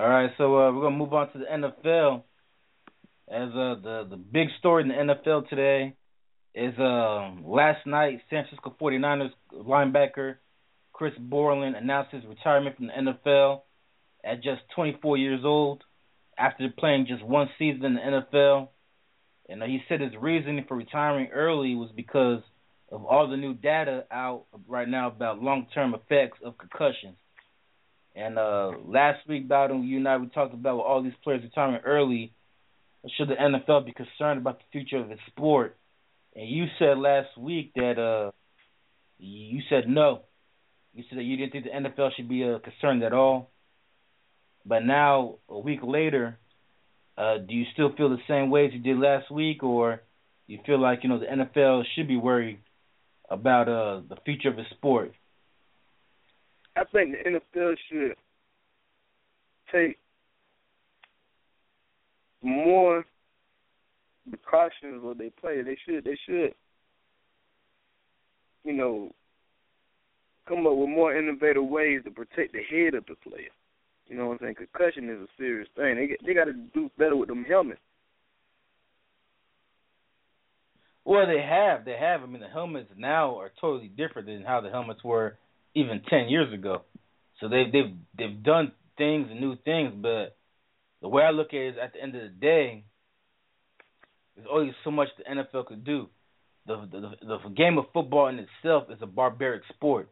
All 0.00 0.08
right, 0.08 0.30
so 0.38 0.44
uh, 0.58 0.72
we're 0.72 0.80
gonna 0.80 0.96
move 0.96 1.12
on 1.12 1.30
to 1.32 1.38
the 1.40 1.44
NFL. 1.44 2.22
As 3.30 3.50
uh, 3.50 3.74
the 3.82 4.06
the 4.08 4.16
big 4.16 4.48
story 4.58 4.82
in 4.82 4.88
the 4.88 4.94
NFL 4.94 5.46
today 5.50 5.94
is 6.54 6.72
uh, 6.78 7.32
last 7.44 7.86
night 7.86 8.22
San 8.30 8.44
Francisco 8.44 8.74
49ers 8.80 9.28
linebacker 9.52 10.36
Chris 10.94 11.12
Borland 11.18 11.76
announced 11.76 12.12
his 12.12 12.24
retirement 12.24 12.76
from 12.78 12.86
the 12.86 12.92
NFL 12.94 13.60
at 14.24 14.42
just 14.42 14.62
24 14.74 15.18
years 15.18 15.42
old 15.44 15.84
after 16.38 16.66
playing 16.78 17.04
just 17.06 17.22
one 17.22 17.50
season 17.58 17.84
in 17.84 17.94
the 17.96 18.00
NFL. 18.00 18.68
And 19.50 19.62
uh, 19.62 19.66
he 19.66 19.82
said 19.86 20.00
his 20.00 20.12
reasoning 20.18 20.64
for 20.66 20.78
retiring 20.78 21.28
early 21.30 21.74
was 21.74 21.90
because 21.94 22.40
of 22.90 23.04
all 23.04 23.28
the 23.28 23.36
new 23.36 23.52
data 23.52 24.06
out 24.10 24.46
right 24.66 24.88
now 24.88 25.08
about 25.08 25.42
long-term 25.42 25.92
effects 25.92 26.38
of 26.42 26.56
concussions. 26.56 27.18
And 28.14 28.38
uh, 28.38 28.72
last 28.86 29.26
week, 29.28 29.48
Bowden, 29.48 29.84
you 29.84 29.98
and 29.98 30.08
I, 30.08 30.16
we 30.16 30.28
talked 30.28 30.54
about 30.54 30.76
with 30.76 30.86
all 30.86 31.02
these 31.02 31.12
players 31.22 31.42
retiring 31.42 31.80
early. 31.84 32.32
Should 33.16 33.28
the 33.28 33.34
NFL 33.34 33.86
be 33.86 33.92
concerned 33.92 34.40
about 34.40 34.58
the 34.58 34.64
future 34.72 34.98
of 34.98 35.08
the 35.08 35.16
sport? 35.28 35.76
And 36.34 36.48
you 36.48 36.66
said 36.78 36.98
last 36.98 37.36
week 37.38 37.72
that 37.74 37.98
uh, 37.98 38.32
you 39.18 39.60
said 39.68 39.88
no. 39.88 40.22
You 40.94 41.04
said 41.08 41.18
that 41.18 41.24
you 41.24 41.36
didn't 41.36 41.52
think 41.52 41.64
the 41.64 41.70
NFL 41.70 42.10
should 42.16 42.28
be 42.28 42.44
uh, 42.44 42.58
concerned 42.58 43.02
at 43.02 43.12
all. 43.12 43.50
But 44.66 44.84
now, 44.84 45.36
a 45.48 45.58
week 45.58 45.80
later, 45.82 46.38
uh, 47.16 47.38
do 47.38 47.54
you 47.54 47.64
still 47.72 47.94
feel 47.96 48.10
the 48.10 48.18
same 48.28 48.50
way 48.50 48.66
as 48.66 48.72
you 48.72 48.80
did 48.80 48.98
last 48.98 49.30
week, 49.30 49.62
or 49.62 50.02
you 50.46 50.58
feel 50.66 50.80
like 50.80 51.00
you 51.02 51.08
know 51.08 51.18
the 51.18 51.26
NFL 51.26 51.84
should 51.94 52.08
be 52.08 52.16
worried 52.16 52.58
about 53.28 53.68
uh, 53.68 54.02
the 54.08 54.16
future 54.24 54.48
of 54.48 54.56
the 54.56 54.64
sport? 54.70 55.12
I 56.76 56.84
think 56.84 57.14
the 57.24 57.40
NFL 57.56 57.74
should 57.90 58.16
take 59.72 59.98
more 62.42 63.04
precautions 64.28 65.02
when 65.02 65.18
they 65.18 65.30
play. 65.30 65.62
They 65.62 65.76
should 65.86 66.04
they 66.04 66.18
should 66.26 66.54
you 68.64 68.72
know 68.72 69.10
come 70.48 70.66
up 70.66 70.76
with 70.76 70.88
more 70.88 71.16
innovative 71.16 71.64
ways 71.64 72.00
to 72.04 72.10
protect 72.10 72.52
the 72.52 72.62
head 72.70 72.94
of 72.94 73.04
the 73.06 73.14
player. 73.28 73.50
You 74.08 74.16
know 74.16 74.26
what 74.26 74.34
I'm 74.34 74.38
saying? 74.40 74.54
Concussion 74.56 75.08
is 75.08 75.20
a 75.20 75.28
serious 75.38 75.68
thing. 75.76 75.96
They 75.96 76.26
they 76.26 76.34
got 76.34 76.46
to 76.46 76.52
do 76.52 76.90
better 76.98 77.16
with 77.16 77.28
them 77.28 77.44
helmets. 77.44 77.80
Well, 81.04 81.26
they 81.26 81.40
have. 81.40 81.84
They 81.84 81.96
have. 81.98 82.22
I 82.22 82.26
mean, 82.26 82.40
the 82.40 82.48
helmets 82.48 82.90
now 82.96 83.38
are 83.38 83.50
totally 83.60 83.88
different 83.88 84.28
than 84.28 84.42
how 84.42 84.60
the 84.60 84.70
helmets 84.70 85.02
were 85.02 85.36
even 85.74 86.02
ten 86.08 86.28
years 86.28 86.52
ago. 86.52 86.82
So 87.40 87.48
they've 87.48 87.70
they've 87.72 87.94
they've 88.16 88.42
done 88.42 88.72
things 88.96 89.28
and 89.30 89.40
new 89.40 89.56
things, 89.64 89.92
but 89.96 90.36
the 91.00 91.08
way 91.08 91.22
I 91.22 91.30
look 91.30 91.48
at 91.48 91.60
it 91.60 91.68
is 91.68 91.76
at 91.82 91.92
the 91.94 92.02
end 92.02 92.14
of 92.14 92.22
the 92.22 92.28
day, 92.28 92.84
there's 94.36 94.48
only 94.50 94.74
so 94.84 94.90
much 94.90 95.08
the 95.16 95.24
NFL 95.24 95.66
could 95.66 95.84
do. 95.84 96.08
The, 96.66 96.88
the 96.90 97.26
the 97.26 97.48
game 97.56 97.78
of 97.78 97.86
football 97.92 98.28
in 98.28 98.38
itself 98.38 98.84
is 98.90 98.98
a 99.00 99.06
barbaric 99.06 99.62
sport, 99.74 100.10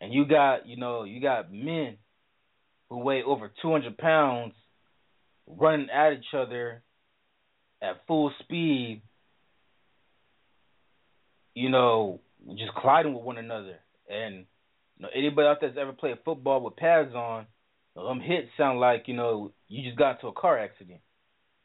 and 0.00 0.12
you 0.12 0.26
got 0.26 0.66
you 0.66 0.76
know 0.76 1.04
you 1.04 1.20
got 1.20 1.52
men 1.52 1.98
who 2.88 2.98
weigh 2.98 3.22
over 3.22 3.50
200 3.60 3.98
pounds 3.98 4.54
running 5.46 5.88
at 5.90 6.12
each 6.12 6.34
other 6.34 6.82
at 7.82 8.06
full 8.06 8.32
speed, 8.40 9.02
you 11.54 11.68
know, 11.68 12.20
just 12.56 12.72
colliding 12.80 13.14
with 13.14 13.22
one 13.22 13.38
another. 13.38 13.78
And 14.08 14.46
you 14.98 15.02
know, 15.02 15.08
anybody 15.14 15.46
out 15.46 15.58
there 15.60 15.70
that's 15.70 15.80
ever 15.80 15.92
played 15.92 16.18
football 16.24 16.60
with 16.62 16.76
pads 16.76 17.14
on, 17.14 17.46
you 17.94 18.02
know, 18.02 18.08
them 18.08 18.20
hits 18.20 18.48
sound 18.56 18.80
like 18.80 19.04
you 19.06 19.14
know 19.14 19.52
you 19.68 19.84
just 19.84 19.98
got 19.98 20.16
into 20.16 20.28
a 20.28 20.32
car 20.32 20.58
accident. 20.58 21.00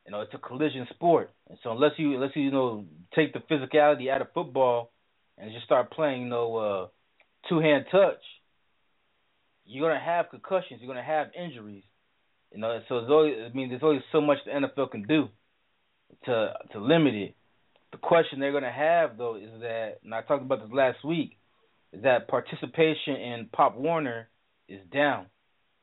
You 0.05 0.11
know, 0.11 0.21
it's 0.21 0.33
a 0.33 0.37
collision 0.37 0.87
sport, 0.93 1.31
and 1.49 1.57
so 1.63 1.71
unless 1.71 1.91
you 1.97 2.15
unless 2.15 2.31
you 2.35 2.43
you 2.43 2.51
know 2.51 2.85
take 3.15 3.33
the 3.33 3.39
physicality 3.39 4.09
out 4.09 4.21
of 4.21 4.33
football 4.33 4.91
and 5.37 5.51
just 5.51 5.65
start 5.65 5.91
playing 5.91 6.23
you 6.23 6.29
know 6.29 6.55
uh, 6.55 6.87
two 7.47 7.59
hand 7.59 7.85
touch, 7.91 8.21
you're 9.65 9.87
gonna 9.87 10.03
have 10.03 10.29
concussions. 10.29 10.81
You're 10.81 10.93
gonna 10.93 11.05
have 11.05 11.27
injuries. 11.37 11.83
You 12.51 12.59
know, 12.59 12.81
so 12.89 12.97
it's 12.97 13.09
always, 13.09 13.35
I 13.49 13.55
mean, 13.55 13.69
there's 13.69 13.83
only 13.83 14.03
so 14.11 14.19
much 14.19 14.39
the 14.45 14.51
NFL 14.51 14.91
can 14.91 15.03
do 15.03 15.29
to 16.25 16.53
to 16.73 16.79
limit 16.79 17.13
it. 17.13 17.35
The 17.91 17.97
question 17.97 18.39
they're 18.39 18.51
gonna 18.51 18.71
have 18.71 19.17
though 19.17 19.35
is 19.35 19.61
that, 19.61 19.99
and 20.03 20.13
I 20.13 20.21
talked 20.21 20.43
about 20.43 20.61
this 20.61 20.73
last 20.73 21.03
week, 21.05 21.37
that 21.93 22.27
participation 22.27 23.15
in 23.15 23.49
Pop 23.51 23.77
Warner 23.77 24.29
is 24.67 24.79
down. 24.93 25.25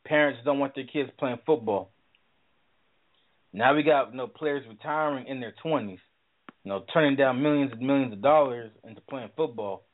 Parents 0.07 0.41
don't 0.45 0.59
want 0.59 0.75
their 0.75 0.87
kids 0.91 1.11
playing 1.19 1.39
football. 1.45 1.91
Now 3.53 3.75
we 3.75 3.83
got 3.83 4.11
you 4.11 4.17
know 4.17 4.27
players 4.27 4.65
retiring 4.69 5.27
in 5.27 5.41
their 5.41 5.55
twenties, 5.63 5.99
you 6.65 6.71
know, 6.71 6.85
turning 6.93 7.17
down 7.17 7.43
millions 7.43 7.73
and 7.73 7.81
millions 7.81 8.13
of 8.13 8.23
dollars 8.23 8.71
into 8.85 9.01
playing 9.03 9.31
football. 9.37 9.85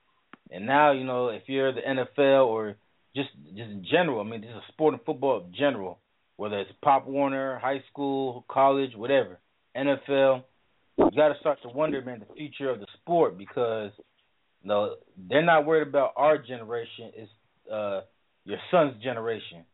And 0.50 0.66
now, 0.66 0.92
you 0.92 1.04
know, 1.04 1.28
if 1.28 1.42
you're 1.46 1.72
the 1.72 1.80
NFL 1.80 2.46
or 2.46 2.76
just 3.16 3.30
just 3.48 3.70
in 3.70 3.84
general, 3.90 4.20
I 4.20 4.24
mean, 4.24 4.44
is 4.44 4.50
a 4.50 4.72
sport 4.72 4.94
and 4.94 5.02
football 5.04 5.44
in 5.44 5.54
general, 5.56 5.98
whether 6.36 6.58
it's 6.58 6.70
Pop 6.82 7.06
Warner, 7.06 7.58
high 7.58 7.82
school, 7.90 8.44
college, 8.48 8.90
whatever, 8.94 9.38
NFL, 9.76 10.44
you 10.98 11.10
got 11.16 11.28
to 11.28 11.38
start 11.40 11.58
to 11.62 11.68
wonder, 11.68 12.02
man, 12.02 12.20
the 12.20 12.34
future 12.34 12.70
of 12.70 12.80
the 12.80 12.86
sport 13.00 13.36
because 13.38 13.90
know 14.64 14.94
they're 15.28 15.44
not 15.44 15.66
worried 15.66 15.88
about 15.88 16.12
our 16.16 16.38
generation; 16.38 17.12
it's 17.14 17.30
uh, 17.72 18.00
your 18.44 18.58
son's 18.70 19.02
generation. 19.02 19.64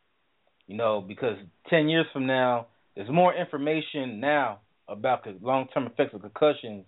You 0.67 0.77
know, 0.77 1.01
because 1.01 1.37
ten 1.69 1.89
years 1.89 2.07
from 2.13 2.27
now, 2.27 2.69
there's 2.95 3.11
more 3.11 3.35
information 3.35 4.21
now 4.21 4.61
about 4.89 5.25
the 5.25 5.37
long-term 5.41 5.87
effects 5.87 6.15
of 6.15 6.21
concussions 6.21 6.85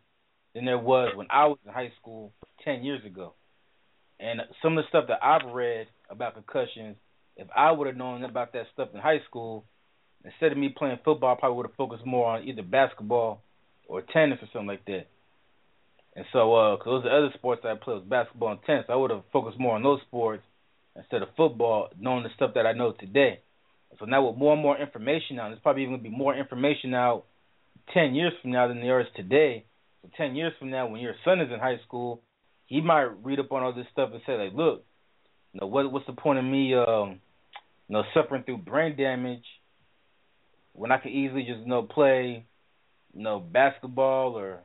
than 0.55 0.65
there 0.65 0.79
was 0.79 1.17
when 1.17 1.27
I 1.31 1.47
was 1.47 1.59
in 1.67 1.73
high 1.73 1.93
school 2.01 2.33
ten 2.65 2.83
years 2.85 3.05
ago. 3.05 3.35
And 4.21 4.41
some 4.63 4.79
of 4.79 4.85
the 4.85 4.89
stuff 4.89 5.05
that 5.09 5.19
I've 5.23 5.53
read 5.53 5.89
about 6.09 6.35
concussions, 6.35 6.97
if 7.37 7.49
I 7.57 7.73
would 7.73 7.89
have 7.89 7.97
known 7.97 8.25
about 8.25 8.53
that 8.53 8.67
stuff 8.73 8.89
in 8.95 9.01
high 9.01 9.21
school, 9.29 9.65
instead 10.25 10.53
of 10.53 10.59
me 10.59 10.73
playing 10.77 10.99
football, 11.05 11.35
I 11.35 11.41
probably 11.41 11.57
would 11.57 11.67
have 11.67 11.77
focused 11.77 12.07
more 12.07 12.27
on 12.27 12.47
either 12.47 12.63
basketball 12.63 13.43
or 13.89 14.03
tennis 14.03 14.39
or 14.41 14.49
something 14.53 14.69
like 14.69 14.85
that. 14.87 15.07
And 16.15 16.27
so, 16.33 16.55
uh, 16.55 16.77
cause 16.77 16.85
those 16.87 17.05
are 17.05 17.09
the 17.09 17.27
other 17.27 17.35
sports 17.35 17.63
I 17.65 17.75
play 17.83 17.95
was 17.95 18.05
basketball 18.05 18.53
and 18.53 18.63
tennis. 18.67 18.85
I 18.89 18.97
would 18.97 19.11
have 19.11 19.23
focused 19.33 19.59
more 19.59 19.77
on 19.77 19.83
those 19.83 20.01
sports 20.03 20.43
instead 20.95 21.23
of 21.23 21.29
football, 21.37 21.89
knowing 21.99 22.23
the 22.23 22.29
stuff 22.37 22.53
that 22.55 22.67
I 22.67 22.73
know 22.73 22.93
today. 22.93 23.41
So 23.99 24.05
now 24.05 24.27
with 24.27 24.37
more 24.37 24.53
and 24.53 24.63
more 24.63 24.79
information 24.79 25.39
out, 25.39 25.49
there's 25.49 25.61
probably 25.61 25.83
even 25.83 25.95
gonna 25.95 26.03
be 26.03 26.17
more 26.17 26.37
information 26.37 26.93
out 26.95 27.25
ten 27.95 28.15
years 28.15 28.33
from 28.41 28.53
now 28.53 28.69
than 28.69 28.81
there 28.81 29.01
is 29.01 29.07
today. 29.17 29.65
So 30.03 30.11
ten 30.17 30.35
years 30.35 30.53
from 30.59 30.71
now, 30.71 30.87
when 30.87 31.01
your 31.01 31.15
son 31.25 31.41
is 31.41 31.51
in 31.53 31.59
high 31.59 31.81
school, 31.87 32.23
he 32.67 32.81
might 32.81 33.09
read 33.23 33.41
up 33.41 33.53
on 33.53 33.63
all 33.63 33.73
this 33.73 33.87
stuff 33.93 34.11
and 34.13 34.23
say 34.27 34.37
like, 34.37 34.55
look, 34.55 34.85
you 35.53 35.61
know, 35.61 35.67
what 35.67 35.91
what's 35.91 36.07
the 36.07 36.13
point 36.13 36.39
of 36.39 36.45
me, 36.45 36.75
um, 36.75 37.21
you 37.89 37.95
know, 37.97 38.03
suffering 38.15 38.43
through 38.45 38.59
brain 38.59 38.97
damage 38.97 39.45
when 40.75 40.91
I 40.91 40.99
could 40.99 41.13
easily 41.13 41.43
just 41.43 41.61
you 41.61 41.67
know 41.67 41.83
play, 41.83 42.45
you 43.15 43.23
know, 43.23 43.41
basketball 43.41 44.39
or 44.39 44.61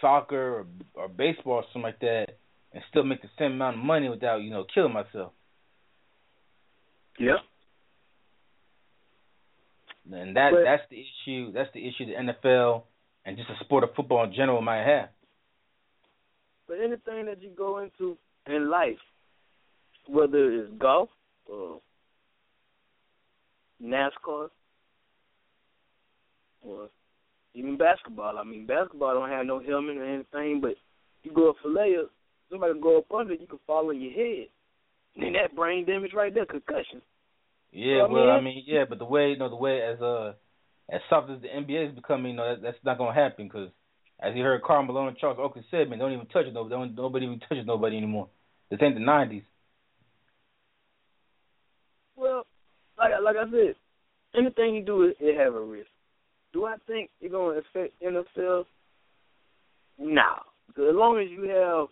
soccer 0.00 0.60
or, 0.60 0.66
or 0.94 1.08
baseball 1.08 1.54
or 1.54 1.64
something 1.72 1.82
like 1.82 2.00
that, 2.00 2.26
and 2.72 2.82
still 2.90 3.04
make 3.04 3.22
the 3.22 3.28
same 3.38 3.52
amount 3.52 3.76
of 3.76 3.84
money 3.84 4.08
without 4.08 4.42
you 4.42 4.50
know 4.50 4.64
killing 4.74 4.92
myself. 4.92 5.32
Yeah. 7.18 7.36
And 10.12 10.36
that 10.36 10.52
But- 10.52 10.64
that's 10.64 10.88
the 10.90 11.00
issue. 11.00 11.52
That's 11.52 11.72
the 11.72 11.86
issue 11.86 12.06
the 12.06 12.14
NFL 12.14 12.84
and 13.24 13.36
just 13.36 13.48
the 13.48 13.56
sport 13.64 13.84
of 13.84 13.94
football 13.94 14.24
in 14.24 14.32
general 14.34 14.60
might 14.60 14.84
have. 14.84 15.08
But 16.66 16.80
anything 16.80 17.26
that 17.26 17.42
you 17.42 17.50
go 17.50 17.78
into 17.78 18.18
in 18.46 18.70
life, 18.70 18.98
whether 20.06 20.50
it's 20.52 20.72
golf 20.78 21.10
or 21.46 21.80
NASCAR 23.82 24.50
or 26.62 26.88
even 27.54 27.76
basketball. 27.76 28.38
I 28.38 28.44
mean, 28.44 28.66
basketball 28.66 29.14
don't 29.14 29.30
have 29.30 29.46
no 29.46 29.60
helmet 29.60 29.96
or 29.96 30.04
anything, 30.04 30.60
but 30.60 30.74
you 31.22 31.32
go 31.32 31.50
up 31.50 31.56
for 31.62 31.68
layup, 31.68 32.08
somebody 32.50 32.78
go 32.80 32.98
up 32.98 33.12
under, 33.12 33.34
you 33.34 33.46
can 33.46 33.58
fall 33.66 33.88
on 33.88 34.00
your 34.00 34.12
head. 34.12 34.48
And 35.16 35.34
that 35.36 35.54
brain 35.54 35.86
damage 35.86 36.12
right 36.12 36.34
there, 36.34 36.44
concussion. 36.44 37.00
Yeah, 37.72 38.02
I 38.02 38.06
well, 38.12 38.30
I 38.30 38.36
mean- 38.36 38.56
mean, 38.56 38.64
yeah, 38.66 38.84
but 38.88 38.98
the 38.98 39.04
way 39.04 39.30
you 39.30 39.36
know 39.36 39.48
the 39.48 39.56
way 39.56 39.80
as 39.82 40.00
uh 40.00 40.32
as 40.90 41.00
soft 41.08 41.30
as 41.30 41.40
the 41.40 41.48
NBA 41.48 41.90
is 41.90 41.94
becoming, 41.94 42.32
you 42.32 42.36
know, 42.36 42.54
that, 42.54 42.62
that's 42.62 42.84
not 42.84 42.98
gonna 42.98 43.14
happen 43.14 43.46
because 43.46 43.70
as 44.20 44.34
you 44.34 44.42
heard 44.42 44.62
Karl 44.62 44.82
Malone 44.84 45.08
and 45.08 45.16
Charles 45.18 45.38
Oakley 45.40 45.64
said, 45.70 45.88
man, 45.88 45.98
don't 45.98 46.12
even 46.12 46.26
touch 46.26 46.46
it. 46.46 46.52
Nobody, 46.54 46.74
don't, 46.74 46.94
nobody 46.94 47.26
even 47.26 47.40
touches 47.40 47.66
nobody 47.66 47.96
anymore. 47.96 48.28
This 48.70 48.80
ain't 48.82 48.94
the 48.94 49.00
'90s. 49.00 49.42
Well, 52.16 52.46
like 52.98 53.12
like 53.22 53.36
I 53.36 53.50
said, 53.50 53.74
anything 54.36 54.74
you 54.74 54.84
do, 54.84 55.02
it, 55.04 55.16
it 55.20 55.36
have 55.38 55.54
a 55.54 55.60
risk. 55.60 55.88
Do 56.54 56.64
I 56.64 56.76
think 56.86 57.10
it's 57.20 57.32
gonna 57.32 57.58
affect 57.58 58.00
NFL? 58.00 58.64
No, 59.98 60.22
because 60.68 60.88
as 60.88 60.94
long 60.94 61.18
as 61.18 61.28
you 61.28 61.42
have, 61.50 61.88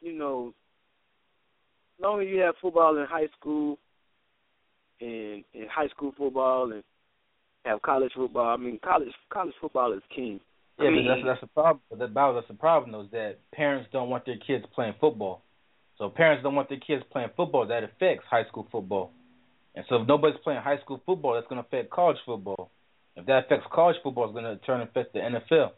you 0.00 0.12
know, 0.18 0.52
as 1.98 2.02
long 2.02 2.20
as 2.20 2.28
you 2.28 2.40
have 2.40 2.56
football 2.60 2.98
in 2.98 3.06
high 3.06 3.28
school, 3.38 3.78
and 5.00 5.44
in 5.54 5.66
high 5.70 5.88
school 5.88 6.12
football, 6.18 6.72
and 6.72 6.82
have 7.64 7.80
college 7.82 8.12
football. 8.14 8.48
I 8.48 8.56
mean, 8.56 8.80
college 8.84 9.08
college 9.32 9.54
football 9.60 9.92
is 9.92 10.02
king. 10.14 10.40
Yeah, 10.80 10.88
I 10.88 10.90
mean, 10.90 11.06
but 11.06 11.14
that's 11.14 11.26
that's 11.26 11.40
the 11.42 11.46
problem. 11.46 11.80
But 11.90 11.98
that 12.00 12.14
that's 12.14 12.48
the 12.48 12.54
problem 12.54 12.90
though, 12.90 13.02
is 13.02 13.10
that 13.12 13.36
parents 13.54 13.88
don't 13.92 14.10
want 14.10 14.26
their 14.26 14.38
kids 14.44 14.64
playing 14.74 14.94
football. 15.00 15.42
So 15.98 16.08
parents 16.08 16.42
don't 16.42 16.56
want 16.56 16.68
their 16.68 16.80
kids 16.80 17.04
playing 17.12 17.30
football. 17.36 17.68
That 17.68 17.84
affects 17.84 18.24
high 18.28 18.44
school 18.48 18.66
football. 18.72 19.12
And 19.74 19.84
so 19.88 20.02
if 20.02 20.08
nobody's 20.08 20.40
playing 20.42 20.60
high 20.60 20.78
school 20.78 21.00
football, 21.06 21.34
that's 21.34 21.46
going 21.46 21.62
to 21.62 21.66
affect 21.66 21.90
college 21.90 22.18
football. 22.26 22.70
If 23.16 23.26
that 23.26 23.44
affects 23.44 23.66
college 23.72 23.96
football, 24.02 24.24
it's 24.24 24.32
going 24.32 24.44
to 24.44 24.56
turn 24.64 24.80
and 24.80 24.88
affect 24.88 25.12
the 25.12 25.20
NFL. 25.20 25.70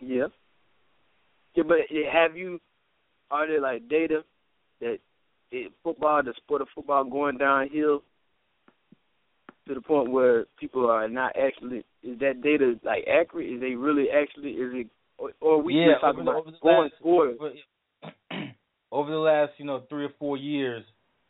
Yeah. 0.00 0.26
Yeah, 1.54 1.64
but 1.66 1.78
have 2.12 2.36
you? 2.36 2.60
Are 3.30 3.46
there 3.46 3.60
like 3.60 3.88
data 3.88 4.24
that 4.80 4.98
it, 5.50 5.72
football, 5.84 6.22
the 6.22 6.34
sport 6.36 6.62
of 6.62 6.68
football, 6.74 7.04
going 7.04 7.38
downhill 7.38 8.02
to 9.68 9.74
the 9.74 9.80
point 9.80 10.10
where 10.10 10.46
people 10.58 10.90
are 10.90 11.08
not 11.08 11.36
actually? 11.36 11.84
Is 12.02 12.18
that 12.20 12.42
data 12.42 12.74
like 12.84 13.06
accurate? 13.06 13.54
Is 13.54 13.60
they 13.60 13.74
really 13.74 14.06
actually? 14.10 14.50
Is 14.52 14.72
it? 14.74 14.86
Or, 15.18 15.30
or 15.40 15.54
are 15.54 15.62
we 15.62 15.74
yeah, 15.74 15.92
just 15.92 16.00
talking 16.00 16.20
over 16.22 16.30
about 16.30 16.40
over 16.40 16.56
going 16.62 16.90
last, 16.90 17.02
forward? 17.02 17.36
over 18.92 19.10
the 19.10 19.16
last, 19.16 19.52
you 19.58 19.66
know, 19.66 19.82
three 19.88 20.04
or 20.04 20.12
four 20.18 20.36
years 20.36 20.84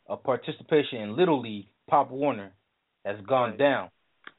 of 0.07 0.23
participation 0.23 1.01
in 1.01 1.15
Little 1.15 1.41
League, 1.41 1.67
Pop 1.89 2.09
Warner 2.09 2.53
has 3.05 3.19
gone 3.21 3.51
Right. 3.51 3.59
down 3.59 3.89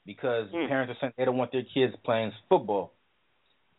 because 0.07 0.51
Hmm. 0.51 0.67
parents 0.67 0.93
are 0.93 0.99
saying 1.01 1.13
they 1.17 1.25
don't 1.25 1.37
want 1.37 1.53
their 1.53 1.63
kids 1.65 1.95
playing 2.05 2.33
football. 2.49 2.93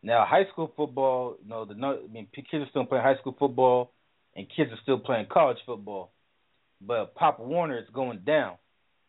Now, 0.02 0.26
high 0.26 0.46
school 0.46 0.68
football, 0.76 1.38
you 1.42 1.50
know, 1.50 1.66
the 1.66 1.74
no- 1.74 2.04
I 2.04 2.08
mean, 2.08 2.28
kids 2.28 2.64
are 2.64 2.70
still 2.70 2.86
playing 2.86 3.04
high 3.04 3.18
school 3.18 3.34
football, 3.34 3.92
and 4.36 4.48
kids 4.50 4.72
are 4.72 4.78
still 4.84 5.00
playing 5.00 5.28
college 5.28 5.58
football. 5.66 6.12
But 6.82 7.16
Pop 7.16 7.40
Warner 7.40 7.78
is 7.80 7.90
going 7.90 8.20
down, 8.20 8.58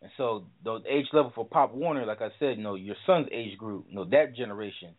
and 0.01 0.11
so 0.17 0.47
the 0.63 0.83
age 0.87 1.13
level 1.13 1.33
for 1.35 1.45
Pop 1.45 1.75
Warner, 1.75 2.07
like 2.07 2.23
I 2.23 2.31
said, 2.39 2.57
you 2.57 2.63
know, 2.63 2.77
your 2.77 2.97
son's 3.07 3.29
age 3.31 3.59
group, 3.59 3.87
you 3.89 3.95
know, 3.97 4.05
that 4.05 4.35
generation, 4.35 4.95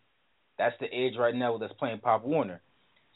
that's 0.58 0.78
the 0.80 0.88
age 0.88 1.16
right 1.18 1.34
now 1.34 1.58
that's 1.58 1.74
playing 1.74 2.00
Pop 2.00 2.24
Warner. 2.24 2.62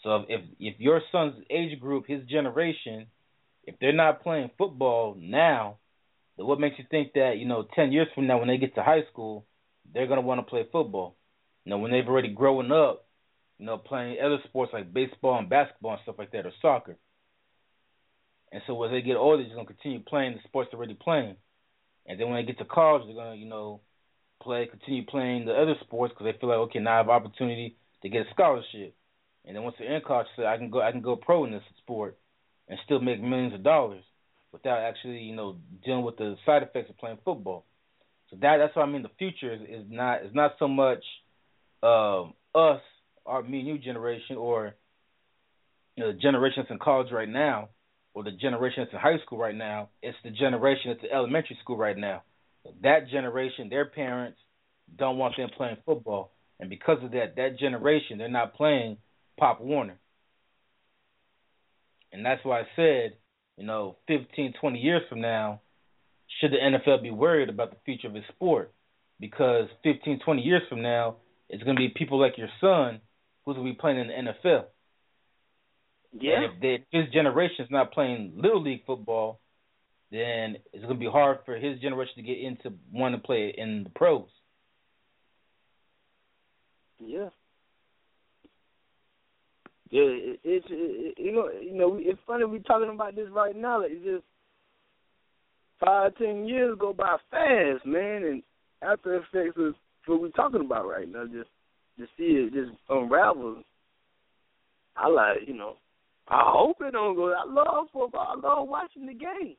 So 0.03 0.25
if 0.27 0.41
if, 0.59 0.79
your 0.79 1.01
son's 1.11 1.35
age 1.49 1.79
group, 1.79 2.07
his 2.07 2.25
generation, 2.25 3.07
if 3.65 3.77
they're 3.79 3.93
not 3.93 4.23
playing 4.23 4.49
football 4.57 5.15
now, 5.19 5.77
what 6.35 6.59
makes 6.59 6.79
you 6.79 6.85
think 6.89 7.13
that 7.13 7.37
you 7.37 7.45
know 7.45 7.67
ten 7.75 7.91
years 7.91 8.07
from 8.15 8.27
now 8.27 8.39
when 8.39 8.47
they 8.47 8.57
get 8.57 8.75
to 8.75 8.83
high 8.83 9.03
school, 9.11 9.45
they're 9.93 10.07
gonna 10.07 10.21
want 10.21 10.39
to 10.39 10.49
play 10.49 10.65
football? 10.71 11.15
You 11.65 11.71
know, 11.71 11.77
when 11.77 11.91
they've 11.91 12.07
already 12.07 12.29
grown 12.33 12.71
up, 12.71 13.05
you 13.59 13.65
know, 13.65 13.77
playing 13.77 14.17
other 14.23 14.39
sports 14.45 14.71
like 14.73 14.93
baseball 14.93 15.37
and 15.37 15.49
basketball 15.49 15.93
and 15.93 16.01
stuff 16.03 16.15
like 16.17 16.31
that, 16.31 16.45
or 16.45 16.51
soccer. 16.61 16.97
And 18.51 18.61
so 18.67 18.81
as 18.83 18.91
they 18.91 19.01
get 19.01 19.15
older, 19.17 19.43
they're 19.43 19.55
gonna 19.55 19.67
continue 19.67 19.99
playing 19.99 20.33
the 20.33 20.39
sports 20.47 20.69
they're 20.71 20.77
already 20.77 20.95
playing. 20.95 21.35
And 22.05 22.19
then 22.19 22.27
when 22.29 22.37
they 22.37 22.47
get 22.47 22.57
to 22.57 22.65
college, 22.65 23.03
they're 23.05 23.15
gonna, 23.15 23.35
you 23.35 23.47
know, 23.47 23.81
play, 24.41 24.65
continue 24.65 25.05
playing 25.05 25.45
the 25.45 25.53
other 25.53 25.75
sports 25.81 26.13
because 26.13 26.25
they 26.25 26.39
feel 26.39 26.49
like, 26.49 26.57
okay, 26.69 26.79
now 26.79 26.95
I 26.95 26.97
have 26.97 27.09
opportunity 27.09 27.77
to 28.01 28.09
get 28.09 28.27
a 28.27 28.29
scholarship. 28.31 28.95
And 29.45 29.55
then 29.55 29.63
once 29.63 29.75
they're 29.79 29.95
in 29.95 30.01
college, 30.01 30.27
say 30.35 30.45
I 30.45 30.57
can 30.57 30.69
go, 30.69 30.81
I 30.81 30.91
can 30.91 31.01
go 31.01 31.15
pro 31.15 31.45
in 31.45 31.51
this 31.51 31.63
sport 31.77 32.17
and 32.67 32.79
still 32.85 32.99
make 32.99 33.21
millions 33.21 33.53
of 33.53 33.63
dollars. 33.63 34.03
Without 34.51 34.79
actually, 34.79 35.19
you 35.19 35.35
know, 35.35 35.57
dealing 35.83 36.03
with 36.03 36.17
the 36.17 36.35
side 36.45 36.63
effects 36.63 36.89
of 36.89 36.97
playing 36.97 37.19
football. 37.23 37.65
So 38.29 38.37
that 38.41 38.57
that's 38.57 38.75
what 38.75 38.83
I 38.83 38.91
mean. 38.91 39.03
The 39.03 39.09
future 39.17 39.53
is, 39.53 39.61
is 39.61 39.85
not 39.89 40.23
is 40.23 40.33
not 40.33 40.53
so 40.59 40.67
much 40.67 41.03
um, 41.83 42.33
us, 42.55 42.81
our 43.25 43.43
me 43.43 43.59
and 43.59 43.67
you 43.67 43.77
generation, 43.77 44.37
or 44.37 44.73
you 45.95 46.03
know, 46.03 46.11
the 46.13 46.17
generations 46.17 46.67
in 46.69 46.79
college 46.79 47.11
right 47.11 47.29
now, 47.29 47.69
or 48.13 48.23
the 48.23 48.31
generations 48.31 48.87
in 48.91 48.99
high 48.99 49.17
school 49.25 49.37
right 49.37 49.55
now. 49.55 49.89
It's 50.01 50.17
the 50.23 50.31
generation 50.31 50.91
at 50.91 51.01
the 51.01 51.11
elementary 51.11 51.57
school 51.61 51.77
right 51.77 51.97
now. 51.97 52.23
That 52.83 53.09
generation, 53.09 53.69
their 53.69 53.85
parents 53.85 54.37
don't 54.97 55.17
want 55.17 55.35
them 55.35 55.49
playing 55.55 55.77
football, 55.85 56.31
and 56.59 56.69
because 56.69 57.03
of 57.03 57.11
that, 57.11 57.35
that 57.35 57.59
generation 57.59 58.17
they're 58.17 58.29
not 58.29 58.55
playing 58.55 58.97
Pop 59.37 59.59
Warner. 59.59 59.97
And 62.13 62.25
that's 62.25 62.43
why 62.43 62.61
I 62.61 62.63
said, 62.75 63.13
you 63.61 63.67
know, 63.67 63.95
15, 64.07 64.53
20 64.59 64.79
years 64.79 65.03
from 65.07 65.21
now, 65.21 65.61
should 66.39 66.51
the 66.51 66.57
NFL 66.57 67.03
be 67.03 67.11
worried 67.11 67.47
about 67.47 67.69
the 67.69 67.77
future 67.85 68.07
of 68.07 68.15
its 68.15 68.27
sport? 68.29 68.73
Because 69.19 69.67
15, 69.83 70.19
20 70.25 70.41
years 70.41 70.63
from 70.67 70.81
now, 70.81 71.17
it's 71.47 71.61
going 71.61 71.75
to 71.75 71.79
be 71.79 71.93
people 71.95 72.19
like 72.19 72.39
your 72.39 72.49
son 72.59 73.01
who's 73.45 73.55
going 73.55 73.67
to 73.67 73.73
be 73.73 73.79
playing 73.79 73.99
in 73.99 74.07
the 74.07 74.31
NFL. 74.31 74.63
Yeah. 76.19 76.37
And 76.37 76.45
if 76.45 76.51
they, 76.59 76.97
his 76.97 77.13
generation 77.13 77.63
is 77.63 77.69
not 77.69 77.93
playing 77.93 78.33
little 78.35 78.63
league 78.63 78.83
football, 78.87 79.39
then 80.09 80.57
it's 80.73 80.83
going 80.83 80.95
to 80.95 80.99
be 80.99 81.05
hard 81.05 81.39
for 81.45 81.55
his 81.55 81.79
generation 81.79 82.15
to 82.15 82.23
get 82.23 82.39
into 82.39 82.73
wanting 82.91 83.21
to 83.21 83.23
play 83.23 83.53
in 83.55 83.83
the 83.83 83.91
pros. 83.91 84.27
Yeah. 86.97 87.29
Yeah, 89.91 90.03
it, 90.03 90.39
it's 90.43 90.65
it, 90.69 91.15
you 91.17 91.33
know 91.33 91.49
you 91.49 91.73
know 91.73 91.97
it's 91.99 92.19
funny 92.25 92.45
we 92.45 92.59
talking 92.59 92.89
about 92.89 93.15
this 93.15 93.27
right 93.31 93.55
now. 93.55 93.81
It's 93.81 94.03
just 94.03 94.23
five 95.79 96.15
ten 96.17 96.47
years 96.47 96.77
go 96.79 96.93
by 96.93 97.17
fast, 97.29 97.85
man, 97.85 98.23
and 98.23 98.43
after 98.81 99.15
effects 99.17 99.57
of 99.57 99.73
what 100.05 100.21
we're 100.21 100.29
talking 100.29 100.61
about 100.61 100.87
right 100.87 101.11
now, 101.11 101.25
just 101.25 101.49
to 101.99 102.05
see 102.17 102.23
it 102.23 102.53
just 102.53 102.71
unravel. 102.89 103.63
I 104.95 105.07
like 105.07 105.39
you 105.45 105.55
know, 105.55 105.75
I 106.29 106.41
hope 106.45 106.77
it 106.79 106.91
don't 106.93 107.15
go. 107.15 107.33
I 107.33 107.45
love 107.45 107.87
football. 107.91 108.35
I 108.37 108.47
love 108.47 108.69
watching 108.69 109.05
the 109.05 109.13
game. 109.13 109.55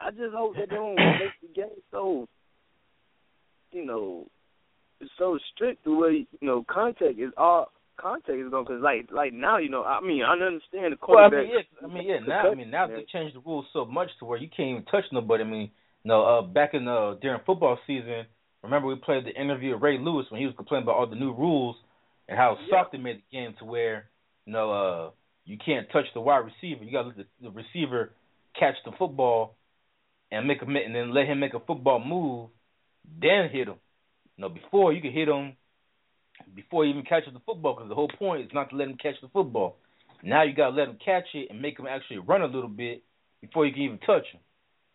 I 0.00 0.10
just 0.10 0.32
hope 0.32 0.54
that 0.54 0.70
they 0.70 0.76
don't 0.76 0.94
make 0.96 1.32
the 1.42 1.60
game 1.60 1.80
so 1.90 2.28
you 3.72 3.84
know 3.84 4.26
it's 5.00 5.10
so 5.18 5.38
strict 5.54 5.84
the 5.84 5.92
way 5.92 6.26
you 6.40 6.46
know 6.46 6.64
contact 6.70 7.18
is 7.18 7.32
all 7.36 7.72
contact 8.00 8.38
is 8.38 8.50
going 8.50 8.64
because 8.64 8.82
like 8.82 9.08
like 9.12 9.32
now 9.32 9.58
you 9.58 9.68
know 9.68 9.84
I 9.84 10.00
mean 10.00 10.22
I 10.22 10.32
understand 10.32 10.92
the 10.92 10.96
Well, 11.06 11.18
I 11.18 11.28
quarterback. 11.28 11.46
mean, 11.46 11.54
yeah, 11.54 11.84
I 11.84 11.94
mean, 11.94 12.06
yeah. 12.08 12.18
Now, 12.26 12.50
I 12.50 12.54
mean, 12.54 12.70
now 12.70 12.86
they 12.86 13.04
changed 13.12 13.36
the 13.36 13.40
rules 13.40 13.66
so 13.72 13.84
much 13.84 14.08
to 14.18 14.24
where 14.24 14.38
you 14.38 14.48
can't 14.54 14.70
even 14.70 14.84
touch 14.84 15.04
nobody. 15.12 15.44
I 15.44 15.46
mean, 15.46 15.70
no, 16.04 16.24
uh, 16.24 16.42
back 16.42 16.74
in 16.74 16.84
the 16.84 17.18
during 17.20 17.40
football 17.46 17.78
season, 17.86 18.24
remember 18.62 18.88
we 18.88 18.96
played 18.96 19.24
the 19.24 19.38
interview 19.40 19.74
of 19.74 19.82
Ray 19.82 19.98
Lewis 19.98 20.26
when 20.30 20.40
he 20.40 20.46
was 20.46 20.54
complaining 20.56 20.84
about 20.84 20.96
all 20.96 21.06
the 21.06 21.16
new 21.16 21.32
rules 21.32 21.76
and 22.28 22.36
how 22.38 22.56
soft 22.70 22.92
they 22.92 22.98
made 22.98 23.16
the 23.18 23.36
game 23.36 23.54
to 23.58 23.64
where 23.64 24.06
you 24.46 24.52
know 24.52 24.70
uh 24.72 25.10
you 25.44 25.56
can't 25.64 25.90
touch 25.92 26.04
the 26.14 26.20
wide 26.20 26.44
receiver. 26.44 26.84
You 26.84 26.92
got 26.92 27.02
to 27.02 27.08
let 27.08 27.16
the, 27.16 27.26
the 27.42 27.50
receiver 27.50 28.12
catch 28.58 28.74
the 28.84 28.92
football 28.98 29.56
and 30.30 30.46
make 30.46 30.62
a 30.62 30.64
and 30.66 30.94
then 30.94 31.12
let 31.12 31.26
him 31.26 31.40
make 31.40 31.54
a 31.54 31.60
football 31.60 31.98
move, 31.98 32.50
then 33.20 33.48
hit 33.50 33.68
him. 33.68 33.76
You 34.36 34.42
know, 34.42 34.48
before 34.48 34.92
you 34.92 35.00
could 35.02 35.12
hit 35.12 35.28
him 35.28 35.54
before 36.54 36.84
he 36.84 36.90
even 36.90 37.02
catches 37.02 37.32
the 37.32 37.40
football 37.40 37.74
because 37.74 37.88
the 37.88 37.94
whole 37.94 38.10
point 38.18 38.44
is 38.44 38.50
not 38.52 38.70
to 38.70 38.76
let 38.76 38.88
him 38.88 38.96
catch 39.00 39.14
the 39.22 39.28
football. 39.28 39.76
Now 40.22 40.42
you 40.42 40.54
got 40.54 40.70
to 40.70 40.76
let 40.76 40.88
him 40.88 40.98
catch 41.04 41.24
it 41.34 41.48
and 41.50 41.60
make 41.60 41.78
him 41.78 41.86
actually 41.86 42.18
run 42.18 42.42
a 42.42 42.46
little 42.46 42.68
bit 42.68 43.02
before 43.40 43.66
you 43.66 43.72
can 43.72 43.82
even 43.82 43.98
touch 43.98 44.26
him. 44.32 44.40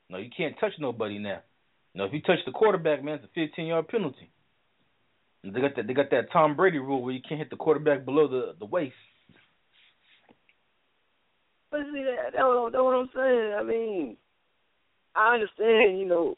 No, 0.09 0.17
you 0.17 0.29
can't 0.35 0.55
touch 0.59 0.73
nobody 0.79 1.17
now. 1.17 1.41
Know, 1.95 2.05
if 2.05 2.13
you 2.13 2.21
touch 2.21 2.39
the 2.45 2.51
quarterback, 2.51 3.03
man, 3.03 3.15
it's 3.15 3.23
a 3.23 3.47
15 3.47 3.67
yard 3.67 3.87
penalty. 3.87 4.29
They 5.43 5.61
got 5.61 5.75
that 5.75 5.87
they 5.87 5.93
got 5.93 6.09
that 6.09 6.31
Tom 6.33 6.55
Brady 6.55 6.79
rule 6.79 7.03
where 7.03 7.13
you 7.13 7.21
can't 7.27 7.39
hit 7.39 7.49
the 7.49 7.55
quarterback 7.55 8.03
below 8.03 8.27
the 8.27 8.55
the 8.59 8.65
waist. 8.65 8.95
But 11.71 11.81
see 11.93 12.03
that 12.03 12.33
that's 12.33 12.35
that's 12.35 12.83
what 12.83 12.95
I'm 12.95 13.09
saying. 13.15 13.53
I 13.57 13.63
mean, 13.63 14.17
I 15.15 15.35
understand, 15.35 15.99
you 15.99 16.05
know, 16.05 16.35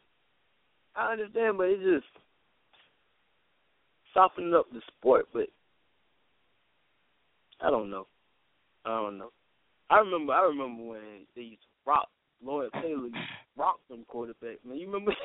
I 0.95 1.13
understand, 1.13 1.57
but 1.57 1.69
it's 1.69 1.83
just 1.83 2.05
softening 4.17 4.53
up 4.55 4.65
the 4.73 4.81
sport. 4.97 5.27
But 5.31 5.47
I 7.61 7.69
don't 7.69 7.89
know. 7.89 8.07
I 8.85 8.89
don't 8.89 9.17
know. 9.17 9.31
I 9.89 9.99
remember. 9.99 10.33
I 10.33 10.41
remember 10.43 10.83
when 10.83 11.01
they 11.35 11.43
used 11.43 11.61
to 11.61 11.89
rock 11.89 12.07
Lloyd 12.43 12.69
Taylor 12.73 13.03
used 13.05 13.13
to 13.13 13.21
rock 13.61 13.79
them 13.89 14.05
quarterbacks. 14.11 14.63
Man, 14.65 14.77
you 14.77 14.87
remember? 14.87 15.13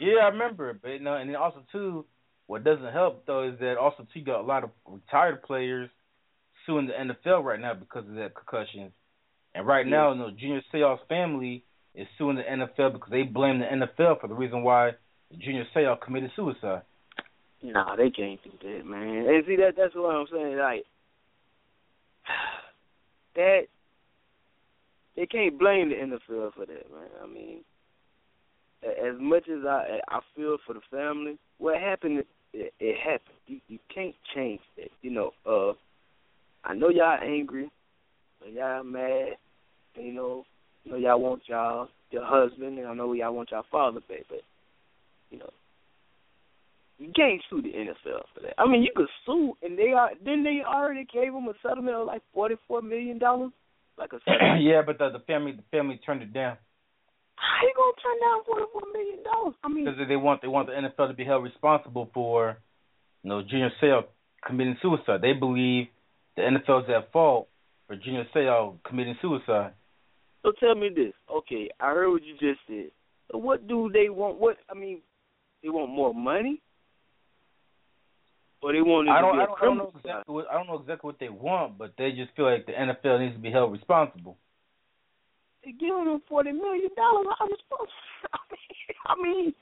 Yeah, 0.00 0.22
I 0.22 0.28
remember, 0.28 0.72
but 0.72 0.90
you 0.90 1.00
know, 1.00 1.16
and 1.16 1.28
then 1.28 1.36
also 1.36 1.62
too, 1.72 2.06
what 2.46 2.62
doesn't 2.62 2.92
help 2.92 3.26
though 3.26 3.42
is 3.48 3.58
that 3.58 3.76
also 3.76 4.04
too 4.04 4.20
you 4.20 4.24
got 4.24 4.40
a 4.40 4.46
lot 4.46 4.62
of 4.62 4.70
retired 4.86 5.42
players 5.42 5.90
suing 6.64 6.86
the 6.86 6.92
NFL 6.92 7.42
right 7.42 7.60
now 7.60 7.74
because 7.74 8.08
of 8.08 8.14
that 8.14 8.34
concussions. 8.36 8.92
And 9.52 9.66
right 9.66 9.84
Yeah. 9.84 9.90
now, 9.90 10.12
you 10.12 10.18
know, 10.20 10.30
Junior 10.30 10.62
Seau's 10.72 11.00
family 11.08 11.64
is 11.94 12.06
suing 12.16 12.36
the 12.36 12.44
NFL 12.44 12.92
because 12.92 13.10
they 13.10 13.24
blame 13.24 13.58
the 13.58 13.66
NFL 13.66 14.20
for 14.20 14.28
the 14.28 14.34
reason 14.34 14.62
why 14.62 14.92
Junior 15.36 15.66
Seau 15.74 16.00
committed 16.00 16.30
suicide. 16.36 16.82
Nah, 17.62 17.96
they 17.96 18.10
can't 18.10 18.40
do 18.42 18.50
that, 18.62 18.86
man. 18.86 19.26
And 19.28 19.44
see 19.46 19.56
that 19.56 19.74
that's 19.76 19.94
what 19.94 20.14
I'm 20.14 20.26
saying. 20.32 20.56
Like 20.56 20.84
that, 23.36 23.62
they 25.16 25.26
can't 25.26 25.58
blame 25.58 25.90
the 25.90 25.96
NFL 25.96 26.54
for 26.54 26.66
that, 26.66 26.90
man. 26.90 27.10
I 27.22 27.26
mean, 27.26 27.60
as 28.82 29.14
much 29.20 29.48
as 29.48 29.64
I 29.66 30.00
I 30.08 30.20
feel 30.34 30.56
for 30.66 30.74
the 30.74 30.80
family, 30.90 31.38
what 31.58 31.78
happened, 31.78 32.24
it, 32.54 32.72
it 32.80 32.96
happened. 32.98 33.36
You 33.46 33.60
you 33.68 33.78
can't 33.94 34.14
change 34.34 34.60
that. 34.76 34.88
You 35.02 35.10
know, 35.10 35.32
uh, 35.44 35.72
I 36.64 36.74
know 36.74 36.88
y'all 36.88 37.18
angry, 37.22 37.70
but 38.40 38.52
y'all 38.52 38.84
mad. 38.84 39.36
You 39.96 40.12
know, 40.14 40.44
you 40.84 40.92
know 40.92 40.98
y'all 40.98 41.20
want 41.20 41.42
y'all 41.46 41.88
your 42.10 42.24
husband, 42.24 42.78
and 42.78 42.88
I 42.88 42.94
know 42.94 43.12
y'all 43.12 43.34
want 43.34 43.50
y'all 43.50 43.64
father 43.70 44.00
back, 44.08 44.24
but 44.28 44.40
you 45.30 45.38
know, 45.38 45.50
you 47.00 47.10
can't 47.16 47.42
sue 47.48 47.62
the 47.62 47.70
NFL 47.70 48.22
for 48.34 48.40
that. 48.42 48.54
I 48.58 48.66
mean, 48.68 48.82
you 48.82 48.90
could 48.94 49.08
sue, 49.26 49.56
and 49.62 49.78
they 49.78 49.88
are. 49.96 50.10
Then 50.24 50.44
they 50.44 50.60
already 50.66 51.06
gave 51.12 51.32
them 51.32 51.48
a 51.48 51.54
settlement 51.66 51.96
of 51.96 52.06
like 52.06 52.22
forty 52.34 52.56
four 52.68 52.82
million 52.82 53.18
dollars, 53.18 53.50
like 53.98 54.12
a 54.12 54.18
settlement. 54.24 54.62
yeah, 54.62 54.82
but 54.84 54.98
the 54.98 55.10
the 55.10 55.24
family 55.26 55.52
the 55.52 55.64
family 55.76 55.98
turned 56.04 56.22
it 56.22 56.32
down 56.32 56.56
How 57.36 57.66
you 57.66 57.72
gonna 57.74 57.92
turn 58.02 58.20
down 58.20 58.44
forty 58.46 58.66
four 58.72 58.82
million 58.92 59.24
dollars? 59.24 59.54
I 59.64 59.68
mean, 59.68 59.84
because 59.86 59.98
they 60.08 60.16
want 60.16 60.42
they 60.42 60.48
want 60.48 60.68
the 60.68 60.74
NFL 60.74 61.08
to 61.08 61.14
be 61.14 61.24
held 61.24 61.42
responsible 61.42 62.10
for, 62.12 62.58
you 63.22 63.30
know, 63.30 63.42
Junior 63.42 63.70
Seau 63.82 64.02
committing 64.46 64.76
suicide. 64.82 65.22
They 65.22 65.32
believe 65.32 65.86
the 66.36 66.42
NFL 66.42 66.84
is 66.84 66.90
at 66.94 67.10
fault 67.12 67.48
for 67.86 67.96
Junior 67.96 68.24
Seau 68.34 68.76
committing 68.86 69.16
suicide. 69.22 69.72
so 70.42 70.52
tell 70.60 70.74
me 70.74 70.90
this. 70.94 71.12
Okay, 71.34 71.70
I 71.80 71.86
heard 71.92 72.10
what 72.10 72.22
you 72.24 72.34
just 72.34 72.60
said. 72.66 72.90
So 73.32 73.38
what 73.38 73.66
do 73.66 73.90
they 73.92 74.08
want? 74.10 74.38
What 74.38 74.56
I 74.70 74.74
mean, 74.74 75.00
they 75.62 75.68
want 75.70 75.90
more 75.90 76.12
money, 76.14 76.60
or 78.62 78.72
they 78.72 78.80
want 78.82 79.08
it 79.08 79.12
I 79.12 79.20
don't 79.20 79.34
be 79.36 79.40
I 79.40 79.44
a 79.44 79.46
don't, 79.46 79.58
I 79.60 79.64
don't 79.64 79.78
know 79.78 79.92
exactly 79.96 80.34
what 80.34 80.46
I 80.50 80.54
don't 80.54 80.66
know 80.66 80.78
exactly 80.80 81.08
what 81.08 81.18
they 81.18 81.28
want, 81.28 81.78
but 81.78 81.92
they 81.96 82.12
just 82.12 82.34
feel 82.36 82.44
like 82.50 82.66
the 82.66 82.72
NFL 82.72 83.20
needs 83.20 83.34
to 83.34 83.40
be 83.40 83.50
held 83.50 83.72
responsible. 83.72 84.36
They 85.64 85.72
giving 85.72 86.04
them 86.04 86.22
forty 86.28 86.52
million 86.52 86.90
dollars. 86.96 87.26
How 87.38 87.46
responsible? 87.46 87.92
I 88.32 88.38
mean, 88.50 88.94
I 89.06 89.14
mean, 89.22 89.54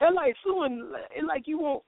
they're 0.00 0.12
like 0.12 0.34
suing. 0.44 0.92
It's 1.14 1.26
like 1.26 1.44
you 1.46 1.58
want. 1.58 1.82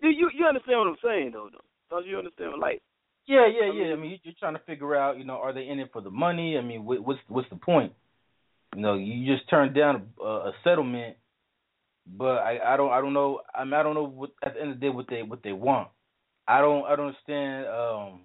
Do 0.00 0.08
you 0.08 0.30
you 0.34 0.46
understand 0.46 0.78
what 0.80 0.88
I'm 0.88 0.96
saying 1.04 1.30
though? 1.32 1.48
Though, 1.52 1.96
don't 1.98 2.06
you 2.06 2.18
understand? 2.18 2.54
Like, 2.60 2.80
Yeah, 3.26 3.46
yeah, 3.46 3.70
I 3.70 3.74
yeah. 3.74 3.84
I 3.84 3.88
mean- 3.96 4.00
mean, 4.02 4.10
you- 4.12 4.18
you're 4.24 4.34
trying 4.38 4.54
to 4.54 4.62
figure 4.66 4.96
out, 4.96 5.18
you 5.18 5.24
know, 5.24 5.36
are 5.36 5.52
they 5.52 5.68
in 5.68 5.78
it 5.78 5.90
for 5.92 6.00
the 6.00 6.10
money? 6.10 6.56
I 6.58 6.62
mean, 6.62 6.84
what, 6.84 7.00
what's 7.04 7.20
what's 7.28 7.48
the 7.50 7.56
point? 7.56 7.92
You 8.74 8.82
know, 8.82 8.94
you 8.94 9.26
just 9.36 9.48
turned 9.50 9.74
down 9.74 10.08
a, 10.22 10.24
a 10.24 10.52
settlement, 10.62 11.16
but 12.06 12.38
I 12.38 12.74
I 12.74 12.76
don't 12.76 12.90
I 12.90 13.00
don't 13.00 13.12
know. 13.12 13.40
I 13.54 13.64
mean, 13.64 13.74
I 13.74 13.82
don't 13.82 13.94
know 13.94 14.06
what 14.06 14.30
at 14.44 14.54
the 14.54 14.60
end 14.60 14.72
of 14.72 14.80
the 14.80 14.86
day 14.86 14.90
what 14.90 15.06
they 15.08 15.22
what 15.22 15.42
they 15.42 15.52
want. 15.52 15.88
I 16.46 16.60
don't 16.60 16.84
I 16.84 16.96
don't 16.96 17.08
understand. 17.08 17.66
Um, 17.66 18.20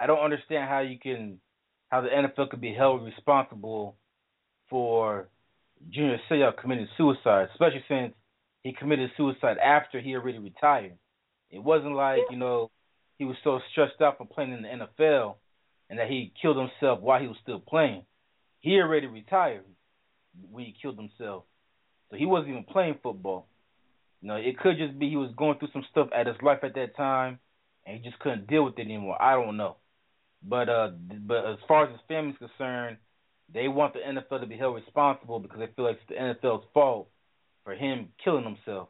I 0.00 0.06
don't 0.06 0.24
understand 0.24 0.68
how 0.68 0.80
you 0.80 0.98
can 0.98 1.38
how 1.90 2.00
the 2.00 2.08
NFL 2.08 2.50
could 2.50 2.60
be 2.60 2.74
held 2.74 3.04
responsible 3.04 3.96
for 4.68 5.28
Junior 5.90 6.18
Seau 6.30 6.56
committing 6.60 6.88
suicide, 6.96 7.48
especially 7.52 7.84
since 7.88 8.14
he 8.62 8.72
committed 8.72 9.10
suicide 9.16 9.58
after 9.58 10.00
he 10.00 10.14
already 10.14 10.38
retired. 10.38 10.96
It 11.50 11.62
wasn't 11.62 11.94
like 11.94 12.22
you 12.30 12.36
know 12.36 12.70
he 13.18 13.24
was 13.24 13.36
so 13.44 13.60
stressed 13.70 14.00
out 14.00 14.18
from 14.18 14.26
playing 14.26 14.52
in 14.52 14.62
the 14.62 14.68
NFL 14.68 15.36
and 15.88 15.98
that 15.98 16.08
he 16.08 16.32
killed 16.40 16.56
himself 16.56 17.00
while 17.00 17.20
he 17.20 17.28
was 17.28 17.36
still 17.42 17.60
playing. 17.60 18.04
He 18.60 18.78
already 18.80 19.06
retired 19.06 19.64
when 20.50 20.64
he 20.64 20.74
killed 20.80 20.96
himself, 20.96 21.44
so 22.14 22.18
he 22.18 22.26
wasn't 22.26 22.50
even 22.50 22.64
playing 22.64 22.98
football. 23.02 23.46
You 24.22 24.28
know, 24.28 24.36
it 24.36 24.58
could 24.58 24.78
just 24.78 24.98
be 24.98 25.10
he 25.10 25.16
was 25.16 25.32
going 25.36 25.58
through 25.58 25.68
some 25.72 25.84
stuff 25.90 26.08
at 26.16 26.28
his 26.28 26.36
life 26.42 26.60
at 26.62 26.74
that 26.74 26.96
time, 26.96 27.40
and 27.84 27.96
he 27.96 28.08
just 28.08 28.20
couldn't 28.20 28.46
deal 28.46 28.64
with 28.64 28.78
it 28.78 28.82
anymore. 28.82 29.20
I 29.20 29.32
don't 29.32 29.56
know, 29.56 29.76
but 30.42 30.68
uh, 30.68 30.90
but 31.26 31.44
as 31.44 31.58
far 31.66 31.84
as 31.84 31.90
his 31.90 32.00
family's 32.06 32.38
concerned, 32.38 32.98
they 33.52 33.66
want 33.68 33.94
the 33.94 34.00
NFL 34.00 34.40
to 34.40 34.46
be 34.46 34.56
held 34.56 34.76
responsible 34.76 35.40
because 35.40 35.58
they 35.58 35.68
feel 35.74 35.86
like 35.86 35.96
it's 35.96 36.08
the 36.08 36.48
NFL's 36.48 36.64
fault 36.72 37.08
for 37.64 37.74
him 37.74 38.08
killing 38.22 38.44
himself. 38.44 38.88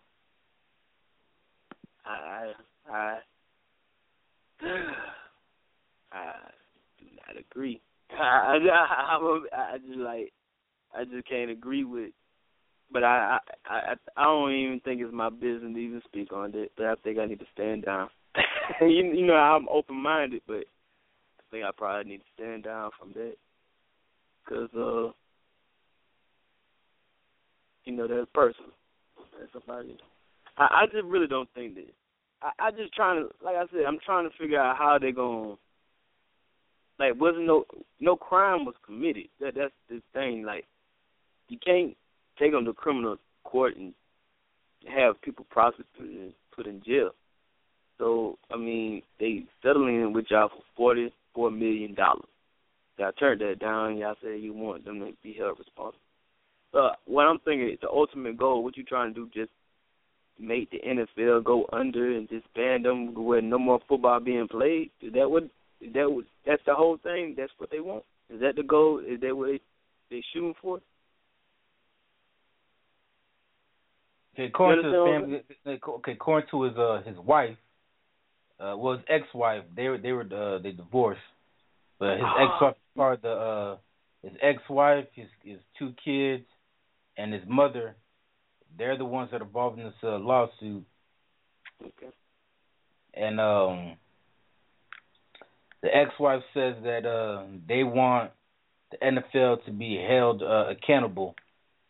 I 2.04 2.52
I 2.88 3.18
I 6.12 6.32
do 7.00 7.06
not 7.26 7.40
agree. 7.50 7.80
I 8.10 8.58
I, 8.70 9.18
a, 9.18 9.56
I 9.56 9.78
just 9.78 9.98
like 9.98 10.32
I 10.94 11.04
just 11.04 11.26
can't 11.26 11.50
agree 11.50 11.84
with. 11.84 12.10
But 12.92 13.04
I 13.04 13.38
I 13.66 13.94
I 14.16 14.24
don't 14.24 14.52
even 14.52 14.80
think 14.80 15.00
it's 15.00 15.12
my 15.12 15.30
business 15.30 15.74
to 15.74 15.78
even 15.78 16.02
speak 16.04 16.32
on 16.32 16.54
it. 16.54 16.72
But 16.76 16.86
I 16.86 16.94
think 17.02 17.18
I 17.18 17.26
need 17.26 17.40
to 17.40 17.46
stand 17.52 17.84
down. 17.84 18.08
you, 18.80 18.88
you 18.88 19.26
know 19.26 19.34
I'm 19.34 19.68
open 19.68 19.96
minded, 19.96 20.42
but 20.46 20.64
I 21.38 21.42
think 21.50 21.64
I 21.64 21.70
probably 21.76 22.10
need 22.10 22.18
to 22.18 22.24
stand 22.34 22.64
down 22.64 22.90
from 22.98 23.12
that 23.14 23.34
because 24.44 24.68
uh 24.74 25.12
you 27.84 27.92
know 27.96 28.06
that's 28.06 28.30
personal. 28.34 28.70
That's 29.38 29.52
somebody. 29.52 29.96
I 30.56 30.82
I 30.82 30.86
just 30.86 31.04
really 31.04 31.26
don't 31.26 31.48
think 31.54 31.74
that. 31.74 31.92
I 32.42 32.66
I 32.66 32.70
just 32.70 32.94
trying 32.94 33.22
to 33.22 33.44
like 33.44 33.56
I 33.56 33.64
said 33.72 33.84
I'm 33.86 33.98
trying 34.04 34.28
to 34.28 34.36
figure 34.36 34.60
out 34.60 34.76
how 34.76 34.98
they 35.00 35.12
going 35.12 35.56
like 36.98 37.20
wasn't 37.20 37.46
no 37.46 37.64
no 38.00 38.16
crime 38.16 38.64
was 38.64 38.74
committed. 38.84 39.28
That 39.40 39.54
that's 39.56 39.72
the 39.88 40.00
thing. 40.12 40.44
Like 40.44 40.64
you 41.48 41.58
can't 41.64 41.96
take 42.38 42.52
them 42.52 42.64
to 42.64 42.72
criminal 42.72 43.16
court 43.44 43.76
and 43.76 43.92
have 44.88 45.20
people 45.22 45.46
prosecuted 45.50 46.20
and 46.20 46.32
put 46.54 46.66
in 46.66 46.82
jail. 46.84 47.10
So 47.98 48.38
I 48.52 48.56
mean, 48.56 49.02
they 49.20 49.44
settling 49.62 50.12
with 50.12 50.26
y'all 50.30 50.48
for 50.48 50.62
forty 50.76 51.12
four 51.34 51.50
million 51.50 51.94
dollars. 51.94 52.28
Y'all 52.98 53.12
turned 53.12 53.40
that 53.40 53.58
down. 53.58 53.98
Y'all 53.98 54.16
said 54.22 54.40
you 54.40 54.52
want 54.52 54.84
them 54.84 55.00
to 55.00 55.12
be 55.22 55.34
held 55.38 55.58
responsible. 55.58 56.00
But 56.72 56.98
what 57.06 57.26
I'm 57.26 57.38
thinking 57.40 57.70
is 57.70 57.78
the 57.80 57.88
ultimate 57.88 58.36
goal. 58.36 58.64
What 58.64 58.76
you 58.76 58.84
trying 58.84 59.14
to 59.14 59.26
do? 59.26 59.30
Just 59.32 59.50
make 60.38 60.70
the 60.70 60.78
NFL 60.78 61.44
go 61.44 61.66
under 61.72 62.16
and 62.16 62.28
just 62.28 62.52
ban 62.54 62.82
them 62.82 63.14
where 63.14 63.40
no 63.40 63.58
more 63.58 63.80
football 63.88 64.20
being 64.20 64.48
played? 64.48 64.90
Is 65.00 65.12
that 65.12 65.30
what? 65.30 65.44
Is 65.80 65.92
that 65.94 66.10
what? 66.10 66.24
That's 66.46 66.62
the 66.66 66.74
whole 66.74 66.98
thing. 66.98 67.34
That's 67.36 67.52
what 67.58 67.70
they 67.70 67.80
want. 67.80 68.04
Is 68.30 68.40
that 68.40 68.56
the 68.56 68.62
goal? 68.62 69.00
Is 69.00 69.20
that 69.20 69.36
what 69.36 69.46
they 69.46 69.60
they 70.10 70.22
shooting 70.32 70.54
for? 70.60 70.76
Okay, 70.76 70.82
according 74.38 74.82
to 74.84 74.88
his 74.90 75.44
family, 75.64 75.78
okay, 75.88 76.12
according 76.12 76.48
to 76.50 76.62
his 76.64 76.76
uh 76.76 77.02
his 77.06 77.16
wife, 77.18 77.56
uh, 78.60 78.74
well 78.76 78.94
his 78.96 79.04
ex-wife, 79.08 79.64
they 79.76 79.88
were 79.88 79.98
they 79.98 80.12
were 80.12 80.22
uh, 80.32 80.58
they 80.62 80.72
divorced, 80.72 81.20
but 81.98 82.14
his 82.14 82.22
Ah. 82.24 82.42
ex-wife 82.54 82.76
part 82.96 83.22
the 83.22 83.30
uh 83.30 83.76
his 84.22 84.32
ex-wife, 84.42 85.06
his 85.12 85.28
his 85.42 85.58
two 85.78 85.92
kids, 86.04 86.44
and 87.16 87.32
his 87.32 87.42
mother, 87.46 87.94
they're 88.78 88.96
the 88.98 89.04
ones 89.04 89.30
that 89.30 89.40
are 89.40 89.44
involved 89.44 89.78
in 89.78 89.84
this 89.84 89.94
uh, 90.02 90.18
lawsuit, 90.18 90.84
Okay. 91.82 92.10
and 93.14 93.40
um 93.40 93.96
the 95.82 95.94
ex-wife 95.94 96.42
says 96.54 96.76
that 96.82 97.04
uh 97.06 97.44
they 97.68 97.84
want 97.84 98.30
the 98.90 98.96
NFL 98.98 99.64
to 99.66 99.72
be 99.72 99.96
held 99.96 100.42
uh, 100.42 100.66
accountable. 100.70 101.34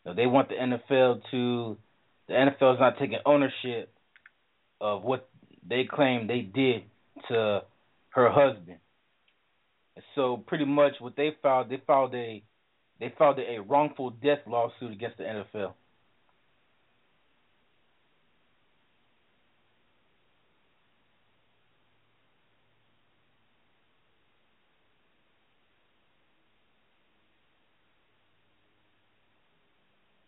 You 0.03 0.11
know, 0.11 0.15
they 0.15 0.25
want 0.25 0.49
the 0.49 0.55
NFL 0.55 1.21
to 1.31 1.77
the 2.27 2.33
NFL 2.33 2.75
is 2.75 2.79
not 2.79 2.97
taking 2.99 3.19
ownership 3.25 3.93
of 4.81 5.03
what 5.03 5.29
they 5.67 5.83
claim 5.89 6.27
they 6.27 6.41
did 6.41 6.83
to 7.29 7.61
her 8.09 8.29
husband. 8.29 8.77
And 9.95 10.05
so 10.15 10.37
pretty 10.37 10.65
much 10.65 10.93
what 10.99 11.15
they 11.15 11.35
filed, 11.41 11.69
they 11.69 11.81
filed 11.85 12.13
a 12.15 12.43
they 12.99 13.13
filed 13.17 13.39
a 13.39 13.59
wrongful 13.61 14.11
death 14.11 14.39
lawsuit 14.47 14.93
against 14.93 15.17
the 15.17 15.23
NFL. 15.23 15.73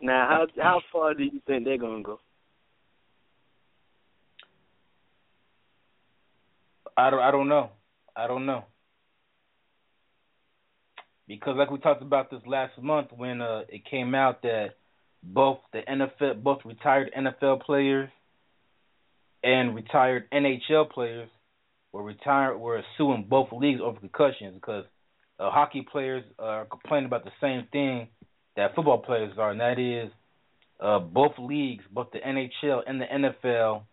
Now, 0.07 0.25
how 0.29 0.63
how 0.63 0.81
far 0.89 1.13
do 1.13 1.23
you 1.25 1.41
think 1.45 1.65
they're 1.65 1.77
gonna 1.77 2.01
go? 2.01 2.21
I 6.95 7.09
don't 7.09 7.19
I 7.19 7.29
don't 7.29 7.49
know. 7.49 7.71
I 8.15 8.25
don't 8.27 8.45
know. 8.45 8.63
Because 11.27 11.57
like 11.57 11.69
we 11.71 11.79
talked 11.79 12.01
about 12.01 12.31
this 12.31 12.39
last 12.47 12.81
month 12.81 13.09
when 13.17 13.41
uh 13.41 13.63
it 13.67 13.83
came 13.83 14.15
out 14.15 14.43
that 14.43 14.75
both 15.21 15.57
the 15.73 15.81
NFL 15.81 16.41
both 16.41 16.59
retired 16.63 17.11
NFL 17.13 17.63
players 17.63 18.09
and 19.43 19.75
retired 19.75 20.31
NHL 20.31 20.89
players 20.89 21.27
were 21.91 22.03
retired 22.03 22.57
were 22.57 22.81
suing 22.97 23.25
both 23.27 23.49
leagues 23.51 23.81
over 23.83 23.99
concussions 23.99 24.53
because 24.53 24.85
uh, 25.37 25.51
hockey 25.51 25.85
players 25.91 26.23
are 26.39 26.63
complaining 26.63 27.07
about 27.07 27.25
the 27.25 27.31
same 27.41 27.67
thing 27.73 28.07
that 28.57 28.75
football 28.75 28.97
players 28.97 29.33
are, 29.37 29.51
and 29.51 29.61
that 29.61 29.79
is 29.79 30.11
uh, 30.79 30.99
both 30.99 31.33
leagues, 31.39 31.83
both 31.91 32.07
the 32.11 32.19
NHL 32.19 32.81
and 32.85 32.99
the 32.99 33.05
NFL, 33.05 33.83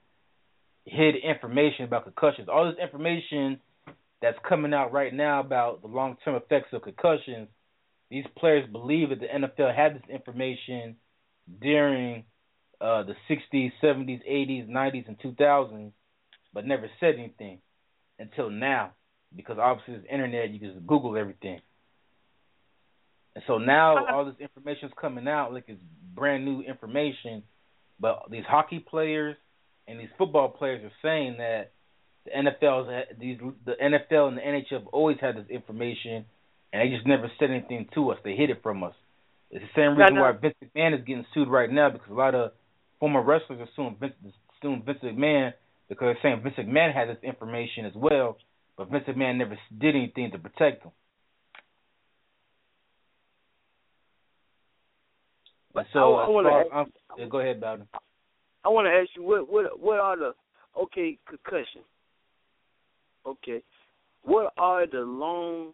hid 0.86 1.14
information 1.16 1.84
about 1.84 2.04
concussions. 2.04 2.48
All 2.48 2.66
this 2.66 2.82
information 2.82 3.60
that's 4.20 4.38
coming 4.48 4.74
out 4.74 4.92
right 4.92 5.12
now 5.12 5.40
about 5.40 5.82
the 5.82 5.88
long 5.88 6.16
term 6.24 6.34
effects 6.34 6.68
of 6.72 6.82
concussions, 6.82 7.48
these 8.10 8.24
players 8.36 8.68
believe 8.70 9.10
that 9.10 9.20
the 9.20 9.26
NFL 9.26 9.74
had 9.74 9.96
this 9.96 10.10
information 10.10 10.96
during 11.60 12.24
uh, 12.80 13.02
the 13.02 13.14
60s, 13.30 13.72
70s, 13.82 14.20
80s, 14.28 14.68
90s, 14.68 15.08
and 15.08 15.18
2000s, 15.18 15.92
but 16.52 16.66
never 16.66 16.90
said 17.00 17.14
anything 17.18 17.58
until 18.18 18.50
now. 18.50 18.92
Because 19.36 19.58
obviously, 19.60 19.94
it's 19.94 20.06
internet, 20.10 20.50
you 20.50 20.60
can 20.60 20.72
just 20.72 20.86
Google 20.86 21.16
everything. 21.16 21.60
And 23.35 23.45
so 23.47 23.59
now 23.59 23.99
uh-huh. 23.99 24.16
all 24.16 24.24
this 24.24 24.35
information 24.41 24.89
is 24.89 24.95
coming 25.01 25.26
out 25.28 25.53
like 25.53 25.64
it's 25.68 25.80
brand 26.14 26.45
new 26.45 26.62
information, 26.62 27.43
but 27.99 28.22
these 28.30 28.45
hockey 28.49 28.78
players 28.78 29.37
and 29.89 29.99
these 29.99 30.09
football 30.16 30.49
players 30.49 30.82
are 30.85 30.93
saying 31.03 31.37
that 31.39 31.72
the 32.24 32.30
NFL's 32.30 33.07
these 33.20 33.39
the 33.66 33.72
NFL 33.72 34.28
and 34.28 34.39
the 34.39 34.43
NHL 34.43 34.72
have 34.72 34.87
always 34.89 35.18
had 35.20 35.37
this 35.37 35.49
information, 35.51 36.24
and 36.72 36.80
they 36.80 36.95
just 36.95 37.07
never 37.07 37.30
said 37.39 37.51
anything 37.51 37.89
to 37.95 38.11
us. 38.11 38.18
They 38.24 38.35
hid 38.35 38.51
it 38.51 38.62
from 38.62 38.82
us. 38.82 38.95
It's 39.51 39.64
the 39.64 39.80
same 39.80 39.97
reason 39.97 40.18
why 40.18 40.32
Vince 40.32 40.55
McMahon 40.64 40.99
is 40.99 41.05
getting 41.05 41.26
sued 41.35 41.49
right 41.49 41.70
now 41.70 41.91
because 41.91 42.11
a 42.11 42.14
lot 42.14 42.35
of 42.35 42.53
former 42.99 43.22
wrestlers 43.22 43.61
are 43.61 43.68
suing 43.76 43.97
Vince, 44.01 44.14
suing 44.62 44.82
Vince 44.85 44.99
McMahon 45.03 45.53
because 45.89 46.07
they're 46.07 46.18
saying 46.22 46.43
Vince 46.43 46.57
McMahon 46.59 46.95
had 46.95 47.09
this 47.09 47.22
information 47.22 47.85
as 47.85 47.93
well, 47.95 48.39
but 48.76 48.91
Vince 48.91 49.05
McMahon 49.07 49.37
never 49.37 49.59
did 49.78 49.95
anything 49.95 50.30
to 50.32 50.39
protect 50.39 50.82
them. 50.82 50.93
But 55.75 55.87
so, 55.93 56.14
I, 56.14 56.20
I 56.20 56.22
as 56.25 56.29
want 56.31 56.47
far- 56.47 56.79
I'm- 56.79 56.93
yeah, 57.18 57.27
go 57.27 57.41
ahead, 57.41 57.61
Bowden. 57.61 57.89
I 58.64 58.68
want 58.68 58.87
to 58.87 58.91
ask 58.93 59.11
you 59.16 59.22
what 59.22 59.49
what 59.51 59.79
what 59.79 59.99
are 59.99 60.16
the 60.16 60.33
okay 60.81 61.18
concussion? 61.29 61.83
Okay, 63.27 63.62
what 64.22 64.53
are 64.59 64.87
the 64.87 65.01
long, 65.01 65.72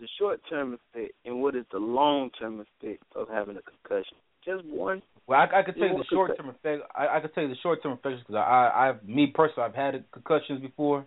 the 0.00 0.08
short 0.18 0.40
term 0.48 0.74
effect, 0.74 1.12
and 1.24 1.40
what 1.42 1.54
is 1.54 1.64
the 1.72 1.78
long 1.78 2.30
term 2.38 2.60
effect 2.60 3.02
of 3.14 3.28
having 3.28 3.56
a 3.56 3.62
concussion? 3.62 4.16
Just 4.44 4.64
one. 4.64 5.02
Well, 5.26 5.40
I, 5.40 5.60
I 5.60 5.62
could 5.62 5.76
tell 5.76 5.88
you 5.88 5.98
the 5.98 6.04
short 6.04 6.36
term 6.36 6.48
effect. 6.48 6.82
I, 6.96 7.16
I 7.16 7.20
could 7.20 7.34
tell 7.34 7.42
you 7.42 7.48
the 7.50 7.56
short 7.62 7.82
term 7.82 7.92
effects 7.92 8.20
because 8.20 8.36
I, 8.36 8.40
I, 8.40 8.88
I've 8.88 9.04
me 9.04 9.26
personally, 9.34 9.68
I've 9.68 9.74
had 9.74 10.04
concussions 10.12 10.60
before, 10.60 11.04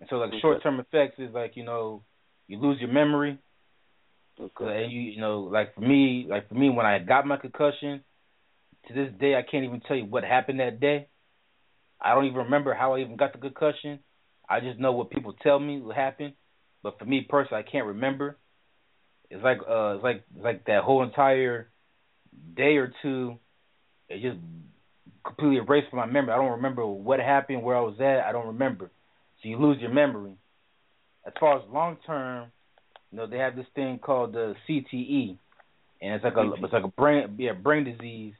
and 0.00 0.08
so 0.08 0.16
like 0.16 0.28
Okay. 0.28 0.40
short 0.40 0.62
term 0.62 0.80
effects 0.80 1.18
is 1.18 1.32
like 1.34 1.56
you 1.56 1.64
know, 1.64 2.02
you 2.46 2.58
lose 2.58 2.80
your 2.80 2.92
memory, 2.92 3.38
Okay. 4.40 4.84
and 4.84 4.92
you 4.92 5.00
you 5.00 5.20
know 5.20 5.40
like 5.40 5.74
for 5.74 5.80
me, 5.80 6.26
like 6.28 6.48
for 6.48 6.54
me 6.54 6.70
when 6.70 6.86
I 6.86 6.98
got 7.00 7.26
my 7.26 7.36
concussion, 7.36 8.02
to 8.86 8.94
this 8.94 9.12
day 9.20 9.34
I 9.34 9.42
can't 9.48 9.64
even 9.64 9.80
tell 9.80 9.96
you 9.96 10.04
what 10.04 10.24
happened 10.24 10.60
that 10.60 10.80
day. 10.80 11.08
I 12.00 12.14
don't 12.14 12.26
even 12.26 12.38
remember 12.38 12.74
how 12.74 12.94
I 12.94 13.00
even 13.00 13.16
got 13.16 13.32
the 13.32 13.38
concussion. 13.38 14.00
I 14.48 14.60
just 14.60 14.78
know 14.78 14.92
what 14.92 15.10
people 15.10 15.34
tell 15.42 15.58
me 15.58 15.80
what 15.80 15.96
happened, 15.96 16.34
but 16.82 16.98
for 16.98 17.04
me 17.04 17.26
personally, 17.28 17.64
I 17.66 17.70
can't 17.70 17.86
remember. 17.86 18.38
It's 19.30 19.42
like 19.42 19.58
uh, 19.68 19.94
it's 19.96 20.04
like 20.04 20.24
it's 20.34 20.44
like 20.44 20.64
that 20.66 20.84
whole 20.84 21.02
entire 21.02 21.70
day 22.56 22.76
or 22.76 22.92
two, 23.02 23.36
it 24.08 24.22
just 24.22 24.38
completely 25.24 25.58
erased 25.58 25.90
from 25.90 25.98
my 25.98 26.06
memory. 26.06 26.32
I 26.32 26.36
don't 26.36 26.52
remember 26.52 26.86
what 26.86 27.20
happened, 27.20 27.62
where 27.62 27.76
I 27.76 27.80
was 27.80 28.00
at. 28.00 28.20
I 28.20 28.32
don't 28.32 28.48
remember. 28.48 28.90
So 29.42 29.48
you 29.48 29.58
lose 29.58 29.78
your 29.80 29.92
memory. 29.92 30.32
As 31.26 31.32
far 31.38 31.58
as 31.58 31.64
long 31.70 31.98
term, 32.06 32.50
you 33.10 33.18
know, 33.18 33.26
they 33.26 33.38
have 33.38 33.56
this 33.56 33.66
thing 33.74 33.98
called 33.98 34.32
the 34.32 34.54
CTE, 34.68 35.38
and 36.02 36.14
it's 36.14 36.24
like 36.24 36.36
a 36.36 36.52
it's 36.62 36.72
like 36.72 36.84
a 36.84 36.88
brain 36.88 37.36
yeah 37.38 37.52
brain 37.52 37.84
disease, 37.84 38.34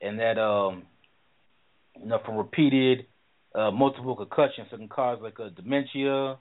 and 0.00 0.18
that 0.18 0.38
um 0.38 0.84
you 2.00 2.06
know 2.06 2.18
from 2.24 2.36
repeated 2.36 3.06
uh 3.54 3.70
multiple 3.70 4.16
concussions 4.16 4.68
it 4.72 4.76
can 4.76 4.88
cause 4.88 5.18
like 5.22 5.38
a 5.38 5.50
dementia, 5.50 6.38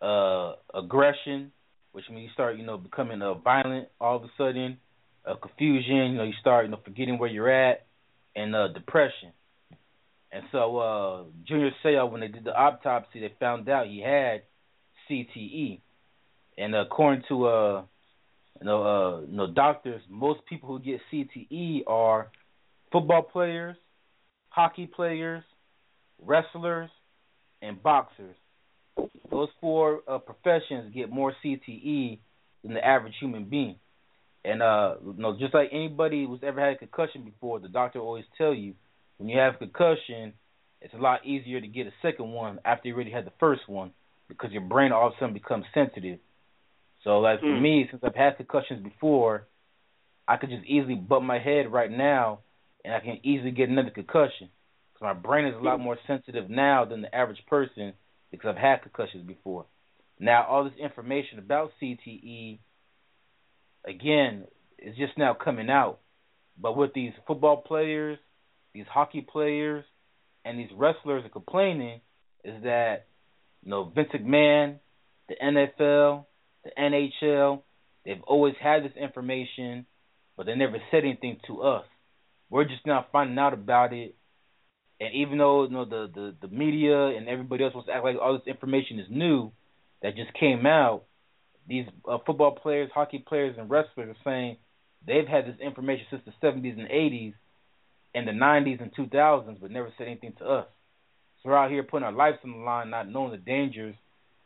uh 0.00 0.52
aggression, 0.74 1.52
which 1.92 2.08
means 2.10 2.24
you 2.24 2.30
start, 2.32 2.56
you 2.58 2.64
know, 2.64 2.78
becoming 2.78 3.22
uh, 3.22 3.34
violent 3.34 3.88
all 4.00 4.16
of 4.16 4.24
a 4.24 4.30
sudden, 4.36 4.78
uh, 5.26 5.34
confusion. 5.36 6.12
You 6.12 6.14
know, 6.18 6.24
you 6.24 6.32
start, 6.40 6.64
you 6.64 6.70
know, 6.70 6.80
forgetting 6.84 7.18
where 7.18 7.30
you're 7.30 7.50
at, 7.50 7.86
and 8.34 8.54
uh, 8.56 8.68
depression. 8.68 9.32
And 10.32 10.44
so, 10.50 10.78
uh, 10.78 11.22
Junior 11.46 11.70
Seau, 11.84 12.10
when 12.10 12.22
they 12.22 12.28
did 12.28 12.44
the 12.44 12.56
autopsy, 12.56 13.20
they 13.20 13.32
found 13.38 13.68
out 13.68 13.86
he 13.86 14.00
had 14.00 14.42
CTE. 15.08 15.80
And 16.58 16.74
according 16.74 17.24
to 17.28 17.46
uh, 17.46 17.82
you 18.60 18.66
know, 18.66 18.82
uh, 18.84 19.20
you 19.22 19.36
know, 19.36 19.52
doctors, 19.52 20.02
most 20.08 20.40
people 20.48 20.68
who 20.68 20.78
get 20.78 21.00
CTE 21.12 21.82
are 21.86 22.30
football 22.92 23.22
players, 23.22 23.76
hockey 24.50 24.86
players, 24.86 25.42
wrestlers, 26.20 26.90
and 27.60 27.82
boxers. 27.82 28.36
Those 29.30 29.48
four 29.60 30.02
uh, 30.06 30.18
professions 30.18 30.94
get 30.94 31.10
more 31.10 31.34
CTE 31.44 32.18
than 32.62 32.74
the 32.74 32.86
average 32.86 33.14
human 33.18 33.46
being. 33.46 33.76
And 34.44 34.62
uh, 34.62 34.96
you 35.04 35.14
know, 35.16 35.36
just 35.38 35.54
like 35.54 35.70
anybody 35.72 36.26
who's 36.26 36.40
ever 36.42 36.60
had 36.60 36.74
a 36.74 36.78
concussion 36.78 37.24
before, 37.24 37.60
the 37.60 37.68
doctor 37.68 38.00
always 38.00 38.24
tell 38.36 38.52
you 38.52 38.74
when 39.18 39.28
you 39.28 39.38
have 39.38 39.54
a 39.54 39.58
concussion, 39.58 40.34
it's 40.80 40.94
a 40.94 40.98
lot 40.98 41.24
easier 41.24 41.60
to 41.60 41.66
get 41.66 41.86
a 41.86 41.92
second 42.02 42.30
one 42.30 42.58
after 42.64 42.88
you 42.88 42.94
already 42.94 43.12
had 43.12 43.24
the 43.24 43.32
first 43.38 43.62
one 43.68 43.92
because 44.28 44.50
your 44.50 44.62
brain 44.62 44.92
all 44.92 45.08
of 45.08 45.14
a 45.14 45.16
sudden 45.18 45.32
becomes 45.32 45.64
sensitive. 45.72 46.18
So, 47.04 47.20
like 47.20 47.40
for 47.40 47.46
Hmm. 47.56 47.62
me, 47.62 47.88
since 47.90 48.02
I've 48.04 48.14
had 48.14 48.36
concussions 48.36 48.82
before, 48.82 49.46
I 50.28 50.36
could 50.36 50.50
just 50.50 50.64
easily 50.64 50.94
bump 50.94 51.24
my 51.24 51.38
head 51.38 51.72
right 51.72 51.90
now, 51.90 52.40
and 52.84 52.94
I 52.94 53.00
can 53.00 53.18
easily 53.22 53.50
get 53.50 53.68
another 53.68 53.90
concussion. 53.90 54.50
So 54.98 55.04
my 55.06 55.14
brain 55.14 55.46
is 55.46 55.54
a 55.56 55.60
lot 55.60 55.80
more 55.80 55.98
sensitive 56.06 56.48
now 56.48 56.84
than 56.84 57.02
the 57.02 57.14
average 57.14 57.44
person 57.46 57.94
because 58.30 58.48
I've 58.50 58.56
had 58.56 58.82
concussions 58.82 59.26
before. 59.26 59.66
Now, 60.18 60.44
all 60.44 60.64
this 60.64 60.78
information 60.78 61.38
about 61.40 61.72
CTE, 61.80 62.60
again, 63.84 64.46
is 64.78 64.96
just 64.96 65.18
now 65.18 65.34
coming 65.34 65.70
out. 65.70 65.98
But 66.56 66.76
what 66.76 66.94
these 66.94 67.12
football 67.26 67.56
players, 67.56 68.18
these 68.74 68.86
hockey 68.86 69.22
players, 69.22 69.84
and 70.44 70.58
these 70.58 70.70
wrestlers 70.76 71.24
are 71.24 71.30
complaining 71.30 72.00
is 72.44 72.62
that, 72.62 73.06
you 73.62 73.70
know, 73.70 73.84
Vince 73.84 74.10
McMahon, 74.14 74.78
the 75.28 75.34
NFL, 75.42 76.26
the 76.64 76.70
NHL, 76.78 77.62
they've 78.04 78.22
always 78.26 78.54
had 78.62 78.84
this 78.84 78.92
information, 79.00 79.86
but 80.36 80.46
they 80.46 80.54
never 80.54 80.78
said 80.90 81.04
anything 81.04 81.38
to 81.46 81.62
us. 81.62 81.84
We're 82.50 82.64
just 82.64 82.86
now 82.86 83.06
finding 83.12 83.38
out 83.38 83.54
about 83.54 83.92
it. 83.92 84.14
And 85.00 85.14
even 85.14 85.38
though 85.38 85.64
you 85.64 85.70
know 85.70 85.84
the, 85.84 86.10
the, 86.14 86.48
the 86.48 86.54
media 86.54 87.06
and 87.06 87.28
everybody 87.28 87.64
else 87.64 87.74
wants 87.74 87.88
to 87.88 87.94
act 87.94 88.04
like 88.04 88.16
all 88.20 88.34
this 88.34 88.46
information 88.46 89.00
is 89.00 89.06
new 89.10 89.50
that 90.02 90.16
just 90.16 90.32
came 90.34 90.66
out, 90.66 91.04
these 91.66 91.86
uh, 92.08 92.18
football 92.26 92.52
players, 92.52 92.90
hockey 92.94 93.24
players, 93.26 93.56
and 93.58 93.70
wrestlers 93.70 94.14
are 94.14 94.16
saying 94.24 94.56
they've 95.06 95.26
had 95.26 95.46
this 95.46 95.60
information 95.60 96.06
since 96.10 96.22
the 96.24 96.46
70s 96.46 96.78
and 96.78 96.88
80s, 96.88 97.34
and 98.14 98.28
the 98.28 98.32
90s 98.32 98.82
and 98.82 98.94
2000s, 98.94 99.60
but 99.60 99.70
never 99.70 99.92
said 99.96 100.06
anything 100.06 100.34
to 100.38 100.44
us. 100.44 100.66
So 101.42 101.48
we're 101.48 101.56
out 101.56 101.70
here 101.70 101.82
putting 101.82 102.04
our 102.04 102.12
lives 102.12 102.38
on 102.44 102.52
the 102.52 102.58
line, 102.58 102.90
not 102.90 103.08
knowing 103.08 103.32
the 103.32 103.38
dangers 103.38 103.94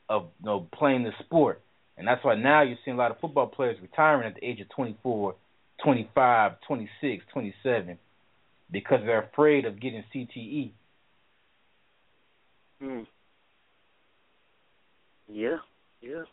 of 0.08 0.28
you 0.40 0.46
know 0.46 0.68
playing 0.72 1.02
this 1.02 1.14
sport, 1.24 1.62
and 1.96 2.06
that's 2.06 2.24
why 2.24 2.34
now 2.34 2.62
you're 2.62 2.78
seeing 2.84 2.96
a 2.96 3.00
lot 3.00 3.10
of 3.10 3.20
football 3.20 3.46
players 3.46 3.76
retiring 3.80 4.26
at 4.26 4.34
the 4.34 4.46
age 4.46 4.60
of 4.60 4.68
24, 4.70 5.34
25, 5.82 6.52
26, 6.66 7.24
27, 7.32 7.98
because 8.70 9.00
they're 9.04 9.22
afraid 9.22 9.64
of 9.64 9.80
getting. 9.80 10.04
CTE. 10.14 10.72
Hmm. 12.80 13.00
Yeah, 15.28 15.56
yeah. 16.00 16.24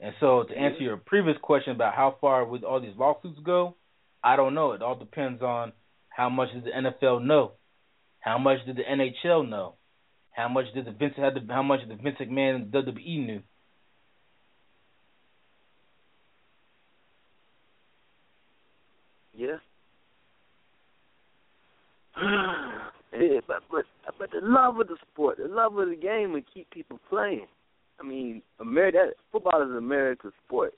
And 0.00 0.14
so, 0.20 0.44
to 0.48 0.56
answer 0.56 0.82
your 0.82 0.96
previous 0.96 1.36
question 1.42 1.74
about 1.74 1.94
how 1.94 2.16
far 2.20 2.44
would 2.44 2.64
all 2.64 2.80
these 2.80 2.96
lawsuits 2.96 3.38
go, 3.44 3.74
I 4.22 4.36
don't 4.36 4.54
know. 4.54 4.72
It 4.72 4.82
all 4.82 4.96
depends 4.96 5.42
on 5.42 5.72
how 6.08 6.28
much 6.28 6.48
did 6.52 6.64
the 6.64 6.70
NFL 6.70 7.24
know, 7.24 7.52
how 8.20 8.38
much 8.38 8.58
did 8.66 8.76
the 8.76 8.82
NHL 8.82 9.48
know, 9.48 9.74
how 10.32 10.48
much 10.48 10.66
did 10.74 10.86
the 10.86 10.92
Vince 10.92 11.14
had 11.16 11.34
the, 11.34 11.52
how 11.52 11.62
much 11.62 11.80
did 11.80 11.90
the 11.90 12.02
Vince 12.02 12.16
McMahon 12.20 12.54
and 12.56 12.72
WWE 12.72 13.26
knew. 13.26 13.42
Yeah. 19.34 19.58
yeah, 23.12 23.40
but 23.46 23.62
but 23.70 23.84
but 24.18 24.30
the 24.30 24.40
love 24.42 24.80
of 24.80 24.88
the 24.88 24.96
sport, 25.12 25.38
the 25.38 25.48
love 25.48 25.76
of 25.76 25.88
the 25.88 25.96
game, 25.96 26.32
will 26.32 26.42
keep 26.52 26.68
people 26.70 26.98
playing. 27.08 27.46
I 28.00 28.04
mean, 28.04 28.42
America, 28.60 29.10
football 29.32 29.62
is 29.62 29.70
an 29.70 29.76
America's 29.76 30.32
sport. 30.46 30.74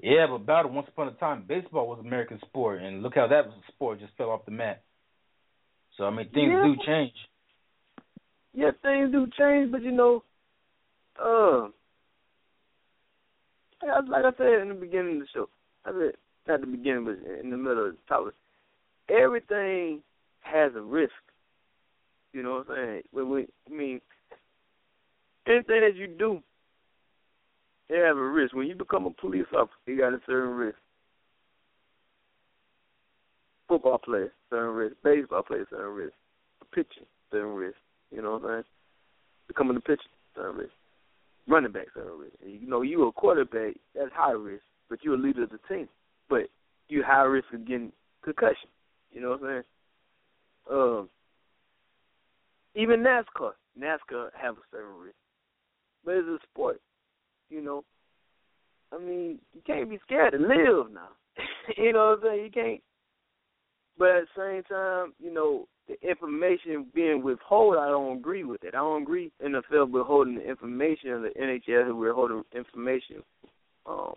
Yeah, 0.00 0.26
but 0.28 0.36
about 0.36 0.66
it, 0.66 0.72
once 0.72 0.88
upon 0.88 1.08
a 1.08 1.12
time, 1.12 1.44
baseball 1.46 1.88
was 1.88 1.98
American 2.00 2.38
sport, 2.46 2.82
and 2.82 3.02
look 3.02 3.14
how 3.14 3.26
that 3.26 3.46
was 3.46 3.54
a 3.68 3.72
sport 3.72 4.00
just 4.00 4.14
fell 4.16 4.30
off 4.30 4.44
the 4.44 4.50
mat. 4.50 4.82
So 5.96 6.04
I 6.04 6.10
mean, 6.10 6.28
things 6.30 6.52
Yeah. 6.52 6.62
do 6.62 6.76
change. 6.86 7.14
Yeah, 8.52 8.70
things 8.82 9.12
do 9.12 9.26
change, 9.38 9.70
but 9.70 9.82
you 9.82 9.92
know, 9.92 10.22
uh, 11.18 11.68
like 13.82 13.90
I- 13.90 14.00
like 14.00 14.24
I 14.24 14.36
said 14.36 14.60
in 14.62 14.68
the 14.68 14.74
beginning 14.74 15.16
of 15.16 15.20
the 15.22 15.28
show, 15.28 15.48
I 15.84 15.92
said 15.92 16.16
not 16.46 16.60
the 16.60 16.66
beginning, 16.66 17.04
but 17.04 17.18
in 17.40 17.50
the 17.50 17.56
middle 17.56 17.86
of 17.86 17.96
the 17.96 18.02
topic, 18.08 18.34
everything 19.10 20.02
has 20.40 20.72
a 20.76 20.80
risk. 20.80 21.12
You 22.32 22.42
know 22.42 22.62
what 22.64 22.70
I'm 22.70 22.76
saying? 22.76 23.02
When 23.12 23.30
we, 23.30 23.46
I 23.68 23.74
mean, 23.74 24.00
anything 25.46 25.80
that 25.80 25.96
you 25.96 26.06
do, 26.06 26.40
it 27.88 28.06
have 28.06 28.16
a 28.16 28.22
risk. 28.22 28.54
When 28.54 28.68
you 28.68 28.74
become 28.74 29.06
a 29.06 29.10
police 29.10 29.46
officer, 29.52 29.74
you 29.86 29.98
got 29.98 30.12
a 30.12 30.20
certain 30.26 30.50
risk. 30.50 30.78
Football 33.68 33.98
player, 33.98 34.32
certain 34.48 34.74
risk. 34.74 34.94
Baseball 35.02 35.42
player, 35.42 35.66
certain 35.70 35.92
risk. 35.92 36.14
A 36.62 36.64
pitcher, 36.66 37.06
certain 37.32 37.54
risk. 37.54 37.76
You 38.12 38.22
know 38.22 38.32
what 38.32 38.44
I'm 38.44 38.48
saying? 38.48 38.64
Becoming 39.48 39.76
a 39.76 39.80
pitcher, 39.80 40.02
certain 40.36 40.56
risk. 40.56 40.72
Running 41.48 41.72
back, 41.72 41.86
certain 41.94 42.18
risk. 42.18 42.34
You 42.44 42.68
know, 42.68 42.82
you 42.82 43.08
a 43.08 43.12
quarterback, 43.12 43.74
that's 43.94 44.12
high 44.14 44.32
risk, 44.32 44.62
but 44.88 45.02
you're 45.02 45.14
a 45.14 45.18
leader 45.18 45.42
of 45.44 45.50
the 45.50 45.58
team. 45.68 45.88
But 46.28 46.42
you 46.88 47.02
high 47.04 47.22
risk 47.22 47.46
of 47.52 47.66
getting 47.66 47.92
concussion. 48.22 48.68
You 49.12 49.20
know 49.20 49.30
what 49.30 49.42
I'm 49.42 49.46
saying? 49.46 49.62
Um, 50.70 51.08
even 52.74 53.00
NASCAR, 53.00 53.52
NASCAR 53.78 54.28
have 54.40 54.56
a 54.56 54.60
certain 54.70 54.98
risk, 55.02 55.16
but 56.04 56.14
it's 56.14 56.28
a 56.28 56.38
sport. 56.50 56.80
You 57.48 57.62
know, 57.62 57.84
I 58.92 58.98
mean, 58.98 59.38
you 59.52 59.60
can't 59.66 59.90
be 59.90 59.98
scared 60.04 60.32
to 60.32 60.38
live 60.38 60.92
now. 60.92 61.08
you 61.76 61.92
know 61.92 62.16
what 62.20 62.30
I'm 62.30 62.34
saying? 62.34 62.44
You 62.44 62.50
can't. 62.50 62.80
But 63.98 64.08
at 64.08 64.24
the 64.34 64.40
same 64.40 64.62
time, 64.64 65.12
you 65.18 65.32
know, 65.32 65.66
the 65.88 66.08
information 66.08 66.86
being 66.94 67.22
withheld, 67.22 67.76
I 67.76 67.88
don't 67.88 68.18
agree 68.18 68.44
with 68.44 68.62
it. 68.64 68.74
I 68.74 68.78
don't 68.78 69.02
agree 69.02 69.32
NFL 69.44 69.90
withholding 69.90 70.36
the 70.36 70.48
information, 70.48 71.10
or 71.10 71.20
the 71.20 71.30
NHL 71.38 71.98
withholding 71.98 72.44
information, 72.54 73.22
um, 73.86 74.14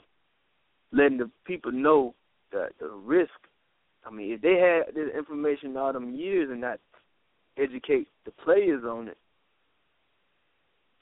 letting 0.91 1.18
the 1.18 1.30
people 1.46 1.72
know 1.72 2.14
the 2.52 2.68
the 2.80 2.89
risk. 2.89 3.32
I 4.06 4.12
mean, 4.12 4.34
if 4.34 4.41
they 4.41 4.56
had 4.56 4.95
this 4.95 5.10
information 5.18 5.78
all 5.78 5.93
them 5.93 6.14
years 6.16 6.49
and 6.51 6.62
not 6.62 6.80
educate 7.58 8.08
the 8.26 8.32
players 8.32 8.84
on 8.84 9.08
it, 9.08 9.18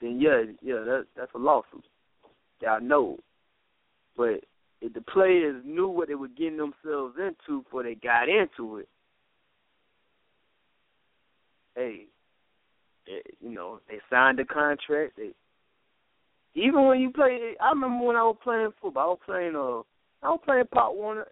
then 0.00 0.20
yeah, 0.20 0.42
yeah, 0.62 0.84
that 0.84 1.06
that's 1.16 1.34
a 1.34 1.38
lawsuit. 1.38 1.84
I 2.68 2.78
know. 2.78 3.18
But 4.16 4.44
if 4.80 4.92
the 4.92 5.00
players 5.00 5.62
knew 5.64 5.88
what 5.88 6.08
they 6.08 6.14
were 6.14 6.28
getting 6.28 6.58
themselves 6.58 7.16
into 7.18 7.62
before 7.62 7.82
they 7.82 7.94
got 7.94 8.28
into 8.28 8.78
it, 8.78 8.88
hey, 11.74 12.06
you 13.40 13.50
know, 13.50 13.80
they 13.88 13.98
signed 14.10 14.38
the 14.38 14.44
contract. 14.44 15.16
They 15.16 15.30
even 16.54 16.86
when 16.86 17.00
you 17.00 17.10
play, 17.10 17.54
I 17.60 17.70
remember 17.70 18.04
when 18.04 18.16
I 18.16 18.22
was 18.22 18.36
playing 18.42 18.70
football. 18.80 19.02
I 19.02 19.06
was 19.06 19.18
playing 19.24 19.56
uh, 19.56 20.26
I 20.26 20.30
was 20.30 20.40
playing 20.44 20.64
Pop 20.72 20.94
Warner. 20.94 21.26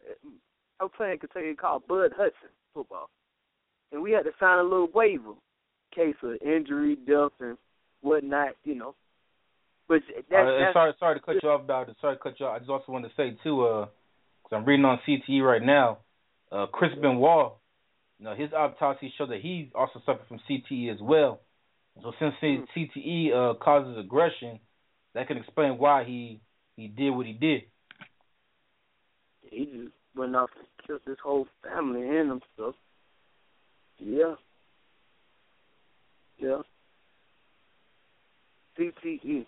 I 0.80 0.84
was 0.84 0.92
playing 0.96 1.18
Kentucky 1.18 1.54
called 1.54 1.86
Bud 1.86 2.12
Hudson 2.16 2.48
football, 2.72 3.10
and 3.92 4.02
we 4.02 4.12
had 4.12 4.22
to 4.24 4.30
sign 4.40 4.58
a 4.58 4.62
little 4.62 4.88
waiver 4.94 5.30
in 5.30 5.34
case 5.94 6.16
of 6.22 6.36
injury, 6.42 6.96
death, 7.06 7.32
and 7.40 7.58
whatnot. 8.00 8.54
You 8.64 8.76
know, 8.76 8.94
but 9.88 10.00
that, 10.30 10.40
Uh, 10.40 10.58
that's 10.60 10.72
sorry, 10.72 10.94
sorry 10.98 11.20
to 11.20 11.26
cut 11.26 11.42
you 11.42 11.50
off 11.50 11.60
about 11.62 11.88
it. 11.88 11.96
Sorry 12.00 12.16
to 12.16 12.22
cut 12.22 12.40
you 12.40 12.46
off. 12.46 12.56
I 12.56 12.58
just 12.60 12.70
also 12.70 12.92
wanted 12.92 13.08
to 13.08 13.14
say 13.14 13.36
too, 13.42 13.62
uh, 13.62 13.86
because 14.42 14.56
I'm 14.56 14.64
reading 14.64 14.86
on 14.86 14.98
CTE 15.06 15.42
right 15.42 15.62
now. 15.62 15.98
Uh, 16.50 16.66
Chris 16.66 16.90
Benoit, 17.00 17.52
you 18.18 18.24
know, 18.24 18.34
his 18.34 18.52
autopsy 18.52 19.12
showed 19.18 19.30
that 19.30 19.40
he 19.40 19.70
also 19.74 20.00
suffered 20.06 20.26
from 20.28 20.40
CTE 20.48 20.92
as 20.92 21.00
well. 21.00 21.40
So 22.02 22.12
since 22.18 22.34
Hmm. 22.40 22.62
CTE 22.74 23.32
uh, 23.32 23.54
causes 23.54 23.98
aggression, 23.98 24.60
that 25.14 25.28
can 25.28 25.36
explain 25.36 25.76
why 25.76 26.04
he 26.04 26.40
he 26.76 26.88
did 26.88 27.10
what 27.10 27.26
he 27.26 27.34
did. 27.34 27.64
he 29.42 29.66
just 29.66 29.99
went 30.16 30.36
off 30.36 30.50
and 30.56 30.66
killed 30.86 31.00
this 31.06 31.18
whole 31.22 31.46
family 31.62 32.02
and 32.02 32.30
himself. 32.30 32.74
Yeah. 33.98 34.34
Yeah. 36.38 36.62
CTE. 38.78 39.46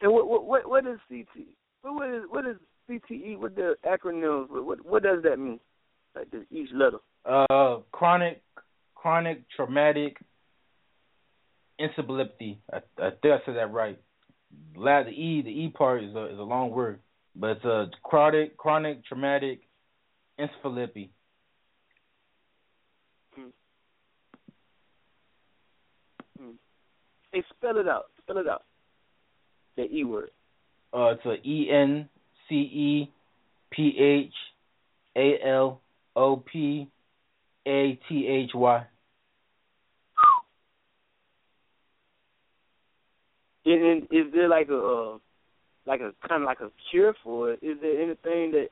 And 0.00 0.12
what 0.12 0.28
what 0.28 0.44
what, 0.44 0.68
what 0.68 0.86
is 0.86 0.98
CT? 1.08 1.46
What 1.82 1.94
what 1.94 2.14
is 2.14 2.22
what 2.28 2.46
is 2.46 2.56
CTE? 2.88 3.38
What 3.38 3.56
the 3.56 3.74
acronyms? 3.86 4.50
What 4.50 4.64
what, 4.64 4.86
what 4.86 5.02
does 5.02 5.22
that 5.24 5.38
mean? 5.38 5.58
Like 6.14 6.28
each 6.50 6.68
letter. 6.72 6.98
Uh, 7.24 7.78
chronic 7.92 8.42
chronic 8.94 9.42
traumatic 9.54 10.18
encephalopathy. 11.80 12.58
I, 12.72 12.76
I 12.98 13.10
think 13.22 13.34
I 13.34 13.38
said 13.44 13.56
that 13.56 13.72
right. 13.72 13.98
La 14.76 15.02
the 15.02 15.10
E 15.10 15.42
the 15.42 15.50
E 15.50 15.72
part 15.76 16.04
is 16.04 16.14
a 16.14 16.26
is 16.26 16.38
a 16.38 16.42
long 16.42 16.70
word, 16.70 17.00
but 17.38 17.50
it's 17.50 17.64
a 17.64 17.86
chronic 18.02 18.56
chronic 18.56 19.04
traumatic 19.04 19.60
encephalopathy. 20.38 21.08
Hmm. 23.34 23.42
Hmm. 26.38 26.50
Hey, 27.32 27.44
spell 27.56 27.78
it 27.78 27.88
out. 27.88 28.06
Spell 28.22 28.38
it 28.38 28.48
out. 28.48 28.64
The 29.76 29.84
E 29.84 30.04
word. 30.04 30.30
Uh, 30.92 31.14
it's 31.14 31.24
a 31.24 31.34
E 31.48 31.70
N 31.70 32.08
C 32.48 32.54
E 32.54 33.12
P 33.70 33.96
H 33.98 34.34
A 35.16 35.38
L 35.46 35.80
O 36.16 36.36
P 36.36 36.88
A 37.66 37.98
T 38.08 38.26
H 38.26 38.50
Y. 38.54 38.86
And, 43.64 43.84
and 43.84 44.02
is 44.10 44.32
there 44.32 44.48
like 44.48 44.70
a 44.70 44.78
uh, 44.78 45.18
like 45.88 46.00
a 46.00 46.12
kind 46.28 46.42
of 46.42 46.46
like 46.46 46.60
a 46.60 46.70
cure 46.90 47.14
for 47.24 47.52
it? 47.52 47.60
Is 47.62 47.78
there 47.80 48.00
anything 48.00 48.52
that 48.52 48.68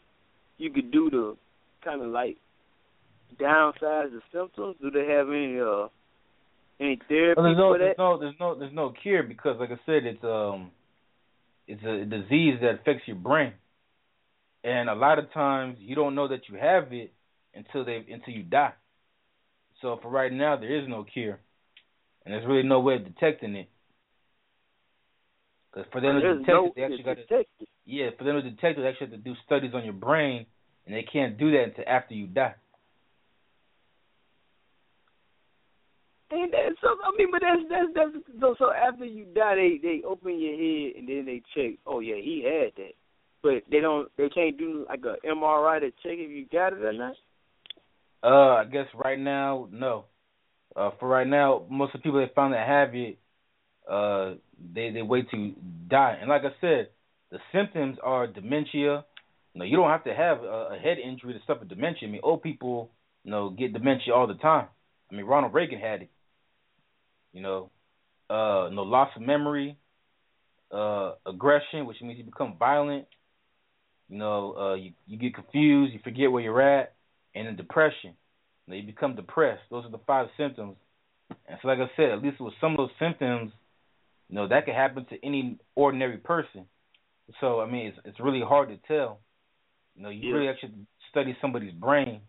you 0.59 0.71
could 0.71 0.93
do 0.93 1.11
to 1.11 1.39
kind 1.83 2.03
of 2.03 2.09
like 2.09 2.37
downsize 3.41 4.11
the 4.13 4.21
symptoms? 4.33 4.77
Do 4.81 4.91
they 4.91 5.07
have 5.13 5.29
any 5.29 5.59
uh 5.59 5.89
any 6.79 7.01
therapy 7.09 7.41
Well, 7.41 7.47
there's 7.47 7.57
no, 7.57 7.73
for 7.73 7.79
there's 7.79 7.99
no, 7.99 8.19
there's 8.19 8.35
no, 8.39 8.59
there's 8.59 8.75
no 8.75 8.93
cure 9.03 9.23
because, 9.23 9.57
like 9.59 9.71
I 9.71 9.81
said, 9.87 10.05
it's 10.05 10.23
um, 10.23 10.71
it's 11.67 11.83
a 11.83 12.05
disease 12.05 12.59
that 12.61 12.81
affects 12.81 13.05
your 13.07 13.17
brain, 13.17 13.55
and 14.63 14.89
a 14.91 14.95
lot 14.95 15.19
of 15.19 15.33
times 15.33 15.79
you 15.81 15.97
don't 15.97 16.15
know 16.15 16.29
that 16.29 16.49
you 16.49 16.59
have 16.59 16.93
it 16.93 17.13
until 17.55 17.85
they 17.85 18.05
until 18.13 18.35
you 18.35 18.43
die. 18.43 18.75
So 19.81 19.99
for 20.03 20.11
right 20.11 20.33
now, 20.33 20.57
there 20.57 20.79
is 20.79 20.87
no 20.87 21.05
cure, 21.05 21.41
and 22.25 22.35
there's 22.35 22.47
really 22.47 22.63
no 22.63 22.81
way 22.81 22.97
of 22.97 23.05
detecting 23.05 23.57
it. 23.57 23.69
Because 25.77 25.93
for 25.93 26.01
them 26.01 26.15
to 26.15 26.21
There's 26.23 26.39
detect 26.39 26.49
no 26.49 26.67
it, 26.67 26.73
they 26.75 26.83
actually 26.85 27.03
got 27.03 27.17
to 27.17 27.45
yeah, 27.85 28.09
for 28.17 28.25
them 28.25 28.37
to 28.37 28.43
detect 28.43 28.79
it, 28.79 28.83
they 28.83 28.89
actually 28.89 29.09
have 29.09 29.23
to 29.23 29.31
do 29.31 29.35
studies 29.45 29.73
on 29.75 29.85
your 29.85 29.93
brain, 29.93 30.47
and 30.87 30.95
they 30.95 31.03
can't 31.03 31.37
do 31.37 31.51
that 31.51 31.65
until 31.65 31.85
after 31.87 32.15
you 32.15 32.27
die. 32.27 32.55
And 36.31 36.51
that, 36.53 36.75
so 36.81 36.89
I 37.05 37.17
mean, 37.19 37.29
but 37.31 37.43
that's 37.43 37.61
that's 37.69 37.93
that's 37.95 38.41
so, 38.41 38.55
so 38.59 38.73
after 38.73 39.05
you 39.05 39.27
die, 39.35 39.55
they 39.55 39.81
they 39.83 40.03
open 40.05 40.41
your 40.41 40.57
head 40.57 40.97
and 40.97 41.09
then 41.09 41.27
they 41.27 41.43
check. 41.55 41.79
Oh 41.87 42.01
yeah, 42.01 42.17
he 42.17 42.43
had 42.43 42.73
that, 42.83 42.95
but 43.43 43.63
they 43.71 43.81
don't. 43.81 44.11
They 44.17 44.31
can't 44.31 44.57
do 44.57 44.87
like 44.89 45.05
a 45.05 45.17
MRI 45.27 45.81
to 45.81 45.91
check 45.91 46.19
if 46.19 46.31
you 46.31 46.47
got 46.51 46.73
it 46.73 46.83
or 46.83 46.93
not. 46.95 47.17
Uh, 48.25 48.63
I 48.63 48.65
guess 48.65 48.87
right 48.95 49.19
now, 49.19 49.69
no. 49.71 50.07
Uh, 50.75 50.91
for 50.99 51.09
right 51.09 51.27
now, 51.27 51.65
most 51.71 51.95
of 51.95 52.01
the 52.01 52.03
people 52.03 52.21
that 52.21 52.35
found 52.35 52.55
that 52.55 52.67
have 52.67 52.95
it, 52.95 53.19
uh, 53.89 54.35
they 54.75 54.91
they 54.91 55.03
wait 55.03 55.31
to 55.31 55.55
die. 55.89 56.19
And 56.21 56.29
like 56.29 56.43
I 56.43 56.55
said, 56.61 56.89
the 57.31 57.39
symptoms 57.53 57.99
are 58.03 58.27
dementia. 58.27 59.05
You 59.55 59.59
know, 59.59 59.65
you 59.65 59.77
don't 59.77 59.91
have 59.91 60.05
to 60.05 60.15
have 60.15 60.43
a, 60.43 60.75
a 60.75 60.79
head 60.79 60.99
injury 60.99 61.33
to 61.35 61.41
suffer 61.47 61.65
dementia. 61.65 62.09
I 62.09 62.11
mean, 62.11 62.21
old 62.23 62.43
people, 62.43 62.91
you 63.25 63.31
know, 63.31 63.51
get 63.51 63.73
dementia 63.73 64.15
all 64.15 64.27
the 64.27 64.35
time. 64.35 64.69
I 65.11 65.15
mean, 65.15 65.27
Ronald 65.27 65.55
Reagan 65.55 65.79
had 65.79 66.03
it. 66.03 66.11
You 67.33 67.43
know, 67.43 67.71
uh, 68.31 68.71
no 68.73 68.83
loss 68.83 69.11
of 69.17 69.23
memory, 69.23 69.77
uh, 70.73 71.13
aggression, 71.27 71.87
which 71.87 72.01
means 72.01 72.19
you 72.19 72.25
become 72.25 72.57
violent. 72.59 73.07
You 74.09 74.19
know, 74.19 74.55
uh, 74.59 74.75
you 74.75 74.93
you 75.07 75.19
get 75.19 75.35
confused, 75.35 75.93
you 75.93 76.01
forget 76.03 76.31
where 76.31 76.43
you're 76.43 76.63
at, 76.63 76.95
and 77.35 77.47
then 77.47 77.57
depression. 77.57 78.15
You, 78.67 78.73
know, 78.73 78.77
you 78.77 78.87
become 78.87 79.17
depressed. 79.17 79.63
Those 79.71 79.85
are 79.85 79.91
the 79.91 80.01
five 80.07 80.29
symptoms. 80.37 80.77
And 81.49 81.59
so, 81.61 81.69
like 81.69 81.79
I 81.79 81.91
said, 81.97 82.11
at 82.11 82.23
least 82.23 82.41
with 82.41 82.55
some 82.61 82.73
of 82.73 82.79
those 82.79 82.91
symptoms, 83.01 83.53
you 84.29 84.37
know, 84.37 84.49
that 84.49 84.65
could 84.65 84.75
happen 84.75 85.07
to 85.07 85.25
any 85.25 85.59
ordinary 85.75 86.19
person. 86.19 86.67
So, 87.41 87.61
I 87.61 87.71
mean, 87.71 87.89
it's 87.89 87.99
it's 88.05 88.21
really 88.21 88.43
hard 88.43 88.69
to 88.69 88.79
tell. 88.89 89.21
You 89.97 90.03
know, 90.03 90.11
you 90.11 90.29
Yeah. 90.29 90.35
really 90.35 90.49
actually 90.49 90.75
study 91.11 91.37
somebody's 91.41 91.73
brain 91.73 92.21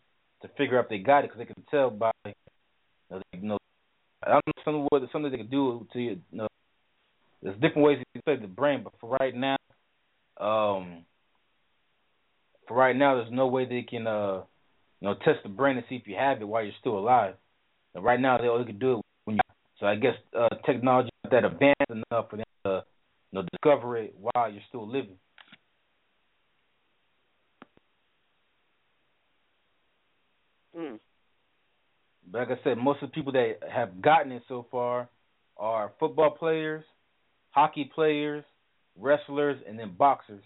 to 0.41 0.47
figure 0.57 0.77
out 0.77 0.85
if 0.85 0.89
they 0.89 0.99
got 0.99 1.19
it, 1.19 1.31
because 1.31 1.39
they 1.39 1.53
can 1.53 1.63
tell 1.69 1.89
by, 1.89 2.11
you 2.25 2.33
know, 3.11 3.21
they, 3.31 3.39
you 3.39 3.47
know, 3.47 3.57
I 4.23 4.29
don't 4.31 4.43
know 4.47 4.63
some 4.65 4.87
what 4.89 5.01
something 5.11 5.31
they 5.31 5.37
can 5.37 5.49
do 5.49 5.87
to 5.93 5.99
you. 5.99 6.09
you 6.31 6.37
know, 6.37 6.47
there's 7.41 7.55
different 7.55 7.85
ways 7.85 7.97
you 7.99 8.05
can 8.13 8.21
study 8.21 8.41
the 8.41 8.53
brain, 8.53 8.81
but 8.83 8.93
for 8.99 9.17
right 9.19 9.35
now, 9.35 9.57
um, 10.39 11.05
for 12.67 12.75
right 12.75 12.95
now, 12.95 13.15
there's 13.15 13.31
no 13.31 13.47
way 13.47 13.65
they 13.65 13.83
can, 13.83 14.07
uh, 14.07 14.41
you 14.99 15.07
know, 15.07 15.13
test 15.15 15.39
the 15.43 15.49
brain 15.49 15.75
to 15.75 15.83
see 15.89 15.95
if 15.95 16.07
you 16.07 16.15
have 16.15 16.41
it 16.41 16.47
while 16.47 16.63
you're 16.63 16.73
still 16.79 16.97
alive. 16.97 17.35
And 17.95 18.03
right 18.03 18.19
now, 18.19 18.37
they 18.37 18.47
only 18.47 18.65
can 18.65 18.79
do 18.79 18.99
it 18.99 19.05
when 19.25 19.35
you. 19.37 19.41
So 19.79 19.85
I 19.85 19.95
guess 19.95 20.15
uh, 20.37 20.49
technology 20.65 21.09
that 21.31 21.45
advanced 21.45 21.89
enough 21.89 22.29
for 22.29 22.37
them 22.37 22.45
to, 22.65 22.83
you 23.31 23.39
know, 23.39 23.45
discover 23.51 23.97
it 23.97 24.15
while 24.19 24.51
you're 24.51 24.61
still 24.69 24.87
living. 24.87 25.17
Mm. 30.77 30.99
But 32.31 32.49
like 32.49 32.59
I 32.59 32.63
said, 32.63 32.77
most 32.77 33.01
of 33.01 33.09
the 33.09 33.13
people 33.13 33.31
that 33.33 33.59
have 33.71 34.01
gotten 34.01 34.31
it 34.31 34.43
so 34.47 34.65
far 34.69 35.09
are 35.57 35.91
football 35.99 36.31
players, 36.31 36.83
hockey 37.51 37.89
players, 37.93 38.43
wrestlers, 38.95 39.57
and 39.67 39.79
then 39.79 39.95
boxers. 39.97 40.43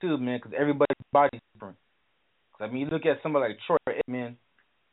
Too, 0.00 0.18
man, 0.18 0.38
because 0.38 0.52
everybody's 0.58 0.96
body's 1.12 1.40
different. 1.54 1.76
'Cause, 2.52 2.68
I 2.68 2.72
mean, 2.72 2.82
you 2.82 2.86
look 2.86 3.06
at 3.06 3.22
somebody 3.22 3.52
like 3.52 3.60
Troy 3.66 3.76
Aikman. 3.88 4.36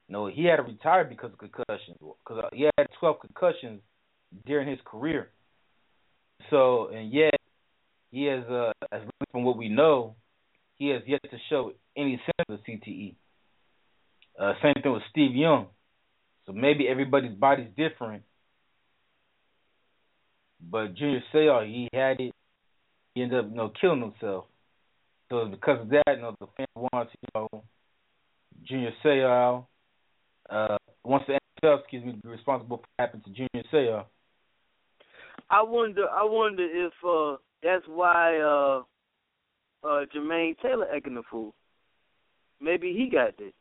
Know, 0.09 0.27
he 0.27 0.45
had 0.45 0.57
to 0.57 0.63
retire 0.63 1.05
because 1.05 1.31
of 1.31 1.37
concussions. 1.37 1.97
Because 1.99 2.43
uh, 2.43 2.49
he 2.53 2.67
had 2.77 2.87
12 2.99 3.19
concussions 3.21 3.81
during 4.45 4.67
his 4.67 4.79
career. 4.85 5.29
So, 6.49 6.89
and 6.89 7.11
yet, 7.11 7.35
he 8.11 8.25
has, 8.25 8.43
uh, 8.49 8.71
as 8.91 9.01
from 9.31 9.43
what 9.43 9.57
we 9.57 9.69
know, 9.69 10.15
he 10.75 10.89
has 10.89 11.01
yet 11.07 11.21
to 11.23 11.37
show 11.49 11.71
any 11.97 12.21
symptoms 12.25 12.59
of 12.59 12.65
CTE. 12.65 13.15
Uh, 14.39 14.53
same 14.61 14.73
thing 14.81 14.91
with 14.91 15.03
Steve 15.09 15.35
Young. 15.35 15.67
So 16.45 16.51
maybe 16.51 16.87
everybody's 16.87 17.33
body's 17.33 17.69
different. 17.77 18.23
But 20.61 20.95
Junior 20.95 21.21
Seau, 21.33 21.65
he 21.65 21.89
had 21.93 22.19
it. 22.19 22.33
He 23.15 23.21
ended 23.21 23.39
up, 23.39 23.51
you 23.51 23.57
know, 23.57 23.71
killing 23.79 24.01
himself. 24.01 24.45
So 25.29 25.45
because 25.45 25.81
of 25.81 25.89
that, 25.89 26.03
you 26.07 26.21
know, 26.21 26.35
the 26.39 26.47
fan 26.57 26.67
wants, 26.75 27.11
you 27.21 27.27
know, 27.35 27.63
Junior 28.63 28.91
Seau, 29.03 29.65
uh, 30.53 30.77
wants 31.03 31.27
the 31.27 31.39
NFL, 31.63 31.79
excuse 31.79 32.03
me, 32.03 32.13
be 32.23 32.29
responsible 32.29 32.77
for 32.77 32.81
what 32.81 32.89
happened 32.99 33.23
to 33.25 33.31
Junior 33.31 33.67
Seau. 33.71 34.05
I 35.49 35.63
wonder. 35.63 36.05
I 36.09 36.23
wonder 36.23 36.63
if 36.63 36.93
uh 37.07 37.37
that's 37.61 37.85
why 37.87 38.37
uh 38.37 38.83
uh 39.85 40.05
Jermaine 40.15 40.55
Taylor 40.61 40.87
acting 40.93 41.17
a 41.17 41.23
fool. 41.29 41.53
Maybe 42.61 42.93
he 42.93 43.09
got 43.09 43.37
this. 43.37 43.51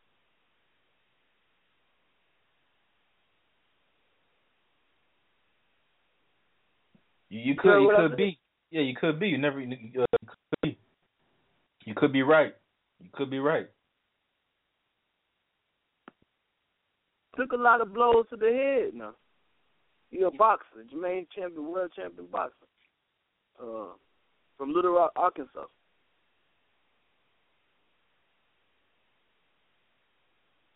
You, 7.28 7.40
you 7.40 7.44
You 7.52 7.56
could, 7.56 7.82
you 7.82 7.94
could 7.96 8.16
be. 8.16 8.38
Yeah, 8.70 8.82
you 8.82 8.94
could 8.94 9.18
be. 9.18 9.28
You 9.28 9.38
never, 9.38 9.58
uh, 9.58 9.62
you 9.62 10.06
could 10.26 10.62
be. 10.62 10.78
You 11.84 11.94
could 11.94 12.12
be 12.12 12.22
right. 12.22 12.54
You 13.00 13.10
could 13.12 13.30
be 13.30 13.38
right. 13.38 13.68
Took 17.36 17.52
a 17.52 17.56
lot 17.56 17.80
of 17.80 17.94
blows 17.94 18.26
to 18.30 18.36
the 18.36 18.46
head 18.46 18.94
now. 18.94 19.14
He 20.10 20.22
a 20.22 20.30
boxer, 20.30 20.84
Jermaine 20.92 21.26
champion, 21.34 21.72
world 21.72 21.92
champion 21.96 22.26
boxer. 22.30 22.54
Uh 23.62 23.94
from 24.58 24.72
Little 24.72 24.92
Rock, 24.92 25.12
Arkansas. 25.16 25.64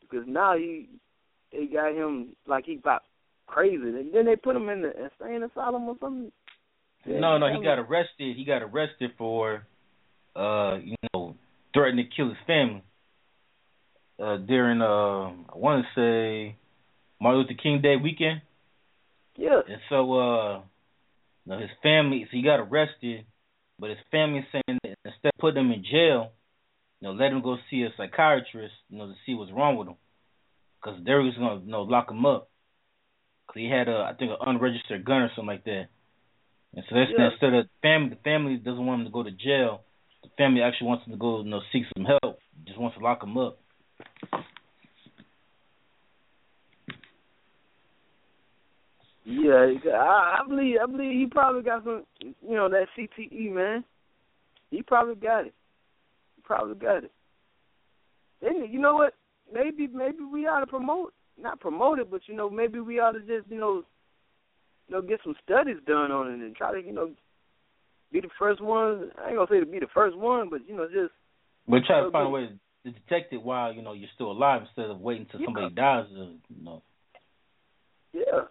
Because 0.01 0.27
now 0.27 0.57
he 0.57 0.89
they 1.53 1.67
got 1.67 1.95
him 1.95 2.35
like 2.47 2.65
he 2.65 2.77
got 2.77 3.03
crazy. 3.47 3.83
And 3.83 4.13
then 4.13 4.27
they 4.27 4.37
put 4.37 4.57
him 4.57 4.69
in 4.69 4.83
the 4.83 4.89
insane 4.91 5.43
asylum 5.43 5.89
or 5.89 5.97
something. 6.01 6.33
No, 7.07 7.39
no, 7.39 7.47
he 7.47 7.63
got 7.65 7.79
arrested. 7.79 8.37
He 8.37 8.45
got 8.45 8.63
arrested 8.63 9.13
for, 9.17 9.67
uh, 10.35 10.79
you 10.83 10.97
know, 11.15 11.37
threatening 11.73 12.09
to 12.09 12.17
kill 12.17 12.29
his 12.29 12.39
family. 12.47 12.83
Uh, 14.19 14.39
during 14.39 14.81
uh, 14.81 15.29
I 15.53 15.57
want 15.57 15.85
to 15.85 15.89
say 15.95 16.57
Martin 17.21 17.43
Luther 17.43 17.61
King 17.63 17.83
Day 17.83 17.97
weekend, 17.97 18.41
Yeah. 19.37 19.61
and 19.69 19.81
so 19.91 19.97
uh, 20.15 20.55
you 21.45 21.53
know, 21.53 21.59
his 21.59 21.71
family. 21.83 22.25
So 22.25 22.37
he 22.37 22.43
got 22.43 22.61
arrested, 22.61 23.27
but 23.79 23.91
his 23.91 23.99
family 24.11 24.47
saying 24.53 24.79
that 24.83 24.95
instead 25.05 25.29
of 25.29 25.39
putting 25.39 25.65
him 25.67 25.73
in 25.73 25.85
jail, 25.85 26.33
you 27.01 27.09
know, 27.09 27.13
let 27.13 27.31
him 27.31 27.43
go 27.43 27.57
see 27.71 27.83
a 27.83 27.91
psychiatrist, 27.97 28.73
you 28.89 28.97
know, 28.99 29.07
to 29.09 29.15
see 29.27 29.35
what's 29.35 29.53
wrong 29.53 29.77
with 29.77 29.89
him, 29.89 29.97
because 30.81 30.99
they 31.05 31.13
was 31.13 31.35
gonna, 31.39 31.61
you 31.61 31.71
know, 31.71 31.83
lock 31.83 32.11
him 32.11 32.25
up. 32.25 32.49
because 33.47 33.61
he 33.61 33.69
had 33.69 33.89
a 33.89 33.99
I 34.11 34.15
think 34.19 34.31
an 34.31 34.39
unregistered 34.49 35.05
gun 35.05 35.23
or 35.23 35.31
something 35.37 35.47
like 35.55 35.65
that. 35.65 35.89
And 36.75 36.85
so 36.89 36.95
that's 36.97 37.11
Yeah. 37.17 37.31
instead 37.33 37.53
of 37.55 37.67
family, 37.83 38.11
the 38.11 38.23
family 38.25 38.57
doesn't 38.57 38.85
want 38.87 39.01
him 39.01 39.07
to 39.07 39.13
go 39.13 39.23
to 39.23 39.31
jail. 39.31 39.83
The 40.23 40.31
family 40.39 40.63
actually 40.63 40.89
wants 40.89 41.05
him 41.07 41.13
to 41.13 41.19
go, 41.19 41.43
you 41.43 41.51
know, 41.51 41.61
seek 41.71 41.85
some 41.97 42.07
help. 42.07 42.39
Just 42.67 42.79
wants 42.79 42.97
to 42.97 43.05
lock 43.05 43.23
him 43.23 43.37
up. 43.37 43.61
Yeah, 49.25 49.73
I, 49.93 50.39
I 50.41 50.49
believe 50.49 50.77
I 50.83 50.87
believe 50.87 51.13
he 51.13 51.27
probably 51.27 51.63
got 51.63 51.83
some, 51.85 52.05
you 52.21 52.55
know, 52.55 52.69
that 52.69 52.87
CTE 52.97 53.53
man. 53.53 53.85
He 54.71 54.83
probably 54.83 55.17
got 55.17 55.47
it. 55.47 55.55
He 56.37 56.43
probably 56.43 56.77
got 56.77 57.05
it. 57.05 57.11
Then 58.41 58.69
you 58.71 58.79
know 58.79 58.95
what? 58.95 59.15
Maybe 59.53 59.89
maybe 59.89 60.19
we 60.31 60.47
ought 60.47 60.61
to 60.61 60.67
promote, 60.67 61.13
not 61.41 61.59
promote 61.61 61.99
it, 61.99 62.11
but 62.11 62.21
you 62.27 62.37
know 62.37 62.49
maybe 62.49 62.79
we 62.79 63.01
ought 63.01 63.13
to 63.13 63.21
just 63.21 63.51
you 63.51 63.59
know, 63.59 63.83
you 64.89 64.95
know, 64.95 65.03
get 65.03 65.21
some 65.25 65.35
studies 65.45 65.77
done 65.87 66.13
on 66.13 66.29
it 66.31 66.35
and 66.45 66.55
try 66.55 66.73
to 66.73 66.87
you 66.87 66.93
know 66.93 67.11
be 68.13 68.21
the 68.21 68.29
first 68.39 68.61
one. 68.61 69.11
I 69.21 69.29
ain't 69.29 69.37
gonna 69.37 69.47
say 69.51 69.59
to 69.61 69.67
be 69.67 69.81
the 69.81 69.87
first 69.93 70.17
one, 70.17 70.51
but 70.51 70.61
you 70.69 70.77
know 70.77 70.87
just 70.87 71.13
But 71.69 71.81
try 71.85 72.01
to 72.01 72.11
find 72.13 72.29
a 72.29 72.31
but- 72.31 72.31
way 72.31 72.49
to 72.87 72.93
detect 72.93 73.33
it 73.33 73.43
while 73.43 73.73
you 73.73 73.83
know 73.83 73.93
you're 73.93 74.09
still 74.15 74.31
alive 74.31 74.63
instead 74.63 74.91
of 74.91 75.01
waiting 75.01 75.27
till 75.27 75.41
Yeah. 75.41 75.47
somebody 75.47 75.75
dies. 75.75 76.07
You 76.11 76.39
know. 76.63 76.83
yeah. 78.13 78.43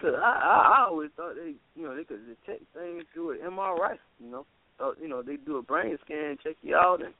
Cause 0.00 0.14
I, 0.16 0.80
I 0.80 0.86
always 0.88 1.10
thought 1.16 1.36
they 1.36 1.54
you 1.76 1.86
know 1.86 1.94
they 1.94 2.02
could 2.04 2.26
detect 2.26 2.64
things 2.74 3.04
through 3.14 3.32
an 3.32 3.38
MRI. 3.50 3.96
You 4.20 4.30
know, 4.30 4.46
thought 4.76 4.96
you 5.00 5.08
know 5.08 5.22
they 5.22 5.36
do 5.36 5.58
a 5.58 5.62
brain 5.62 5.96
scan, 6.04 6.36
check 6.42 6.56
you 6.62 6.74
out, 6.76 7.02
and 7.04 7.14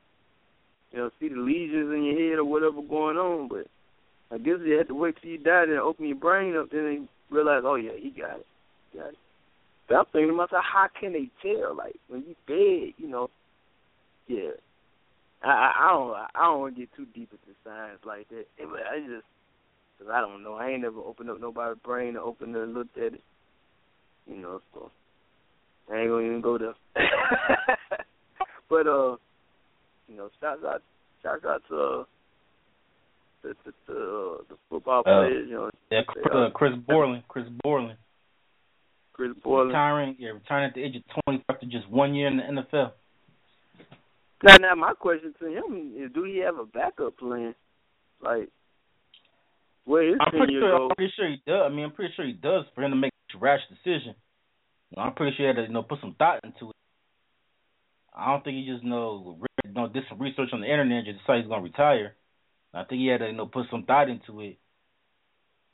you 0.90 0.98
know 0.98 1.10
see 1.20 1.28
the 1.28 1.36
lesions 1.36 1.94
in 1.94 2.02
your 2.04 2.30
head 2.30 2.38
or 2.40 2.44
whatever 2.44 2.82
going 2.82 3.16
on. 3.16 3.48
But 3.48 3.68
I 4.34 4.38
guess 4.38 4.56
they 4.64 4.72
had 4.76 4.88
to 4.88 4.94
wait 4.94 5.14
till 5.22 5.30
you 5.30 5.38
died 5.38 5.68
and 5.68 5.78
open 5.78 6.06
your 6.06 6.16
brain 6.16 6.56
up, 6.56 6.70
then 6.72 6.84
they 7.30 7.34
realize, 7.34 7.62
oh 7.64 7.76
yeah, 7.76 7.92
he 7.96 8.10
got 8.10 8.40
it, 8.40 8.46
got 8.96 9.08
it. 9.10 9.18
But 9.88 9.96
I'm 9.96 10.04
thinking 10.12 10.28
to 10.28 10.34
myself, 10.34 10.64
how 10.64 10.88
can 10.98 11.12
they 11.12 11.28
tell? 11.42 11.76
Like 11.76 11.96
when 12.08 12.24
you 12.26 12.34
dead, 12.46 12.94
you 12.96 13.08
know, 13.08 13.30
yeah. 14.26 14.56
I 15.42 15.48
I, 15.48 15.72
I 15.78 15.92
don't 15.92 16.14
I 16.14 16.44
don't 16.44 16.60
want 16.60 16.74
to 16.74 16.80
get 16.80 16.94
too 16.96 17.06
deep 17.14 17.30
into 17.32 17.58
science 17.64 18.00
like 18.04 18.28
that. 18.28 18.46
But 18.58 18.80
I 18.86 19.00
just 19.00 19.26
Cause 20.02 20.10
I 20.12 20.20
don't 20.20 20.42
know. 20.42 20.54
I 20.54 20.70
ain't 20.70 20.82
never 20.82 20.98
opened 20.98 21.30
up 21.30 21.40
nobody's 21.40 21.80
brain 21.84 22.16
or 22.16 22.20
opened 22.20 22.56
and 22.56 22.74
looked 22.74 22.96
at 22.98 23.14
it. 23.14 23.20
You 24.26 24.36
know, 24.36 24.60
so 24.74 24.90
I 25.92 25.98
ain't 25.98 26.10
gonna 26.10 26.26
even 26.26 26.40
go 26.40 26.58
there. 26.58 26.74
but 28.68 28.86
uh, 28.88 29.16
you 30.08 30.16
know, 30.16 30.28
shouts 30.40 30.62
out, 30.66 30.82
shouts 31.22 31.44
out 31.44 31.62
to 31.68 31.76
uh, 31.76 32.04
the 33.42 33.54
the 33.64 33.72
the, 33.86 33.92
uh, 33.94 34.42
the 34.48 34.56
football 34.68 35.00
Uh, 35.00 35.02
players. 35.02 35.48
You 35.48 35.54
know, 35.54 35.70
Yeah, 35.90 36.00
uh, 36.32 36.38
uh, 36.38 36.50
Chris 36.50 36.72
Borland. 36.86 37.22
Chris 37.28 37.46
Borland. 37.62 37.98
Chris 39.22 39.36
Borland. 39.42 39.68
Retiring, 39.68 40.16
yeah, 40.18 40.30
retiring 40.30 40.68
at 40.68 40.74
the 40.74 40.82
age 40.82 40.96
of 40.96 41.22
20 41.26 41.44
after 41.48 41.66
just 41.66 41.88
one 41.88 42.14
year 42.14 42.26
in 42.26 42.38
the 42.38 42.42
NFL. 42.42 42.90
Now, 44.42 44.56
now, 44.56 44.74
my 44.74 44.94
question 44.94 45.32
to 45.38 45.46
him 45.46 45.94
is, 45.96 46.10
do 46.12 46.24
he 46.24 46.38
have 46.38 46.58
a 46.58 46.64
backup 46.64 47.16
plan? 47.16 47.54
Like, 48.20 48.48
where 49.84 50.08
his 50.08 50.18
I'm 50.20 50.32
pretty 50.32 50.54
sure. 50.54 50.74
I'm 50.74 50.96
pretty 50.96 51.12
sure 51.14 51.28
he 51.28 51.40
does. 51.46 51.62
I 51.64 51.68
mean, 51.68 51.84
I'm 51.84 51.92
pretty 51.92 52.12
sure 52.16 52.26
he 52.26 52.32
does 52.32 52.64
for 52.74 52.82
him 52.82 52.90
to 52.90 52.96
make 52.96 53.12
a 53.32 53.38
rash 53.38 53.60
decision. 53.70 54.16
You 54.90 54.96
know, 54.96 55.02
I'm 55.02 55.14
pretty 55.14 55.36
sure 55.36 55.46
he 55.46 55.56
had 55.56 55.62
to, 55.62 55.68
you 55.68 55.72
know, 55.72 55.84
put 55.84 56.00
some 56.00 56.16
thought 56.18 56.40
into 56.42 56.70
it. 56.70 56.76
I 58.14 58.32
don't 58.32 58.42
think 58.42 58.56
he 58.56 58.66
just 58.66 58.82
you 58.82 58.90
know, 58.90 59.38
read, 59.38 59.64
you 59.64 59.72
know 59.72 59.88
did 59.88 60.02
some 60.08 60.20
research 60.20 60.50
on 60.52 60.60
the 60.60 60.66
internet 60.66 60.98
and 60.98 61.06
just 61.06 61.20
decided 61.20 61.44
he's 61.44 61.48
gonna 61.48 61.62
retire. 61.62 62.14
I 62.74 62.84
think 62.84 63.00
he 63.00 63.06
had 63.06 63.18
to, 63.18 63.26
you 63.26 63.36
know, 63.36 63.46
put 63.46 63.66
some 63.70 63.84
thought 63.84 64.10
into 64.10 64.40
it. 64.40 64.58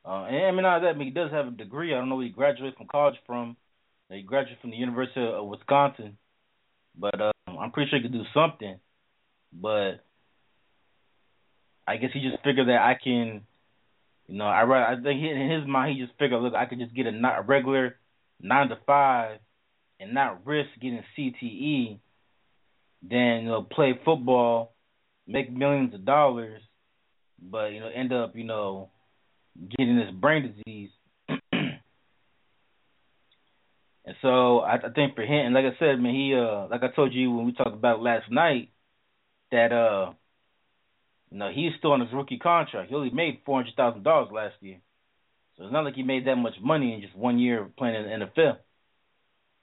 Uh, 0.05 0.25
and 0.25 0.47
I 0.47 0.51
mean, 0.53 0.63
not 0.63 0.81
that, 0.81 0.89
I 0.89 0.93
mean, 0.95 1.09
he 1.09 1.15
does 1.15 1.31
have 1.31 1.49
a 1.49 1.51
degree. 1.51 1.95
I 1.95 1.99
don't 1.99 2.09
know 2.09 2.17
where 2.17 2.27
he 2.27 2.31
graduated 2.33 2.77
from 2.77 2.87
college 2.87 3.17
from. 3.27 3.57
He 4.11 4.23
graduated 4.23 4.61
from 4.61 4.71
the 4.71 4.77
University 4.77 5.21
of 5.21 5.47
Wisconsin, 5.47 6.17
but 6.99 7.21
uh, 7.21 7.33
I'm 7.47 7.73
pretty 7.73 7.91
sure 7.91 7.99
he 7.99 8.05
could 8.05 8.13
do 8.13 8.25
something. 8.33 8.79
But 9.53 10.05
I 11.87 11.97
guess 11.97 12.11
he 12.15 12.21
just 12.21 12.43
figured 12.43 12.69
that 12.69 12.81
I 12.81 12.97
can, 13.03 13.43
you 14.27 14.39
know, 14.39 14.47
I 14.47 14.93
I 14.93 14.95
think 14.95 15.23
in 15.23 15.51
his 15.51 15.69
mind 15.69 15.97
he 15.97 16.05
just 16.05 16.19
figured, 16.19 16.41
look, 16.41 16.55
I 16.55 16.67
could 16.67 16.79
just 16.79 16.95
get 16.95 17.07
a, 17.07 17.13
not, 17.13 17.39
a 17.39 17.43
regular 17.43 17.97
nine 18.41 18.69
to 18.69 18.79
five 18.87 19.41
and 20.01 20.15
not 20.15 20.47
risk 20.47 20.71
getting 20.81 21.03
CTE, 21.17 21.99
then 23.03 23.43
you 23.43 23.49
know 23.49 23.63
play 23.63 23.99
football, 24.05 24.75
make 25.27 25.53
millions 25.53 25.95
of 25.95 26.05
dollars, 26.05 26.63
but 27.41 27.73
you 27.73 27.81
know 27.81 27.89
end 27.89 28.13
up 28.13 28.37
you 28.37 28.45
know 28.45 28.91
getting 29.71 29.97
this 29.97 30.11
brain 30.15 30.55
disease. 30.55 30.91
and 31.53 31.81
so 34.23 34.61
I, 34.61 34.77
I 34.77 34.91
think 34.95 35.15
for 35.15 35.23
him, 35.23 35.53
like 35.53 35.65
I 35.65 35.79
said, 35.79 36.01
man, 36.01 36.15
he 36.15 36.35
uh 36.35 36.69
like 36.69 36.83
I 36.83 36.95
told 36.95 37.13
you 37.13 37.31
when 37.31 37.47
we 37.47 37.53
talked 37.53 37.75
about 37.75 38.03
last 38.03 38.31
night, 38.31 38.71
that 39.51 39.73
uh 39.73 40.13
you 41.31 41.39
know 41.39 41.51
he's 41.53 41.73
still 41.79 41.93
on 41.93 42.01
his 42.01 42.13
rookie 42.13 42.39
contract. 42.39 42.91
He 42.91 42.97
only 42.97 43.11
made 43.11 43.41
four 43.45 43.61
hundred 43.61 43.75
thousand 43.77 44.03
dollars 44.05 44.29
last 44.33 44.55
year, 44.61 44.79
so 45.57 45.65
it's 45.65 45.73
not 45.73 45.85
like 45.85 45.95
he 45.95 46.03
made 46.03 46.27
that 46.27 46.37
much 46.37 46.55
money 46.63 46.95
in 46.95 47.01
just 47.01 47.17
one 47.17 47.39
year 47.39 47.69
playing 47.77 47.97
in 47.97 48.21
the 48.21 48.27
NFL. 48.27 48.59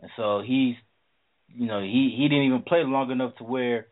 And 0.02 0.12
so 0.18 0.42
he's, 0.46 0.76
you 1.48 1.68
know, 1.68 1.82
he 1.82 2.14
he 2.18 2.28
didn't 2.28 2.46
even 2.46 2.64
play 2.64 2.84
long 2.84 3.12
enough 3.12 3.36
to 3.38 3.44
where 3.44 3.88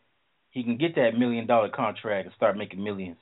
he 0.49 0.64
can 0.64 0.78
get 0.78 0.95
that 0.95 1.18
million 1.18 1.47
dollar 1.47 1.70
contract 1.70 2.26
and 2.26 2.36
start 2.36 2.58
making 2.58 2.84
millions. 2.84 3.18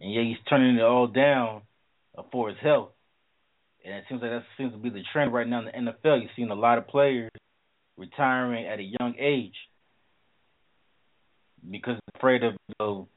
And 0.00 0.12
yeah, 0.12 0.22
he's 0.22 0.36
turning 0.48 0.76
it 0.76 0.82
all 0.82 1.06
down 1.06 1.62
for 2.32 2.48
his 2.48 2.58
health. 2.62 2.90
And 3.84 3.94
it 3.94 4.04
seems 4.08 4.22
like 4.22 4.30
that 4.30 4.44
seems 4.56 4.72
to 4.72 4.78
be 4.78 4.90
the 4.90 5.02
trend 5.12 5.32
right 5.32 5.46
now 5.46 5.60
in 5.60 5.84
the 5.84 5.92
NFL. 5.92 6.20
You're 6.20 6.30
seeing 6.36 6.50
a 6.50 6.54
lot 6.54 6.78
of 6.78 6.88
players 6.88 7.30
retiring 7.96 8.66
at 8.66 8.78
a 8.78 8.82
young 8.82 9.14
age 9.18 9.54
because 11.70 11.94
they're 11.94 12.18
afraid 12.18 12.44
of 12.44 12.54
you 12.68 12.74
know 12.80 13.08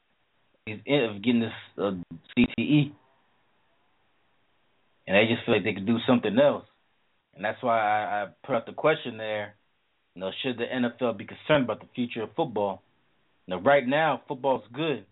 of 0.66 1.22
getting 1.22 1.40
this 1.40 1.52
uh, 1.78 1.92
CTE, 2.36 2.92
and 5.06 5.16
they 5.16 5.24
just 5.32 5.44
feel 5.46 5.54
like 5.54 5.64
they 5.64 5.72
could 5.72 5.86
do 5.86 5.96
something 6.06 6.38
else. 6.38 6.66
And 7.34 7.44
that's 7.44 7.62
why 7.62 7.78
I, 7.78 8.22
I 8.22 8.26
put 8.44 8.56
out 8.56 8.66
the 8.66 8.72
question 8.72 9.16
there. 9.16 9.54
You 10.14 10.20
know, 10.20 10.30
should 10.42 10.58
the 10.58 10.64
NFL 10.64 11.16
be 11.16 11.24
concerned 11.24 11.64
about 11.64 11.80
the 11.80 11.88
future 11.94 12.24
of 12.24 12.34
football? 12.34 12.82
Now, 13.46 13.60
right 13.60 13.86
now, 13.86 14.20
football's 14.28 14.64
good. 14.74 15.06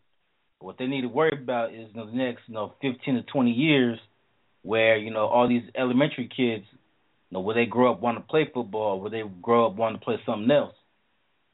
What 0.58 0.78
they 0.78 0.86
need 0.86 1.02
to 1.02 1.08
worry 1.08 1.38
about 1.40 1.74
is 1.74 1.88
the 1.94 2.04
next, 2.04 2.42
you 2.46 2.54
know, 2.54 2.74
15 2.80 3.14
to 3.14 3.22
20 3.22 3.50
years, 3.50 3.98
where 4.62 4.96
you 4.96 5.10
know 5.10 5.26
all 5.26 5.48
these 5.48 5.62
elementary 5.76 6.28
kids, 6.28 6.64
you 6.72 7.32
know, 7.32 7.40
will 7.40 7.54
they 7.54 7.66
grow 7.66 7.92
up 7.92 8.00
wanting 8.00 8.22
to 8.22 8.28
play 8.28 8.50
football, 8.52 9.00
will 9.00 9.10
they 9.10 9.22
grow 9.42 9.66
up 9.66 9.76
wanting 9.76 9.98
to 9.98 10.04
play 10.04 10.16
something 10.26 10.50
else? 10.50 10.74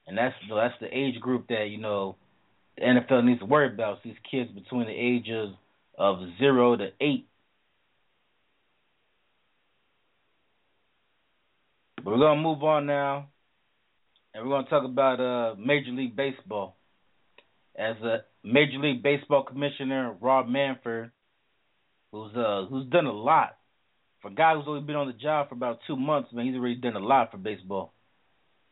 And 0.06 0.16
that's 0.16 0.34
you 0.42 0.48
know, 0.48 0.56
that's 0.56 0.74
the 0.80 0.86
age 0.86 1.20
group 1.20 1.48
that 1.48 1.66
you 1.68 1.78
know 1.78 2.16
the 2.76 2.84
NFL 2.84 3.24
needs 3.24 3.40
to 3.40 3.46
worry 3.46 3.72
about. 3.72 3.98
It's 3.98 4.04
these 4.04 4.14
kids 4.30 4.50
between 4.50 4.86
the 4.86 4.92
ages 4.92 5.54
of 5.98 6.18
zero 6.38 6.76
to 6.76 6.88
eight. 7.00 7.26
But 11.96 12.06
we're 12.06 12.18
gonna 12.18 12.40
move 12.40 12.64
on 12.64 12.86
now, 12.86 13.28
and 14.34 14.44
we're 14.44 14.56
gonna 14.56 14.68
talk 14.68 14.84
about 14.84 15.20
uh, 15.20 15.54
Major 15.58 15.90
League 15.90 16.16
Baseball. 16.16 16.76
As 17.76 17.96
a 18.02 18.24
Major 18.44 18.78
League 18.78 19.02
Baseball 19.02 19.44
commissioner, 19.44 20.14
Rob 20.20 20.48
Manfred, 20.48 21.10
who's 22.10 22.34
uh 22.34 22.66
who's 22.68 22.88
done 22.88 23.06
a 23.06 23.12
lot 23.12 23.56
for 24.22 24.28
a 24.28 24.34
guy 24.34 24.54
who's 24.54 24.64
only 24.68 24.80
been 24.80 24.96
on 24.96 25.08
the 25.08 25.12
job 25.12 25.48
for 25.48 25.56
about 25.56 25.80
two 25.86 25.96
months, 25.96 26.32
man, 26.32 26.46
he's 26.46 26.54
already 26.54 26.76
done 26.76 26.96
a 26.96 27.00
lot 27.00 27.32
for 27.32 27.38
baseball. 27.38 27.92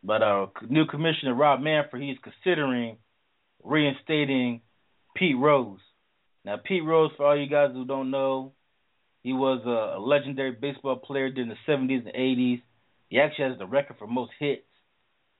But 0.03 0.23
uh, 0.23 0.47
new 0.69 0.87
commissioner 0.87 1.35
Rob 1.35 1.61
Manfred, 1.61 2.03
he's 2.03 2.17
considering 2.23 2.97
reinstating 3.63 4.63
Pete 5.15 5.37
Rose. 5.37 5.81
Now, 6.45 6.57
Pete 6.57 6.85
Rose, 6.85 7.11
for 7.17 7.27
all 7.27 7.39
you 7.39 7.51
guys 7.51 7.71
who 7.73 7.85
don't 7.85 8.11
know, 8.11 8.53
he 9.23 9.35
was 9.35 9.61
a, 9.67 9.99
a 9.99 10.01
legendary 10.01 10.53
baseball 10.53 10.97
player 10.97 11.29
during 11.31 11.51
the 11.51 11.57
70s 11.71 12.07
and 12.07 12.15
80s. 12.15 12.63
He 13.11 13.19
actually 13.19 13.51
has 13.51 13.59
the 13.59 13.67
record 13.67 13.99
for 13.99 14.07
most 14.07 14.31
hits 14.39 14.63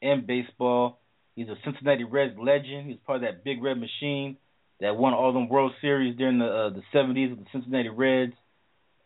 in 0.03 0.27
baseball. 0.27 1.01
He's 1.41 1.49
a 1.49 1.57
Cincinnati 1.65 2.05
Reds 2.05 2.35
legend. 2.39 2.91
He's 2.91 2.99
part 3.07 3.17
of 3.17 3.23
that 3.23 3.45
big 3.45 3.63
red 3.63 3.79
machine 3.81 4.37
that 4.79 4.95
won 4.95 5.15
all 5.15 5.33
them 5.33 5.49
World 5.49 5.73
Series 5.81 6.15
during 6.19 6.39
the 6.39 6.45
uh, 6.45 6.69
the 6.69 6.83
70s 6.95 7.31
with 7.31 7.39
the 7.39 7.47
Cincinnati 7.51 7.89
Reds. 7.89 8.35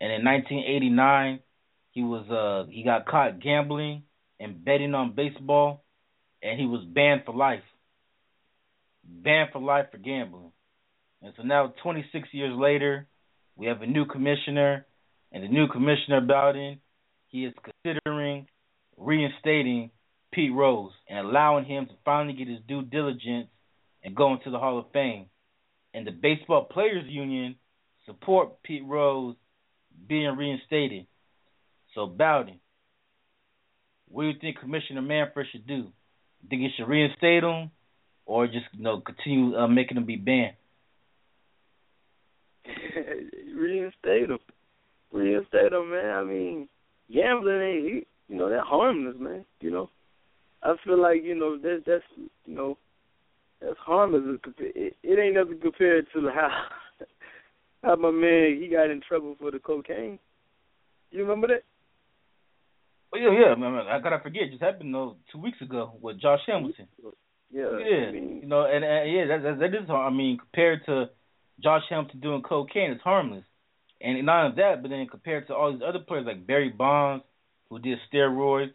And 0.01 0.11
in 0.11 0.25
1989, 0.25 1.39
he 1.91 2.03
was 2.03 2.29
uh 2.29 2.69
he 2.69 2.83
got 2.83 3.05
caught 3.05 3.39
gambling 3.39 4.03
and 4.37 4.65
betting 4.65 4.93
on 4.93 5.15
baseball, 5.15 5.85
and 6.43 6.59
he 6.59 6.65
was 6.65 6.83
banned 6.83 7.21
for 7.25 7.33
life. 7.33 7.63
Banned 9.05 9.51
for 9.53 9.61
life 9.61 9.85
for 9.93 9.97
gambling. 9.97 10.51
And 11.21 11.31
so 11.37 11.43
now, 11.43 11.73
26 11.83 12.27
years 12.33 12.53
later, 12.53 13.07
we 13.55 13.67
have 13.67 13.81
a 13.81 13.87
new 13.87 14.03
commissioner, 14.03 14.85
and 15.31 15.41
the 15.41 15.47
new 15.47 15.69
commissioner 15.69 16.19
Bowden, 16.19 16.81
he 17.29 17.45
is 17.45 17.53
considering 17.63 18.47
reinstating 18.97 19.91
Pete 20.35 20.51
Rose 20.53 20.91
and 21.09 21.19
allowing 21.19 21.63
him 21.63 21.85
to 21.85 21.93
finally 22.03 22.33
get 22.35 22.49
his 22.49 22.59
due 22.67 22.81
diligence 22.81 23.47
and 24.03 24.13
go 24.13 24.33
into 24.33 24.51
the 24.51 24.59
Hall 24.59 24.77
of 24.77 24.91
Fame. 24.91 25.27
And 25.93 26.05
the 26.05 26.11
Baseball 26.11 26.65
Players 26.65 27.05
Union 27.07 27.55
support 28.05 28.61
Pete 28.61 28.83
Rose 28.85 29.35
being 30.07 30.35
reinstated. 30.35 31.07
So 31.95 32.05
Bowden, 32.05 32.59
what 34.09 34.23
do 34.23 34.27
you 34.27 34.35
think 34.41 34.59
Commissioner 34.59 35.01
Manfred 35.01 35.47
should 35.51 35.65
do? 35.65 35.91
You 36.43 36.49
think 36.49 36.61
he 36.63 36.69
should 36.75 36.89
reinstate 36.89 37.43
him, 37.43 37.71
or 38.25 38.45
just 38.45 38.65
you 38.73 38.83
know 38.83 38.99
continue 38.99 39.57
uh, 39.57 39.67
making 39.67 39.97
him 39.97 40.05
be 40.05 40.17
banned? 40.17 40.55
reinstate 43.55 44.29
him. 44.29 44.39
Reinstate 45.11 45.71
him, 45.71 45.91
man. 45.91 46.09
I 46.09 46.23
mean, 46.23 46.67
gambling 47.11 47.61
ain't 47.61 48.07
you 48.27 48.35
know 48.35 48.49
that 48.49 48.65
harmless, 48.65 49.15
man. 49.17 49.45
You 49.61 49.71
know, 49.71 49.89
I 50.65 50.73
feel 50.83 50.99
like 50.99 51.23
you 51.23 51.35
know 51.35 51.57
that 51.57 51.83
that's 51.85 52.03
you 52.17 52.55
know 52.55 52.77
that's 53.61 53.77
harmless. 53.77 54.39
It, 54.57 54.95
it 55.03 55.19
ain't 55.19 55.35
nothing 55.35 55.59
compared 55.61 56.07
to 56.13 56.29
how 56.33 56.49
how 57.83 57.95
my 57.95 58.09
man 58.09 58.59
he 58.59 58.67
got 58.67 58.89
in 58.89 59.01
trouble 59.07 59.35
for 59.39 59.51
the 59.51 59.59
cocaine. 59.59 60.17
You 61.11 61.21
remember 61.21 61.47
that? 61.47 61.63
Oh 63.13 63.17
yeah, 63.17 63.29
yeah. 63.31 63.55
Man, 63.55 63.75
I 63.75 63.99
gotta 64.01 64.19
forget. 64.23 64.43
It 64.43 64.51
just 64.51 64.63
happened 64.63 64.93
though 64.93 65.17
two 65.31 65.39
weeks 65.39 65.61
ago 65.61 65.93
with 66.01 66.19
Josh 66.19 66.41
Hamilton. 66.47 66.87
Yeah, 67.51 67.61
yeah. 67.79 68.07
I 68.07 68.11
mean, 68.11 68.39
you 68.41 68.47
know, 68.47 68.65
and, 68.65 68.83
and 68.83 69.13
yeah, 69.13 69.27
that, 69.27 69.43
that 69.43 69.59
that 69.59 69.83
is. 69.83 69.89
I 69.89 70.09
mean, 70.09 70.39
compared 70.39 70.83
to 70.87 71.05
Josh 71.63 71.83
Hamilton 71.89 72.19
doing 72.21 72.41
cocaine, 72.41 72.91
it's 72.91 73.03
harmless. 73.03 73.45
And 74.01 74.25
not 74.25 74.45
only 74.45 74.55
that, 74.57 74.81
but 74.81 74.89
then 74.89 75.07
compared 75.09 75.47
to 75.47 75.55
all 75.55 75.71
these 75.71 75.81
other 75.87 75.99
players 75.99 76.25
like 76.25 76.45
Barry 76.45 76.69
Bonds, 76.69 77.23
who 77.69 77.79
did 77.79 77.97
steroids, 78.11 78.73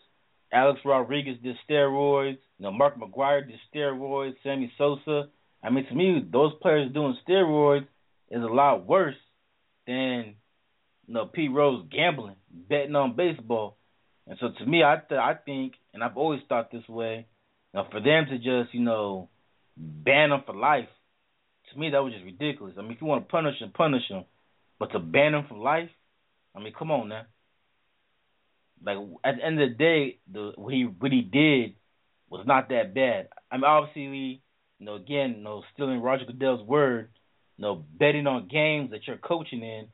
Alex 0.53 0.81
Rodriguez 0.85 1.37
did 1.43 1.57
steroids, 1.69 2.39
you 2.59 2.65
know, 2.65 2.73
Mark 2.73 2.99
McGwire 2.99 3.47
did 3.47 3.59
steroids, 3.73 4.35
Sammy 4.43 4.73
Sosa. 4.77 5.29
I 5.63 5.71
mean, 5.71 5.87
to 5.87 5.95
me, 5.95 6.27
those 6.33 6.53
players 6.61 6.93
doing 6.93 7.17
steroids 7.29 7.87
is 8.31 8.43
a 8.43 8.47
lot 8.47 8.87
worse 8.87 9.17
than 9.87 10.35
you 11.07 11.15
know 11.15 11.27
Pete 11.27 11.53
Rose 11.53 11.85
gambling, 11.91 12.37
betting 12.69 12.97
on 12.97 13.17
baseball. 13.17 13.77
And 14.27 14.39
so 14.41 14.49
to 14.59 14.67
me, 14.67 14.83
I 14.83 14.97
th- 15.09 15.21
I 15.21 15.35
think, 15.35 15.75
and 15.93 16.03
I've 16.03 16.17
always 16.17 16.41
thought 16.49 16.71
this 16.71 16.89
way, 16.89 17.27
you 17.75 17.83
for 17.91 18.01
them 18.01 18.27
to 18.31 18.37
just 18.37 18.75
you 18.75 18.81
know 18.81 19.29
ban 19.77 20.31
them 20.31 20.43
for 20.47 20.55
life, 20.55 20.89
to 21.73 21.79
me 21.79 21.91
that 21.91 21.99
was 22.03 22.13
just 22.13 22.25
ridiculous. 22.25 22.75
I 22.79 22.83
mean, 22.83 22.93
if 22.93 23.01
you 23.01 23.07
want 23.07 23.27
to 23.27 23.31
punish 23.31 23.59
them, 23.61 23.73
punish 23.75 24.09
them, 24.09 24.25
but 24.79 24.93
to 24.93 24.99
ban 24.99 25.33
them 25.33 25.47
for 25.49 25.57
life, 25.59 25.91
I 26.55 26.61
mean, 26.61 26.73
come 26.77 26.91
on 26.91 27.09
now. 27.09 27.23
Like 28.85 28.99
at 29.25 29.37
the 29.37 29.45
end 29.45 29.61
of 29.61 29.71
the 29.71 29.75
day, 29.75 30.19
the 30.33 30.53
what 30.57 30.73
he 30.73 30.85
what 30.85 31.13
he 31.13 31.23
did 31.23 31.75
was 32.29 32.47
not 32.47 32.69
that 32.71 32.95
bad. 32.95 33.29
I 33.51 33.57
mean, 33.57 33.65
obviously, 33.65 34.43
you 34.79 34.87
know, 34.87 34.95
again, 34.95 35.35
you 35.39 35.43
know, 35.43 35.63
stealing 35.75 36.01
Roger 36.01 36.25
Goodell's 36.25 36.67
word, 36.67 37.11
you 37.59 37.63
know, 37.63 37.85
betting 37.99 38.27
on 38.27 38.49
games 38.49 38.93
that 38.93 39.07
you're 39.07 39.19
coaching 39.19 39.63
in 39.63 39.89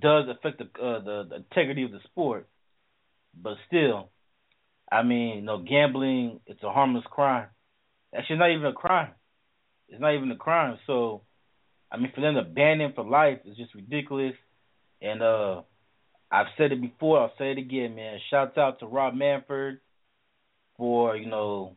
does 0.00 0.26
affect 0.28 0.58
the 0.58 0.64
uh, 0.64 1.00
the, 1.00 1.26
the 1.30 1.36
integrity 1.36 1.84
of 1.84 1.92
the 1.92 2.00
sport. 2.04 2.48
But 3.40 3.54
still, 3.66 4.10
I 4.90 5.02
mean, 5.02 5.36
you 5.36 5.42
know, 5.42 5.58
gambling 5.58 6.40
it's 6.46 6.62
a 6.62 6.72
harmless 6.72 7.04
crime. 7.10 7.48
Actually, 8.14 8.38
not 8.38 8.50
even 8.50 8.66
a 8.66 8.72
crime. 8.72 9.12
It's 9.88 10.00
not 10.00 10.14
even 10.14 10.30
a 10.30 10.36
crime. 10.36 10.78
So, 10.86 11.22
I 11.90 11.96
mean, 11.96 12.12
for 12.14 12.20
them 12.20 12.34
to 12.34 12.42
ban 12.42 12.80
him 12.80 12.92
for 12.94 13.04
life 13.04 13.38
is 13.44 13.56
just 13.56 13.74
ridiculous. 13.74 14.34
And 15.02 15.22
uh, 15.22 15.62
I've 16.34 16.46
said 16.58 16.72
it 16.72 16.80
before. 16.80 17.20
I'll 17.20 17.32
say 17.38 17.52
it 17.52 17.58
again, 17.58 17.94
man. 17.94 18.18
Shouts 18.28 18.58
out 18.58 18.80
to 18.80 18.86
Rob 18.86 19.14
Manfred 19.14 19.78
for 20.76 21.16
you 21.16 21.26
know 21.26 21.76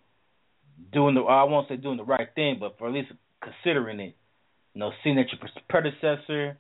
doing 0.92 1.14
the. 1.14 1.22
I 1.22 1.44
won't 1.44 1.70
say 1.70 1.78
doing 1.78 1.98
the 1.98 2.04
right 2.04 2.28
thing, 2.34 2.58
but 2.60 2.76
for 2.80 2.88
at 2.88 2.94
least 2.94 3.12
considering 3.44 4.00
it. 4.00 4.16
You 4.74 4.80
know, 4.80 4.92
seeing 5.04 5.18
that 5.18 5.28
your 5.32 5.50
predecessor 5.70 6.58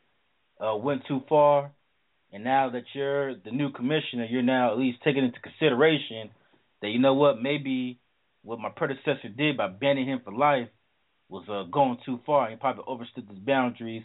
uh, 0.63 0.75
went 0.75 1.03
too 1.07 1.21
far, 1.27 1.71
and 2.31 2.43
now 2.43 2.69
that 2.69 2.83
you're 2.93 3.35
the 3.35 3.51
new 3.51 3.71
commissioner, 3.71 4.25
you're 4.29 4.43
now 4.43 4.71
at 4.71 4.77
least 4.77 4.99
taking 5.03 5.23
into 5.23 5.39
consideration 5.39 6.29
that 6.83 6.89
you 6.89 6.99
know 6.99 7.15
what, 7.15 7.41
maybe 7.41 7.99
what 8.43 8.59
my 8.59 8.69
predecessor 8.69 9.29
did 9.35 9.57
by 9.57 9.67
banning 9.67 10.07
him 10.07 10.21
for 10.23 10.31
life 10.31 10.69
was 11.29 11.45
uh, 11.49 11.63
going 11.71 11.97
too 12.05 12.19
far. 12.27 12.49
He 12.49 12.57
probably 12.57 12.83
overstepped 12.85 13.29
his 13.29 13.39
boundaries. 13.39 14.03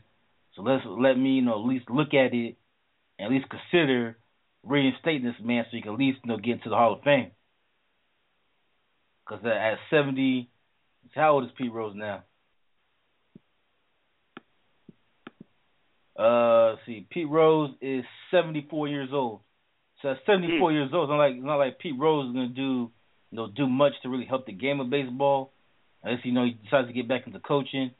So 0.56 0.62
let's 0.62 0.82
let 0.86 1.14
me, 1.14 1.30
you 1.32 1.42
know, 1.42 1.60
at 1.62 1.66
least 1.66 1.90
look 1.90 2.14
at 2.14 2.32
it 2.34 2.56
at 3.20 3.30
least 3.30 3.46
consider 3.48 4.18
reinstating 4.64 5.24
this 5.24 5.34
man 5.42 5.64
so 5.70 5.76
he 5.76 5.82
can 5.82 5.92
at 5.92 5.98
least, 5.98 6.18
you 6.24 6.28
know, 6.30 6.36
get 6.38 6.54
into 6.54 6.68
the 6.68 6.76
Hall 6.76 6.94
of 6.94 7.02
Fame. 7.02 7.30
Because 9.26 9.44
at 9.44 9.78
70, 9.90 10.48
how 11.14 11.32
old 11.34 11.44
is 11.44 11.50
Pete 11.56 11.72
Rose 11.72 11.94
now? 11.96 12.24
Uh, 16.16 16.76
see, 16.84 17.06
Pete 17.10 17.28
Rose 17.28 17.70
is 17.80 18.04
74 18.30 18.88
years 18.88 19.08
old. 19.12 19.40
So 20.02 20.10
at 20.10 20.18
74 20.26 20.70
Hmm. 20.70 20.74
years 20.76 20.90
old, 20.92 21.04
it's 21.04 21.10
not 21.10 21.18
like 21.18 21.34
it's 21.34 21.44
not 21.44 21.56
like 21.56 21.78
Pete 21.78 21.98
Rose 21.98 22.28
is 22.28 22.34
gonna 22.34 22.48
do 22.48 22.90
you 23.30 23.36
know 23.36 23.48
do 23.48 23.66
much 23.66 23.92
to 24.02 24.08
really 24.08 24.26
help 24.26 24.46
the 24.46 24.52
game 24.52 24.80
of 24.80 24.90
baseball, 24.90 25.52
unless 26.02 26.24
you 26.24 26.32
know 26.32 26.44
he 26.44 26.52
decides 26.52 26.88
to 26.88 26.92
get 26.92 27.08
back 27.08 27.26
into 27.26 27.38
coaching. 27.40 27.92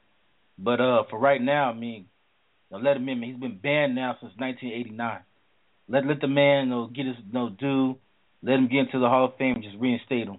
But 0.59 0.81
uh, 0.81 1.05
for 1.09 1.19
right 1.19 1.41
now, 1.41 1.71
I 1.71 1.75
mean, 1.75 2.07
let 2.79 2.97
him 2.97 3.09
in. 3.09 3.21
Man. 3.21 3.31
He's 3.31 3.41
been 3.41 3.59
banned 3.59 3.95
now 3.95 4.17
since 4.21 4.33
1989. 4.37 5.21
Let 5.89 6.07
let 6.07 6.21
the 6.21 6.29
man 6.29 6.65
you 6.65 6.71
know 6.71 6.87
get 6.87 7.07
his 7.07 7.17
you 7.27 7.33
know 7.33 7.51
due. 7.51 7.97
Let 8.43 8.55
him 8.55 8.69
get 8.69 8.87
into 8.87 8.99
the 8.99 9.09
Hall 9.09 9.27
of 9.27 9.37
Fame 9.37 9.57
and 9.57 9.65
just 9.65 9.77
reinstate 9.79 10.27
him. 10.27 10.39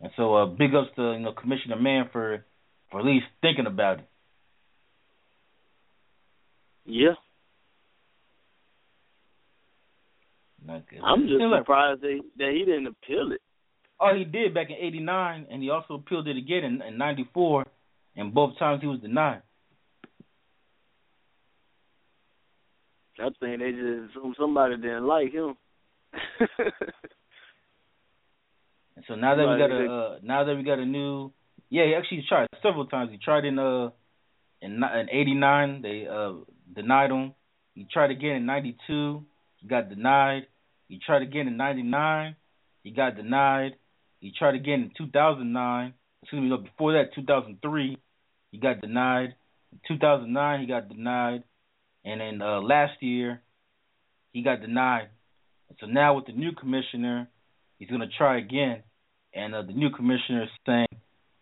And 0.00 0.10
so 0.16 0.34
uh, 0.34 0.46
big 0.46 0.74
ups 0.74 0.90
to 0.96 1.12
you 1.12 1.20
know 1.20 1.32
Commissioner 1.32 1.76
Man 1.76 2.08
for 2.12 2.44
for 2.90 3.00
at 3.00 3.06
least 3.06 3.26
thinking 3.40 3.66
about 3.66 4.00
it. 4.00 4.08
yeah. 6.86 7.14
Okay. 10.68 10.98
I'm 11.02 11.26
just 11.28 11.40
surprised 11.58 12.00
that 12.00 12.20
that 12.38 12.50
he 12.52 12.64
didn't 12.64 12.86
appeal 12.86 13.32
it. 13.32 13.40
Oh, 14.00 14.14
he 14.16 14.24
did 14.24 14.54
back 14.54 14.68
in 14.70 14.76
'89, 14.76 15.46
and 15.50 15.62
he 15.62 15.70
also 15.70 15.94
appealed 15.94 16.26
it 16.26 16.36
again 16.36 16.64
in, 16.64 16.82
in 16.82 16.98
'94, 16.98 17.66
and 18.16 18.34
both 18.34 18.58
times 18.58 18.80
he 18.80 18.86
was 18.86 19.00
denied. 19.00 19.42
I 23.18 23.28
think 23.40 23.60
they 23.60 23.72
just 23.72 24.14
some- 24.14 24.34
somebody 24.38 24.76
didn't 24.76 25.06
like 25.06 25.32
him. 25.32 25.54
And 28.96 29.04
so 29.08 29.14
now 29.16 29.34
that 29.34 29.42
we 29.42 29.58
got 29.58 29.70
a 29.72 29.92
uh, 29.92 30.18
now 30.22 30.44
that 30.44 30.56
we 30.56 30.62
got 30.62 30.78
a 30.78 30.84
new, 30.84 31.32
yeah, 31.68 31.84
he 31.86 31.94
actually 31.94 32.24
tried 32.28 32.46
several 32.62 32.86
times. 32.86 33.10
He 33.10 33.18
tried 33.18 33.44
in 33.44 33.58
uh 33.58 33.90
in 34.62 34.74
in 34.82 35.08
'89, 35.10 35.82
they 35.82 36.06
uh 36.06 36.32
denied 36.74 37.10
him. 37.10 37.34
He 37.74 37.86
tried 37.92 38.10
again 38.12 38.36
in 38.36 38.46
'92, 38.46 39.24
he 39.58 39.66
got 39.68 39.88
denied. 39.88 40.46
He 40.88 41.00
tried 41.04 41.22
again 41.22 41.48
in 41.48 41.56
'99, 41.56 42.36
he 42.84 42.90
got 42.92 43.16
denied. 43.16 43.74
He 44.20 44.32
tried 44.38 44.54
again 44.54 44.80
in 44.82 44.90
2009. 44.96 45.92
Excuse 46.22 46.40
me, 46.40 46.48
no, 46.48 46.58
before 46.58 46.92
that 46.92 47.14
2003, 47.14 47.98
he 48.52 48.58
got 48.58 48.80
denied. 48.80 49.34
In 49.72 49.80
2009, 49.88 50.60
he 50.60 50.66
got 50.66 50.88
denied, 50.88 51.42
and 52.04 52.20
then 52.20 52.42
uh, 52.42 52.60
last 52.60 53.02
year, 53.02 53.40
he 54.32 54.42
got 54.42 54.60
denied. 54.60 55.08
So 55.80 55.86
now 55.86 56.14
with 56.14 56.26
the 56.26 56.32
new 56.32 56.52
commissioner, 56.52 57.28
he's 57.78 57.88
going 57.88 58.00
to 58.00 58.08
try 58.16 58.38
again, 58.38 58.82
and 59.34 59.54
uh, 59.54 59.62
the 59.62 59.72
new 59.72 59.90
commissioner 59.90 60.44
is 60.44 60.50
saying 60.66 60.86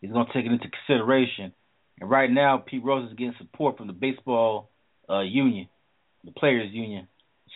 he's 0.01 0.13
going 0.13 0.27
to 0.27 0.33
take 0.33 0.47
it 0.47 0.53
into 0.53 0.69
consideration. 0.87 1.53
And 2.01 2.09
right 2.09 2.31
now, 2.31 2.63
Pete 2.65 2.83
Rose 2.83 3.11
is 3.11 3.17
getting 3.17 3.35
support 3.39 3.77
from 3.77 3.89
the 3.89 3.93
baseball 3.93 4.71
uh, 5.11 5.21
union, 5.21 5.69
the 6.25 6.33
players 6.33 6.73
union. 6.73 7.09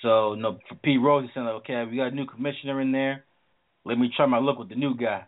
So, 0.02 0.34
you 0.34 0.42
know, 0.42 0.58
for 0.68 0.74
Pete 0.74 1.00
Rose, 1.00 1.24
he's 1.24 1.30
saying, 1.34 1.46
like, 1.46 1.56
okay, 1.56 1.84
we 1.90 1.96
got 1.96 2.12
a 2.12 2.14
new 2.14 2.26
commissioner 2.26 2.80
in 2.80 2.92
there. 2.92 3.24
Let 3.84 3.98
me 3.98 4.10
try 4.14 4.26
my 4.26 4.38
luck 4.38 4.58
with 4.58 4.68
the 4.68 4.74
new 4.74 4.96
guy. 4.96 5.24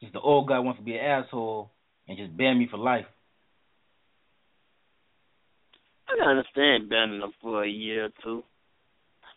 Since 0.00 0.12
the 0.12 0.20
old 0.20 0.48
guy 0.48 0.58
wants 0.58 0.78
to 0.78 0.84
be 0.84 0.96
an 0.96 1.04
asshole 1.04 1.70
and 2.06 2.18
just 2.18 2.36
ban 2.36 2.58
me 2.58 2.68
for 2.70 2.76
life. 2.76 3.06
I 6.10 6.18
can 6.18 6.28
understand 6.28 6.88
banning 6.88 7.20
them 7.20 7.32
for 7.40 7.64
a 7.64 7.68
year 7.68 8.06
or 8.06 8.10
two. 8.22 8.44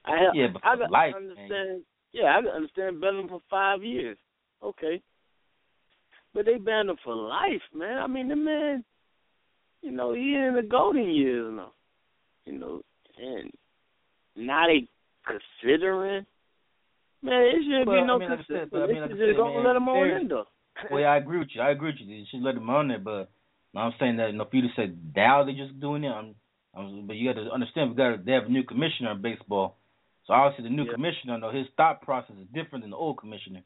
I 0.06 0.12
have, 0.12 0.36
Yeah, 0.36 0.48
but 0.54 0.66
I 0.66 0.76
can 0.76 0.92
life, 0.92 1.14
understand. 1.16 1.84
Yeah, 2.12 2.38
I 2.38 2.42
can 2.42 2.50
understand 2.50 3.02
banning 3.02 3.28
them 3.28 3.30
for 3.30 3.42
five 3.50 3.84
years. 3.84 4.18
Okay, 4.64 5.02
but 6.34 6.46
they 6.46 6.58
banned 6.58 6.90
him 6.90 6.98
for 7.04 7.16
life, 7.16 7.62
man. 7.76 7.98
I 7.98 8.08
mean, 8.08 8.30
the 8.30 8.36
man, 8.36 8.84
you 9.82 9.92
know, 9.92 10.14
he 10.14 10.36
in 10.36 10.56
the 10.56 10.62
golden 10.62 11.10
years 11.10 11.54
now. 11.54 11.72
You 12.46 12.54
know, 12.60 12.82
and 13.18 13.52
now 14.36 14.68
they 14.68 14.88
considering. 15.26 16.26
Man, 17.22 17.42
it 17.42 17.64
shouldn't 17.64 17.88
Well, 17.88 18.02
be 18.02 18.08
no 18.08 18.16
I 18.16 18.20
mean, 18.20 18.30
like 18.32 18.40
I 18.40 18.66
but 18.70 18.82
I 18.82 18.88
mean, 18.88 19.02
like 19.02 19.10
They 19.12 19.16
should 19.16 19.18
just 19.18 19.30
said, 19.30 19.38
go 19.38 19.54
man, 19.54 19.64
let 19.64 19.76
him 19.78 19.88
on 19.88 20.10
in 20.10 20.28
though. 20.28 20.46
Well, 20.92 21.02
yeah, 21.02 21.08
I 21.08 21.18
agree 21.18 21.40
with 21.40 21.50
you. 21.54 21.62
I 21.62 21.72
agree 21.72 21.92
with 21.92 22.02
you. 22.02 22.14
You 22.14 22.26
should 22.30 22.42
let 22.42 22.56
them 22.56 22.70
on 22.70 22.90
there, 22.90 23.00
but 23.00 23.30
I'm 23.76 23.94
saying 24.00 24.18
that 24.18 24.32
you 24.32 24.38
know, 24.38 24.46
for 24.50 24.58
you 24.58 24.64
to 24.64 24.74
say 24.76 24.92
now 25.16 25.44
they're 25.44 25.56
just 25.56 25.80
doing 25.80 26.04
it, 26.04 26.10
I'm, 26.10 26.36
I'm, 26.76 27.08
but 27.08 27.16
you 27.16 27.32
got 27.34 27.40
to 27.40 27.50
understand 27.52 27.92
we 27.92 27.96
got 27.96 28.18
to, 28.18 28.24
they 28.24 28.32
have 28.34 28.46
a 28.46 28.50
new 28.50 28.64
commissioner 28.64 29.12
in 29.12 29.22
baseball, 29.22 29.78
so 30.26 30.34
obviously 30.34 30.70
the 30.70 30.76
new 30.76 30.86
Yeah. 30.86 30.94
commissioner, 30.94 31.38
know 31.38 31.52
his 31.52 31.68
thought 31.78 32.02
process 32.02 32.36
is 32.40 32.48
different 32.54 32.84
than 32.84 32.92
the 32.92 32.98
old 32.98 33.18
commissioner. 33.18 33.62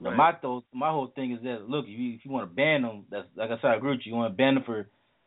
But 0.00 0.10
Right. 0.10 0.40
my 0.42 0.54
my 0.72 0.90
whole 0.90 1.08
thing 1.14 1.32
is 1.32 1.42
that 1.42 1.68
look, 1.68 1.84
if 1.86 1.98
you 1.98 2.14
if 2.14 2.24
you 2.24 2.30
want 2.30 2.50
to 2.50 2.54
ban 2.54 2.82
them, 2.82 3.04
that's 3.10 3.26
like 3.36 3.50
I 3.50 3.56
said, 3.56 3.70
I 3.72 3.76
agree 3.76 3.90
with 3.92 4.00
you. 4.04 4.12
You 4.12 4.16
want 4.18 4.32
to 4.32 4.36
ban 4.36 4.54
them 4.54 4.64
for 4.64 4.78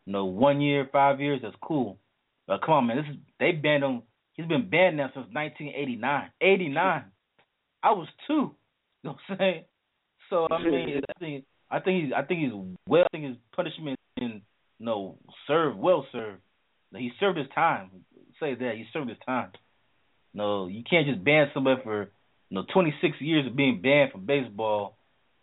you 0.04 0.12
know 0.12 0.26
one 0.26 0.60
year, 0.60 0.88
five 0.92 1.20
years, 1.20 1.40
that's 1.42 1.56
cool. 1.62 1.98
But 2.46 2.60
come 2.62 2.74
on, 2.74 2.86
man, 2.86 2.98
this 2.98 3.06
is 3.10 3.16
they 3.40 3.52
banned 3.52 3.84
him. 3.84 4.02
He's 4.34 4.46
been 4.46 4.68
banned 4.68 4.98
now 4.98 5.10
since 5.14 5.26
1989. 5.32 6.30
89. 6.42 7.04
I 7.82 7.90
was 7.92 8.08
two. 8.26 8.54
You 9.02 9.10
know 9.10 9.18
what 9.28 9.30
I'm 9.30 9.38
saying? 9.38 9.64
So 10.30 10.46
I 10.50 10.58
mean, 10.62 11.00
I 11.08 11.18
think 11.20 11.44
I 11.70 11.80
think 11.80 12.04
he's 12.04 12.12
I 12.16 12.22
think 12.22 12.40
he's 12.40 12.52
well. 12.88 13.04
I 13.04 13.08
think 13.12 13.24
his 13.24 13.36
punishment 13.54 13.98
been 14.16 14.42
you 14.78 14.86
know 14.86 15.16
served 15.46 15.78
well 15.78 16.06
served. 16.12 16.40
He 16.94 17.10
served 17.20 17.38
his 17.38 17.48
time. 17.54 17.90
Say 18.40 18.54
that 18.54 18.74
he 18.76 18.84
served 18.92 19.08
his 19.08 19.18
time. 19.24 19.50
No, 20.34 20.66
you 20.66 20.82
can't 20.88 21.06
just 21.06 21.24
ban 21.24 21.50
somebody 21.54 21.80
for 21.82 22.02
you 22.50 22.54
know 22.54 22.64
26 22.72 23.16
years 23.20 23.46
of 23.46 23.56
being 23.56 23.80
banned 23.80 24.12
from 24.12 24.26
baseball. 24.26 24.96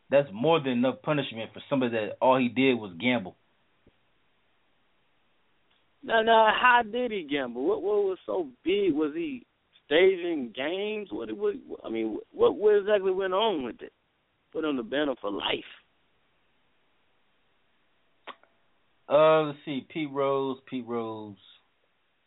That's 0.09 0.29
more 0.31 0.59
than 0.59 0.73
enough 0.73 1.01
punishment 1.01 1.51
for 1.53 1.61
somebody 1.69 1.93
that 1.93 2.17
all 2.21 2.37
he 2.37 2.49
did 2.49 2.75
was 2.75 2.93
gamble. 2.99 3.35
No, 6.03 6.21
no. 6.21 6.49
how 6.53 6.81
did 6.83 7.11
he 7.11 7.23
gamble? 7.23 7.65
What 7.65 7.81
what 7.81 8.03
was 8.03 8.17
so 8.25 8.49
big? 8.63 8.93
Was 8.93 9.13
he 9.15 9.45
staging 9.85 10.53
games? 10.55 11.09
What 11.11 11.31
what? 11.35 11.55
I 11.83 11.89
mean, 11.89 12.19
what 12.31 12.55
what 12.55 12.75
exactly 12.75 13.11
went 13.11 13.33
on 13.33 13.63
with 13.63 13.81
it? 13.81 13.93
Put 14.51 14.65
on 14.65 14.77
the 14.77 14.83
banner 14.83 15.15
for 15.19 15.31
life. 15.31 15.63
Uh, 19.09 19.41
let's 19.43 19.57
see, 19.65 19.85
Pete 19.89 20.09
Rose, 20.11 20.57
Pete 20.69 20.85
Rose. 20.87 21.35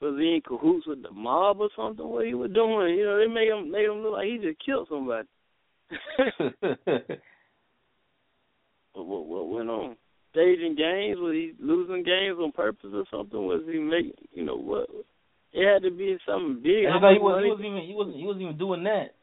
Was 0.01 0.19
he 0.19 0.35
in 0.35 0.43
cahoots 0.47 0.87
with 0.87 1.03
the 1.03 1.11
mob 1.11 1.61
or 1.61 1.71
something? 1.75 2.07
What 2.07 2.27
he 2.27 2.35
was 2.35 2.51
doing? 2.53 2.97
You 2.97 3.05
know, 3.05 3.19
they 3.19 3.27
made 3.27 3.49
him 3.49 3.71
made 3.71 3.87
him 3.87 4.03
look 4.03 4.13
like 4.13 4.27
he 4.27 4.39
just 4.39 4.65
killed 4.65 4.89
somebody. 4.91 5.27
What 8.97 9.07
what, 9.07 9.27
what 9.27 9.49
went 9.49 9.69
on? 9.69 9.97
Staging 10.31 10.75
games? 10.75 11.19
Was 11.21 11.35
he 11.35 11.53
losing 11.61 12.03
games 12.03 12.39
on 12.41 12.53
purpose 12.53 12.91
or 12.93 13.05
something? 13.11 13.39
Was 13.39 13.63
he 13.71 13.79
making? 13.79 14.13
You 14.33 14.45
know 14.45 14.57
what? 14.57 14.89
It 15.53 15.67
had 15.67 15.83
to 15.83 15.91
be 15.91 16.17
something 16.27 16.63
big. 16.63 16.85
It's 16.85 17.03
like 17.03 17.15
he 17.15 17.19
was, 17.19 17.43
he 17.43 17.51
wasn't 17.51 17.67
even 17.67 17.83
he 17.83 17.95
wasn't 17.95 18.17
he 18.17 18.25
wasn't 18.25 18.43
even 18.43 18.59
doing 18.59 18.85
that. 18.85 19.15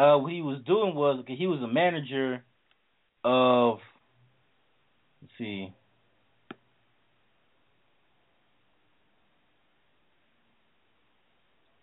Uh, 0.00 0.18
what 0.18 0.32
he 0.32 0.42
was 0.42 0.60
doing 0.66 0.94
was 0.94 1.24
he 1.26 1.46
was 1.46 1.60
a 1.62 1.72
manager 1.72 2.44
of 3.24 3.78
let's 5.20 5.32
see. 5.38 5.72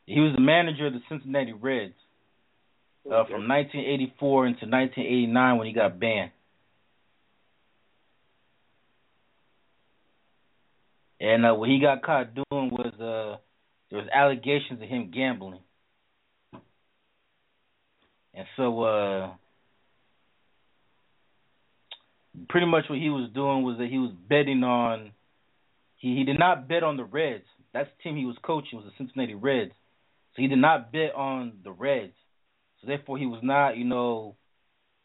He 0.05 0.19
was 0.19 0.33
the 0.35 0.41
manager 0.41 0.87
of 0.87 0.93
the 0.93 1.01
Cincinnati 1.09 1.53
Reds 1.53 1.93
uh, 3.09 3.15
Okay. 3.15 3.31
from 3.33 3.47
1984 3.47 4.47
into 4.47 4.65
1989 4.65 5.57
when 5.57 5.67
he 5.67 5.73
got 5.73 5.99
banned. 5.99 6.31
And 11.19 11.45
uh, 11.45 11.53
what 11.53 11.69
he 11.69 11.79
got 11.79 12.01
caught 12.03 12.33
doing 12.35 12.69
was 12.69 12.93
uh, 12.95 13.37
there 13.89 13.99
was 13.99 14.07
allegations 14.13 14.81
of 14.81 14.89
him 14.89 15.11
gambling. 15.13 15.59
And 18.33 18.47
so 18.57 18.81
uh 18.81 19.29
pretty 22.49 22.65
much 22.65 22.85
what 22.89 22.97
he 22.97 23.09
was 23.09 23.29
doing 23.33 23.63
was 23.63 23.77
that 23.77 23.89
he 23.89 23.99
was 23.99 24.11
betting 24.27 24.63
on 24.63 25.11
he 25.97 26.15
he 26.15 26.23
did 26.23 26.39
not 26.39 26.67
bet 26.67 26.83
on 26.83 26.97
the 26.97 27.03
Reds. 27.03 27.43
That's 27.73 27.89
the 27.97 28.03
team 28.03 28.17
he 28.17 28.25
was 28.25 28.35
coaching 28.43 28.79
was 28.79 28.85
the 28.85 28.91
Cincinnati 28.97 29.35
Reds. 29.35 29.71
So 30.35 30.41
he 30.41 30.47
did 30.47 30.57
not 30.59 30.91
bet 30.91 31.13
on 31.15 31.53
the 31.63 31.71
Reds. 31.71 32.13
So 32.81 32.87
therefore 32.87 33.17
he 33.17 33.25
was 33.25 33.39
not, 33.43 33.77
you 33.77 33.85
know, 33.85 34.35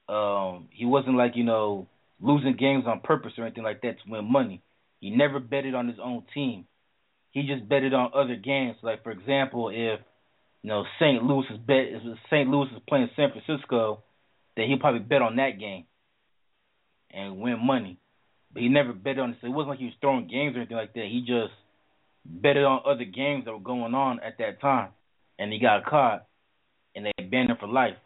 um 0.08 0.68
he 0.70 0.84
wasn't 0.84 1.16
like, 1.16 1.32
you 1.36 1.44
know, 1.44 1.88
losing 2.20 2.56
games 2.56 2.84
on 2.86 3.00
purpose 3.00 3.32
or 3.38 3.44
anything 3.44 3.64
like 3.64 3.82
that 3.82 3.96
to 4.02 4.10
win 4.10 4.30
money. 4.30 4.62
He 5.00 5.10
never 5.10 5.38
betted 5.38 5.74
on 5.74 5.86
his 5.86 5.98
own 6.02 6.24
team. 6.34 6.66
He 7.30 7.42
just 7.46 7.68
betted 7.68 7.94
on 7.94 8.10
other 8.14 8.36
games. 8.36 8.76
Like 8.82 9.02
for 9.02 9.10
example, 9.10 9.68
if 9.68 10.00
you 10.62 10.70
know 10.70 10.84
St. 10.98 11.22
Louis 11.22 11.46
is 11.50 11.58
bet 11.58 11.86
if 11.88 12.02
St. 12.30 12.48
Louis 12.48 12.68
is 12.74 12.82
playing 12.88 13.10
San 13.16 13.30
Francisco, 13.30 14.02
then 14.56 14.68
he'll 14.68 14.78
probably 14.78 15.00
bet 15.00 15.22
on 15.22 15.36
that 15.36 15.60
game 15.60 15.84
and 17.10 17.38
win 17.38 17.64
money. 17.64 17.98
But 18.52 18.62
he 18.62 18.68
never 18.68 18.92
bet 18.92 19.18
on 19.18 19.30
it. 19.30 19.36
So 19.40 19.46
it 19.46 19.50
wasn't 19.50 19.70
like 19.70 19.78
he 19.78 19.86
was 19.86 19.94
throwing 20.00 20.26
games 20.26 20.56
or 20.56 20.60
anything 20.60 20.76
like 20.76 20.94
that. 20.94 21.04
He 21.04 21.20
just 21.20 21.52
betted 22.24 22.64
on 22.64 22.80
other 22.86 23.04
games 23.04 23.44
that 23.44 23.52
were 23.52 23.60
going 23.60 23.94
on 23.94 24.20
at 24.20 24.38
that 24.38 24.60
time, 24.60 24.90
and 25.38 25.52
he 25.52 25.58
got 25.58 25.84
caught, 25.84 26.26
and 26.94 27.06
they 27.06 27.24
banned 27.24 27.50
him 27.50 27.56
for 27.58 27.68
life. 27.68 27.96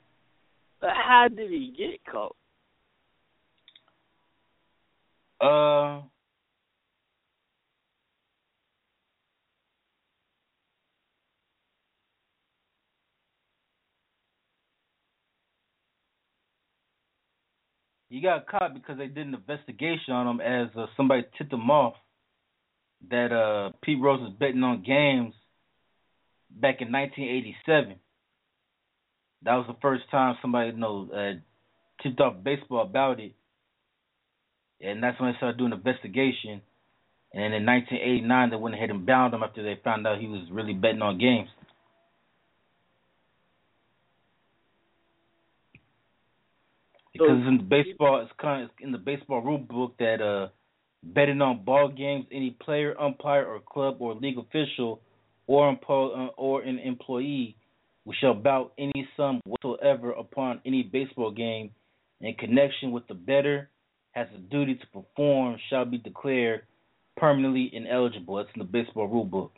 But 0.80 0.90
how 0.90 1.28
did 1.28 1.50
he 1.50 1.74
get 1.76 2.04
caught? 2.04 2.36
Uh, 5.40 6.02
he 18.08 18.20
got 18.20 18.46
caught 18.46 18.74
because 18.74 18.98
they 18.98 19.06
did 19.06 19.26
an 19.26 19.34
investigation 19.34 20.12
on 20.14 20.26
him 20.26 20.40
as 20.40 20.68
uh, 20.76 20.86
somebody 20.96 21.24
tipped 21.36 21.52
him 21.52 21.70
off 21.70 21.94
that 23.10 23.32
uh 23.32 23.72
Pete 23.82 24.00
Rose 24.00 24.20
was 24.20 24.32
betting 24.38 24.62
on 24.62 24.82
games 24.82 25.34
back 26.60 26.80
in 26.80 26.92
1987. 26.92 27.96
That 29.44 29.54
was 29.54 29.66
the 29.66 29.76
first 29.82 30.04
time 30.10 30.36
somebody 30.40 30.70
you 30.70 30.76
know 30.76 31.08
uh, 31.12 31.32
tipped 32.02 32.20
off 32.20 32.42
baseball 32.44 32.82
about 32.82 33.20
it, 33.20 33.32
and 34.80 35.02
that's 35.02 35.20
when 35.20 35.32
they 35.32 35.36
started 35.36 35.58
doing 35.58 35.72
an 35.72 35.78
investigation. 35.78 36.62
And 37.34 37.42
then 37.42 37.52
in 37.54 37.66
1989, 37.66 38.50
they 38.50 38.56
went 38.56 38.74
ahead 38.74 38.90
and 38.90 39.06
bound 39.06 39.32
him 39.32 39.42
after 39.42 39.62
they 39.62 39.80
found 39.82 40.06
out 40.06 40.20
he 40.20 40.26
was 40.26 40.46
really 40.50 40.74
betting 40.74 41.00
on 41.00 41.18
games. 41.18 41.48
Because 47.12 47.46
in 47.46 47.58
the 47.58 47.62
baseball, 47.62 48.20
it's 48.20 48.32
kind 48.40 48.64
of 48.64 48.70
in 48.80 48.92
the 48.92 48.98
baseball 48.98 49.42
rule 49.42 49.58
book 49.58 49.94
that 49.98 50.20
uh, 50.22 50.48
betting 51.02 51.40
on 51.42 51.64
ball 51.64 51.88
games, 51.88 52.26
any 52.32 52.50
player, 52.50 52.98
umpire, 53.00 53.46
or 53.46 53.60
club 53.60 53.96
or 54.00 54.14
league 54.14 54.38
official, 54.38 55.00
or 55.52 55.78
uh, 55.88 56.26
or 56.36 56.62
an 56.62 56.78
employee, 56.78 57.56
we 58.04 58.14
shall 58.20 58.34
bout 58.34 58.72
any 58.78 59.08
sum 59.16 59.40
whatsoever 59.44 60.12
upon 60.12 60.60
any 60.64 60.82
baseball 60.82 61.30
game 61.30 61.70
in 62.20 62.34
connection 62.34 62.90
with 62.90 63.06
the 63.08 63.14
better 63.14 63.68
has 64.12 64.28
a 64.34 64.38
duty 64.38 64.74
to 64.74 64.86
perform 64.86 65.56
shall 65.68 65.84
be 65.84 65.98
declared 65.98 66.62
permanently 67.16 67.70
ineligible. 67.72 68.36
That's 68.36 68.48
in 68.54 68.60
the 68.60 68.64
baseball 68.64 69.08
rule 69.08 69.24
book. 69.24 69.52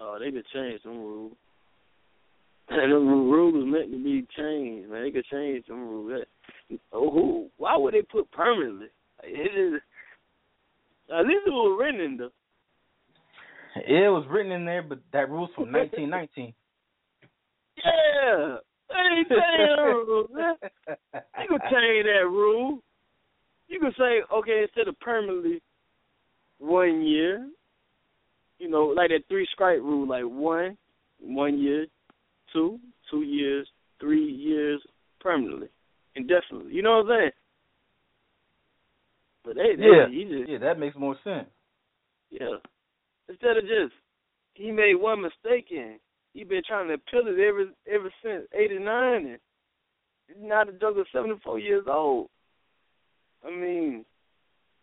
Oh, 0.00 0.18
they 0.18 0.30
could 0.30 0.46
change 0.52 0.80
some 0.82 0.98
rules. 0.98 1.32
And 2.72 2.92
them 2.92 3.08
rules 3.08 3.66
meant 3.66 3.90
to 3.90 3.98
be 4.04 4.24
changed, 4.36 4.90
man. 4.90 5.02
They 5.02 5.10
could 5.10 5.24
change 5.30 5.64
some 5.66 5.88
rules. 5.88 6.24
Oh, 6.92 7.10
who? 7.10 7.48
Why 7.56 7.76
would 7.76 7.94
they 7.94 8.02
put 8.02 8.30
permanently? 8.30 8.86
It 9.24 9.74
is. 9.74 9.80
At 11.12 11.26
least 11.26 11.46
it 11.46 11.50
was 11.50 11.78
written 11.80 12.00
in 12.00 12.16
the. 12.16 12.30
It 13.86 14.10
was 14.10 14.26
written 14.28 14.52
in 14.52 14.64
there, 14.64 14.82
but 14.82 14.98
that 15.12 15.30
rule's 15.30 15.50
from 15.54 15.72
1919. 15.72 16.54
Yeah, 17.82 18.56
changed 18.92 19.30
the 19.30 19.82
rules. 19.82 20.30
man. 20.34 20.54
Change 21.38 22.04
that 22.04 22.26
rule. 22.28 22.80
You 23.68 23.78
can 23.80 23.92
say, 23.96 24.20
okay, 24.34 24.62
instead 24.64 24.88
of 24.88 24.98
permanently 25.00 25.62
one 26.58 27.02
year, 27.02 27.48
you 28.58 28.68
know, 28.68 28.86
like 28.86 29.10
that 29.10 29.22
three 29.28 29.46
strike 29.54 29.78
rule, 29.78 30.06
like 30.06 30.24
one, 30.24 30.76
one 31.20 31.58
year, 31.58 31.86
two, 32.52 32.78
two 33.10 33.22
years, 33.22 33.66
three 34.00 34.30
years 34.30 34.82
permanently, 35.20 35.68
indefinitely. 36.16 36.74
You 36.74 36.82
know 36.82 36.98
what 36.98 37.12
I'm 37.12 37.18
saying? 37.20 37.30
But 39.44 39.54
they, 39.54 39.76
they 39.76 39.84
Yeah, 39.86 40.06
just 40.06 40.50
yeah, 40.50 40.58
that 40.58 40.78
makes 40.78 40.96
more 40.96 41.16
sense. 41.24 41.48
yeah. 42.30 42.56
Instead 43.30 43.58
of 43.58 43.62
just 43.62 43.94
he 44.54 44.72
made 44.72 44.94
one 44.94 45.22
mistake 45.22 45.66
and 45.70 46.00
he 46.34 46.42
been 46.42 46.62
trying 46.66 46.88
to 46.88 46.94
appeal 46.94 47.22
it 47.26 47.38
ever 47.38 47.66
ever 47.88 48.12
since 48.22 48.46
eighty 48.52 48.78
nine 48.78 49.38
and 50.28 50.48
now 50.48 50.64
the 50.64 50.72
Joker's 50.72 51.06
seventy 51.12 51.36
four 51.44 51.58
years 51.58 51.84
old. 51.88 52.28
I 53.46 53.50
mean, 53.50 54.04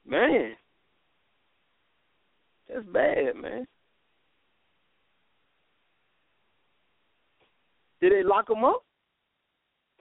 man. 0.08 0.54
That's 2.70 2.86
bad, 2.86 3.36
man. 3.36 3.66
Did 8.02 8.12
they 8.12 8.24
lock 8.24 8.50
him 8.50 8.64
up? 8.64 8.84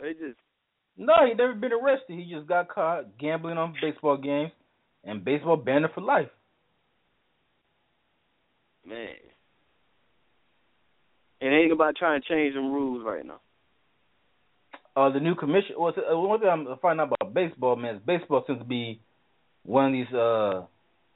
They 0.00 0.12
just 0.12 0.38
No, 0.96 1.14
he 1.26 1.34
never 1.34 1.54
been 1.54 1.72
arrested. 1.72 2.18
He 2.18 2.32
just 2.32 2.46
got 2.46 2.68
caught 2.68 3.18
gambling 3.18 3.58
on 3.58 3.74
baseball 3.80 4.16
games, 4.16 4.52
and 5.04 5.24
baseball 5.24 5.56
banned 5.56 5.84
him 5.84 5.90
for 5.94 6.00
life. 6.00 6.28
Man. 8.86 9.08
It 11.40 11.46
ain't 11.46 11.72
about 11.72 11.96
trying 11.96 12.22
to 12.22 12.28
change 12.28 12.54
them 12.54 12.72
rules 12.72 13.04
right 13.04 13.24
now. 13.24 13.40
Uh, 14.96 15.12
the 15.12 15.20
new 15.20 15.34
commission. 15.34 15.76
Well, 15.78 15.92
uh, 15.92 16.18
one 16.18 16.40
thing 16.40 16.48
I'm 16.48 16.66
finding 16.80 17.02
out 17.02 17.12
about 17.20 17.34
baseball, 17.34 17.76
man, 17.76 17.96
is 17.96 18.02
baseball 18.06 18.44
seems 18.46 18.60
to 18.60 18.64
be 18.64 19.00
one 19.62 19.86
of 19.86 19.92
these 19.92 20.14
uh 20.14 20.62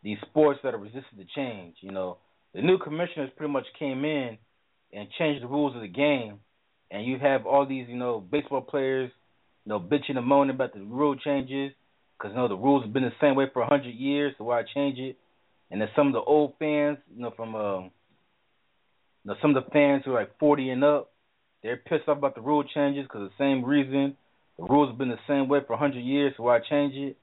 these 0.03 0.19
sports 0.29 0.61
that 0.63 0.75
are 0.75 0.79
resistant 0.79 1.17
to 1.17 1.25
change. 1.35 1.77
You 1.81 1.91
know, 1.91 2.19
the 2.55 2.61
new 2.61 2.79
commissioners 2.79 3.31
pretty 3.37 3.53
much 3.53 3.65
came 3.79 4.05
in 4.05 4.37
and 4.93 5.09
changed 5.19 5.43
the 5.43 5.49
rules 5.49 5.75
of 5.75 5.83
the 5.83 5.89
game, 5.89 6.41
and 6.91 7.07
you 7.07 7.19
have 7.19 7.47
all 7.47 7.67
these 7.67 7.87
you 7.89 7.97
know 7.97 8.21
baseball 8.21 8.61
players, 8.61 9.11
you 9.65 9.71
know, 9.71 9.81
bitching 9.81 10.19
and 10.19 10.27
moaning 10.27 10.55
about 10.55 10.75
the 10.75 10.81
rule 10.81 11.17
changes 11.17 11.73
because 12.19 12.33
you 12.33 12.37
know 12.37 12.49
the 12.49 12.57
rules 12.57 12.85
have 12.85 12.93
been 12.93 13.05
the 13.05 13.13
same 13.19 13.35
way 13.35 13.47
for 13.51 13.63
a 13.63 13.67
hundred 13.67 13.95
years, 13.95 14.35
so 14.37 14.45
why 14.45 14.63
change 14.75 14.99
it? 14.99 15.17
And 15.71 15.81
then 15.81 15.89
some 15.95 16.09
of 16.09 16.13
the 16.13 16.21
old 16.21 16.55
fans, 16.59 16.99
you 17.15 17.23
know, 17.23 17.33
from 17.37 17.55
um, 17.55 17.91
you 19.25 19.31
know, 19.31 19.35
some 19.41 19.55
of 19.55 19.65
the 19.65 19.71
fans 19.71 20.03
who 20.05 20.13
are 20.13 20.21
like 20.21 20.39
40 20.39 20.71
and 20.71 20.85
up, 20.85 21.13
they're 21.63 21.77
pissed 21.77 22.09
off 22.09 22.19
about 22.19 22.35
the 22.35 22.41
rule 22.41 22.65
changes 22.65 23.05
because 23.05 23.31
the 23.31 23.45
same 23.45 23.65
reason. 23.65 24.17
The 24.59 24.65
rules 24.65 24.91
have 24.91 24.99
been 24.99 25.09
the 25.09 25.17
same 25.27 25.49
way 25.49 25.61
for 25.67 25.75
100 25.75 25.99
years, 26.01 26.35
so 26.37 26.45
why 26.45 26.59
change 26.69 26.95
it? 26.95 27.17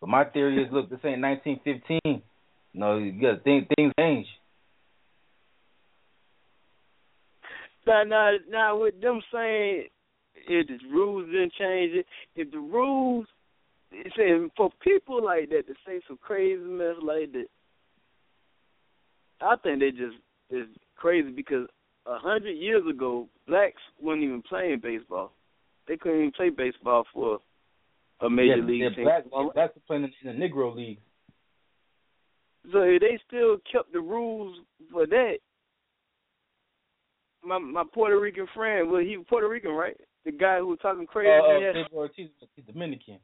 But 0.00 0.08
my 0.08 0.24
theory 0.24 0.62
is, 0.62 0.68
look, 0.72 0.90
this 0.90 1.00
ain't 1.04 1.22
1915. 1.22 2.00
You 2.04 2.80
know, 2.80 2.98
you 2.98 3.12
got 3.12 3.44
things 3.44 3.66
things 3.76 3.92
change. 3.98 4.26
Now, 7.86 8.02
now, 8.02 8.32
now, 8.50 8.78
with 8.78 9.00
them 9.00 9.20
saying 9.32 9.86
if 10.48 10.66
the 10.66 10.78
rules 10.90 11.26
didn't 11.26 11.52
change 11.58 11.94
it, 11.94 12.06
if 12.34 12.50
the 12.50 12.58
rules, 12.58 13.26
it's 13.92 14.52
for 14.56 14.70
people 14.82 15.24
like 15.24 15.48
that 15.50 15.66
to 15.68 15.74
say 15.86 16.00
some 16.06 16.18
crazy 16.20 16.60
mess 16.62 16.96
like 17.00 17.32
that, 17.32 17.46
I 19.40 19.56
think 19.62 19.80
they 19.80 19.90
just 19.90 20.16
is 20.50 20.66
crazy 20.96 21.30
because 21.30 21.66
a 22.06 22.18
hundred 22.18 22.52
years 22.52 22.82
ago, 22.88 23.28
blacks 23.46 23.82
weren't 24.00 24.22
even 24.22 24.42
playing 24.42 24.80
baseball. 24.82 25.32
They 25.88 25.96
couldn't 25.96 26.18
even 26.18 26.32
play 26.32 26.50
baseball 26.50 27.04
for 27.12 27.38
a 28.20 28.30
major 28.30 28.56
yeah, 28.56 28.64
league 28.64 28.80
yeah, 28.80 28.88
team. 28.90 29.04
Black, 29.04 29.54
blacks 29.54 29.76
are 29.76 29.80
playing 29.86 30.04
in 30.04 30.38
the 30.38 30.46
Negro 30.46 30.74
League. 30.74 30.98
So 32.72 32.80
if 32.80 33.00
they 33.00 33.18
still 33.26 33.58
kept 33.70 33.92
the 33.92 34.00
rules 34.00 34.58
for 34.90 35.06
that, 35.06 35.36
my 37.44 37.58
my 37.58 37.84
Puerto 37.92 38.18
Rican 38.18 38.46
friend, 38.54 38.90
well, 38.90 39.00
he 39.00 39.16
was 39.16 39.26
Puerto 39.28 39.48
Rican, 39.48 39.72
right? 39.72 39.96
The 40.24 40.32
guy 40.32 40.58
who 40.58 40.68
was 40.68 40.78
talking 40.82 41.06
crazy. 41.06 41.30
Uh, 41.30 41.54
uh, 41.54 41.58
yeah. 41.58 41.72
Pedro 41.72 41.98
Ortiz, 41.98 42.28
he's 42.56 42.64
Dominican. 42.64 43.18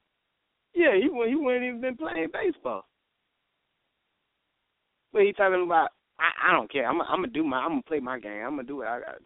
Yeah, 0.74 0.94
he 0.94 1.02
he 1.02 1.34
wouldn't 1.34 1.64
even 1.64 1.80
been 1.80 1.97
playing 1.97 2.28
baseball. 2.32 2.86
But 5.12 5.22
he 5.22 5.32
talking 5.32 5.64
about 5.64 5.90
I, 6.23 6.51
I 6.51 6.53
don't 6.53 6.70
care. 6.70 6.86
I'm 6.86 7.01
I'm 7.03 7.23
gonna 7.23 7.28
do 7.28 7.43
my 7.43 7.59
I'm 7.59 7.70
gonna 7.70 7.82
play 7.82 8.01
my 8.01 8.19
game. 8.20 8.44
I'm 8.47 8.57
gonna 8.57 8.69
do 8.69 8.77
what 8.77 8.86
I 8.86 9.01
got. 9.01 9.19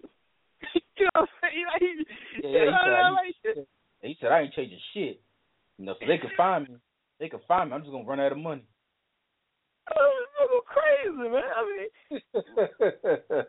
you 0.96 1.04
know 1.04 1.10
what 1.14 1.28
I'm 1.42 1.50
saying? 1.50 1.66
Like, 1.72 1.82
Yeah, 2.42 2.50
yeah, 2.50 2.64
he 2.64 2.76
said, 2.84 2.92
I, 2.92 3.10
like 3.10 3.36
he, 4.00 4.08
he 4.08 4.16
said 4.20 4.32
I 4.32 4.40
ain't 4.40 4.54
changing 4.54 4.80
shit. 4.94 5.20
You 5.78 5.84
know, 5.84 5.94
so 6.00 6.06
they 6.06 6.16
can 6.18 6.30
find 6.36 6.68
me. 6.68 6.76
They 7.20 7.28
can 7.28 7.40
find 7.46 7.70
me. 7.70 7.76
I'm 7.76 7.82
just 7.82 7.92
gonna 7.92 8.08
run 8.08 8.20
out 8.20 8.32
of 8.32 8.38
money. 8.38 8.64
Oh, 9.88 10.10
this 10.18 10.30
nigga 10.42 10.58
crazy, 10.66 11.30
man. 11.30 11.46
I 11.54 11.62
mean, 11.70 11.88
I 12.34 13.38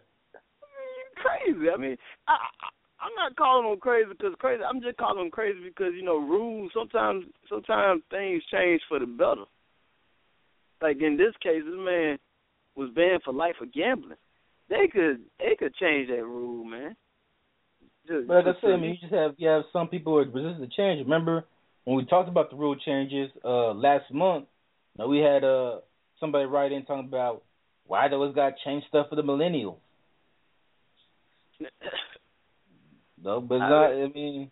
mean, 0.78 1.08
crazy. 1.18 1.66
I 1.74 1.78
mean, 1.78 1.98
I, 2.28 2.34
I 2.34 2.68
I'm 3.02 3.16
not 3.16 3.36
calling 3.36 3.72
him 3.72 3.80
crazy 3.80 4.10
because 4.10 4.34
crazy. 4.38 4.62
I'm 4.64 4.80
just 4.80 4.98
calling 4.98 5.26
him 5.26 5.32
crazy 5.32 5.58
because 5.64 5.94
you 5.96 6.04
know 6.04 6.18
rules. 6.18 6.70
Sometimes, 6.76 7.26
sometimes 7.50 8.04
things 8.12 8.44
change 8.52 8.82
for 8.88 9.00
the 9.00 9.08
better. 9.08 9.46
Like 10.80 11.02
in 11.02 11.18
this 11.18 11.34
case, 11.42 11.64
this 11.66 11.74
man 11.74 12.20
was 12.78 12.92
banned 12.96 13.24
for 13.24 13.34
life 13.34 13.56
for 13.58 13.66
gambling. 13.66 14.18
They 14.70 14.88
could, 14.92 15.22
they 15.40 15.56
could 15.58 15.74
change 15.76 16.10
that 16.10 16.24
rule, 16.24 16.64
man. 16.64 16.96
Just, 18.08 18.28
But 18.28 18.46
like 18.46 18.56
I 18.58 18.62
said, 18.62 18.72
I 18.72 18.78
mean, 18.78 18.92
you 18.92 18.98
just 19.02 19.14
have 19.14 19.34
you 19.38 19.48
have 19.50 19.64
some 19.74 19.88
people 19.90 20.14
who 20.14 20.20
are 20.20 20.26
resistant 20.26 20.70
to 20.70 20.76
change. 20.78 21.04
Remember 21.04 21.46
when 21.84 21.98
we 21.98 22.06
talked 22.06 22.30
about 22.30 22.50
the 22.52 22.56
rule 22.56 22.76
changes 22.76 23.30
uh 23.44 23.72
last 23.74 24.06
month? 24.14 24.46
You 24.96 25.04
know, 25.04 25.10
we 25.10 25.20
had 25.20 25.44
uh 25.44 25.80
somebody 26.20 26.46
write 26.46 26.72
in 26.72 26.86
talking 26.86 27.08
about 27.08 27.44
why 27.86 28.08
they 28.08 28.16
always 28.16 28.36
got 28.36 28.50
to 28.50 28.56
change 28.64 28.84
stuff 28.88 29.08
for 29.10 29.16
the 29.16 29.24
millennials. 29.24 29.78
No, 33.22 33.42
but 33.42 33.56
I- 33.56 33.70
not. 33.70 33.92
I 33.92 34.08
mean, 34.14 34.52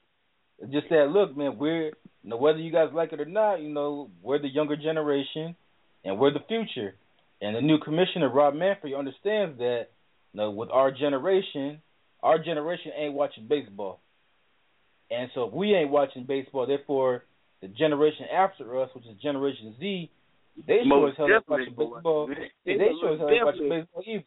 just 0.72 0.90
that 0.90 1.10
look, 1.12 1.38
man. 1.38 1.58
We're 1.58 1.90
you 2.24 2.30
know 2.30 2.38
whether 2.38 2.58
you 2.58 2.72
guys 2.72 2.90
like 2.94 3.14
it 3.14 3.22
or 3.22 3.26
not, 3.26 3.62
you 3.62 3.70
know, 3.70 4.10
we're 4.24 4.40
the 4.42 4.50
younger 4.50 4.76
generation, 4.76 5.56
and 6.04 6.18
we're 6.20 6.34
the 6.34 6.40
future. 6.48 6.96
And 7.42 7.56
the 7.56 7.62
new 7.62 7.78
commissioner 7.80 8.30
Rob 8.30 8.56
Manfred 8.56 8.94
understands 8.94 9.58
that. 9.60 9.88
You 10.34 10.42
know, 10.42 10.52
with 10.52 10.70
our 10.70 10.92
generation, 10.92 11.82
our 12.22 12.38
generation 12.38 12.92
ain't 12.98 13.14
watching 13.14 13.48
baseball, 13.48 14.02
and 15.10 15.30
so 15.34 15.46
if 15.46 15.54
we 15.54 15.74
ain't 15.74 15.92
watching 15.92 16.26
baseball, 16.26 16.68
therefore 16.68 17.24
the 17.62 17.70
generation 17.70 18.26
after 18.34 18.82
us, 18.82 18.90
which 18.94 19.06
is 19.06 19.16
Generation 19.22 19.76
Z, 19.80 20.12
they 20.68 20.80
sure 20.86 21.10
as 21.10 21.16
hell 21.16 21.28
ain't 21.28 21.48
watching 21.48 21.76
baseball. 21.78 22.30
Yeah, 22.30 22.78
they 22.78 22.92
sure 23.00 23.14
as 23.14 23.20
hell 23.20 23.30
ain't 23.30 23.46
watching 23.46 23.70
baseball 23.70 24.04
either. 24.06 24.24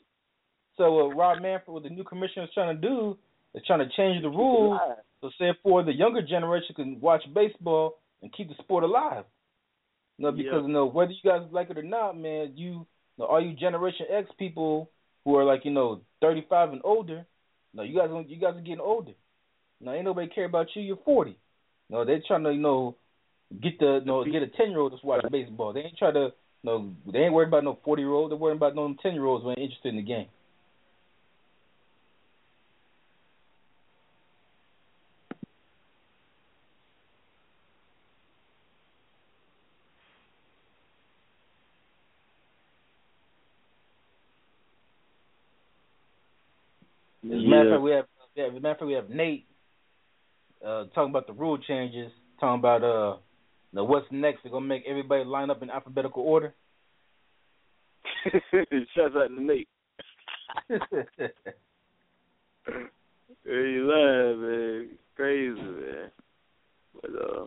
So 0.78 0.92
what 0.92 1.16
Rob 1.16 1.42
Manfred, 1.42 1.74
what 1.74 1.82
the 1.82 1.90
new 1.90 2.04
commissioner 2.04 2.44
is 2.44 2.50
trying 2.54 2.80
to 2.80 2.80
do, 2.80 3.18
is 3.54 3.62
trying 3.66 3.80
to 3.80 3.94
change 3.96 4.22
the 4.22 4.30
rules 4.30 4.80
so 5.20 5.30
therefore 5.38 5.82
the 5.82 5.92
younger 5.92 6.22
generation 6.22 6.74
can 6.74 7.00
watch 7.00 7.22
baseball 7.34 7.98
and 8.22 8.32
keep 8.32 8.48
the 8.48 8.54
sport 8.62 8.84
alive. 8.84 9.24
You 10.16 10.24
know, 10.26 10.32
because 10.32 10.62
Yeah. 10.62 10.66
you 10.66 10.68
know 10.68 10.86
whether 10.86 11.12
you 11.12 11.22
guys 11.22 11.50
like 11.50 11.70
it 11.70 11.78
or 11.78 11.82
not, 11.82 12.16
man, 12.16 12.56
you, 12.56 12.86
know, 13.18 13.26
all 13.26 13.44
you 13.44 13.54
Generation 13.54 14.06
X 14.10 14.28
people 14.38 14.90
who 15.24 15.36
are 15.36 15.44
like 15.44 15.64
you 15.64 15.70
know 15.70 16.00
35 16.20 16.70
and 16.70 16.80
older, 16.84 17.26
no, 17.74 17.82
you 17.82 17.98
guys 17.98 18.10
you 18.28 18.36
guys 18.40 18.56
are 18.56 18.60
getting 18.60 18.80
older. 18.80 19.12
No, 19.80 19.92
ain't 19.92 20.04
nobody 20.04 20.28
care 20.28 20.44
about 20.44 20.68
you. 20.74 20.82
You're 20.82 20.98
40. 21.04 21.36
No, 21.90 22.04
they're 22.04 22.22
trying 22.26 22.44
to 22.44 22.52
you 22.52 22.60
know 22.60 22.96
get 23.62 23.78
the 23.78 24.00
you 24.00 24.06
know 24.06 24.24
get 24.24 24.42
a 24.42 24.48
10 24.48 24.70
year 24.70 24.80
old 24.80 24.92
to 24.98 25.06
watch 25.06 25.24
baseball. 25.30 25.72
They 25.72 25.80
ain't 25.80 25.98
trying 25.98 26.14
to 26.14 26.32
you 26.62 26.64
know 26.64 26.92
they 27.12 27.20
ain't 27.20 27.32
worried 27.32 27.48
about 27.48 27.64
no 27.64 27.78
40 27.84 28.02
year 28.02 28.10
old. 28.10 28.30
They're 28.30 28.38
worried 28.38 28.56
about 28.56 28.74
no 28.74 28.94
10 29.02 29.14
year 29.14 29.24
olds 29.24 29.44
who 29.44 29.50
ain't 29.50 29.58
interested 29.58 29.88
in 29.88 29.96
the 29.96 30.02
game. 30.02 30.26
As 47.28 47.44
a 47.44 47.47
matter 47.58 47.62
of 47.62 47.66
Yeah. 47.66 47.74
fact, 47.76 47.82
we 47.82 47.90
have 47.92 48.06
yeah, 48.34 48.58
matter 48.60 48.70
of 48.70 48.78
fact, 48.78 48.86
we 48.86 48.92
have 48.94 49.10
Nate 49.10 49.46
uh, 50.64 50.84
talking 50.94 51.10
about 51.10 51.26
the 51.26 51.32
rule 51.32 51.58
changes, 51.58 52.12
talking 52.40 52.58
about 52.60 52.82
uh, 52.84 53.16
know, 53.72 53.84
what's 53.84 54.06
next. 54.10 54.42
They're 54.42 54.52
gonna 54.52 54.66
make 54.66 54.84
everybody 54.86 55.24
line 55.24 55.50
up 55.50 55.62
in 55.62 55.70
alphabetical 55.70 56.22
order. 56.22 56.54
Shouts 58.94 59.14
out 59.16 59.28
to 59.28 59.42
Nate. 59.42 59.68
Hey, 63.44 63.52
you 63.52 63.90
lying, 63.90 64.42
man. 64.42 64.88
Crazy, 65.16 65.58
man. 65.60 66.10
But 67.00 67.10
uh, 67.12 67.44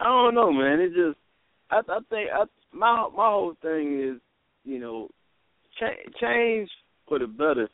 I 0.00 0.04
don't 0.04 0.34
know, 0.34 0.50
man. 0.52 0.80
It 0.80 0.94
just, 0.94 1.18
I, 1.70 1.80
I 1.80 1.98
think, 2.08 2.30
I, 2.32 2.44
my 2.72 3.08
my 3.14 3.28
whole 3.28 3.54
thing 3.60 4.00
is, 4.02 4.20
you 4.64 4.78
know, 4.78 5.08
cha- 5.78 6.10
change 6.20 6.70
for 7.06 7.18
the 7.18 7.26
better. 7.26 7.68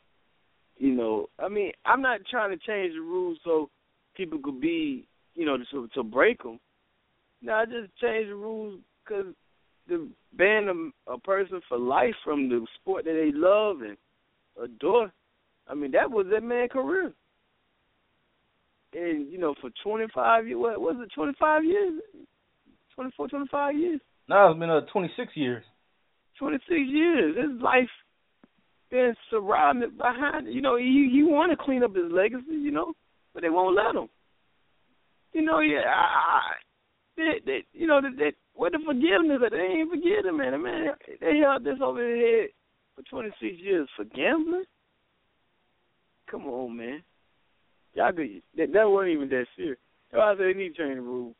You 0.81 0.95
know, 0.95 1.27
I 1.37 1.47
mean, 1.47 1.73
I'm 1.85 2.01
not 2.01 2.21
trying 2.27 2.49
to 2.49 2.57
change 2.57 2.95
the 2.95 3.01
rules 3.01 3.37
so 3.43 3.69
people 4.17 4.39
could 4.43 4.59
be, 4.59 5.05
you 5.35 5.45
know, 5.45 5.55
to 5.71 5.87
to 5.93 6.01
break 6.01 6.41
them. 6.41 6.59
No, 7.43 7.53
I 7.53 7.65
just 7.65 7.95
change 8.01 8.29
the 8.29 8.33
rules 8.33 8.79
because 9.05 9.27
to 9.89 10.09
ban 10.33 10.91
a, 11.07 11.13
a 11.13 11.19
person 11.19 11.61
for 11.69 11.77
life 11.77 12.15
from 12.23 12.49
the 12.49 12.65
sport 12.79 13.05
that 13.05 13.13
they 13.13 13.31
love 13.31 13.81
and 13.81 13.95
adore. 14.59 15.11
I 15.67 15.75
mean, 15.75 15.91
that 15.91 16.09
was 16.09 16.25
that 16.31 16.41
man's 16.41 16.71
career. 16.71 17.13
And 18.93 19.31
you 19.31 19.37
know, 19.37 19.53
for 19.61 19.69
25 19.83 20.47
years, 20.47 20.57
what 20.57 20.81
was 20.81 20.95
it? 20.99 21.11
25 21.13 21.63
years, 21.63 22.01
24, 22.95 23.27
25 23.27 23.75
years, 23.77 24.01
No, 24.27 24.49
it's 24.49 24.59
been 24.59 24.71
uh, 24.71 24.81
26 24.91 25.31
years. 25.35 25.63
26 26.39 26.67
years. 26.89 27.37
His 27.37 27.61
life 27.61 27.87
been 28.91 29.15
surrounded 29.29 29.97
behind. 29.97 30.53
You 30.53 30.61
know, 30.61 30.75
you 30.75 30.85
you 30.85 31.27
want 31.27 31.51
to 31.51 31.63
clean 31.63 31.83
up 31.83 31.95
his 31.95 32.11
legacy, 32.11 32.43
you 32.51 32.71
know, 32.71 32.93
but 33.33 33.41
they 33.41 33.49
won't 33.49 33.75
let 33.75 33.95
him. 33.95 34.09
You 35.33 35.41
know, 35.43 35.61
yeah, 35.61 35.83
I, 35.87 36.41
they, 37.15 37.39
they, 37.45 37.65
you 37.73 37.87
know, 37.87 38.01
they, 38.01 38.09
they, 38.17 38.31
where 38.53 38.69
the 38.69 38.79
forgiveness? 38.85 39.39
They 39.49 39.57
ain't 39.57 39.89
forgive 39.89 40.25
him, 40.25 40.37
man. 40.37 40.61
Man, 40.61 40.87
they 41.21 41.37
held 41.37 41.63
this 41.63 41.77
over 41.81 41.99
their 41.99 42.41
head 42.41 42.49
for 42.95 43.03
26 43.09 43.39
years 43.59 43.87
for 43.95 44.03
gambling. 44.03 44.65
Come 46.29 46.47
on, 46.47 46.75
man. 46.75 47.01
Y'all 47.93 48.11
could, 48.11 48.41
that, 48.57 48.73
that 48.73 48.89
wasn't 48.89 49.13
even 49.13 49.29
that 49.29 49.45
serious. 49.55 49.79
That's 50.11 50.19
why 50.19 50.31
I 50.31 50.35
said 50.35 50.45
they 50.47 50.53
need 50.53 50.75
to 50.75 50.83
change 50.83 50.95
the 50.95 51.01
rules. 51.01 51.35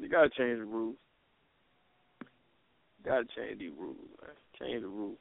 They 0.00 0.08
gotta 0.08 0.30
change 0.30 0.58
the 0.58 0.64
rules. 0.64 0.96
Gotta 3.04 3.24
change 3.36 3.58
these 3.58 3.72
rules, 3.78 3.96
man. 4.20 4.30
Change 4.58 4.82
the 4.82 4.88
rules. 4.88 5.18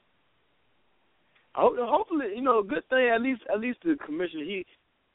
Hopefully, 1.60 2.28
you 2.36 2.42
know, 2.42 2.60
a 2.60 2.64
good 2.64 2.88
thing. 2.90 3.10
At 3.14 3.22
least, 3.22 3.42
at 3.52 3.60
least 3.60 3.80
the 3.84 3.98
commissioner 4.06 4.44
he 4.44 4.66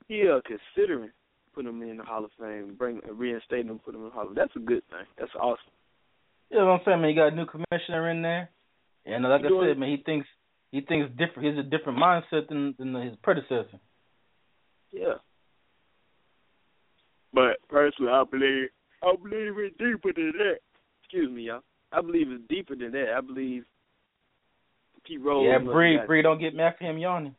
Yeah, 0.09 0.37
uh, 0.37 0.41
considering 0.45 1.11
putting 1.55 1.71
him 1.71 1.83
in 1.83 1.97
the 1.97 2.05
Hall 2.05 2.25
of 2.25 2.31
Fame, 2.39 2.75
bring 2.77 3.01
uh, 3.09 3.13
reinstating 3.13 3.69
him, 3.69 3.79
put 3.79 3.95
him 3.95 4.03
in 4.03 4.09
the 4.09 4.13
Hall 4.13 4.23
of 4.23 4.29
Fame. 4.29 4.37
That's 4.37 4.57
a 4.57 4.61
good 4.61 4.83
thing. 4.91 5.07
That's 5.19 5.31
awesome. 5.41 5.73
You 6.51 6.59
know 6.59 6.67
what 6.67 6.73
I'm 6.73 6.81
saying, 6.85 7.01
man? 7.01 7.11
You 7.11 7.17
got 7.17 7.33
a 7.33 7.37
new 7.37 7.47
commissioner 7.47 8.11
in 8.11 8.23
there, 8.23 8.51
and 9.07 9.25
uh, 9.25 9.31
like 9.31 9.43
I 9.43 9.67
said, 9.67 9.79
man, 9.79 9.91
he 9.91 10.03
thinks 10.05 10.27
he 10.71 10.81
thinks 10.83 11.11
different. 11.17 11.57
He's 11.57 11.59
a 11.59 11.69
different 11.69 11.99
mindset 11.99 12.49
than 12.49 12.75
than 12.79 12.95
his 13.01 13.17
predecessor. 13.23 13.81
Yeah. 14.93 15.15
But 17.33 17.57
personally, 17.69 18.13
I 18.13 18.25
believe 18.31 18.69
I 19.03 19.15
believe 19.17 19.55
it's 19.59 19.77
deeper 19.79 20.13
than 20.15 20.33
that. 20.39 20.59
Excuse 21.03 21.31
me, 21.31 21.43
y'all. 21.43 21.61
I 21.93 22.01
believe 22.01 22.31
it's 22.31 22.43
deeper 22.49 22.77
than 22.77 22.93
that. 22.93 23.15
I 23.17 23.21
believe 23.21 23.65
Pete 25.07 25.23
Rose. 25.23 25.47
yeah, 25.47 25.59
Bree, 25.59 25.99
Bree, 26.07 26.23
don't 26.23 26.41
get 26.41 26.55
mad 26.55 26.75
for 26.79 26.85
him 26.85 26.99
yawning. 26.99 27.35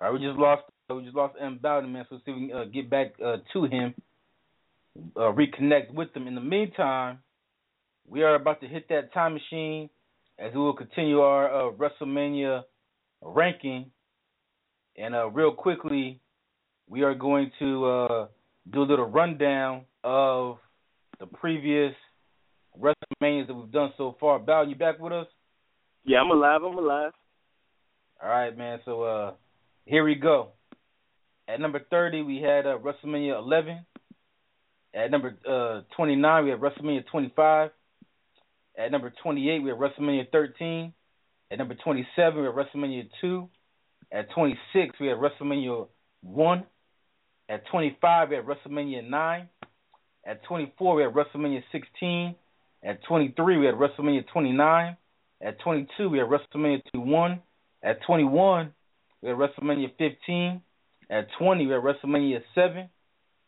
All 0.00 0.12
right, 0.12 0.20
we 0.20 0.26
just 0.26 0.38
lost. 0.38 0.62
We 0.90 1.02
just 1.02 1.16
lost 1.16 1.34
M. 1.40 1.58
Bowden, 1.60 1.92
man. 1.92 2.04
So 2.08 2.18
see 2.24 2.30
if 2.30 2.36
we 2.36 2.48
can 2.48 2.56
uh, 2.56 2.64
get 2.64 2.90
back 2.90 3.14
uh, 3.24 3.38
to 3.54 3.64
him, 3.64 3.94
uh, 5.16 5.32
reconnect 5.32 5.92
with 5.92 6.14
him. 6.14 6.28
In 6.28 6.34
the 6.34 6.40
meantime, 6.40 7.18
we 8.06 8.22
are 8.22 8.34
about 8.34 8.60
to 8.60 8.68
hit 8.68 8.88
that 8.90 9.12
time 9.12 9.34
machine 9.34 9.88
as 10.38 10.52
we 10.52 10.60
will 10.60 10.74
continue 10.74 11.20
our 11.20 11.70
uh, 11.70 11.72
WrestleMania 11.72 12.62
ranking. 13.22 13.90
And 14.96 15.14
uh, 15.14 15.28
real 15.30 15.52
quickly, 15.52 16.20
we 16.88 17.02
are 17.02 17.14
going 17.14 17.50
to 17.58 17.86
uh, 17.86 18.26
do 18.72 18.82
a 18.82 18.84
little 18.84 19.06
rundown 19.06 19.82
of 20.02 20.58
the 21.18 21.26
previous 21.26 21.92
WrestleManias 22.78 23.46
that 23.46 23.54
we've 23.54 23.72
done 23.72 23.92
so 23.96 24.16
far. 24.20 24.38
Bow, 24.38 24.62
you 24.62 24.74
back 24.74 24.98
with 24.98 25.12
us? 25.12 25.26
Yeah, 26.04 26.18
I'm 26.18 26.30
alive. 26.30 26.60
I'm 26.62 26.78
alive. 26.78 27.12
All 28.22 28.28
right, 28.28 28.56
man. 28.56 28.80
So 28.84 29.02
uh, 29.02 29.32
here 29.84 30.04
we 30.04 30.14
go. 30.14 30.50
At 31.48 31.60
number 31.60 31.80
30, 31.90 32.22
we 32.22 32.40
had 32.40 32.66
uh, 32.66 32.78
WrestleMania 32.78 33.38
11. 33.38 33.84
At 34.94 35.10
number 35.10 35.36
uh, 35.48 35.82
29, 35.96 36.44
we 36.44 36.50
had 36.50 36.60
WrestleMania 36.60 37.06
25. 37.10 37.70
At 38.78 38.92
number 38.92 39.12
28, 39.22 39.62
we 39.62 39.70
had 39.70 39.78
WrestleMania 39.78 40.30
13. 40.30 40.92
At 41.50 41.58
number 41.58 41.74
27, 41.74 42.40
we 42.40 42.46
had 42.46 42.54
WrestleMania 42.54 43.08
2. 43.20 43.48
At 44.12 44.30
26, 44.30 45.00
we 45.00 45.06
had 45.06 45.18
WrestleMania 45.18 45.86
1. 46.22 46.64
At 47.48 47.66
25, 47.66 48.30
we 48.30 48.36
had 48.36 48.44
WrestleMania 48.44 49.08
9. 49.08 49.48
At 50.26 50.42
24, 50.44 50.94
we 50.96 51.02
had 51.02 51.12
WrestleMania 51.12 51.62
16. 51.70 52.34
At 52.82 53.02
23, 53.04 53.58
we 53.58 53.66
had 53.66 53.76
WrestleMania 53.76 54.26
29. 54.32 54.96
At 55.42 55.60
22, 55.60 56.08
we 56.08 56.18
had 56.18 56.26
WrestleMania 56.26 56.82
21. 56.92 57.40
At 57.82 58.02
21, 58.04 58.72
we 59.22 59.28
had 59.28 59.38
WrestleMania 59.38 59.92
15. 59.96 60.62
At 61.08 61.28
20, 61.38 61.66
we 61.66 61.72
had 61.72 61.82
WrestleMania 61.82 62.42
7. 62.54 62.88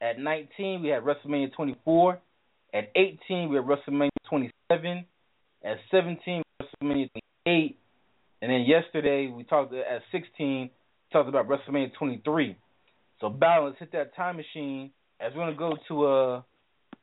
At 0.00 0.18
19, 0.20 0.82
we 0.82 0.88
had 0.90 1.02
WrestleMania 1.02 1.52
24. 1.54 2.18
At 2.74 2.90
18, 2.94 3.48
we 3.48 3.56
had 3.56 3.64
WrestleMania 3.64 4.10
27. 4.28 5.04
At 5.64 5.76
17, 5.90 6.42
WrestleMania 6.62 7.10
28. 7.44 7.78
And 8.40 8.52
then 8.52 8.60
yesterday, 8.60 9.26
we 9.26 9.42
talked 9.42 9.74
at 9.74 10.02
16, 10.12 10.70
talked 11.12 11.28
about 11.28 11.48
WrestleMania 11.48 11.92
23. 11.98 12.56
So, 13.20 13.28
balance, 13.28 13.76
hit 13.78 13.92
that 13.92 14.14
time 14.14 14.36
machine 14.36 14.90
as 15.20 15.32
we're 15.34 15.50
to 15.50 15.56
go 15.56 15.76
to 15.88 16.06
a, 16.06 16.44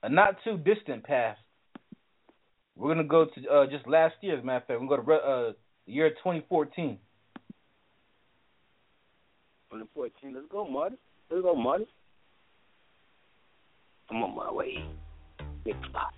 a 0.04 0.10
not 0.10 0.36
too 0.44 0.58
distant 0.58 1.04
past. 1.04 1.40
We're 2.76 2.96
to 2.96 3.04
go 3.04 3.26
to 3.26 3.50
uh, 3.50 3.66
just 3.68 3.88
last 3.88 4.16
year, 4.22 4.36
as 4.36 4.44
a 4.44 4.46
matter 4.46 4.58
of 4.58 4.68
fact. 4.68 4.82
We're 4.82 4.98
to 4.98 5.04
go 5.04 5.18
to 5.18 5.26
uh, 5.26 5.54
year 5.86 6.10
2014. 6.10 6.98
2014. 9.72 10.34
Let's 10.34 10.48
go, 10.52 10.68
Marty. 10.68 10.96
Let's 11.30 11.44
go, 11.44 11.56
Marty. 11.56 11.88
I'm 14.10 14.18
on 14.24 14.36
my 14.36 14.52
way. 14.52 14.86
Big 15.64 15.76
spot. 15.90 16.14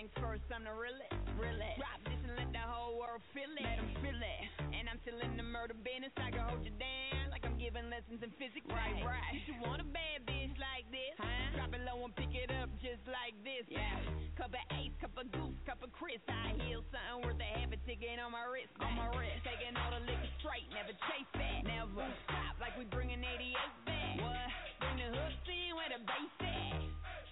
Things 0.00 0.16
first, 0.16 0.40
I'm 0.48 0.64
the 0.64 0.72
realest, 0.72 1.12
realest. 1.36 1.76
Drop 1.76 2.00
this 2.08 2.16
and 2.24 2.32
let 2.32 2.48
the 2.56 2.64
whole 2.64 2.96
world 2.96 3.20
feel 3.36 3.52
it. 3.52 3.60
Let 3.60 3.84
'em 3.84 3.92
feel 4.00 4.16
it. 4.16 4.40
And 4.72 4.88
I'm 4.88 4.96
still 5.04 5.20
in 5.20 5.36
the 5.36 5.44
murder 5.44 5.76
business. 5.76 6.08
I 6.16 6.32
can 6.32 6.40
hold 6.40 6.64
you 6.64 6.72
down 6.80 7.28
like 7.28 7.44
I'm 7.44 7.58
giving 7.60 7.84
lessons 7.92 8.22
in 8.24 8.30
physics. 8.40 8.64
Right, 8.64 8.96
right. 9.04 9.34
You 9.34 9.40
should 9.44 9.60
want 9.60 9.84
a 9.84 9.84
bad 9.84 10.24
bitch 10.24 10.56
like 10.56 10.88
this. 10.90 11.12
Huh? 11.20 11.52
Drop 11.52 11.74
it 11.74 11.84
low 11.84 12.00
and 12.04 12.16
pick 12.16 12.32
it 12.32 12.50
up 12.50 12.70
just 12.80 13.04
like 13.12 13.36
this. 13.44 13.68
Yeah. 13.68 14.00
Cup 14.40 14.56
of 14.56 14.64
ace, 14.80 14.96
cup 15.04 15.12
of 15.20 15.30
goose, 15.32 15.60
cup 15.68 15.82
of 15.82 15.92
Chris. 15.92 16.20
I 16.28 16.56
heal 16.64 16.82
something 16.88 17.28
worth 17.28 17.40
a 17.40 17.44
half 17.60 17.70
a 17.70 17.76
ticket 17.84 18.18
on 18.20 18.32
my 18.32 18.44
wrist. 18.48 18.72
On 18.80 18.96
my 18.96 19.12
wrist. 19.12 19.44
Taking 19.44 19.76
all 19.76 19.90
the 19.90 20.00
liquor 20.00 20.32
straight, 20.40 20.64
never 20.72 20.96
chase 21.12 21.28
that. 21.34 21.64
Never 21.64 22.08
stop 22.24 22.56
like 22.58 22.72
we 22.78 22.86
bringing 22.86 23.22
88 23.22 23.84
back. 23.84 24.16
What? 24.16 24.48
Bring 24.80 24.96
the 24.96 25.12
hooks 25.12 25.44
in 25.44 25.76
where 25.76 25.92
the 25.92 26.00
bass 26.08 26.40
at. 26.40 26.80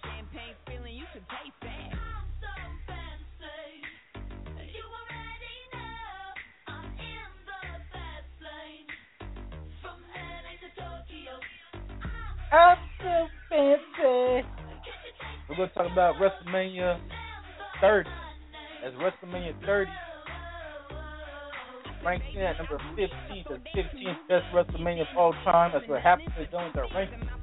Champagne 0.05 0.55
feeling, 0.67 0.95
you 0.95 1.07
should 1.13 1.25
taste 1.29 1.57
that. 1.61 2.18
I'm 12.51 12.77
so 12.99 13.27
fancy. 13.49 14.47
We're 15.49 15.67
to 15.67 15.73
talk 15.75 15.91
about 15.91 16.15
WrestleMania 16.15 16.99
30. 17.79 18.09
As 18.85 18.93
WrestleMania 18.93 19.53
30 19.65 19.91
ranks 22.03 22.25
in 22.33 22.41
at 22.41 22.57
number 22.57 22.79
15, 22.95 23.09
the 23.49 23.59
15th 23.77 24.27
best 24.27 24.45
WrestleMania 24.53 25.01
of 25.01 25.17
all 25.17 25.33
time. 25.43 25.75
As 25.75 25.83
we're 25.87 25.99
halfway 25.99 26.47
done 26.51 26.67
with 26.67 26.77
our 26.77 26.87
ranking. 26.95 27.38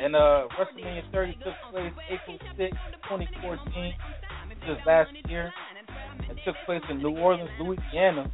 And 0.00 0.14
uh, 0.14 0.46
WrestleMania 0.54 1.10
30 1.12 1.32
took 1.34 1.54
place 1.70 1.92
April 2.10 2.38
6, 2.56 2.76
2014, 3.08 3.94
just 4.66 4.86
last 4.86 5.10
year. 5.28 5.52
It 6.30 6.36
took 6.44 6.54
place 6.66 6.82
in 6.90 6.98
New 6.98 7.16
Orleans, 7.16 7.50
Louisiana. 7.60 8.30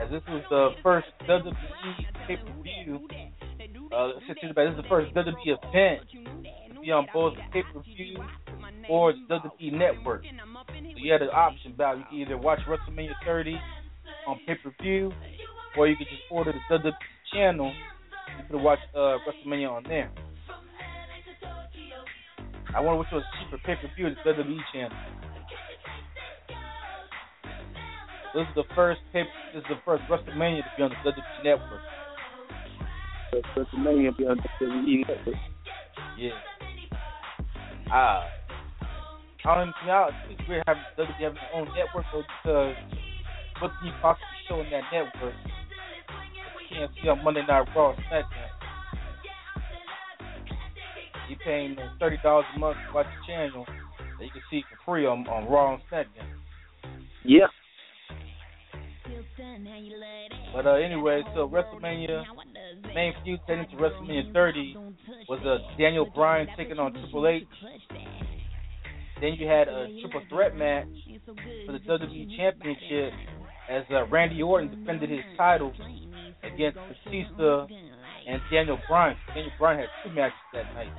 As 0.00 0.10
this 0.10 0.22
was 0.28 0.42
the 0.50 0.70
first 0.82 1.06
WWE 1.28 2.26
pay 2.26 2.36
per 2.36 2.62
view. 2.62 3.08
Uh, 3.94 4.08
this 4.28 4.36
is 4.42 4.76
the 4.76 4.82
first 4.88 5.14
WWE 5.14 5.34
event 5.46 6.02
to 6.74 6.80
be 6.80 6.90
on 6.90 7.06
both 7.14 7.34
pay 7.52 7.62
per 7.72 7.80
view 7.82 8.18
or 8.90 9.12
WWE 9.30 9.72
network. 9.72 10.24
So 10.24 10.96
you 10.96 11.12
had 11.12 11.22
an 11.22 11.28
option 11.32 11.72
about 11.72 11.98
you 11.98 12.04
could 12.10 12.16
either 12.16 12.38
watch 12.38 12.60
WrestleMania 12.68 13.14
30 13.24 13.56
on 14.26 14.38
pay 14.46 14.54
per 14.62 14.74
view, 14.82 15.12
or 15.76 15.88
you 15.88 15.96
could 15.96 16.08
just 16.08 16.22
order 16.30 16.52
the 16.52 16.76
WWE 16.76 16.92
channel. 17.32 17.72
You 18.38 18.44
could 18.50 18.62
watch 18.62 18.78
uh, 18.94 19.18
WrestleMania 19.26 19.70
on 19.70 19.84
there. 19.84 20.10
I 22.74 22.80
wonder 22.80 22.98
which 22.98 23.08
was 23.12 23.22
cheaper, 23.40 23.58
pay 23.64 23.74
per 23.76 23.94
view 23.94 24.10
the 24.10 24.30
WWE 24.30 24.58
channel. 24.72 24.96
This 28.34 28.42
is 28.42 28.54
the 28.54 28.64
first 28.74 29.00
pay. 29.12 29.22
This 29.54 29.62
is 29.62 29.68
the 29.70 29.80
first 29.84 30.02
WrestleMania 30.10 30.58
to 30.58 30.70
be 30.76 30.82
on 30.82 30.90
the 30.90 31.10
WWE 31.10 31.44
network. 31.44 31.80
WrestleMania 33.56 34.16
be 34.16 34.26
on 34.26 34.38
WWE 34.60 35.08
Network. 35.08 35.36
Yeah. 36.18 36.30
Ah. 37.90 38.24
I 39.44 39.54
don't 39.54 39.68
even 39.68 39.86
know. 39.86 40.08
It's 40.28 40.48
weird 40.48 40.64
having 40.66 40.82
WWE 40.98 41.20
having 41.20 41.38
their 41.38 41.54
own 41.54 41.68
network 41.76 42.04
though, 42.12 42.22
because 42.42 42.74
what 43.62 43.70
can 43.78 43.86
you 43.86 43.92
possibly 44.02 44.26
show 44.48 44.60
in 44.60 44.70
that 44.70 44.82
network? 44.92 45.34
You 46.70 46.76
can't 46.76 46.90
see 47.02 47.08
on 47.08 47.22
Monday 47.22 47.42
Night 47.46 47.68
Raw 47.76 47.94
SmackDown. 47.94 48.26
You 51.28 51.36
paying 51.44 51.76
thirty 52.00 52.16
dollars 52.22 52.44
a 52.54 52.58
month 52.58 52.76
to 52.88 52.94
watch 52.94 53.06
the 53.06 53.32
channel 53.32 53.66
that 54.18 54.24
you 54.24 54.30
can 54.30 54.42
see 54.50 54.62
for 54.62 54.92
free 54.92 55.06
on, 55.06 55.26
on 55.28 55.50
Raw 55.50 55.74
and 55.74 55.82
SmackDown. 55.90 56.28
Yeah. 57.24 57.46
But 60.54 60.66
uh, 60.66 60.74
anyway, 60.74 61.22
so 61.34 61.48
WrestleMania 61.48 62.22
main 62.94 63.12
feud 63.24 63.40
heading 63.46 63.66
to 63.70 63.76
WrestleMania 63.76 64.32
30 64.32 64.76
was 65.28 65.40
uh, 65.44 65.76
Daniel 65.78 66.10
Bryan 66.14 66.48
taking 66.56 66.78
on 66.78 66.92
Triple 66.92 67.26
H. 67.26 67.44
Then 69.20 69.34
you 69.38 69.46
had 69.46 69.68
a 69.68 69.88
triple 70.00 70.22
threat 70.28 70.56
match 70.56 70.88
for 71.66 71.72
the 71.72 71.78
WWE 71.78 72.36
Championship 72.36 73.12
as 73.70 73.84
uh, 73.90 74.06
Randy 74.06 74.42
Orton 74.42 74.78
defended 74.80 75.10
his 75.10 75.20
title 75.36 75.72
against 76.52 76.78
Batista 77.04 77.66
and 78.26 78.40
Daniel 78.50 78.78
Bryan. 78.88 79.16
Daniel 79.28 79.52
Bryan 79.58 79.80
had 79.80 79.88
two 80.04 80.14
matches 80.14 80.38
that 80.52 80.72
night. 80.74 80.92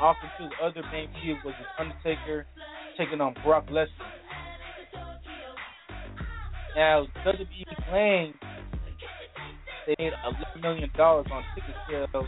Also, 0.00 0.20
too, 0.38 0.48
the 0.48 0.66
other 0.66 0.82
main 0.90 1.08
feud 1.22 1.38
was 1.44 1.54
The 1.60 1.82
Undertaker 1.82 2.46
taking 2.98 3.20
on 3.20 3.34
Brock 3.44 3.66
Lesnar. 3.68 3.88
Now, 6.74 7.06
WWE 7.24 7.88
claimed 7.88 8.34
they 9.86 9.94
made 9.98 10.12
11 10.24 10.60
million 10.62 10.90
dollars 10.96 11.26
on 11.30 11.42
ticket 11.54 11.74
sales. 11.88 12.26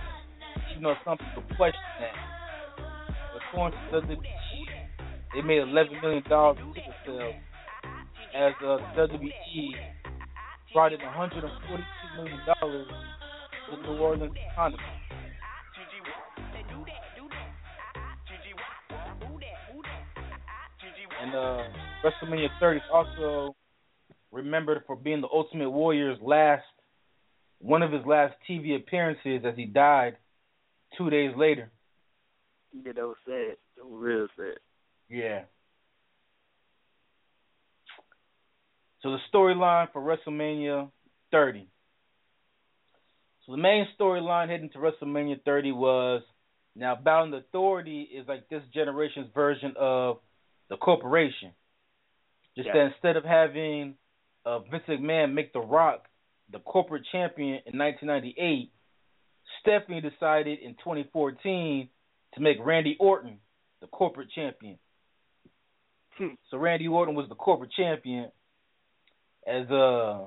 You 0.74 0.80
know, 0.80 0.94
some 1.04 1.18
people 1.18 1.42
question 1.56 1.80
that. 2.00 2.34
According 3.50 3.78
to 3.90 4.00
WWE, 4.00 4.24
they 5.34 5.42
made 5.42 5.58
eleven 5.58 6.00
million 6.02 6.22
dollars 6.28 6.58
on 6.62 6.74
ticket 6.74 6.94
sales, 7.06 7.34
as 8.34 8.52
uh, 8.62 8.78
WWE 8.96 9.70
brought 10.74 10.92
in 10.92 11.00
142 11.00 12.20
million 12.20 12.40
dollars 12.60 12.86
to 13.70 13.76
the 13.76 13.82
New 13.82 13.96
Orleans 13.96 14.34
economy. 14.52 14.82
And 21.22 21.34
uh, 21.34 21.62
WrestleMania 22.04 22.48
30 22.60 22.78
is 22.78 22.82
also 22.92 23.56
remembered 24.32 24.82
for 24.86 24.96
being 24.96 25.20
the 25.20 25.28
Ultimate 25.32 25.70
Warrior's 25.70 26.18
last, 26.20 26.64
one 27.60 27.82
of 27.82 27.92
his 27.92 28.04
last 28.04 28.34
TV 28.50 28.76
appearances, 28.76 29.42
as 29.46 29.56
he 29.56 29.64
died 29.64 30.16
two 30.98 31.08
days 31.08 31.30
later. 31.36 31.70
Yeah, 32.72 32.92
that 32.92 33.06
was 33.06 33.16
sad. 33.24 33.56
That 33.76 33.86
was 33.86 34.02
real 34.02 34.26
sad. 34.36 34.58
Yeah. 35.08 35.42
So 39.04 39.10
the 39.10 39.18
storyline 39.32 39.92
for 39.92 40.00
WrestleMania 40.00 40.90
30. 41.30 41.68
So 43.44 43.52
the 43.52 43.58
main 43.58 43.86
storyline 44.00 44.48
heading 44.48 44.70
to 44.70 44.78
WrestleMania 44.78 45.44
30 45.44 45.72
was 45.72 46.22
now 46.74 46.96
Bound 46.96 47.34
Authority 47.34 48.00
is 48.00 48.26
like 48.26 48.48
this 48.48 48.62
generation's 48.72 49.26
version 49.34 49.74
of 49.78 50.20
the 50.70 50.78
corporation. 50.78 51.52
Just 52.56 52.68
Yeah. 52.68 52.72
that 52.72 52.92
instead 52.94 53.16
of 53.18 53.24
having 53.24 53.98
uh, 54.46 54.60
Vince 54.60 54.84
McMahon 54.88 55.34
make 55.34 55.52
The 55.52 55.60
Rock 55.60 56.08
the 56.50 56.60
corporate 56.60 57.04
champion 57.12 57.60
in 57.66 57.78
1998, 57.78 58.70
Stephanie 59.60 60.00
decided 60.00 60.60
in 60.60 60.76
2014 60.76 61.90
to 62.34 62.40
make 62.40 62.56
Randy 62.58 62.96
Orton 62.98 63.38
the 63.80 63.86
corporate 63.86 64.30
champion. 64.30 64.78
So 66.50 66.56
Randy 66.56 66.86
Orton 66.88 67.14
was 67.14 67.28
the 67.28 67.34
corporate 67.34 67.72
champion 67.72 68.30
as 69.46 69.70
uh 69.70 70.26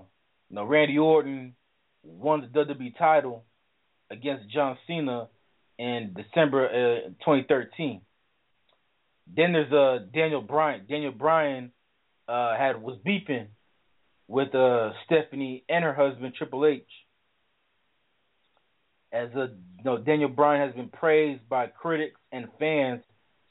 you 0.50 0.56
know 0.56 0.64
Randy 0.64 0.98
Orton 0.98 1.56
won 2.04 2.42
the 2.42 2.66
WWE 2.66 2.98
title 2.98 3.44
against 4.10 4.50
John 4.50 4.78
Cena 4.88 5.28
in 5.78 6.16
December 6.16 6.68
uh, 6.68 7.10
2013. 7.26 8.02
Then 9.36 9.54
there's 9.54 9.72
uh 9.72 10.06
Daniel 10.14 10.42
Bryan. 10.42 10.86
Daniel 10.90 11.12
Bryan 11.12 11.72
uh 12.28 12.58
had 12.58 12.82
was 12.82 12.98
beefing 13.04 13.48
with 14.28 14.54
uh 14.56 14.92
Stephanie 15.06 15.64
and 15.70 15.84
her 15.84 15.94
husband 15.94 16.34
Triple 16.38 16.66
H. 16.66 16.84
As 19.12 19.30
uh, 19.36 19.48
you 19.78 19.84
know, 19.84 19.98
Daniel 19.98 20.30
Bryan 20.30 20.68
has 20.68 20.76
been 20.76 20.90
praised 20.90 21.48
by 21.48 21.68
critics 21.68 22.20
and 22.32 22.48
fans 22.60 23.04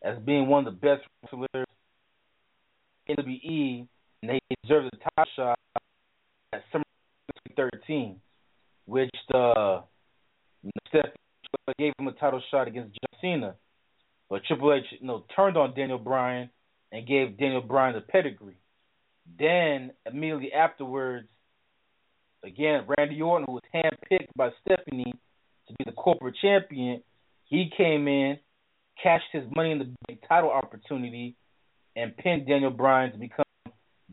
as 0.03 0.19
being 0.19 0.47
one 0.47 0.67
of 0.67 0.75
the 0.75 0.81
best 0.81 1.03
wrestlers 1.23 1.67
in 3.07 3.17
WWE, 3.17 3.89
and 4.23 4.31
they 4.31 4.41
deserve 4.63 4.85
the 4.85 4.99
title 4.99 5.33
shot 5.37 5.59
at 6.53 6.63
SummerSlam 6.73 6.83
2013, 7.57 8.21
which 8.87 9.11
uh, 9.35 9.81
Stephanie 10.89 11.13
gave 11.79 11.93
him 11.99 12.09
a 12.09 12.13
title 12.13 12.43
shot 12.51 12.69
against 12.69 12.95
John 12.95 13.21
Cena, 13.21 13.55
but 14.29 14.43
Triple 14.47 14.75
H 14.75 14.85
you 15.01 15.07
know 15.07 15.25
turned 15.35 15.57
on 15.57 15.75
Daniel 15.75 15.99
Bryan 15.99 16.51
and 16.93 17.07
gave 17.07 17.39
Daniel 17.39 17.63
Bryan 17.63 17.95
the 17.95 18.01
pedigree. 18.01 18.59
Then 19.39 19.93
immediately 20.07 20.53
afterwards, 20.53 21.29
again 22.45 22.87
Randy 22.97 23.21
Orton, 23.21 23.47
who 23.47 23.55
was 23.55 23.63
handpicked 23.75 24.29
by 24.37 24.51
Stephanie 24.65 25.15
to 25.69 25.75
be 25.79 25.85
the 25.85 25.93
corporate 25.93 26.37
champion, 26.41 27.03
he 27.45 27.71
came 27.77 28.09
in, 28.09 28.39
cashed 29.03 29.25
his 29.33 29.45
money 29.55 29.73
in 29.73 29.79
the 29.79 29.93
big 30.07 30.19
title 30.29 30.51
opportunity, 30.51 31.37
and 31.97 32.17
pinned 32.17 32.47
Daniel 32.47 32.71
Bryan 32.71 33.13
to 33.13 33.19
become 33.19 33.46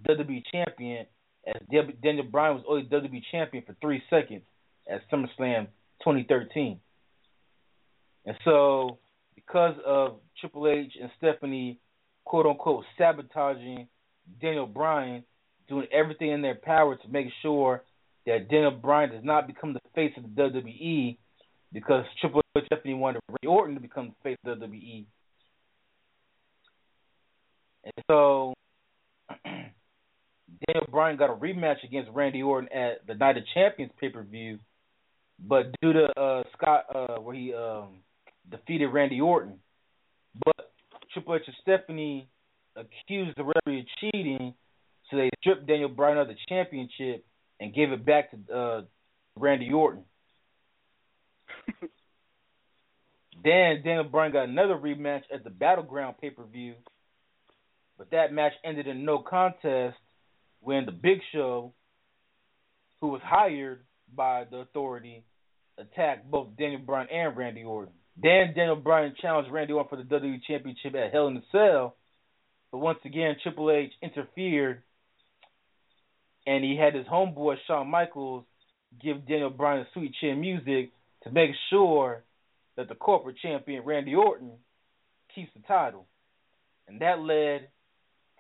WWE 0.08 0.44
champion. 0.52 1.06
As 1.46 1.62
Daniel 2.02 2.26
Bryan 2.26 2.56
was 2.56 2.64
only 2.68 2.84
WWE 2.84 3.22
champion 3.32 3.64
for 3.66 3.76
three 3.82 4.02
seconds 4.10 4.44
at 4.90 5.02
SummerSlam 5.12 5.68
2013. 6.02 6.80
And 8.26 8.36
so, 8.46 9.00
because 9.36 9.76
of 9.86 10.20
Triple 10.40 10.70
H 10.70 10.94
and 11.02 11.12
Stephanie, 11.18 11.80
quote 12.24 12.46
unquote, 12.46 12.86
sabotaging 12.98 13.88
Daniel 14.42 14.68
Bryan, 14.68 15.24
doing 15.68 15.88
everything 15.92 16.32
in 16.32 16.42
their 16.42 16.56
power 16.56 16.96
to 16.96 17.08
make 17.10 17.28
sure 17.42 17.84
that 18.26 18.50
Daniel 18.50 18.72
Bryan 18.72 19.12
does 19.12 19.24
not 19.24 19.48
become 19.48 19.74
the 19.74 19.82
face 19.94 20.14
of 20.16 20.24
the 20.24 20.42
WWE, 20.42 21.18
because 21.74 22.06
Triple 22.22 22.42
H 22.56 22.62
and 22.62 22.66
Stephanie 22.68 22.94
wanted 22.94 23.22
Ray 23.30 23.48
Orton 23.48 23.76
to 23.76 23.82
become 23.82 24.10
the 24.10 24.30
face 24.30 24.38
of 24.46 24.60
the 24.60 24.66
WWE. 24.66 25.06
And 27.84 28.06
so, 28.10 28.54
Daniel 30.68 30.88
Bryan 30.90 31.18
got 31.18 31.30
a 31.30 31.36
rematch 31.36 31.84
against 31.84 32.12
Randy 32.12 32.42
Orton 32.44 32.70
at 32.74 33.06
the 33.08 33.16
Night 33.16 33.38
of 33.38 33.44
Champions 33.54 33.92
pay 34.00 34.10
per 34.10 34.24
view, 34.24 34.60
but 35.40 35.68
due 35.82 35.94
to 35.94 36.20
uh, 36.20 36.44
Scott, 36.58 36.86
uh, 36.94 37.16
where 37.20 37.36
he 37.36 37.54
um, 37.54 38.00
defeated 38.50 38.88
Randy 38.88 39.22
Orton, 39.22 39.60
but 40.46 40.72
Triple 41.14 41.36
H 41.36 41.44
and 41.48 41.56
Stephanie 41.62 42.28
accused 42.76 43.38
the 43.38 43.44
referee 43.44 43.82
of 43.82 43.86
cheating, 44.00 44.54
so 45.10 45.18
they 45.18 45.30
stripped 45.40 45.68
Daniel 45.68 45.90
Bryan 45.90 46.18
of 46.18 46.28
the 46.28 46.36
championship 46.50 47.26
and 47.60 47.74
gave 47.74 47.92
it 47.92 48.06
back 48.06 48.32
to 48.32 48.38
uh, 48.54 48.82
Randy 49.38 49.72
Orton. 49.72 50.04
then 53.44 53.82
Daniel 53.84 54.04
Bryan 54.04 54.32
got 54.32 54.50
another 54.50 54.76
rematch 54.76 55.24
at 55.34 55.44
the 55.44 55.50
Battleground 55.50 56.16
pay 56.20 56.30
per 56.30 56.44
view, 56.44 56.76
but 57.98 58.12
that 58.12 58.34
match 58.34 58.54
ended 58.64 58.88
in 58.88 59.06
no 59.06 59.20
contest 59.20 59.98
when 60.64 60.86
the 60.86 60.92
Big 60.92 61.20
Show, 61.32 61.74
who 63.02 63.10
was 63.10 63.22
hired 63.24 63.82
by 64.16 64.46
the 64.50 64.58
Authority, 64.58 65.24
attacked 65.78 66.30
both 66.30 66.56
Daniel 66.58 66.82
Bryan 66.82 67.08
and 67.12 67.36
Randy 67.38 67.64
Orton. 67.64 67.94
Then 68.16 68.54
Daniel 68.56 68.76
Bryan 68.76 69.14
challenged 69.20 69.52
Randy 69.52 69.74
Orton 69.74 69.90
for 69.90 70.04
the 70.04 70.10
WWE 70.10 70.44
Championship 70.48 70.96
at 70.96 71.12
Hell 71.12 71.28
in 71.28 71.38
a 71.38 71.42
Cell, 71.52 71.96
but 72.72 72.78
once 72.78 73.00
again 73.06 73.36
Triple 73.42 73.72
H 73.72 73.92
interfered, 74.02 74.84
and 76.46 76.64
he 76.64 76.78
had 76.78 76.96
his 76.96 77.08
homeboy 77.08 77.56
Shawn 77.68 77.90
Michaels 77.90 78.46
give 79.02 79.28
Daniel 79.28 79.50
Bryan 79.50 79.86
sweet 79.94 80.14
chin 80.22 80.40
music 80.40 80.92
to 81.24 81.32
make 81.32 81.52
sure 81.70 82.24
that 82.78 82.88
the 82.88 82.96
corporate 82.96 83.38
champion 83.42 83.84
Randy 83.84 84.14
Orton 84.16 84.52
keeps 85.34 85.52
the 85.56 85.62
title, 85.68 86.06
and 86.88 87.02
that 87.02 87.20
led 87.20 87.70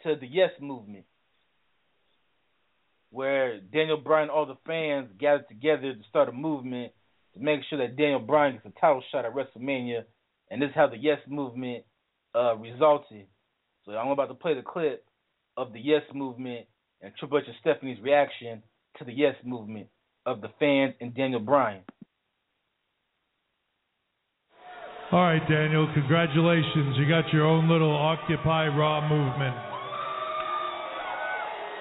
to 0.03 0.15
the 0.19 0.27
Yes 0.27 0.51
Movement, 0.59 1.05
where 3.13 3.59
Daniel 3.59 3.97
Bryan 3.97 4.29
all 4.29 4.47
the 4.47 4.57
fans 4.65 5.07
gathered 5.19 5.47
together 5.47 5.93
to 5.93 5.99
start 6.09 6.29
a 6.29 6.31
movement 6.31 6.91
to 7.35 7.39
make 7.39 7.59
sure 7.69 7.77
that 7.77 7.95
Daniel 7.95 8.19
Bryan 8.19 8.53
gets 8.53 8.65
a 8.65 8.79
title 8.81 9.03
shot 9.11 9.23
at 9.23 9.35
WrestleMania, 9.35 10.03
and 10.49 10.59
this 10.59 10.69
is 10.69 10.75
how 10.75 10.87
the 10.87 10.97
Yes 10.97 11.19
Movement 11.27 11.83
uh, 12.33 12.55
resulted. 12.55 13.27
So 13.85 13.91
I'm 13.91 14.09
about 14.09 14.29
to 14.29 14.33
play 14.33 14.55
the 14.55 14.63
clip 14.63 15.05
of 15.55 15.73
the 15.73 15.79
Yes 15.79 16.01
Movement 16.13 16.65
and 17.01 17.13
Triple 17.19 17.37
H 17.37 17.43
and 17.45 17.55
Stephanie's 17.61 18.01
reaction 18.01 18.63
to 18.97 19.05
the 19.05 19.13
Yes 19.13 19.35
Movement 19.45 19.87
of 20.25 20.41
the 20.41 20.49
fans 20.59 20.95
and 20.99 21.13
Daniel 21.13 21.39
Bryan. 21.39 21.81
All 25.11 25.21
right, 25.21 25.47
Daniel, 25.47 25.87
congratulations. 25.93 26.97
You 26.97 27.07
got 27.07 27.31
your 27.31 27.45
own 27.45 27.69
little 27.69 27.95
Occupy 27.95 28.69
Raw 28.69 29.07
movement. 29.07 29.72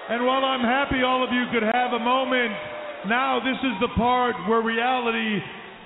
And 0.09 0.25
while 0.25 0.43
I'm 0.43 0.61
happy 0.61 1.01
all 1.03 1.23
of 1.23 1.31
you 1.31 1.45
could 1.51 1.63
have 1.63 1.93
a 1.93 1.99
moment, 1.99 2.51
now 3.07 3.39
this 3.39 3.57
is 3.63 3.75
the 3.79 3.89
part 3.95 4.35
where 4.49 4.61
reality 4.61 5.39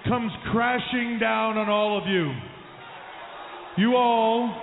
comes 0.07 0.31
crashing 0.51 1.19
down 1.19 1.57
on 1.57 1.69
all 1.69 1.97
of 2.01 2.07
you. 2.07 2.31
You 3.77 3.95
all, 3.95 4.55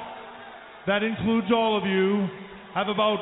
that 0.87 1.03
includes 1.03 1.47
all 1.55 1.79
of 1.79 1.87
you, 1.87 2.27
have 2.75 2.89
about 2.89 3.19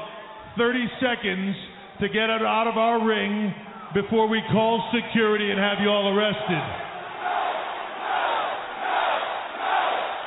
30 0.56 0.80
seconds 1.00 1.54
to 2.00 2.08
get 2.08 2.30
out 2.30 2.66
of 2.66 2.76
our 2.76 3.04
ring 3.04 3.52
before 3.92 4.26
we 4.26 4.40
call 4.52 4.80
security 4.88 5.50
and 5.50 5.60
have 5.60 5.78
you 5.80 5.88
all 5.88 6.16
arrested. 6.16 6.62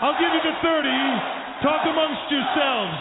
I'll 0.05 0.19
give 0.21 0.29
you 0.29 0.43
the 0.43 0.53
30. 0.61 1.35
Talk 1.65 1.81
amongst 1.87 2.29
yourselves. 2.29 2.93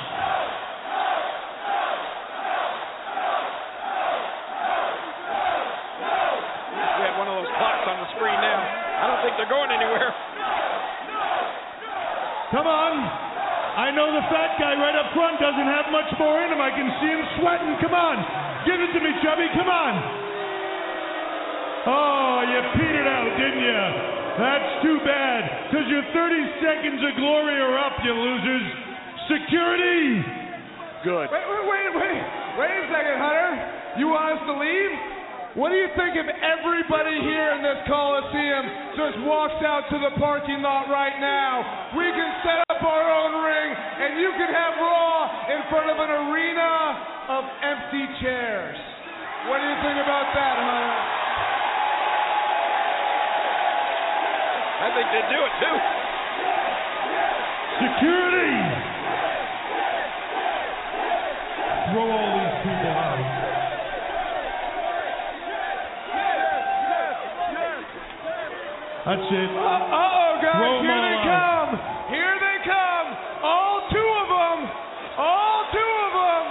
We 6.94 7.02
have 7.04 7.18
one 7.18 7.28
of 7.28 7.34
those 7.44 7.52
clocks 7.60 7.84
on 7.84 7.98
the 7.98 8.08
screen 8.16 8.38
now. 8.40 8.60
I 9.02 9.10
don't 9.10 9.20
think 9.26 9.36
they're 9.36 9.52
going 9.52 9.68
anywhere. 9.74 10.14
Come 12.54 12.70
on. 12.70 12.94
I 13.74 13.82
know 13.94 14.10
the 14.10 14.26
fat 14.28 14.58
guy 14.58 14.74
right 14.76 14.94
up 14.98 15.14
front 15.14 15.38
doesn't 15.38 15.70
have 15.70 15.88
much 15.94 16.10
more 16.18 16.42
in 16.42 16.50
him. 16.50 16.60
I 16.60 16.70
can 16.74 16.90
see 17.00 17.10
him 17.10 17.22
sweating. 17.40 17.72
Come 17.80 17.94
on. 17.94 18.16
Give 18.66 18.78
it 18.78 18.90
to 18.92 19.00
me, 19.00 19.10
Chubby. 19.22 19.48
Come 19.54 19.70
on. 19.70 19.94
Oh, 21.84 22.36
you 22.48 22.58
petered 22.80 23.08
out, 23.08 23.28
didn't 23.36 23.60
you? 23.60 23.82
That's 24.34 24.70
too 24.82 24.98
bad, 25.06 25.70
because 25.70 25.86
your 25.86 26.02
30 26.10 26.64
seconds 26.64 27.00
of 27.06 27.12
glory 27.22 27.54
are 27.54 27.78
up, 27.78 27.94
you 28.02 28.10
losers. 28.10 28.66
Security! 29.30 30.26
Good. 31.06 31.30
Wait, 31.30 31.46
wait, 31.46 31.64
wait, 31.70 31.90
wait. 31.94 32.22
Wait 32.58 32.72
a 32.72 32.84
second, 32.90 33.16
Hunter. 33.20 33.52
You 34.00 34.10
want 34.10 34.34
us 34.34 34.42
to 34.48 34.54
leave? 34.58 34.92
What 35.54 35.70
do 35.70 35.78
you 35.78 35.86
think 35.94 36.18
if 36.18 36.26
everybody 36.26 37.14
here 37.22 37.54
in 37.54 37.62
this 37.62 37.78
Coliseum 37.86 38.64
just 38.98 39.22
walks 39.22 39.62
out 39.62 39.86
to 39.92 40.02
the 40.02 40.18
parking 40.18 40.62
lot 40.66 40.90
right 40.90 41.14
now? 41.20 41.94
We 41.94 42.10
can 42.10 42.30
set 42.42 42.58
up 42.58 42.63
our 42.84 43.06
own 43.10 43.32
ring, 43.42 43.68
and 43.74 44.20
you 44.20 44.30
can 44.36 44.50
have 44.52 44.72
Raw 44.78 45.48
in 45.50 45.60
front 45.72 45.88
of 45.90 45.96
an 45.98 46.10
arena 46.28 46.70
of 47.28 47.42
empty 47.64 48.04
chairs. 48.20 48.76
What 49.48 49.60
do 49.60 49.66
you 49.68 49.78
think 49.84 49.98
about 50.04 50.28
that, 50.36 50.54
Hunter? 50.60 50.96
I 54.84 54.88
think 54.92 55.06
they'd 55.16 55.30
do 55.32 55.40
it 55.40 55.54
too. 55.64 55.76
Security! 57.74 58.56
Throw 61.92 62.04
all 62.10 62.30
these 62.38 62.56
people 62.64 62.92
out. 62.92 63.20
That's 69.04 69.20
it. 69.20 69.50
Uh 69.52 69.84
oh, 69.92 70.40
guys, 70.40 70.56
Throw 70.56 70.78
'em 70.80 70.84
here 70.88 70.96
all 70.96 71.04
they 71.04 71.18
out. 71.28 71.28
come. 71.28 71.70
Here 72.08 72.34
they 72.40 72.56
come. 72.64 73.06
All 73.44 73.76
two 73.92 74.08
of 74.24 74.28
them. 74.32 74.58
All 75.20 75.58
two 75.76 75.92
of 76.08 76.12
them. 76.16 76.44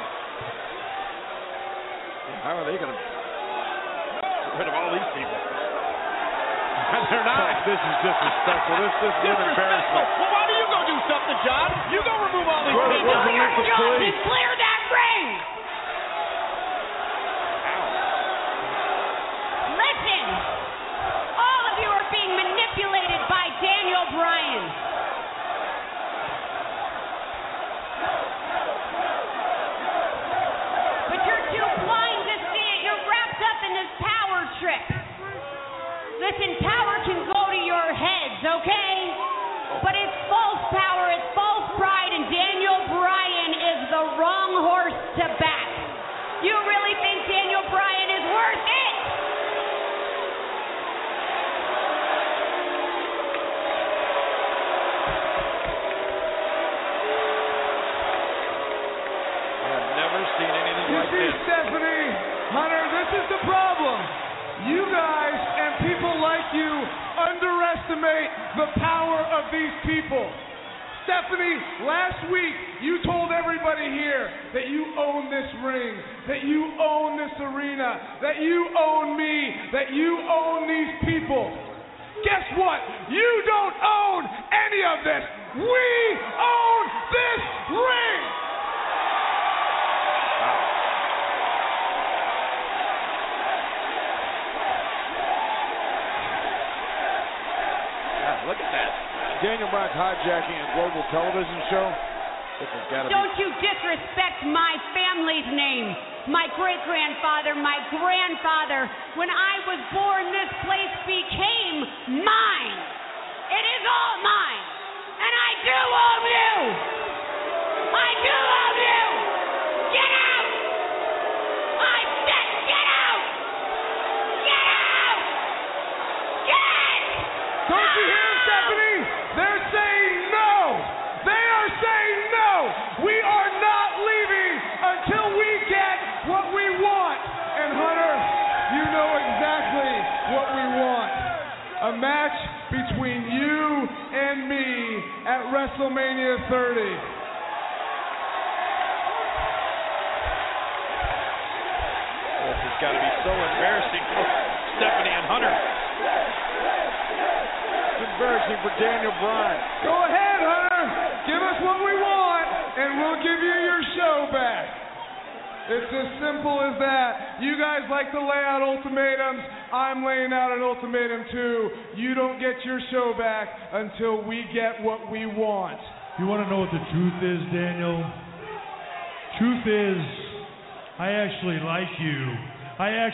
How 2.63 2.71
are 2.71 2.71
they 2.71 2.79
going 2.79 2.95
to 2.95 2.95
get 2.95 4.55
rid 4.55 4.67
of 4.71 4.75
all 4.79 4.87
these 4.95 5.09
people? 5.11 5.35
They're 7.11 7.27
not. 7.27 7.43
Oh, 7.43 7.67
this 7.67 7.75
is 7.75 7.95
disrespectful. 8.07 8.75
This, 8.79 8.93
this 9.03 9.15
is 9.19 9.35
an 9.35 9.51
embarrassment. 9.51 10.07
Well, 10.15 10.31
why 10.31 10.47
do 10.47 10.55
you 10.55 10.67
go 10.71 10.79
do 10.87 10.95
something, 11.11 11.39
John? 11.43 11.67
You 11.91 11.99
go 12.07 12.15
remove 12.23 12.47
all 12.47 12.63
these 12.63 12.79
people. 12.79 13.19
the 13.19 13.35
Olympic 13.35 13.67
police? 13.67 14.15
Clear 14.15 14.51
that 14.55 14.79
ring! 14.95 15.27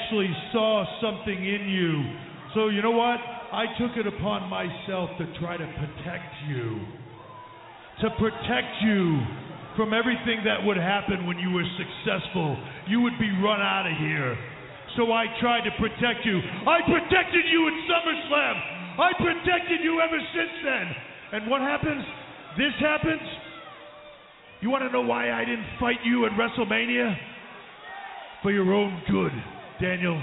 Actually 0.09 0.33
saw 0.51 0.85
something 1.01 1.37
in 1.37 1.69
you. 1.69 2.01
So, 2.55 2.69
you 2.69 2.81
know 2.81 2.97
what? 2.97 3.21
I 3.53 3.65
took 3.77 3.93
it 3.93 4.07
upon 4.07 4.49
myself 4.49 5.09
to 5.21 5.25
try 5.39 5.55
to 5.55 5.65
protect 5.77 6.33
you. 6.49 6.81
To 8.01 8.09
protect 8.17 8.81
you 8.81 9.21
from 9.77 9.93
everything 9.93 10.41
that 10.45 10.65
would 10.65 10.77
happen 10.77 11.27
when 11.27 11.37
you 11.37 11.51
were 11.51 11.65
successful. 11.77 12.57
You 12.87 13.01
would 13.01 13.19
be 13.19 13.29
run 13.37 13.61
out 13.61 13.85
of 13.85 13.97
here. 14.01 14.33
So 14.97 15.11
I 15.13 15.25
tried 15.39 15.69
to 15.69 15.73
protect 15.77 16.25
you. 16.25 16.41
I 16.65 16.81
protected 16.89 17.45
you 17.45 17.69
at 17.69 17.75
SummerSlam. 17.85 18.55
I 18.97 19.11
protected 19.13 19.79
you 19.83 20.01
ever 20.01 20.17
since 20.33 20.55
then. 20.65 20.85
And 21.33 21.51
what 21.51 21.61
happens? 21.61 22.03
This 22.57 22.73
happens. 22.81 23.21
You 24.61 24.71
want 24.71 24.83
to 24.85 24.91
know 24.91 25.05
why 25.05 25.31
I 25.31 25.45
didn't 25.45 25.69
fight 25.79 26.01
you 26.03 26.25
at 26.25 26.31
WrestleMania? 26.31 27.15
For 28.41 28.51
your 28.51 28.73
own 28.73 29.03
good, 29.11 29.33
Daniel. 29.81 30.21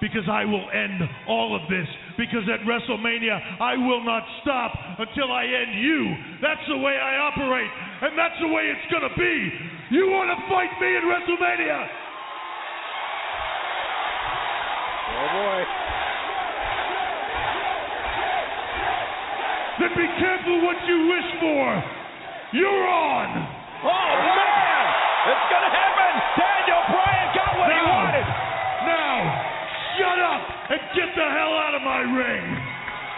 Because 0.00 0.26
I 0.26 0.44
will 0.44 0.66
end 0.74 0.98
all 1.28 1.54
of 1.54 1.62
this. 1.70 1.86
Because 2.18 2.42
at 2.50 2.66
WrestleMania, 2.66 3.38
I 3.62 3.78
will 3.78 4.02
not 4.02 4.26
stop 4.42 4.74
until 4.98 5.30
I 5.30 5.46
end 5.46 5.78
you. 5.78 6.14
That's 6.42 6.66
the 6.66 6.78
way 6.78 6.98
I 6.98 7.22
operate. 7.30 7.70
And 8.02 8.18
that's 8.18 8.34
the 8.42 8.48
way 8.50 8.66
it's 8.66 8.90
going 8.90 9.06
to 9.06 9.14
be. 9.14 9.34
You 9.94 10.10
want 10.10 10.26
to 10.34 10.38
fight 10.50 10.74
me 10.82 10.90
at 10.98 11.04
WrestleMania? 11.06 11.80
Oh 15.12 15.28
boy. 15.38 15.60
Then 19.78 19.92
be 19.96 20.08
careful 20.18 20.66
what 20.66 20.76
you 20.86 20.98
wish 21.14 21.28
for. 21.38 21.64
You're 22.52 22.86
on. 22.90 23.28
Oh, 23.82 24.12
man! 24.22 24.84
It's 25.26 25.46
going 25.50 25.64
to 25.64 25.72
happen! 25.74 26.12
Daniel 26.38 26.61
the 31.22 31.30
hell 31.30 31.54
out 31.54 31.74
of 31.78 31.82
my 31.86 32.02
ring. 32.02 32.44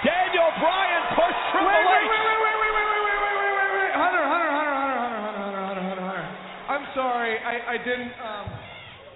Daniel 0.04 0.52
Bryan 0.60 1.04
pushed 1.16 1.42
Triple 1.56 1.72
Wait, 1.72 1.84
wait, 1.88 2.04
H. 2.04 2.12
wait, 2.12 2.20
wait, 2.20 2.56
wait, 2.60 2.72
wait, 2.76 2.84
wait, 2.84 3.00
wait, 3.00 3.16
wait, 3.16 3.32
wait, 3.32 3.36
wait, 3.40 3.56
wait, 3.56 3.72
wait. 3.80 3.92
Hunter, 3.96 4.24
Hunter, 4.28 4.52
Hunter, 4.52 4.76
Hunter, 4.76 5.00
Hunter, 5.00 5.40
Hunter, 5.40 5.64
Hunter, 5.64 5.84
Hunter, 5.88 6.04
Hunter. 6.04 6.28
I'm 6.68 6.84
sorry, 6.92 7.32
I, 7.40 7.54
I 7.64 7.76
didn't, 7.80 8.12
um, 8.20 8.46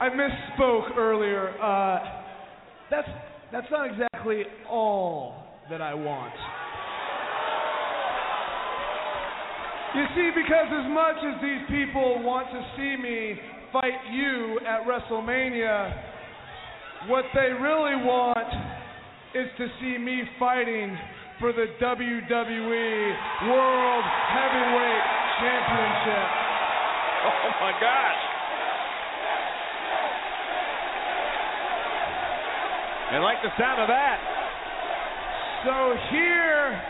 I 0.00 0.08
misspoke 0.08 0.96
earlier. 0.96 1.52
Uh, 1.60 2.00
that's, 2.88 3.08
that's 3.52 3.68
not 3.68 3.92
exactly 3.92 4.48
all 4.64 5.44
that 5.68 5.82
I 5.82 5.92
want. 5.92 6.32
You 9.96 10.04
see, 10.16 10.30
because 10.32 10.68
as 10.72 10.88
much 10.88 11.20
as 11.28 11.36
these 11.44 11.64
people 11.68 12.24
want 12.24 12.48
to 12.52 12.60
see 12.76 12.96
me 12.96 13.36
fight 13.72 14.00
you 14.12 14.60
at 14.64 14.88
WrestleMania, 14.88 15.92
what 17.08 17.24
they 17.34 17.52
really 17.52 17.96
want 18.00 18.77
is 19.34 19.48
to 19.58 19.66
see 19.80 19.98
me 19.98 20.22
fighting 20.38 20.96
for 21.40 21.52
the 21.52 21.66
WWE 21.80 23.48
World 23.48 24.04
Heavyweight 24.32 25.04
Championship. 25.40 26.28
Oh 27.24 27.50
my 27.60 27.72
gosh. 27.80 28.20
I 33.10 33.18
like 33.18 33.38
the 33.42 33.50
sound 33.58 33.80
of 33.80 33.88
that. 33.88 34.18
So 35.64 35.94
here 36.10 36.82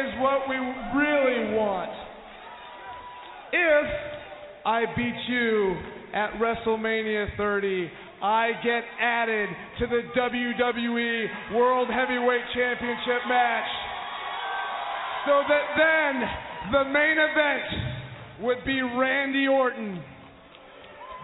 is 0.00 0.20
what 0.20 0.48
we 0.48 0.56
really 0.56 1.54
want. 1.56 1.90
If 3.52 3.86
I 4.64 4.84
beat 4.96 5.16
you 5.28 5.76
at 6.14 6.32
WrestleMania 6.34 7.36
30, 7.36 7.90
I 8.22 8.52
get 8.62 8.84
added 9.00 9.48
to 9.80 9.86
the 9.88 10.02
WWE 10.14 11.56
World 11.56 11.88
Heavyweight 11.90 12.42
Championship 12.54 13.26
match. 13.26 13.66
So 15.26 15.42
that 15.48 15.66
then 15.74 16.22
the 16.70 16.84
main 16.90 17.18
event 17.18 18.42
would 18.42 18.64
be 18.64 18.80
Randy 18.80 19.48
Orton 19.48 20.00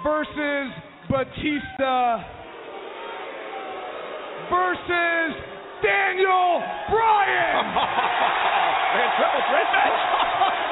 versus 0.02 0.70
Batista 1.08 2.18
versus 4.50 5.30
Daniel 5.82 6.62
Bryan. 6.90 7.64
Man, 8.98 9.08
triple 9.14 9.44
threat 9.46 9.70
match. 9.70 9.98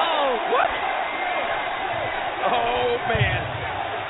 Oh, 0.02 0.38
what? 0.54 0.70
Oh, 2.50 2.96
man. 3.14 3.55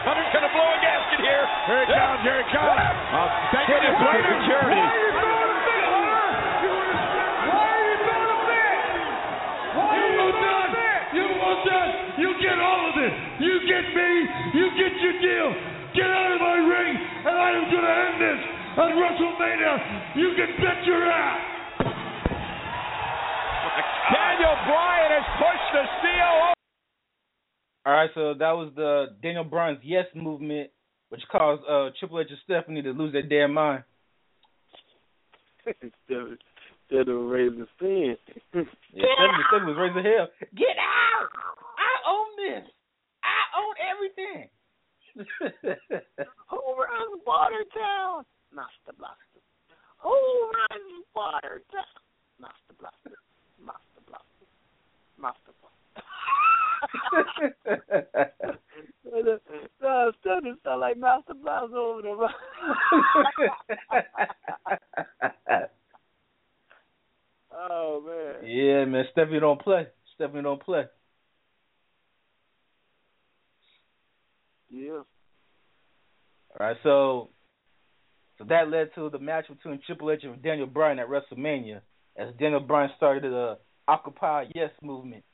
Hunter's 0.07 0.31
going 0.31 0.47
to 0.47 0.53
blow 0.55 0.69
a 0.71 0.79
gasket 0.79 1.19
here. 1.19 1.45
Here 1.67 1.83
it 1.83 1.91
comes, 1.91 2.23
here 2.23 2.39
it 2.39 2.49
comes. 2.55 2.79
Oh, 3.11 3.27
thank 3.51 3.67
goodness 3.67 3.95
for 3.99 4.07
right 4.07 4.23
in. 4.23 4.39
security. 4.39 4.79
You 4.79 4.87
a 4.87 5.59
fit, 5.67 5.83
Hunter? 5.83 6.27
Why 7.51 7.67
are 7.67 7.83
you 7.91 7.97
throwing 8.07 8.31
a 8.31 8.39
fit? 8.47 8.79
Why 9.75 9.91
You 9.99 10.07
are 10.07 10.15
you 10.15 10.23
want 10.23 10.71
that? 10.79 11.01
You 11.11 11.27
want 11.43 11.61
that? 11.67 11.89
You 12.23 12.29
get 12.39 12.57
all 12.63 12.83
of 12.87 12.97
it. 13.03 13.13
You 13.43 13.55
get 13.67 13.85
me. 13.99 14.11
You 14.55 14.67
get 14.79 14.93
your 15.03 15.17
deal. 15.19 15.49
Get 15.99 16.07
out 16.07 16.31
of 16.33 16.41
my 16.41 16.59
ring, 16.63 16.93
and 17.27 17.35
I 17.35 17.49
am 17.59 17.67
going 17.67 17.83
to 17.83 17.95
end 18.07 18.17
this 18.23 18.41
at 18.79 18.91
WrestleMania. 18.95 19.75
You 20.23 20.29
can 20.39 20.51
bet 20.63 20.79
your 20.87 21.03
ass. 21.03 21.43
Daniel 24.07 24.55
Bryan 24.71 25.11
has 25.19 25.27
pushed 25.43 25.69
the 25.75 25.83
COO. 25.99 26.56
All 27.87 27.93
right, 27.93 28.11
so 28.15 28.35
that 28.35 28.51
was 28.51 28.73
the 28.75 29.15
Daniel 29.23 29.45
Bryan's 29.45 29.79
Yes 29.85 30.07
movement, 30.15 30.71
which 31.11 31.23
caused 31.31 31.63
uh, 31.71 31.91
Triple 32.01 32.19
H 32.21 32.27
and 32.31 32.39
Stephanie 32.45 32.83
to 32.83 32.91
lose 32.91 33.13
their 33.13 33.23
damn 33.23 33.55
mind. 33.55 33.85
Instead 35.67 36.17
of- 36.19 36.39
instead 36.91 37.09
of 37.09 37.19
raising. 37.31 37.67
Yeah, 37.83 38.15
Stephanie, 38.51 39.45
Stephanie 39.51 39.73
was 39.75 39.79
raising 39.79 40.03
hell. 40.07 40.29
Get 40.55 40.79
out! 40.79 41.31
I 41.79 41.93
own 42.11 42.29
this. 42.39 42.67
I 43.23 43.39
own 43.59 43.75
everything. 43.83 44.47
Who 46.51 46.59
runs 46.79 47.23
Bartertown? 47.27 48.23
Master 48.55 48.95
Blaster. 48.99 49.43
Who 50.03 50.15
runs 50.15 51.03
Bartertown? 51.17 51.99
Master 52.39 52.75
Blaster. 52.79 53.19
Master 53.59 54.03
Blaster. 54.07 54.47
Master 55.19 55.53
Blaster. 55.59 55.66
No, 59.83 60.13
still 60.21 60.41
just 60.43 60.63
sound 60.65 60.81
like 60.81 60.97
Master 60.99 61.35
Blaster 61.35 61.77
over 61.77 62.03
there. 62.03 62.29
oh 67.55 68.03
man. 68.07 68.35
yeah, 68.49 68.85
man, 68.85 69.05
Stephanie 69.13 69.41
don't 69.41 69.61
play. 69.61 69.87
Stephanie 70.15 70.43
don't 70.43 70.63
play. 70.63 70.85
Yeah. 74.71 75.03
All 76.59 76.67
right, 76.67 76.77
so 76.83 77.31
so 78.39 78.45
that 78.45 78.71
led 78.71 78.95
to 78.95 79.09
the 79.11 79.19
match 79.19 79.47
between 79.49 79.81
Triple 79.87 80.11
H 80.11 80.25
and 80.25 80.43
Daniel 80.43 80.67
Bryan 80.67 80.99
at 80.99 81.09
WrestleMania, 81.09 81.81
as 82.17 82.35
Daniel 82.39 82.61
Bryan 82.61 82.91
started 82.97 83.25
the 83.25 83.59
Occupy 83.89 84.47
Yes 84.55 84.71
movement. 84.83 85.25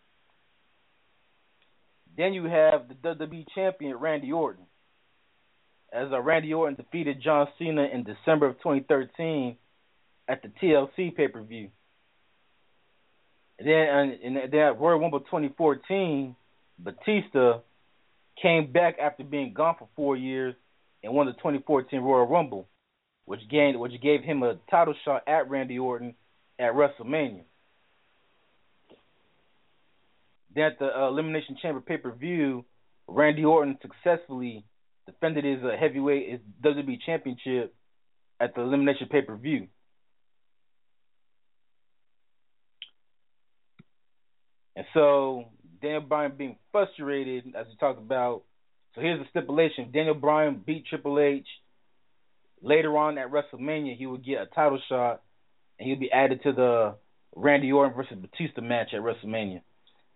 Then 2.16 2.34
you 2.34 2.44
have 2.44 2.88
the 2.88 2.94
WWE 2.94 3.46
champion 3.54 3.96
Randy 3.96 4.32
Orton, 4.32 4.64
as 5.92 6.08
uh, 6.12 6.20
Randy 6.20 6.52
Orton 6.52 6.76
defeated 6.76 7.22
John 7.22 7.48
Cena 7.58 7.84
in 7.84 8.04
December 8.04 8.46
of 8.46 8.58
2013 8.58 9.56
at 10.28 10.42
the 10.42 10.48
TLC 10.48 11.14
pay 11.14 11.28
per 11.28 11.42
view. 11.42 11.68
Then, 13.58 13.68
and, 13.68 14.12
and 14.22 14.52
then 14.52 14.60
at 14.60 14.80
Royal 14.80 14.98
Rumble 14.98 15.20
2014, 15.20 16.34
Batista 16.78 17.60
came 18.40 18.72
back 18.72 18.98
after 18.98 19.24
being 19.24 19.52
gone 19.52 19.76
for 19.78 19.88
four 19.94 20.16
years 20.16 20.54
and 21.02 21.14
won 21.14 21.26
the 21.26 21.32
2014 21.32 22.00
Royal 22.00 22.26
Rumble, 22.26 22.68
which 23.24 23.40
gained 23.50 23.78
which 23.78 24.00
gave 24.02 24.22
him 24.22 24.42
a 24.42 24.56
title 24.70 24.94
shot 25.04 25.22
at 25.26 25.48
Randy 25.48 25.78
Orton 25.78 26.14
at 26.58 26.72
WrestleMania. 26.72 27.42
Then 28.90 28.98
at 30.56 30.78
the 30.78 30.86
uh, 30.86 31.08
Elimination 31.08 31.56
Chamber 31.60 31.80
pay 31.80 31.96
per 31.96 32.12
view, 32.12 32.64
Randy 33.08 33.44
Orton 33.44 33.78
successfully 33.82 34.64
defended 35.06 35.44
his 35.44 35.62
uh, 35.64 35.76
heavyweight 35.78 36.30
his 36.30 36.40
WWE 36.62 36.98
Championship 37.04 37.74
at 38.40 38.54
the 38.54 38.60
Elimination 38.60 39.08
pay 39.10 39.22
per 39.22 39.36
view. 39.36 39.68
And 44.74 44.86
so 44.94 45.44
Daniel 45.80 46.00
Bryan 46.00 46.32
being 46.36 46.56
frustrated, 46.70 47.54
as 47.56 47.66
we 47.66 47.76
talked 47.76 47.98
about. 47.98 48.44
So 48.94 49.00
here's 49.00 49.20
the 49.20 49.28
stipulation: 49.30 49.90
Daniel 49.92 50.14
Bryan 50.14 50.62
beat 50.64 50.86
Triple 50.86 51.18
H. 51.18 51.46
Later 52.62 52.96
on 52.96 53.18
at 53.18 53.30
WrestleMania, 53.30 53.96
he 53.96 54.06
would 54.06 54.24
get 54.24 54.40
a 54.40 54.46
title 54.46 54.80
shot, 54.88 55.22
and 55.78 55.88
he'd 55.88 55.98
be 55.98 56.12
added 56.12 56.44
to 56.44 56.52
the 56.52 56.94
Randy 57.34 57.72
Orton 57.72 57.94
versus 57.94 58.16
Batista 58.16 58.60
match 58.60 58.90
at 58.94 59.00
WrestleMania. 59.00 59.62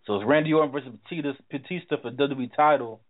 So 0.07 0.16
it's 0.16 0.27
Randy 0.27 0.53
Orton 0.53 0.73
versus 0.73 0.93
Batista, 1.03 1.43
Batista 1.51 1.97
for 2.01 2.11
WWE 2.12 2.55
title, 2.55 3.01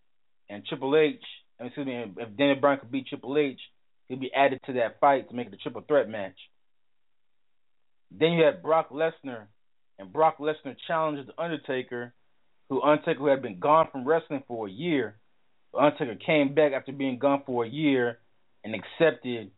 and 0.48 0.64
Triple 0.64 0.96
H. 0.96 1.20
Excuse 1.60 1.86
me, 1.86 2.04
if 2.16 2.36
Daniel 2.36 2.56
Bryan 2.60 2.80
could 2.80 2.90
beat 2.90 3.06
Triple 3.06 3.36
H, 3.36 3.60
he'd 4.08 4.20
be 4.20 4.32
added 4.34 4.60
to 4.66 4.74
that 4.74 4.98
fight 5.00 5.28
to 5.28 5.34
make 5.34 5.48
it 5.48 5.54
a 5.54 5.56
triple 5.56 5.82
threat 5.86 6.08
match. 6.08 6.36
Then 8.10 8.32
you 8.32 8.44
had 8.44 8.62
Brock 8.62 8.90
Lesnar, 8.90 9.46
and 9.98 10.12
Brock 10.12 10.38
Lesnar 10.38 10.76
challenged 10.86 11.28
The 11.28 11.42
Undertaker, 11.42 12.14
who 12.68 12.82
Undertaker 12.82 13.18
who 13.18 13.26
had 13.26 13.42
been 13.42 13.58
gone 13.58 13.88
from 13.92 14.06
wrestling 14.06 14.42
for 14.48 14.66
a 14.66 14.70
year. 14.70 15.18
The 15.72 15.80
Undertaker 15.80 16.16
came 16.24 16.54
back 16.54 16.72
after 16.72 16.92
being 16.92 17.18
gone 17.18 17.42
for 17.44 17.64
a 17.64 17.68
year 17.68 18.18
and 18.64 18.74
accepted 18.74 19.50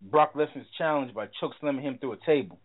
Brock 0.00 0.34
Lesnar's 0.34 0.66
challenge 0.76 1.14
by 1.14 1.26
choke 1.40 1.52
slamming 1.60 1.84
him 1.84 1.98
through 1.98 2.12
a 2.12 2.26
table. 2.26 2.58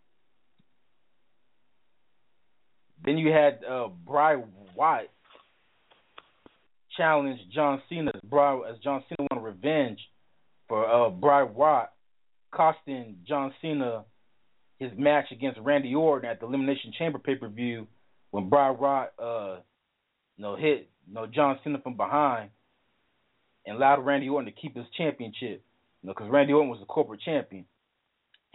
Then 3.04 3.18
you 3.18 3.32
had 3.32 3.60
uh, 3.64 3.88
Bray 4.06 4.36
Wyatt 4.76 5.10
challenge 6.98 7.40
John 7.54 7.82
Cena 7.90 8.12
Bray, 8.24 8.60
as 8.70 8.78
John 8.84 9.04
Cena 9.08 9.28
wanted 9.32 9.46
revenge 9.46 10.00
for 10.68 10.86
uh, 10.86 11.10
Bray 11.10 11.44
Wyatt, 11.44 11.90
costing 12.52 13.18
John 13.28 13.54
Cena 13.62 14.04
his 14.80 14.92
match 14.98 15.26
against 15.32 15.60
Randy 15.60 15.94
Orton 15.94 16.30
at 16.30 16.40
the 16.40 16.46
Elimination 16.46 16.94
Chamber 16.98 17.20
pay 17.20 17.36
per 17.36 17.48
view 17.48 17.88
when 18.32 18.50
Bray 18.50 18.72
Wyatt 18.72 19.14
uh, 19.22 19.58
you 20.38 20.44
know, 20.44 20.56
hit 20.56 20.90
you 21.08 21.14
know, 21.14 21.28
John 21.28 21.60
Cena 21.64 21.80
from 21.84 21.98
behind 21.98 22.50
and 23.66 23.76
allowed 23.76 24.06
Randy 24.06 24.30
Orton 24.30 24.52
to 24.52 24.60
keep 24.60 24.76
his 24.76 24.86
championship. 24.98 25.64
You 26.02 26.08
know, 26.08 26.14
because 26.14 26.30
Randy 26.32 26.54
Orton 26.54 26.70
was 26.70 26.80
the 26.80 26.86
corporate 26.86 27.22
champion, 27.22 27.66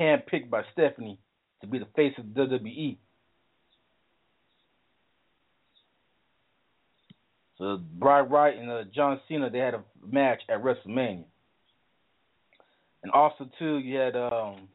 handpicked 0.00 0.48
by 0.48 0.62
Stephanie 0.72 1.18
to 1.60 1.66
be 1.66 1.78
the 1.78 1.88
face 1.94 2.14
of 2.18 2.32
the 2.32 2.40
WWE. 2.40 2.96
So 7.58 7.78
Bray 7.98 8.22
Wyatt 8.22 8.58
and 8.58 8.70
uh, 8.70 8.82
John 8.94 9.20
Cena 9.28 9.50
they 9.50 9.58
had 9.58 9.74
a 9.74 9.84
match 10.10 10.42
at 10.48 10.62
WrestleMania. 10.62 11.24
And 13.02 13.12
also 13.12 13.48
too, 13.58 13.78
you 13.78 13.98
had 13.98 14.16
um, 14.16 14.68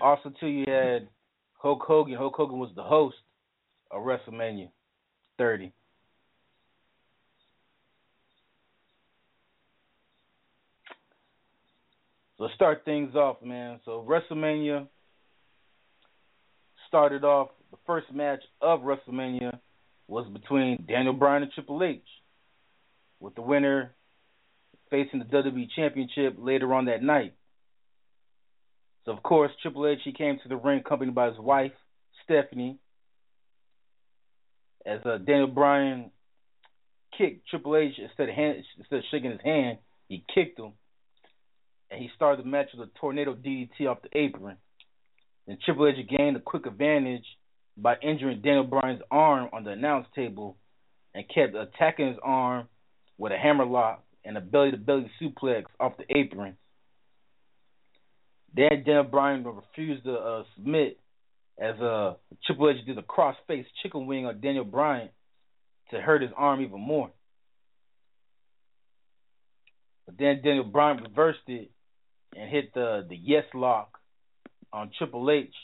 also 0.00 0.32
too, 0.38 0.46
you 0.46 0.64
had 0.70 1.08
Hulk 1.58 1.82
Hogan. 1.82 2.14
Hulk 2.14 2.34
Hogan 2.36 2.58
was 2.58 2.70
the 2.76 2.82
host 2.82 3.16
of 3.90 4.02
WrestleMania 4.02 4.68
30. 5.38 5.72
So 12.36 12.48
start 12.54 12.84
things 12.84 13.14
off, 13.14 13.36
man. 13.42 13.80
So 13.84 14.06
WrestleMania 14.06 14.86
started 16.88 17.24
off. 17.24 17.48
The 17.70 17.78
first 17.86 18.12
match 18.12 18.42
of 18.60 18.80
WrestleMania 18.80 19.58
was 20.06 20.26
between 20.32 20.84
Daniel 20.86 21.14
Bryan 21.14 21.42
and 21.44 21.52
Triple 21.52 21.82
H, 21.82 22.02
with 23.20 23.34
the 23.34 23.42
winner 23.42 23.94
facing 24.90 25.18
the 25.18 25.24
WWE 25.24 25.68
Championship 25.74 26.36
later 26.38 26.72
on 26.74 26.86
that 26.86 27.02
night. 27.02 27.34
So 29.04 29.12
of 29.12 29.22
course, 29.22 29.50
Triple 29.62 29.86
H 29.86 30.00
he 30.04 30.12
came 30.12 30.38
to 30.42 30.48
the 30.48 30.56
ring 30.56 30.80
accompanied 30.80 31.14
by 31.14 31.28
his 31.28 31.38
wife 31.38 31.72
Stephanie. 32.24 32.78
As 34.86 35.00
uh, 35.06 35.18
Daniel 35.18 35.46
Bryan 35.46 36.10
kicked 37.16 37.48
Triple 37.48 37.76
H 37.76 37.94
instead 37.98 38.28
of 38.28 38.34
hand, 38.34 38.62
instead 38.78 38.98
of 38.98 39.04
shaking 39.10 39.30
his 39.30 39.40
hand, 39.42 39.78
he 40.08 40.24
kicked 40.34 40.58
him, 40.58 40.72
and 41.90 42.00
he 42.00 42.10
started 42.14 42.44
the 42.44 42.48
match 42.48 42.68
with 42.76 42.88
a 42.88 42.98
tornado 42.98 43.34
DDT 43.34 43.86
off 43.88 44.02
the 44.02 44.18
apron. 44.18 44.58
Then 45.46 45.58
Triple 45.64 45.88
H 45.88 46.08
gained 46.08 46.36
a 46.36 46.40
quick 46.40 46.66
advantage 46.66 47.24
by 47.76 47.96
injuring 48.02 48.40
Daniel 48.40 48.64
Bryan's 48.64 49.02
arm 49.10 49.48
on 49.52 49.64
the 49.64 49.70
announce 49.70 50.06
table, 50.14 50.56
and 51.14 51.24
kept 51.32 51.54
attacking 51.54 52.08
his 52.08 52.16
arm 52.22 52.68
with 53.18 53.32
a 53.32 53.38
hammerlock 53.38 54.02
and 54.24 54.36
a 54.36 54.40
belly-to-belly 54.40 55.10
suplex 55.20 55.64
off 55.78 55.92
the 55.96 56.16
apron. 56.16 56.56
Then 58.54 58.82
Daniel 58.84 59.04
Bryan 59.04 59.44
refused 59.44 60.04
to 60.04 60.14
uh, 60.14 60.42
submit 60.56 60.98
as 61.58 61.80
uh, 61.80 62.14
Triple 62.46 62.70
H 62.70 62.84
did 62.84 62.98
a 62.98 63.02
cross-face 63.02 63.66
chicken 63.82 64.06
wing 64.06 64.26
on 64.26 64.40
Daniel 64.40 64.64
Bryan 64.64 65.08
to 65.90 66.00
hurt 66.00 66.22
his 66.22 66.30
arm 66.36 66.60
even 66.62 66.80
more. 66.80 67.10
But 70.06 70.18
then 70.18 70.40
Daniel 70.42 70.64
Bryan 70.64 71.02
reversed 71.02 71.40
it 71.46 71.70
and 72.36 72.50
hit 72.50 72.74
the 72.74 73.06
the 73.08 73.16
yes 73.16 73.44
lock 73.54 73.98
on 74.72 74.90
Triple 74.98 75.30
H, 75.30 75.54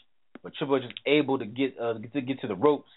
but 0.42 0.54
Triple 0.54 0.76
H 0.76 0.82
was 0.84 0.92
able 1.06 1.38
to 1.38 1.46
get 1.46 1.74
uh, 1.80 1.94
to 1.94 2.20
get 2.20 2.40
to 2.40 2.46
the 2.46 2.54
ropes. 2.54 2.90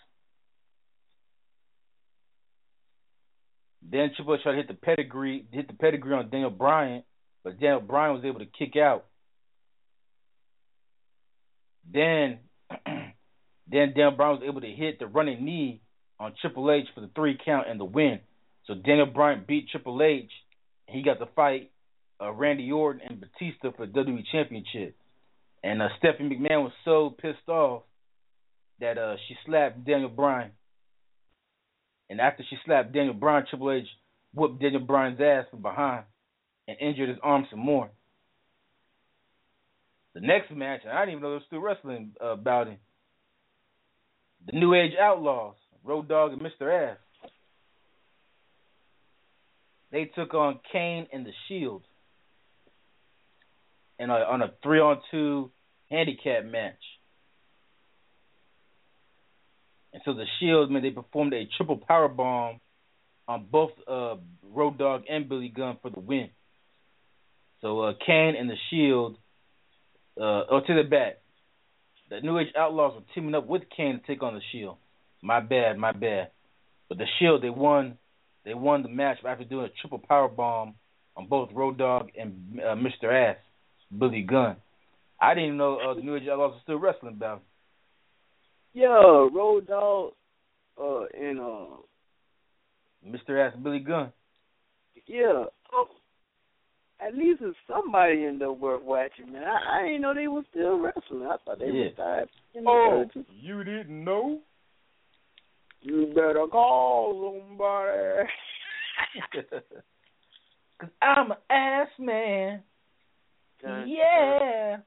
Then 3.89 4.11
Triple 4.15 4.35
H 4.35 4.43
tried 4.43 4.53
to 4.53 4.57
hit 4.57 4.67
the 4.67 4.73
pedigree, 4.73 5.45
hit 5.51 5.67
the 5.67 5.73
pedigree 5.73 6.15
on 6.15 6.29
Daniel 6.29 6.49
Bryan, 6.49 7.03
but 7.43 7.59
Daniel 7.59 7.81
Bryan 7.81 8.15
was 8.15 8.25
able 8.25 8.39
to 8.39 8.45
kick 8.45 8.75
out. 8.77 9.05
Then, 11.91 12.39
then 12.87 13.13
Daniel 13.67 14.11
Bryan 14.11 14.39
was 14.39 14.47
able 14.47 14.61
to 14.61 14.71
hit 14.71 14.99
the 14.99 15.07
running 15.07 15.43
knee 15.43 15.81
on 16.19 16.33
Triple 16.39 16.71
H 16.71 16.87
for 16.95 17.01
the 17.01 17.09
three 17.13 17.37
count 17.43 17.67
and 17.69 17.79
the 17.79 17.85
win. 17.85 18.19
So 18.65 18.73
Daniel 18.73 19.07
Bryan 19.07 19.43
beat 19.45 19.67
Triple 19.69 20.01
H. 20.01 20.31
He 20.87 21.03
got 21.03 21.19
to 21.19 21.25
fight 21.35 21.71
uh, 22.21 22.31
Randy 22.31 22.71
Orton 22.71 23.01
and 23.07 23.19
Batista 23.19 23.71
for 23.75 23.85
the 23.85 23.91
WWE 23.91 24.23
Championship. 24.31 24.95
And 25.63 25.81
uh, 25.81 25.87
Stephanie 25.97 26.35
McMahon 26.35 26.63
was 26.63 26.73
so 26.83 27.15
pissed 27.21 27.47
off 27.47 27.83
that 28.79 28.97
uh, 28.97 29.15
she 29.27 29.35
slapped 29.45 29.85
Daniel 29.85 30.09
Bryan. 30.09 30.51
And 32.09 32.19
after 32.19 32.43
she 32.49 32.57
slapped 32.65 32.93
Daniel 32.93 33.13
Bryan, 33.13 33.45
Triple 33.49 33.71
H 33.71 33.87
whooped 34.33 34.61
Daniel 34.61 34.81
Bryan's 34.81 35.21
ass 35.21 35.45
from 35.49 35.61
behind 35.61 36.03
and 36.67 36.77
injured 36.79 37.09
his 37.09 37.17
arm 37.23 37.47
some 37.49 37.59
more. 37.59 37.89
The 40.13 40.21
next 40.21 40.51
match, 40.51 40.81
I 40.85 41.05
didn't 41.05 41.13
even 41.13 41.23
know 41.23 41.29
there 41.29 41.35
was 41.37 41.43
still 41.47 41.59
wrestling 41.59 42.11
uh, 42.21 42.27
about 42.27 42.67
it. 42.67 42.79
The 44.45 44.59
New 44.59 44.73
Age 44.73 44.91
Outlaws, 44.99 45.55
Road 45.83 46.07
Dogg 46.07 46.33
and 46.33 46.41
Mr. 46.41 46.91
Ass. 46.91 46.97
They 49.91 50.05
took 50.05 50.33
on 50.33 50.59
Kane 50.71 51.07
and 51.13 51.25
the 51.25 51.31
Shield 51.47 51.83
in 54.03 54.09
a, 54.09 54.13
on 54.13 54.41
a 54.41 54.51
three 54.61 54.79
on 54.79 54.99
two 55.09 55.51
handicap 55.89 56.45
match. 56.45 56.73
And 59.93 60.01
so 60.05 60.13
the 60.13 60.25
Shield, 60.39 60.71
man, 60.71 60.81
they 60.81 60.89
performed 60.89 61.33
a 61.33 61.47
triple 61.57 61.77
power 61.77 62.07
bomb 62.07 62.59
on 63.27 63.45
both 63.49 63.71
uh, 63.87 64.15
Road 64.51 64.77
Dogg 64.77 65.03
and 65.09 65.29
Billy 65.29 65.49
Gunn 65.49 65.77
for 65.81 65.89
the 65.89 65.99
win. 65.99 66.29
So 67.61 67.81
uh, 67.81 67.93
Kane 68.05 68.35
and 68.37 68.49
the 68.49 68.57
Shield, 68.69 69.17
uh, 70.19 70.43
oh 70.51 70.61
to 70.65 70.73
the 70.75 70.83
back. 70.83 71.19
The 72.09 72.19
New 72.19 72.37
Age 72.37 72.49
Outlaws 72.57 72.95
were 72.95 73.05
teaming 73.15 73.33
up 73.33 73.47
with 73.47 73.63
Kane 73.75 73.99
to 73.99 74.05
take 74.05 74.21
on 74.21 74.33
the 74.33 74.41
Shield. 74.51 74.77
My 75.21 75.39
bad, 75.39 75.77
my 75.77 75.93
bad. 75.93 76.31
But 76.89 76.97
the 76.97 77.05
Shield, 77.19 77.41
they 77.41 77.49
won. 77.49 77.97
They 78.43 78.53
won 78.53 78.83
the 78.83 78.89
match 78.89 79.19
after 79.25 79.45
doing 79.45 79.67
a 79.67 79.81
triple 79.81 79.99
power 79.99 80.27
bomb 80.27 80.75
on 81.15 81.27
both 81.27 81.49
Road 81.53 81.77
Dogg 81.77 82.09
and 82.19 82.59
uh, 82.59 82.75
Mr. 82.75 83.05
Ass, 83.05 83.37
Billy 83.97 84.21
Gunn. 84.21 84.55
I 85.21 85.33
didn't 85.33 85.45
even 85.45 85.57
know 85.57 85.77
uh, 85.77 85.93
the 85.93 86.01
New 86.01 86.15
Age 86.15 86.27
Outlaws 86.29 86.53
were 86.53 86.59
still 86.63 86.79
wrestling 86.79 87.13
about. 87.13 87.43
Yeah, 88.73 88.87
Road 88.87 89.67
Dogg, 89.67 90.13
uh, 90.81 91.03
and 91.17 91.39
uh, 91.39 91.65
Mr. 93.07 93.47
Ass 93.47 93.55
Billy 93.61 93.79
Gunn. 93.79 94.11
Yeah, 95.05 95.45
oh, 95.73 95.87
at 97.05 97.15
least 97.15 97.41
it's 97.41 97.57
somebody 97.67 98.23
in 98.23 98.39
there 98.39 98.51
worth 98.51 98.83
watching, 98.83 99.31
man. 99.31 99.43
I, 99.43 99.79
I 99.79 99.83
didn't 99.83 100.01
know 100.01 100.13
they 100.13 100.27
were 100.27 100.43
still 100.49 100.79
wrestling. 100.79 101.23
I 101.23 101.35
thought 101.45 101.59
they 101.59 101.65
Yeah. 101.65 101.83
retired. 101.85 102.29
in 102.55 102.63
the 102.63 102.69
Oh, 102.69 103.05
you 103.29 103.63
didn't 103.63 104.03
know? 104.03 104.39
You 105.81 106.07
better 106.15 106.45
call 106.49 107.41
somebody. 107.49 108.29
Cause 110.79 110.89
I'm 111.01 111.31
an 111.31 111.37
ass 111.49 111.87
man. 111.99 112.63
Dun, 113.63 113.87
Yeah. 113.87 114.77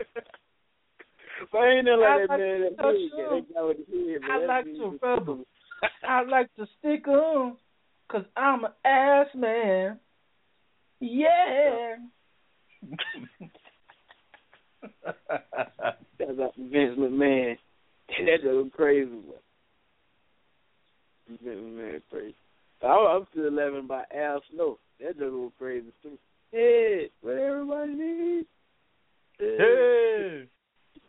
But 1.50 1.58
ain't 1.64 1.86
nothing 1.86 2.04
I 2.04 2.16
like 2.18 2.28
that 2.28 2.38
man 2.38 2.60
that 2.60 2.68
to 2.68 2.70
big. 2.70 2.78
touch 2.78 2.94
They 3.48 3.54
got 3.54 3.66
with 3.68 3.76
the 3.90 4.12
head, 4.12 4.22
man. 4.22 4.30
I 4.30 4.32
like 4.46 4.64
to 4.64 4.70
was 4.78 4.98
rub. 5.02 5.28
'em. 5.28 5.44
I 6.04 6.22
like 6.22 6.54
to 6.54 6.66
stick 6.78 7.08
'em. 7.08 7.56
Cause 8.08 8.24
I'm 8.36 8.64
an 8.64 8.72
ass 8.84 9.26
man. 9.34 9.98
Yeah. 11.00 11.96
That's 15.04 16.38
up 16.40 16.52
Vince 16.56 16.98
McMahon. 16.98 17.56
that 18.08 18.44
was 18.44 18.70
crazy. 18.74 19.10
Boy. 19.10 19.34
Vince 21.28 21.42
McMahon 21.44 22.02
crazy. 22.10 22.34
I, 22.82 22.86
I'm 22.86 23.26
still 23.30 23.52
laughing 23.52 23.86
by 23.88 24.04
Al 24.16 24.40
Snow. 24.52 24.78
That 25.00 25.18
just 25.18 25.32
was 25.32 25.52
crazy 25.58 25.92
too. 26.02 26.18
Hey, 26.52 27.08
what 27.22 27.32
everybody 27.38 27.94
needs. 27.94 28.46
Hey. 29.38 30.44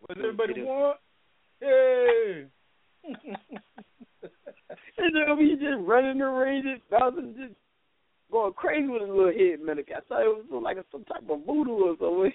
What 0.01 0.17
everybody 0.17 0.61
want? 0.63 0.97
Hey. 1.59 2.45
And 4.97 5.13
then 5.15 5.37
he 5.39 5.55
just 5.55 5.81
running 5.85 6.19
the 6.19 6.25
ring, 6.25 6.63
just 6.63 6.89
bouncing, 6.89 7.35
just 7.37 7.53
going 8.31 8.53
crazy 8.53 8.87
with 8.87 9.01
his 9.01 9.09
little 9.09 9.33
head, 9.33 9.59
man. 9.61 9.77
I 9.79 9.99
thought 10.07 10.21
it 10.21 10.49
was 10.49 10.63
like 10.63 10.77
some 10.91 11.03
type 11.03 11.23
of 11.29 11.45
voodoo 11.45 11.71
or 11.71 11.95
something. 11.99 12.31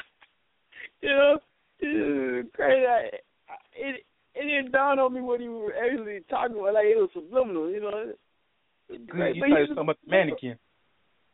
you 1.02 1.08
know, 1.08 1.38
it 1.80 2.52
crazy. 2.54 2.86
I, 2.86 3.10
I, 3.50 3.56
it 3.74 4.06
it 4.34 4.42
didn't 4.42 4.70
dawn 4.72 4.98
on 5.00 5.12
me 5.14 5.20
what 5.22 5.40
he 5.40 5.48
was 5.48 5.72
actually 5.82 6.20
talking 6.30 6.56
about. 6.56 6.74
Like 6.74 6.86
it 6.86 6.96
was 6.96 7.10
subliminal, 7.14 7.68
you 7.70 7.80
know. 7.80 8.12
You 8.88 8.98
But 9.08 9.16
thought 9.16 9.34
he 9.34 9.40
was- 9.40 9.68
talking 9.70 9.82
about 9.82 9.98
the 10.04 10.10
mannequin. 10.10 10.58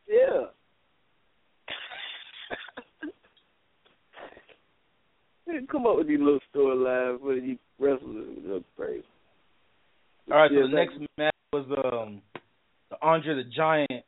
Yeah. 0.07 0.45
They 5.38 5.38
Come 5.71 5.87
up 5.87 5.97
with 5.97 6.07
these 6.07 6.19
little 6.19 6.39
storylines 6.53 7.19
for 7.19 7.35
these 7.35 7.57
wrestlers. 7.79 8.37
It 8.37 8.47
was 8.47 8.63
crazy. 8.77 9.03
All 10.31 10.37
right, 10.37 10.51
so 10.51 10.61
the 10.61 10.75
next 10.75 10.97
match 11.17 11.33
was 11.51 11.65
um 11.93 12.21
the 12.89 12.97
Andre 13.01 13.35
the 13.35 13.49
Giant 13.55 14.03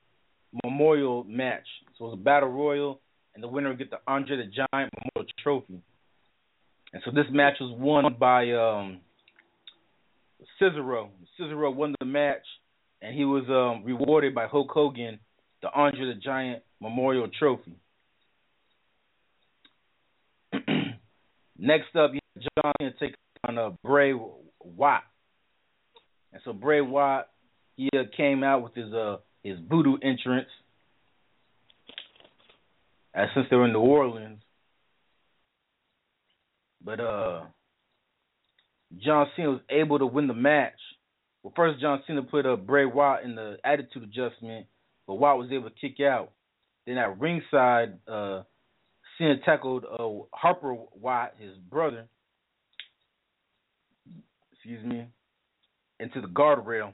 Memorial 0.63 1.23
match. 1.23 1.65
So 1.97 2.05
it 2.05 2.07
was 2.09 2.19
a 2.19 2.23
battle 2.23 2.49
royal, 2.49 2.99
and 3.33 3.43
the 3.43 3.47
winner 3.47 3.69
would 3.69 3.77
get 3.77 3.89
the 3.89 3.99
Andre 4.07 4.37
the 4.37 4.43
Giant 4.43 4.91
Memorial 4.93 5.31
Trophy. 5.41 5.81
And 6.93 7.01
so 7.05 7.11
this 7.11 7.25
match 7.31 7.55
was 7.59 7.75
won 7.77 8.15
by 8.19 8.51
um 8.51 8.99
Cesaro. 10.59 11.09
Cesaro 11.39 11.73
won 11.73 11.95
the 11.99 12.05
match, 12.05 12.45
and 13.01 13.15
he 13.15 13.25
was 13.25 13.43
um 13.49 13.83
rewarded 13.85 14.35
by 14.35 14.47
Hulk 14.47 14.69
Hogan 14.71 15.19
the 15.61 15.71
Andre 15.73 16.05
the 16.05 16.19
Giant 16.19 16.63
Memorial 16.79 17.27
Trophy. 17.37 17.73
Next 21.61 21.95
up, 21.95 22.09
John 22.35 22.73
Cena 22.79 22.91
take 22.99 23.13
on 23.47 23.59
uh, 23.59 23.69
Bray 23.83 24.13
Wyatt. 24.59 25.03
And 26.33 26.41
so 26.43 26.53
Bray 26.53 26.81
Wyatt, 26.81 27.27
he 27.77 27.87
uh, 27.93 28.03
came 28.17 28.43
out 28.43 28.63
with 28.63 28.73
his 28.73 28.91
uh 28.91 29.17
his 29.43 29.57
voodoo 29.69 29.97
entrance, 30.01 30.49
as 33.13 33.27
since 33.35 33.45
they 33.49 33.55
were 33.55 33.65
in 33.65 33.73
New 33.73 33.79
Orleans. 33.79 34.39
But 36.83 36.99
uh, 36.99 37.41
John 38.97 39.27
Cena 39.35 39.51
was 39.51 39.61
able 39.69 39.99
to 39.99 40.07
win 40.07 40.27
the 40.27 40.33
match. 40.33 40.73
Well, 41.43 41.53
first 41.55 41.79
John 41.79 42.01
Cena 42.07 42.23
put 42.23 42.47
uh, 42.47 42.55
Bray 42.55 42.85
Wyatt 42.85 43.23
in 43.23 43.35
the 43.35 43.57
attitude 43.63 44.03
adjustment, 44.03 44.65
but 45.05 45.15
Wyatt 45.15 45.37
was 45.37 45.51
able 45.51 45.69
to 45.69 45.75
kick 45.79 45.99
out. 45.99 46.31
Then 46.87 46.97
at 46.97 47.19
ringside, 47.19 47.99
uh, 48.07 48.43
Cena 49.21 49.37
tackled 49.45 49.85
uh, 49.85 50.25
Harper 50.33 50.75
Wyatt, 50.99 51.35
his 51.37 51.55
brother, 51.69 52.07
excuse 54.51 54.83
me, 54.83 55.05
into 55.99 56.21
the 56.21 56.27
guardrail. 56.27 56.93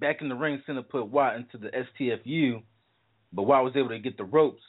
Back 0.00 0.22
in 0.22 0.30
the 0.30 0.34
ring, 0.34 0.62
Cena 0.66 0.82
put 0.82 1.08
Wyatt 1.08 1.42
into 1.42 1.58
the 1.58 1.70
STFU, 2.00 2.62
but 3.34 3.42
Wyatt 3.42 3.64
was 3.64 3.74
able 3.76 3.90
to 3.90 3.98
get 3.98 4.16
the 4.16 4.24
ropes. 4.24 4.62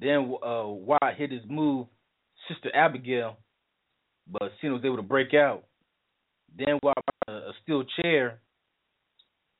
Then 0.00 0.36
uh, 0.40 0.68
Wyatt 0.68 1.16
hit 1.16 1.32
his 1.32 1.42
move, 1.48 1.88
Sister 2.46 2.70
Abigail, 2.72 3.38
but 4.30 4.52
Cena 4.60 4.74
was 4.74 4.84
able 4.84 4.98
to 4.98 5.02
break 5.02 5.34
out. 5.34 5.64
Then 6.56 6.78
Wyatt 6.80 6.96
a, 7.26 7.32
a 7.32 7.52
steel 7.64 7.82
chair 8.00 8.38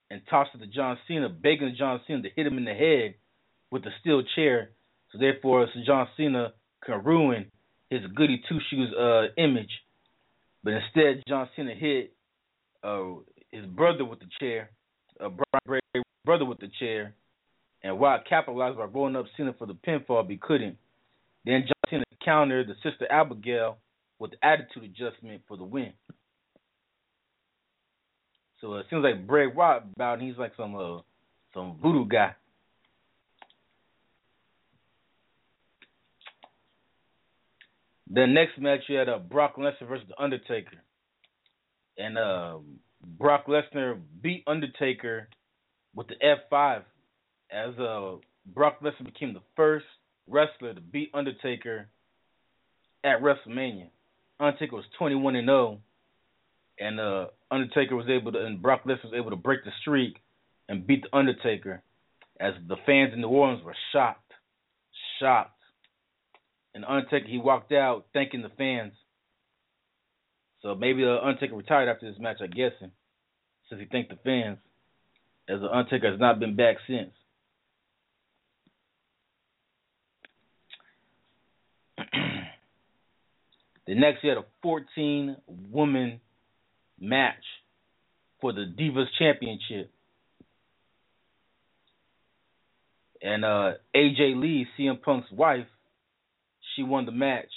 and 0.09 0.21
tossed 0.31 0.51
it 0.55 0.59
to 0.59 0.69
John 0.69 0.99
Cena, 1.09 1.29
begging 1.29 1.75
John 1.77 2.01
Cena 2.07 2.23
to 2.23 2.29
hit 2.37 2.47
him 2.47 2.59
in 2.59 2.65
the 2.65 2.75
head 2.75 3.15
with 3.73 3.83
the 3.83 3.91
steel 4.01 4.23
chair. 4.37 4.71
So 5.13 5.19
therefore, 5.19 5.67
John 5.87 6.07
Cena 6.17 6.53
can 6.85 7.03
ruin 7.05 7.51
his 7.91 8.01
goody 8.15 8.43
two 8.49 8.59
shoes 8.71 8.93
uh, 8.95 9.27
image. 9.37 9.71
But 10.63 10.75
instead, 10.75 11.23
John 11.29 11.49
Cena 11.57 11.75
hit 11.75 12.13
uh, 12.83 13.05
his 13.51 13.65
brother 13.67 14.05
with 14.05 14.19
the 14.21 14.27
chair, 14.39 14.71
uh, 15.21 15.31
brother 16.25 16.45
with 16.45 16.59
the 16.59 16.69
chair, 16.79 17.15
and 17.83 17.99
Wyatt 17.99 18.29
capitalized 18.29 18.77
by 18.77 18.85
rolling 18.85 19.17
up 19.17 19.27
Cena 19.37 19.55
for 19.57 19.67
the 19.67 19.75
pinfall, 19.75 20.29
he 20.29 20.37
couldn't. 20.37 20.77
Then 21.45 21.63
John 21.63 21.91
Cena 21.91 22.05
countered 22.25 22.69
the 22.69 22.75
sister 22.83 23.07
Abigail 23.11 23.79
with 24.19 24.33
the 24.33 24.47
attitude 24.47 24.85
adjustment 24.85 25.43
for 25.47 25.57
the 25.57 25.65
win. 25.65 25.93
So 28.61 28.75
it 28.75 28.87
seems 28.91 29.05
like 29.05 29.27
Bray 29.27 29.47
Wyatt 29.47 29.85
about 29.95 30.21
he's 30.21 30.37
like 30.37 30.53
some 30.57 30.75
uh, 30.75 30.99
some 31.55 31.79
voodoo 31.81 32.07
guy. 32.07 32.35
The 38.11 38.27
next 38.27 38.59
match 38.59 38.81
you 38.89 38.97
had 38.97 39.09
uh, 39.09 39.19
Brock 39.19 39.57
Lesnar 39.57 39.87
versus 39.87 40.07
the 40.09 40.23
Undertaker, 40.23 40.77
and 41.99 42.17
uh, 42.17 42.59
Brock 43.19 43.47
Lesnar 43.47 44.01
beat 44.23 44.45
Undertaker 44.47 45.29
with 45.95 46.07
the 46.09 46.15
F5 46.25 46.83
as 47.51 47.79
uh, 47.79 48.17
Brock 48.47 48.81
Lesnar 48.83 49.05
became 49.05 49.35
the 49.35 49.43
first 49.57 49.85
wrestler 50.27 50.73
to 50.73 50.81
beat 50.81 51.11
Undertaker 51.13 51.89
at 53.05 53.21
WrestleMania. 53.21 53.89
Undertaker 54.41 54.77
was 54.77 54.85
21 54.99 55.37
and 55.37 55.49
0, 55.49 55.79
and 56.79 57.01
uh, 57.01 57.27
Undertaker 57.51 57.95
was 57.95 58.07
able 58.09 58.33
to, 58.33 58.45
and 58.45 58.63
Brock 58.63 58.85
Lesnar 58.85 59.05
was 59.05 59.15
able 59.15 59.31
to 59.31 59.37
break 59.37 59.65
the 59.65 59.71
streak 59.83 60.17
and 60.69 60.87
beat 60.87 61.03
the 61.03 61.17
Undertaker, 61.17 61.83
as 62.41 62.55
the 62.69 62.77
fans 62.87 63.13
in 63.13 63.21
New 63.21 63.29
Orleans 63.29 63.63
were 63.65 63.77
shocked, 63.93 64.33
shocked. 65.21 65.58
And 66.79 66.85
Undertaker 66.85 67.27
he 67.27 67.39
walked 67.39 67.73
out 67.73 68.07
thanking 68.13 68.43
the 68.43 68.51
fans. 68.51 68.93
So 70.63 70.77
maybe 70.77 71.03
the 71.03 71.19
Undertaker 71.21 71.57
retired 71.57 71.89
after 71.89 72.09
this 72.09 72.21
match, 72.21 72.37
I 72.41 72.47
guessing, 72.47 72.93
since 73.69 73.81
he 73.81 73.87
thanked 73.87 74.11
the 74.11 74.19
fans, 74.23 74.59
as 75.49 75.61
the 75.61 75.67
Undertaker 75.77 76.13
has 76.13 76.21
not 76.21 76.39
been 76.39 76.55
back 76.55 76.77
since. 76.87 77.11
the 83.89 83.97
next 83.97 84.23
year, 84.23 84.37
had 84.37 84.45
a 84.45 84.47
14 84.63 85.37
woman 85.49 86.21
match 87.01 87.35
for 88.41 88.53
the 88.53 88.73
Divas 88.79 89.07
Championship. 89.19 89.91
And 93.21 93.45
uh, 93.45 93.73
AJ 93.97 94.41
Lee, 94.41 94.69
CM 94.79 95.03
Punk's 95.03 95.33
wife, 95.33 95.67
she 96.79 96.85
won 96.85 97.07
the 97.07 97.13
match 97.13 97.51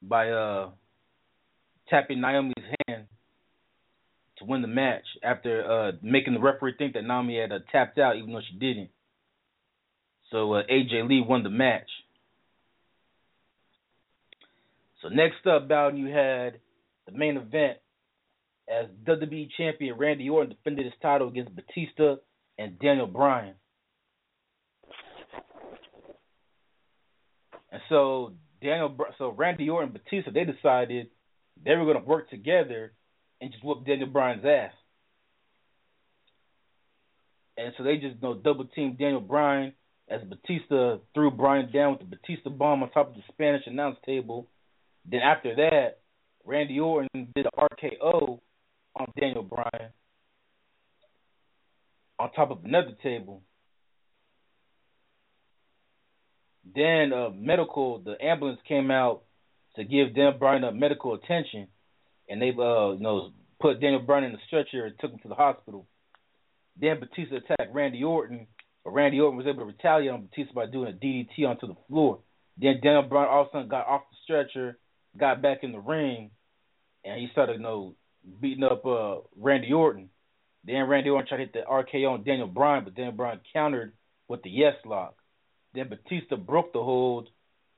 by 0.00 0.30
uh, 0.30 0.70
tapping 1.88 2.20
Naomi's 2.20 2.54
hand 2.88 3.06
to 4.38 4.44
win 4.44 4.62
the 4.62 4.68
match 4.68 5.04
after 5.22 5.64
uh, 5.70 5.92
making 6.02 6.34
the 6.34 6.40
referee 6.40 6.74
think 6.78 6.94
that 6.94 7.04
Naomi 7.04 7.38
had 7.38 7.52
uh, 7.52 7.58
tapped 7.70 7.98
out, 7.98 8.16
even 8.16 8.32
though 8.32 8.40
she 8.50 8.58
didn't. 8.58 8.90
So 10.30 10.54
uh, 10.54 10.62
AJ 10.70 11.08
Lee 11.08 11.24
won 11.26 11.42
the 11.42 11.50
match. 11.50 11.88
So 15.02 15.08
next 15.08 15.46
up, 15.46 15.68
Bowden, 15.68 15.98
you 15.98 16.08
had 16.08 16.58
the 17.06 17.12
main 17.12 17.36
event 17.36 17.78
as 18.68 18.86
WWE 19.04 19.48
champion 19.56 19.96
Randy 19.98 20.28
Orton 20.28 20.50
defended 20.50 20.86
his 20.86 20.94
title 21.00 21.28
against 21.28 21.54
Batista 21.54 22.16
and 22.58 22.78
Daniel 22.78 23.06
Bryan. 23.06 23.54
And 27.70 27.82
so 27.88 28.32
Daniel, 28.66 28.96
so 29.16 29.30
Randy 29.30 29.68
Orton 29.70 29.92
and 29.94 30.02
Batista, 30.04 30.32
they 30.32 30.44
decided 30.44 31.08
they 31.64 31.76
were 31.76 31.84
going 31.84 31.98
to 31.98 32.04
work 32.04 32.28
together 32.28 32.92
and 33.40 33.52
just 33.52 33.64
whoop 33.64 33.86
Daniel 33.86 34.08
Bryan's 34.08 34.44
ass. 34.44 34.72
And 37.56 37.72
so 37.78 37.84
they 37.84 37.94
just 37.94 38.16
you 38.16 38.22
know 38.22 38.34
double 38.34 38.64
teamed 38.64 38.98
Daniel 38.98 39.20
Bryan 39.20 39.72
as 40.08 40.20
Batista 40.22 40.98
threw 41.14 41.30
Bryan 41.30 41.70
down 41.72 41.92
with 41.92 42.00
the 42.00 42.16
Batista 42.16 42.50
bomb 42.50 42.82
on 42.82 42.90
top 42.90 43.10
of 43.10 43.14
the 43.14 43.22
Spanish 43.32 43.62
announce 43.66 43.96
table. 44.04 44.48
Then 45.10 45.20
after 45.20 45.54
that, 45.54 46.00
Randy 46.44 46.80
Orton 46.80 47.28
did 47.34 47.46
an 47.46 47.52
RKO 47.56 48.40
on 48.96 49.06
Daniel 49.18 49.42
Bryan 49.42 49.90
on 52.18 52.32
top 52.32 52.50
of 52.50 52.64
another 52.64 52.96
table. 53.02 53.42
Then 56.74 57.12
uh, 57.12 57.30
medical, 57.34 57.98
the 57.98 58.16
ambulance 58.22 58.60
came 58.66 58.90
out 58.90 59.22
to 59.76 59.84
give 59.84 60.14
Daniel 60.14 60.32
Bryan 60.32 60.64
a 60.64 60.72
medical 60.72 61.14
attention, 61.14 61.68
and 62.28 62.40
they 62.40 62.48
uh, 62.48 62.92
you 62.92 63.00
know 63.00 63.30
put 63.60 63.80
Daniel 63.80 64.00
Bryan 64.00 64.24
in 64.24 64.32
the 64.32 64.38
stretcher 64.46 64.86
and 64.86 64.94
took 64.98 65.12
him 65.12 65.20
to 65.20 65.28
the 65.28 65.34
hospital. 65.34 65.86
Then 66.80 67.00
Batista 67.00 67.36
attacked 67.36 67.72
Randy 67.72 68.02
Orton, 68.02 68.46
but 68.84 68.90
Randy 68.90 69.20
Orton 69.20 69.38
was 69.38 69.46
able 69.46 69.60
to 69.60 69.64
retaliate 69.66 70.10
on 70.10 70.28
Batista 70.28 70.54
by 70.54 70.66
doing 70.66 70.88
a 70.88 70.92
DDT 70.92 71.48
onto 71.48 71.66
the 71.66 71.76
floor. 71.88 72.18
Then 72.58 72.80
Daniel 72.82 73.02
Bryan 73.02 73.28
all 73.28 73.42
of 73.42 73.48
a 73.48 73.50
sudden 73.52 73.68
got 73.68 73.86
off 73.86 74.02
the 74.10 74.16
stretcher, 74.24 74.78
got 75.18 75.42
back 75.42 75.58
in 75.62 75.72
the 75.72 75.78
ring, 75.78 76.30
and 77.04 77.20
he 77.20 77.28
started 77.32 77.56
you 77.56 77.62
know 77.62 77.94
beating 78.40 78.64
up 78.64 78.84
uh, 78.84 79.18
Randy 79.38 79.72
Orton. 79.72 80.10
Then 80.64 80.88
Randy 80.88 81.10
Orton 81.10 81.28
tried 81.28 81.38
to 81.38 81.44
hit 81.44 81.52
the 81.52 81.60
RKO 81.60 82.10
on 82.10 82.24
Daniel 82.24 82.48
Bryan, 82.48 82.84
but 82.84 82.94
Daniel 82.94 83.12
Bryan 83.12 83.40
countered 83.52 83.92
with 84.28 84.42
the 84.42 84.50
yes 84.50 84.74
lock. 84.84 85.14
Then 85.76 85.90
Batista 85.90 86.36
broke 86.36 86.72
the 86.72 86.82
hold, 86.82 87.28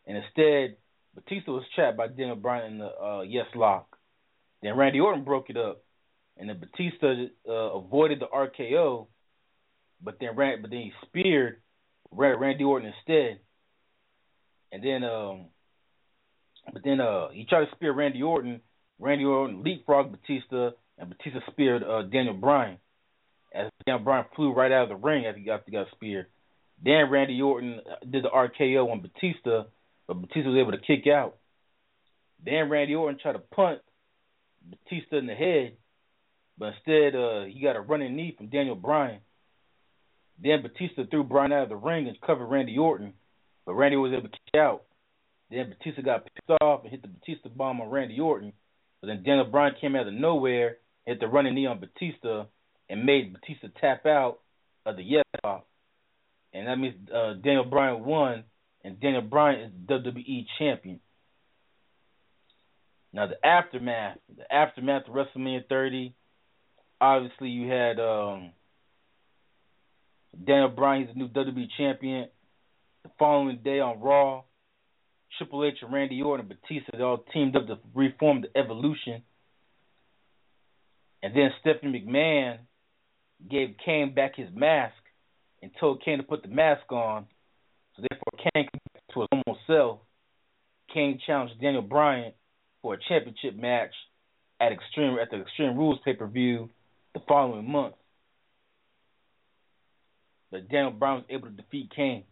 and 0.07 0.17
instead 0.17 0.77
Batista 1.17 1.51
was 1.51 1.65
trapped 1.75 1.97
by 1.97 2.07
Daniel 2.07 2.37
Bryan 2.37 2.75
in 2.75 2.79
the 2.79 2.87
uh, 2.87 3.23
yes 3.23 3.47
lock. 3.57 3.99
Then 4.63 4.77
Randy 4.77 5.01
Orton 5.01 5.25
broke 5.25 5.51
it 5.51 5.57
up, 5.57 5.83
and 6.37 6.49
then 6.49 6.61
Batista 6.61 7.25
uh, 7.49 7.53
avoided 7.53 8.21
the 8.21 8.27
RKO, 8.27 9.09
but 10.01 10.19
then 10.21 10.31
but 10.37 10.71
then 10.71 10.79
he 10.79 10.93
speared 11.07 11.61
Randy 12.13 12.63
Orton 12.63 12.93
instead. 12.97 13.41
And 14.71 14.85
then 14.85 15.03
um, 15.03 15.47
but 16.73 16.85
then 16.85 17.01
uh, 17.01 17.31
he 17.31 17.47
tried 17.47 17.65
to 17.65 17.71
spear 17.75 17.93
Randy 17.93 18.23
Orton. 18.23 18.61
Randy 19.01 19.25
Orton 19.25 19.65
leapfrogged 19.65 20.13
Batista, 20.13 20.71
and 20.99 21.09
Batista 21.11 21.41
speared 21.51 21.83
uh, 21.83 22.03
Daniel 22.03 22.35
Bryan. 22.35 22.79
As 23.53 23.71
Daniel 23.85 24.05
Bryan 24.05 24.27
flew 24.37 24.53
right 24.53 24.71
out 24.71 24.85
of 24.85 24.89
the 24.89 24.97
ring 24.97 25.27
after 25.27 25.41
he 25.41 25.47
got, 25.47 25.63
he 25.67 25.73
got 25.73 25.87
speared. 25.91 26.27
Then 26.83 27.11
Randy 27.11 27.41
Orton 27.41 27.81
did 28.09 28.25
the 28.25 28.29
RKO 28.29 28.91
on 28.91 29.01
Batista, 29.01 29.65
but 30.07 30.21
Batista 30.21 30.51
was 30.51 30.59
able 30.59 30.73
to 30.73 30.79
kick 30.79 31.07
out. 31.07 31.37
Then 32.45 32.71
Randy 32.71 32.95
Orton 32.95 33.19
tried 33.21 33.33
to 33.33 33.41
punt 33.41 33.81
Batista 34.69 35.17
in 35.17 35.27
the 35.27 35.35
head, 35.35 35.77
but 36.57 36.75
instead 36.75 37.17
uh, 37.17 37.45
he 37.45 37.61
got 37.63 37.77
a 37.77 37.81
running 37.81 38.15
knee 38.15 38.35
from 38.37 38.49
Daniel 38.49 38.77
Bryan. 38.77 39.21
Then 40.41 40.63
Batista 40.63 41.05
threw 41.11 41.25
Bryan 41.25 41.53
out 41.53 41.65
of 41.65 41.69
the 41.69 41.77
ring 41.77 42.07
and 42.07 42.21
covered 42.21 42.47
Randy 42.47 42.79
Orton, 42.79 43.15
but 43.67 43.75
Randy 43.75 43.97
was 43.97 44.13
able 44.13 44.29
to 44.29 44.29
kick 44.29 44.61
out. 44.61 44.85
Then 45.51 45.71
Batista 45.71 46.03
got 46.03 46.25
pissed 46.25 46.61
off 46.61 46.83
and 46.83 46.91
hit 46.91 47.03
the 47.03 47.09
Batista 47.09 47.49
bomb 47.49 47.81
on 47.81 47.91
Randy 47.91 48.21
Orton. 48.21 48.53
But 49.01 49.09
then 49.09 49.23
Daniel 49.25 49.47
Bryan 49.47 49.75
came 49.81 49.97
out 49.97 50.07
of 50.07 50.15
nowhere, 50.15 50.77
hit 51.07 51.21
the 51.21 51.27
running 51.27 51.55
knee 51.55 51.67
on 51.67 51.81
Batista, 51.81 52.45
and 52.89 53.05
made 53.05 53.33
Batista 53.33 53.69
tap 53.81 54.07
out 54.07 54.41
of 54.87 54.97
the 54.97 55.03
yes 55.03 55.25
off. 55.45 55.63
And 56.53 56.67
that 56.67 56.77
means 56.79 56.95
uh, 57.15 57.35
Daniel 57.35 57.65
Bryan 57.65 58.05
won, 58.05 58.45
and 58.83 59.01
Daniel 59.01 59.23
Bryan 59.23 59.61
is 59.61 59.73
WWE 59.87 60.47
champion. 60.59 61.01
Now 63.13 63.27
the 63.27 63.47
aftermath, 63.47 64.19
the 64.35 64.53
aftermath 64.53 65.09
of 65.09 65.15
WrestleMania 65.15 65.67
30. 65.69 66.15
Obviously, 67.01 67.49
you 67.49 67.69
had 67.71 68.01
um, 68.01 68.53
Daniel 70.45 70.69
Bryan, 70.69 71.07
he's 71.07 71.15
the 71.15 71.21
new 71.21 71.29
WWE 71.29 71.69
champion. 71.77 72.29
The 73.05 73.11
following 73.19 73.61
day 73.63 73.81
on 73.81 74.01
Raw, 74.01 74.43
Triple 75.37 75.65
H 75.65 75.79
and 75.83 75.93
Randy 75.93 76.21
Orton 76.23 76.47
and 76.47 76.49
Batista 76.49 76.97
they 76.97 77.03
all 77.03 77.25
teamed 77.33 77.57
up 77.57 77.67
to 77.67 77.79
reform 77.95 78.43
the 78.43 78.59
Evolution. 78.59 79.23
And 81.23 81.35
then 81.35 81.51
Stephanie 81.61 82.05
McMahon 82.07 82.59
gave 83.49 83.77
Kane 83.85 84.15
back 84.15 84.37
his 84.37 84.49
mask 84.55 84.95
and 85.63 85.71
told 85.81 86.03
Kane 86.05 86.19
to 86.19 86.25
put 86.25 86.43
the 86.43 86.49
mask 86.49 86.91
on. 86.91 87.27
So 87.97 88.03
therefore, 88.09 88.51
Kane 88.55 88.69
to 89.13 89.21
his 89.21 89.29
normal 89.33 89.59
self. 89.67 89.99
Kane 90.93 91.21
challenged 91.27 91.61
Daniel 91.61 91.83
Bryan 91.83 92.33
for 92.83 92.95
a 92.95 92.99
championship 93.09 93.57
match 93.57 93.93
at 94.61 94.73
Extreme 94.73 95.19
at 95.19 95.31
the 95.31 95.41
Extreme 95.41 95.77
Rules 95.77 95.99
pay 96.05 96.15
per 96.15 96.27
view 96.27 96.71
the 97.15 97.21
following 97.29 97.71
month. 97.71 97.95
But 100.51 100.69
Daniel 100.69 100.93
Bryan 100.93 101.17
was 101.17 101.27
able 101.29 101.49
to 101.49 101.55
defeat 101.55 101.91
Kane. 101.95 102.25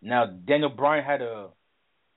Now 0.00 0.26
Daniel 0.26 0.70
Bryan 0.70 1.04
had 1.04 1.22
a 1.22 1.48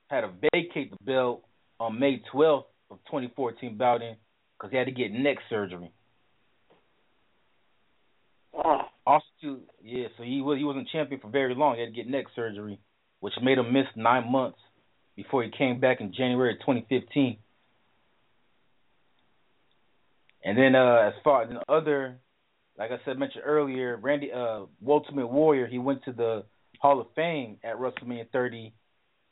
had 0.10 0.22
to 0.22 0.32
vacate 0.54 0.92
the 0.92 1.04
belt 1.04 1.44
on 1.80 2.00
May 2.00 2.22
12th 2.34 2.66
of 2.90 2.98
2014 3.06 3.78
bouting 3.78 4.16
because 4.58 4.72
he 4.72 4.78
had 4.78 4.86
to 4.86 4.92
get 4.92 5.12
neck 5.12 5.38
surgery. 5.50 5.92
Also, 9.06 9.26
too, 9.42 9.60
yeah, 9.84 10.08
so 10.18 10.24
he 10.24 10.42
was 10.42 10.58
he 10.58 10.64
wasn't 10.64 10.88
champion 10.90 11.20
for 11.22 11.30
very 11.30 11.56
long. 11.56 11.76
He 11.76 11.82
had 11.82 11.94
to 11.94 11.96
get 11.96 12.08
neck 12.08 12.26
surgery, 12.36 12.80
which 13.20 13.34
made 13.42 13.58
him 13.58 13.74
miss 13.74 13.86
nine 13.96 14.32
months 14.32 14.60
before 15.16 15.44
he 15.44 15.50
came 15.50 15.80
back 15.80 16.00
in 16.00 16.14
January 16.14 16.54
of 16.54 16.60
2015. 16.60 17.38
And 20.44 20.58
then 20.58 20.76
uh, 20.76 21.08
as 21.08 21.14
far 21.24 21.44
as 21.44 21.50
the 21.50 21.72
other, 21.72 22.20
like 22.78 22.92
I 22.92 22.98
said 23.04 23.18
mentioned 23.18 23.44
earlier, 23.46 23.98
Randy 23.98 24.32
uh, 24.32 24.66
Ultimate 24.88 25.28
Warrior, 25.28 25.68
he 25.68 25.80
went 25.80 26.04
to 26.06 26.14
the 26.14 26.46
Hall 26.80 27.02
of 27.02 27.08
Fame 27.16 27.58
at 27.64 27.76
WrestleMania 27.76 28.30
30, 28.32 28.74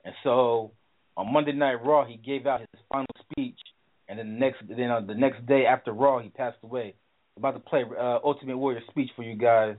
and 0.04 0.14
so 0.24 0.72
on 1.16 1.32
Monday 1.32 1.54
Night 1.54 1.86
Raw 1.86 2.06
he 2.06 2.18
gave 2.18 2.46
out 2.46 2.60
his 2.60 2.82
final 2.90 3.08
speech, 3.32 3.60
and 4.10 4.20
then 4.20 4.34
the 4.34 4.40
next 4.40 4.58
then 4.68 4.92
uh, 4.92 5.02
the 5.02 5.16
next 5.16 5.46
day 5.46 5.66
after 5.66 5.92
Raw 5.92 6.20
he 6.20 6.30
passed 6.30 6.58
away. 6.64 6.96
About 7.38 7.52
to 7.52 7.60
play 7.60 7.84
uh, 7.84 8.20
Ultimate 8.24 8.58
Warrior 8.58 8.82
speech 8.90 9.12
for 9.16 9.24
you 9.24 9.36
guys. 9.36 9.76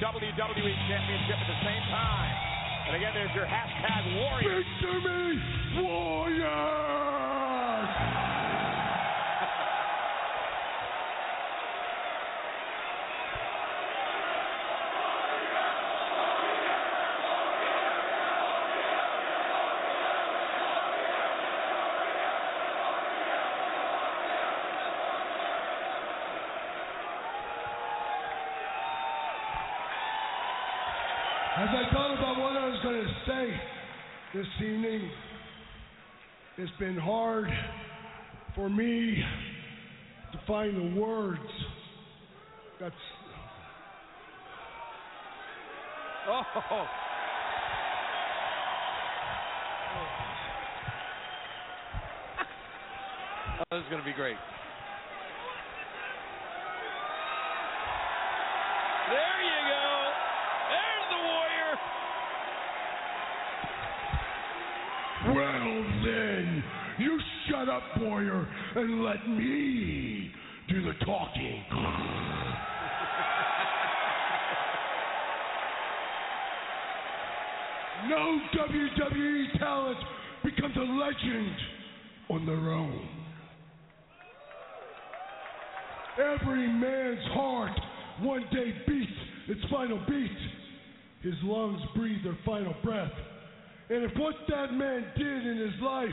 WWE 0.00 0.72
Championship 0.88 1.36
at 1.36 1.44
the 1.44 1.60
same 1.60 1.84
time. 1.92 2.32
And 2.88 2.96
again, 2.96 3.12
there's 3.12 3.30
your 3.36 3.44
hashtag 3.44 3.69
say 33.26 33.48
this 34.34 34.46
evening, 34.62 35.10
it's 36.58 36.72
been 36.78 36.96
hard 36.96 37.48
for 38.54 38.68
me 38.68 39.22
to 40.32 40.38
find 40.46 40.76
the 40.76 41.00
words. 41.00 41.40
That's 42.80 42.94
Oh. 46.28 46.42
Oh, 46.52 46.86
this 53.70 53.78
is 53.78 53.88
going 53.90 54.00
to 54.00 54.06
be 54.06 54.12
great. 54.12 54.36
There 59.08 59.42
you 59.42 59.60
go. 59.66 60.12
There's 60.70 61.06
the 61.10 61.18
Warrior. 61.26 61.72
well 65.34 65.82
then. 66.04 66.62
You 66.98 67.18
Warrior, 67.98 68.46
and 68.76 69.02
let 69.04 69.28
me 69.28 70.32
do 70.68 70.82
the 70.82 70.92
talking. 71.04 71.64
no 78.08 78.38
WWE 78.56 79.58
talent 79.58 79.98
becomes 80.44 80.76
a 80.76 80.80
legend 80.80 81.56
on 82.30 82.46
their 82.46 82.70
own. 82.70 83.08
Every 86.18 86.66
man's 86.68 87.24
heart 87.32 87.72
one 88.20 88.44
day 88.52 88.74
beats 88.86 89.10
its 89.48 89.60
final 89.70 89.98
beat. 90.08 90.30
His 91.22 91.34
lungs 91.42 91.80
breathe 91.96 92.22
their 92.24 92.38
final 92.44 92.74
breath. 92.82 93.12
And 93.90 94.04
if 94.04 94.12
what 94.16 94.34
that 94.48 94.72
man 94.72 95.04
did 95.16 95.46
in 95.46 95.58
his 95.58 95.80
life 95.82 96.10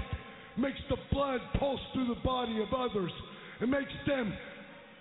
makes 0.58 0.80
the 0.90 0.98
blood 1.12 1.40
pulse 1.60 1.80
through 1.94 2.08
the 2.08 2.22
body 2.24 2.62
of 2.62 2.74
others, 2.74 3.12
it 3.62 3.70
makes 3.70 3.92
them 4.08 4.34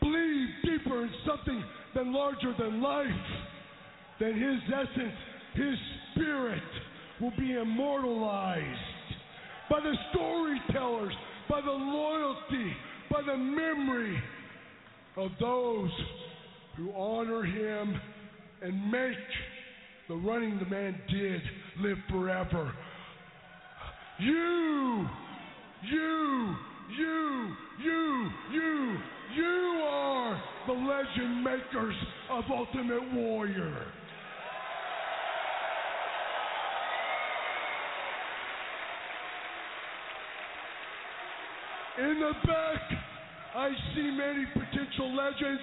believe 0.00 0.48
deeper 0.64 1.04
in 1.04 1.10
something 1.26 1.64
than 1.94 2.12
larger 2.12 2.54
than 2.58 2.82
life, 2.82 3.06
then 4.20 4.34
his 4.34 4.60
essence, 4.72 5.14
his 5.54 5.74
spirit 6.12 6.62
will 7.20 7.32
be 7.38 7.52
immortalized 7.52 8.64
by 9.70 9.80
the 9.80 9.94
storytellers, 10.10 11.14
by 11.48 11.60
the 11.60 11.70
loyalty, 11.70 12.72
by 13.10 13.22
the 13.22 13.36
memory 13.36 14.22
of 15.16 15.30
those 15.40 15.90
who 16.76 16.92
honor 16.92 17.42
him 17.42 18.00
and 18.62 18.90
make 18.90 19.16
the 20.08 20.14
running 20.14 20.58
the 20.58 20.66
man 20.66 20.94
did 21.10 21.40
live 21.80 21.98
forever. 22.10 22.72
You, 24.18 25.06
you, 25.90 26.56
you, 26.96 27.54
you, 27.82 28.28
you, 28.52 28.96
you 29.34 29.82
are 29.84 30.42
the 30.66 30.72
legend 30.72 31.44
makers 31.44 31.94
of 32.30 32.44
Ultimate 32.50 33.14
Warrior. 33.14 33.86
In 41.98 42.20
the 42.20 42.32
back, 42.46 42.82
I 43.54 43.70
see 43.94 44.10
many 44.10 44.44
potential 44.52 45.16
legends, 45.16 45.62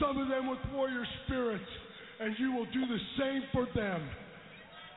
some 0.00 0.18
of 0.18 0.28
them 0.28 0.48
with 0.48 0.58
warrior 0.72 1.06
spirits, 1.24 1.62
and 2.20 2.34
you 2.38 2.52
will 2.52 2.66
do 2.66 2.80
the 2.86 2.98
same 3.18 3.42
for 3.52 3.66
them. 3.74 4.02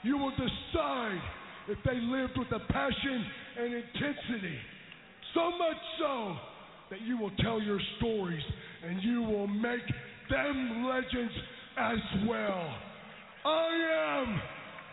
You 0.04 0.18
will 0.18 0.32
decide 0.32 1.22
if 1.68 1.78
they 1.86 2.00
lived 2.00 2.38
with 2.38 2.48
a 2.52 2.72
passion 2.72 3.26
and 3.58 3.74
intensity, 3.74 4.58
so 5.34 5.50
much 5.52 5.78
so 6.00 6.36
that 6.92 7.02
you 7.02 7.18
will 7.18 7.32
tell 7.42 7.62
your 7.62 7.80
stories 7.98 8.44
and 8.88 9.02
you 9.04 9.22
will 9.24 9.48
make 9.48 9.82
them 10.30 10.86
legends 10.88 11.34
as 11.78 11.98
well. 12.28 12.76
I 13.46 14.22
am 14.22 14.42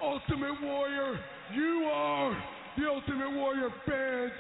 Ultimate 0.03 0.63
Warrior. 0.63 1.19
You 1.55 1.89
are 1.93 2.37
the 2.79 2.89
Ultimate 2.89 3.33
Warrior 3.33 3.71
fans. 3.87 4.33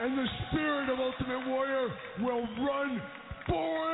And 0.00 0.18
the 0.18 0.26
spirit 0.48 0.88
of 0.90 0.98
Ultimate 0.98 1.48
Warrior 1.48 1.88
will 2.20 2.46
run 2.66 3.00
forever. 3.46 3.92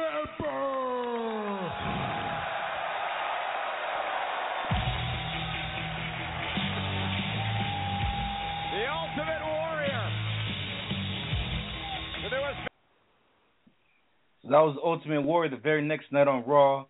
that 14.51 14.61
was 14.61 14.79
Ultimate 14.83 15.23
Warrior 15.23 15.51
the 15.51 15.57
very 15.57 15.83
next 15.83 16.11
night 16.13 16.29
on 16.29 16.45
Raw, 16.47 16.87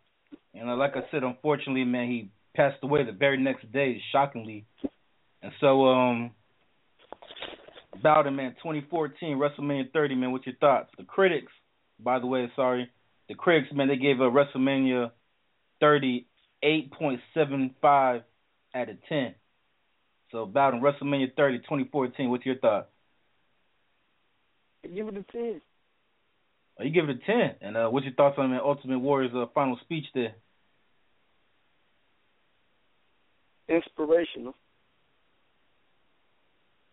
and 0.55 0.69
uh, 0.69 0.77
like 0.77 0.97
I 0.97 1.03
said, 1.11 1.23
unfortunately, 1.23 1.85
man, 1.85 2.09
he 2.09 2.31
passed 2.55 2.79
away 2.83 3.05
the 3.05 3.13
very 3.13 3.39
next 3.39 3.71
day, 3.73 4.01
shockingly. 4.13 4.67
And 5.43 5.53
so, 5.61 5.87
um, 5.87 6.31
about 7.93 8.27
him, 8.27 8.37
man, 8.37 8.53
2014 8.63 9.39
WrestleMania 9.39 9.93
30, 9.93 10.15
man. 10.15 10.33
What's 10.33 10.47
your 10.47 10.57
thoughts? 10.57 10.91
The 10.99 11.05
critics, 11.05 11.53
by 12.01 12.19
the 12.19 12.27
way, 12.27 12.51
sorry, 12.57 12.91
the 13.29 13.35
critics, 13.35 13.73
man, 13.73 13.89
they 13.89 13.97
gave 13.97 14.21
a 14.21 14.31
WrestleMania 14.31 15.11
30 15.81 16.27
8.75 16.63 18.23
out 18.75 18.89
of 18.89 18.97
10. 19.09 19.35
So, 20.33 20.43
about 20.43 20.75
him, 20.75 20.81
WrestleMania 20.81 21.35
30, 21.37 21.59
2014. 21.59 22.31
What's 22.31 22.45
your 22.45 22.59
thoughts? 22.59 22.89
Give 24.83 25.09
it 25.09 25.17
a 25.17 25.33
10 25.33 25.61
you 26.85 26.91
give 26.91 27.09
it 27.09 27.17
a 27.23 27.27
10. 27.27 27.55
And 27.61 27.77
uh, 27.77 27.89
what's 27.89 28.05
your 28.07 28.15
thoughts 28.15 28.37
on 28.39 28.51
man, 28.51 28.61
Ultimate 28.63 28.99
Warrior's 28.99 29.33
uh, 29.35 29.47
final 29.55 29.79
speech 29.83 30.05
there? 30.15 30.35
Inspirational. 33.69 34.55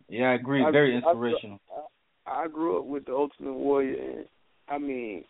Yeah, 0.08 0.30
I 0.30 0.34
agree. 0.34 0.64
I- 0.64 0.70
Very 0.70 0.94
inspirational. 0.94 1.60
I, 2.26 2.42
I 2.44 2.48
grew 2.48 2.78
up 2.78 2.84
with 2.86 3.06
the 3.06 3.12
Ultimate 3.14 3.54
Warrior, 3.54 3.96
and 4.00 4.26
I 4.68 4.78
mean, 4.78 5.24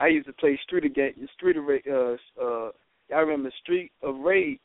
I 0.00 0.08
used 0.08 0.26
to 0.26 0.32
play 0.32 0.58
Street 0.64 0.84
of 0.84 0.94
Ga- 0.94 1.14
Street 1.34 1.56
of 1.56 1.64
Ra- 1.64 1.78
uh 1.90 2.16
uh. 2.42 2.70
I 3.14 3.18
remember 3.20 3.50
Street 3.62 3.92
of 4.02 4.16
Rage. 4.18 4.58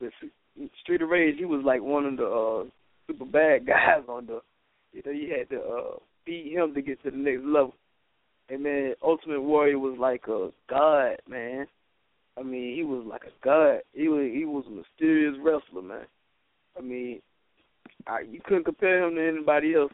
The 0.00 0.10
Street 0.82 1.02
of 1.02 1.08
Rage. 1.08 1.36
He 1.38 1.44
was 1.44 1.62
like 1.64 1.82
one 1.82 2.04
of 2.06 2.16
the 2.16 2.26
uh 2.26 2.64
super 3.06 3.24
bad 3.24 3.66
guys 3.66 4.02
on 4.08 4.26
the. 4.26 4.40
You 4.92 5.02
know, 5.06 5.12
you 5.12 5.34
had 5.36 5.48
to 5.50 5.60
uh 5.62 5.96
beat 6.26 6.52
him 6.52 6.74
to 6.74 6.82
get 6.82 7.02
to 7.02 7.10
the 7.10 7.16
next 7.16 7.44
level. 7.44 7.74
And 8.50 8.64
man, 8.64 8.94
Ultimate 9.02 9.40
Warrior 9.40 9.78
was 9.78 9.96
like 9.98 10.26
a 10.26 10.50
god, 10.68 11.16
man. 11.28 11.66
I 12.36 12.42
mean, 12.42 12.74
he 12.74 12.82
was 12.82 13.04
like 13.06 13.22
a 13.22 13.44
god. 13.44 13.80
He 13.92 14.08
was 14.08 14.28
he 14.32 14.44
was 14.44 14.64
a 14.66 14.70
mysterious 14.70 15.36
wrestler, 15.42 15.82
man. 15.82 16.06
I 16.76 16.82
mean, 16.82 17.20
I, 18.06 18.20
you 18.28 18.40
couldn't 18.44 18.64
compare 18.64 19.06
him 19.06 19.14
to 19.14 19.28
anybody 19.28 19.74
else. 19.74 19.92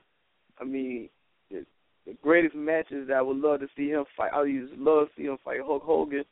I 0.59 0.65
mean, 0.65 1.09
the, 1.51 1.67
the 2.07 2.15
greatest 2.23 2.55
matches 2.55 3.09
that 3.09 3.17
I 3.17 3.23
would 3.23 3.37
love 3.37 3.61
to 3.61 3.69
see 3.77 3.91
him 3.91 4.05
fight. 4.17 4.33
I 4.33 4.45
to 4.45 4.69
love 4.79 5.09
to 5.09 5.13
see 5.17 5.27
him 5.27 5.37
fight 5.45 5.61
Hulk 5.63 5.83
Hogan. 5.83 6.25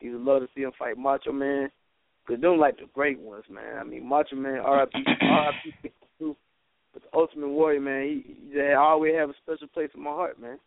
Used 0.00 0.16
to 0.16 0.30
love 0.30 0.42
to 0.42 0.48
see 0.54 0.62
him 0.62 0.72
fight 0.78 0.98
Macho 0.98 1.32
Man. 1.32 1.70
Cause 2.26 2.40
them 2.40 2.58
like 2.58 2.76
the 2.76 2.86
great 2.94 3.18
ones, 3.18 3.44
man. 3.50 3.78
I 3.78 3.84
mean, 3.84 4.06
Macho 4.06 4.36
Man, 4.36 4.58
R.I.P. 4.58 5.04
R.I.P. 5.22 6.34
But 6.92 7.02
the 7.02 7.18
Ultimate 7.18 7.48
Warrior, 7.48 7.80
man, 7.80 8.02
he, 8.02 8.36
he 8.52 8.72
always 8.72 9.14
have 9.14 9.30
a 9.30 9.34
special 9.42 9.68
place 9.68 9.90
in 9.94 10.02
my 10.02 10.10
heart, 10.10 10.40
man. 10.40 10.58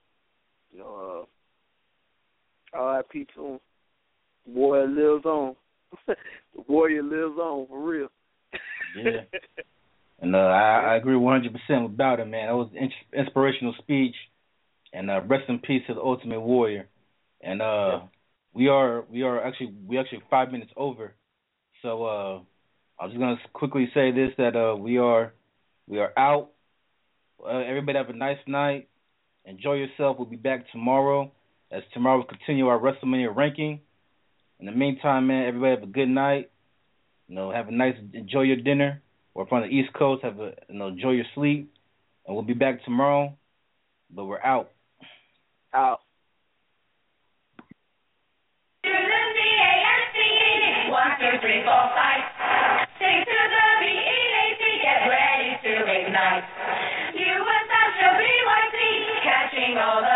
You 0.72 0.80
know, 0.80 1.26
uh, 2.74 2.78
R.I.P. 2.78 3.28
to 3.36 3.46
him. 3.46 3.60
Warrior 4.46 4.88
lives 4.88 5.26
on. 5.26 5.56
the 6.08 6.16
Warrior 6.68 7.04
lives 7.04 7.38
on 7.38 7.68
for 7.68 7.82
real. 7.82 8.08
Yeah. 8.96 9.22
And 10.22 10.36
uh, 10.36 10.40
I, 10.40 10.92
I 10.92 10.96
agree 10.98 11.16
100% 11.16 11.52
with 11.84 11.98
Bowden, 11.98 12.30
man. 12.30 12.48
That 12.48 12.54
was 12.54 12.70
an 12.74 12.78
in- 12.78 13.20
inspirational 13.20 13.74
speech. 13.80 14.16
And 14.94 15.10
uh, 15.10 15.22
rest 15.22 15.50
in 15.50 15.58
peace 15.60 15.82
to 15.88 15.96
the 15.96 16.00
Ultimate 16.00 16.42
Warrior. 16.42 16.88
And 17.42 17.60
uh, 17.60 18.02
we 18.54 18.68
are 18.68 19.04
we 19.10 19.24
are 19.24 19.44
actually 19.44 19.74
we 19.88 19.98
actually 19.98 20.22
five 20.30 20.52
minutes 20.52 20.72
over. 20.78 21.16
So 21.82 22.06
uh, 22.06 22.40
I 23.00 23.06
was 23.06 23.14
just 23.14 23.20
gonna 23.20 23.38
quickly 23.54 23.90
say 23.96 24.12
this 24.12 24.30
that 24.38 24.56
uh, 24.56 24.76
we 24.76 25.00
are 25.00 25.34
we 25.88 25.98
are 26.00 26.12
out. 26.18 26.52
Uh, 27.44 27.58
everybody 27.58 27.98
have 27.98 28.10
a 28.10 28.14
nice 28.14 28.38
night. 28.46 28.90
Enjoy 29.46 29.74
yourself. 29.74 30.18
We'll 30.18 30.28
be 30.28 30.36
back 30.36 30.72
tomorrow 30.72 31.32
as 31.72 31.84
tomorrow 31.94 32.20
we 32.20 32.38
continue 32.38 32.68
our 32.68 32.80
WrestleMania 32.80 33.36
ranking. 33.36 33.80
In 34.60 34.66
the 34.66 34.72
meantime, 34.72 35.28
man, 35.28 35.48
everybody 35.48 35.72
have 35.72 35.84
a 35.84 35.92
good 35.92 36.10
night. 36.10 36.52
You 37.28 37.36
know, 37.36 37.52
have 37.52 37.68
a 37.68 37.72
nice 37.72 37.96
enjoy 38.14 38.42
your 38.42 38.58
dinner. 38.58 39.02
Or 39.34 39.46
if 39.46 39.54
on 39.54 39.62
the 39.62 39.68
East 39.68 39.94
Coast, 39.94 40.24
have 40.24 40.40
a 40.40 40.54
you 40.70 40.78
know 40.78 40.88
enjoy 40.88 41.12
your 41.12 41.26
sleep. 41.34 41.74
And 42.26 42.36
we'll 42.36 42.44
be 42.46 42.54
back 42.54 42.84
tomorrow. 42.84 43.36
But 44.14 44.26
we're 44.26 44.42
out. 44.42 44.72
Out. 45.74 46.02
One, 50.92 51.16
two, 51.20 51.40
three, 51.40 51.64
four, 51.64 51.90
five. 51.96 52.12
Sing 52.12 52.12
to 52.12 52.28
the 52.28 52.31
Lord. 59.82 60.11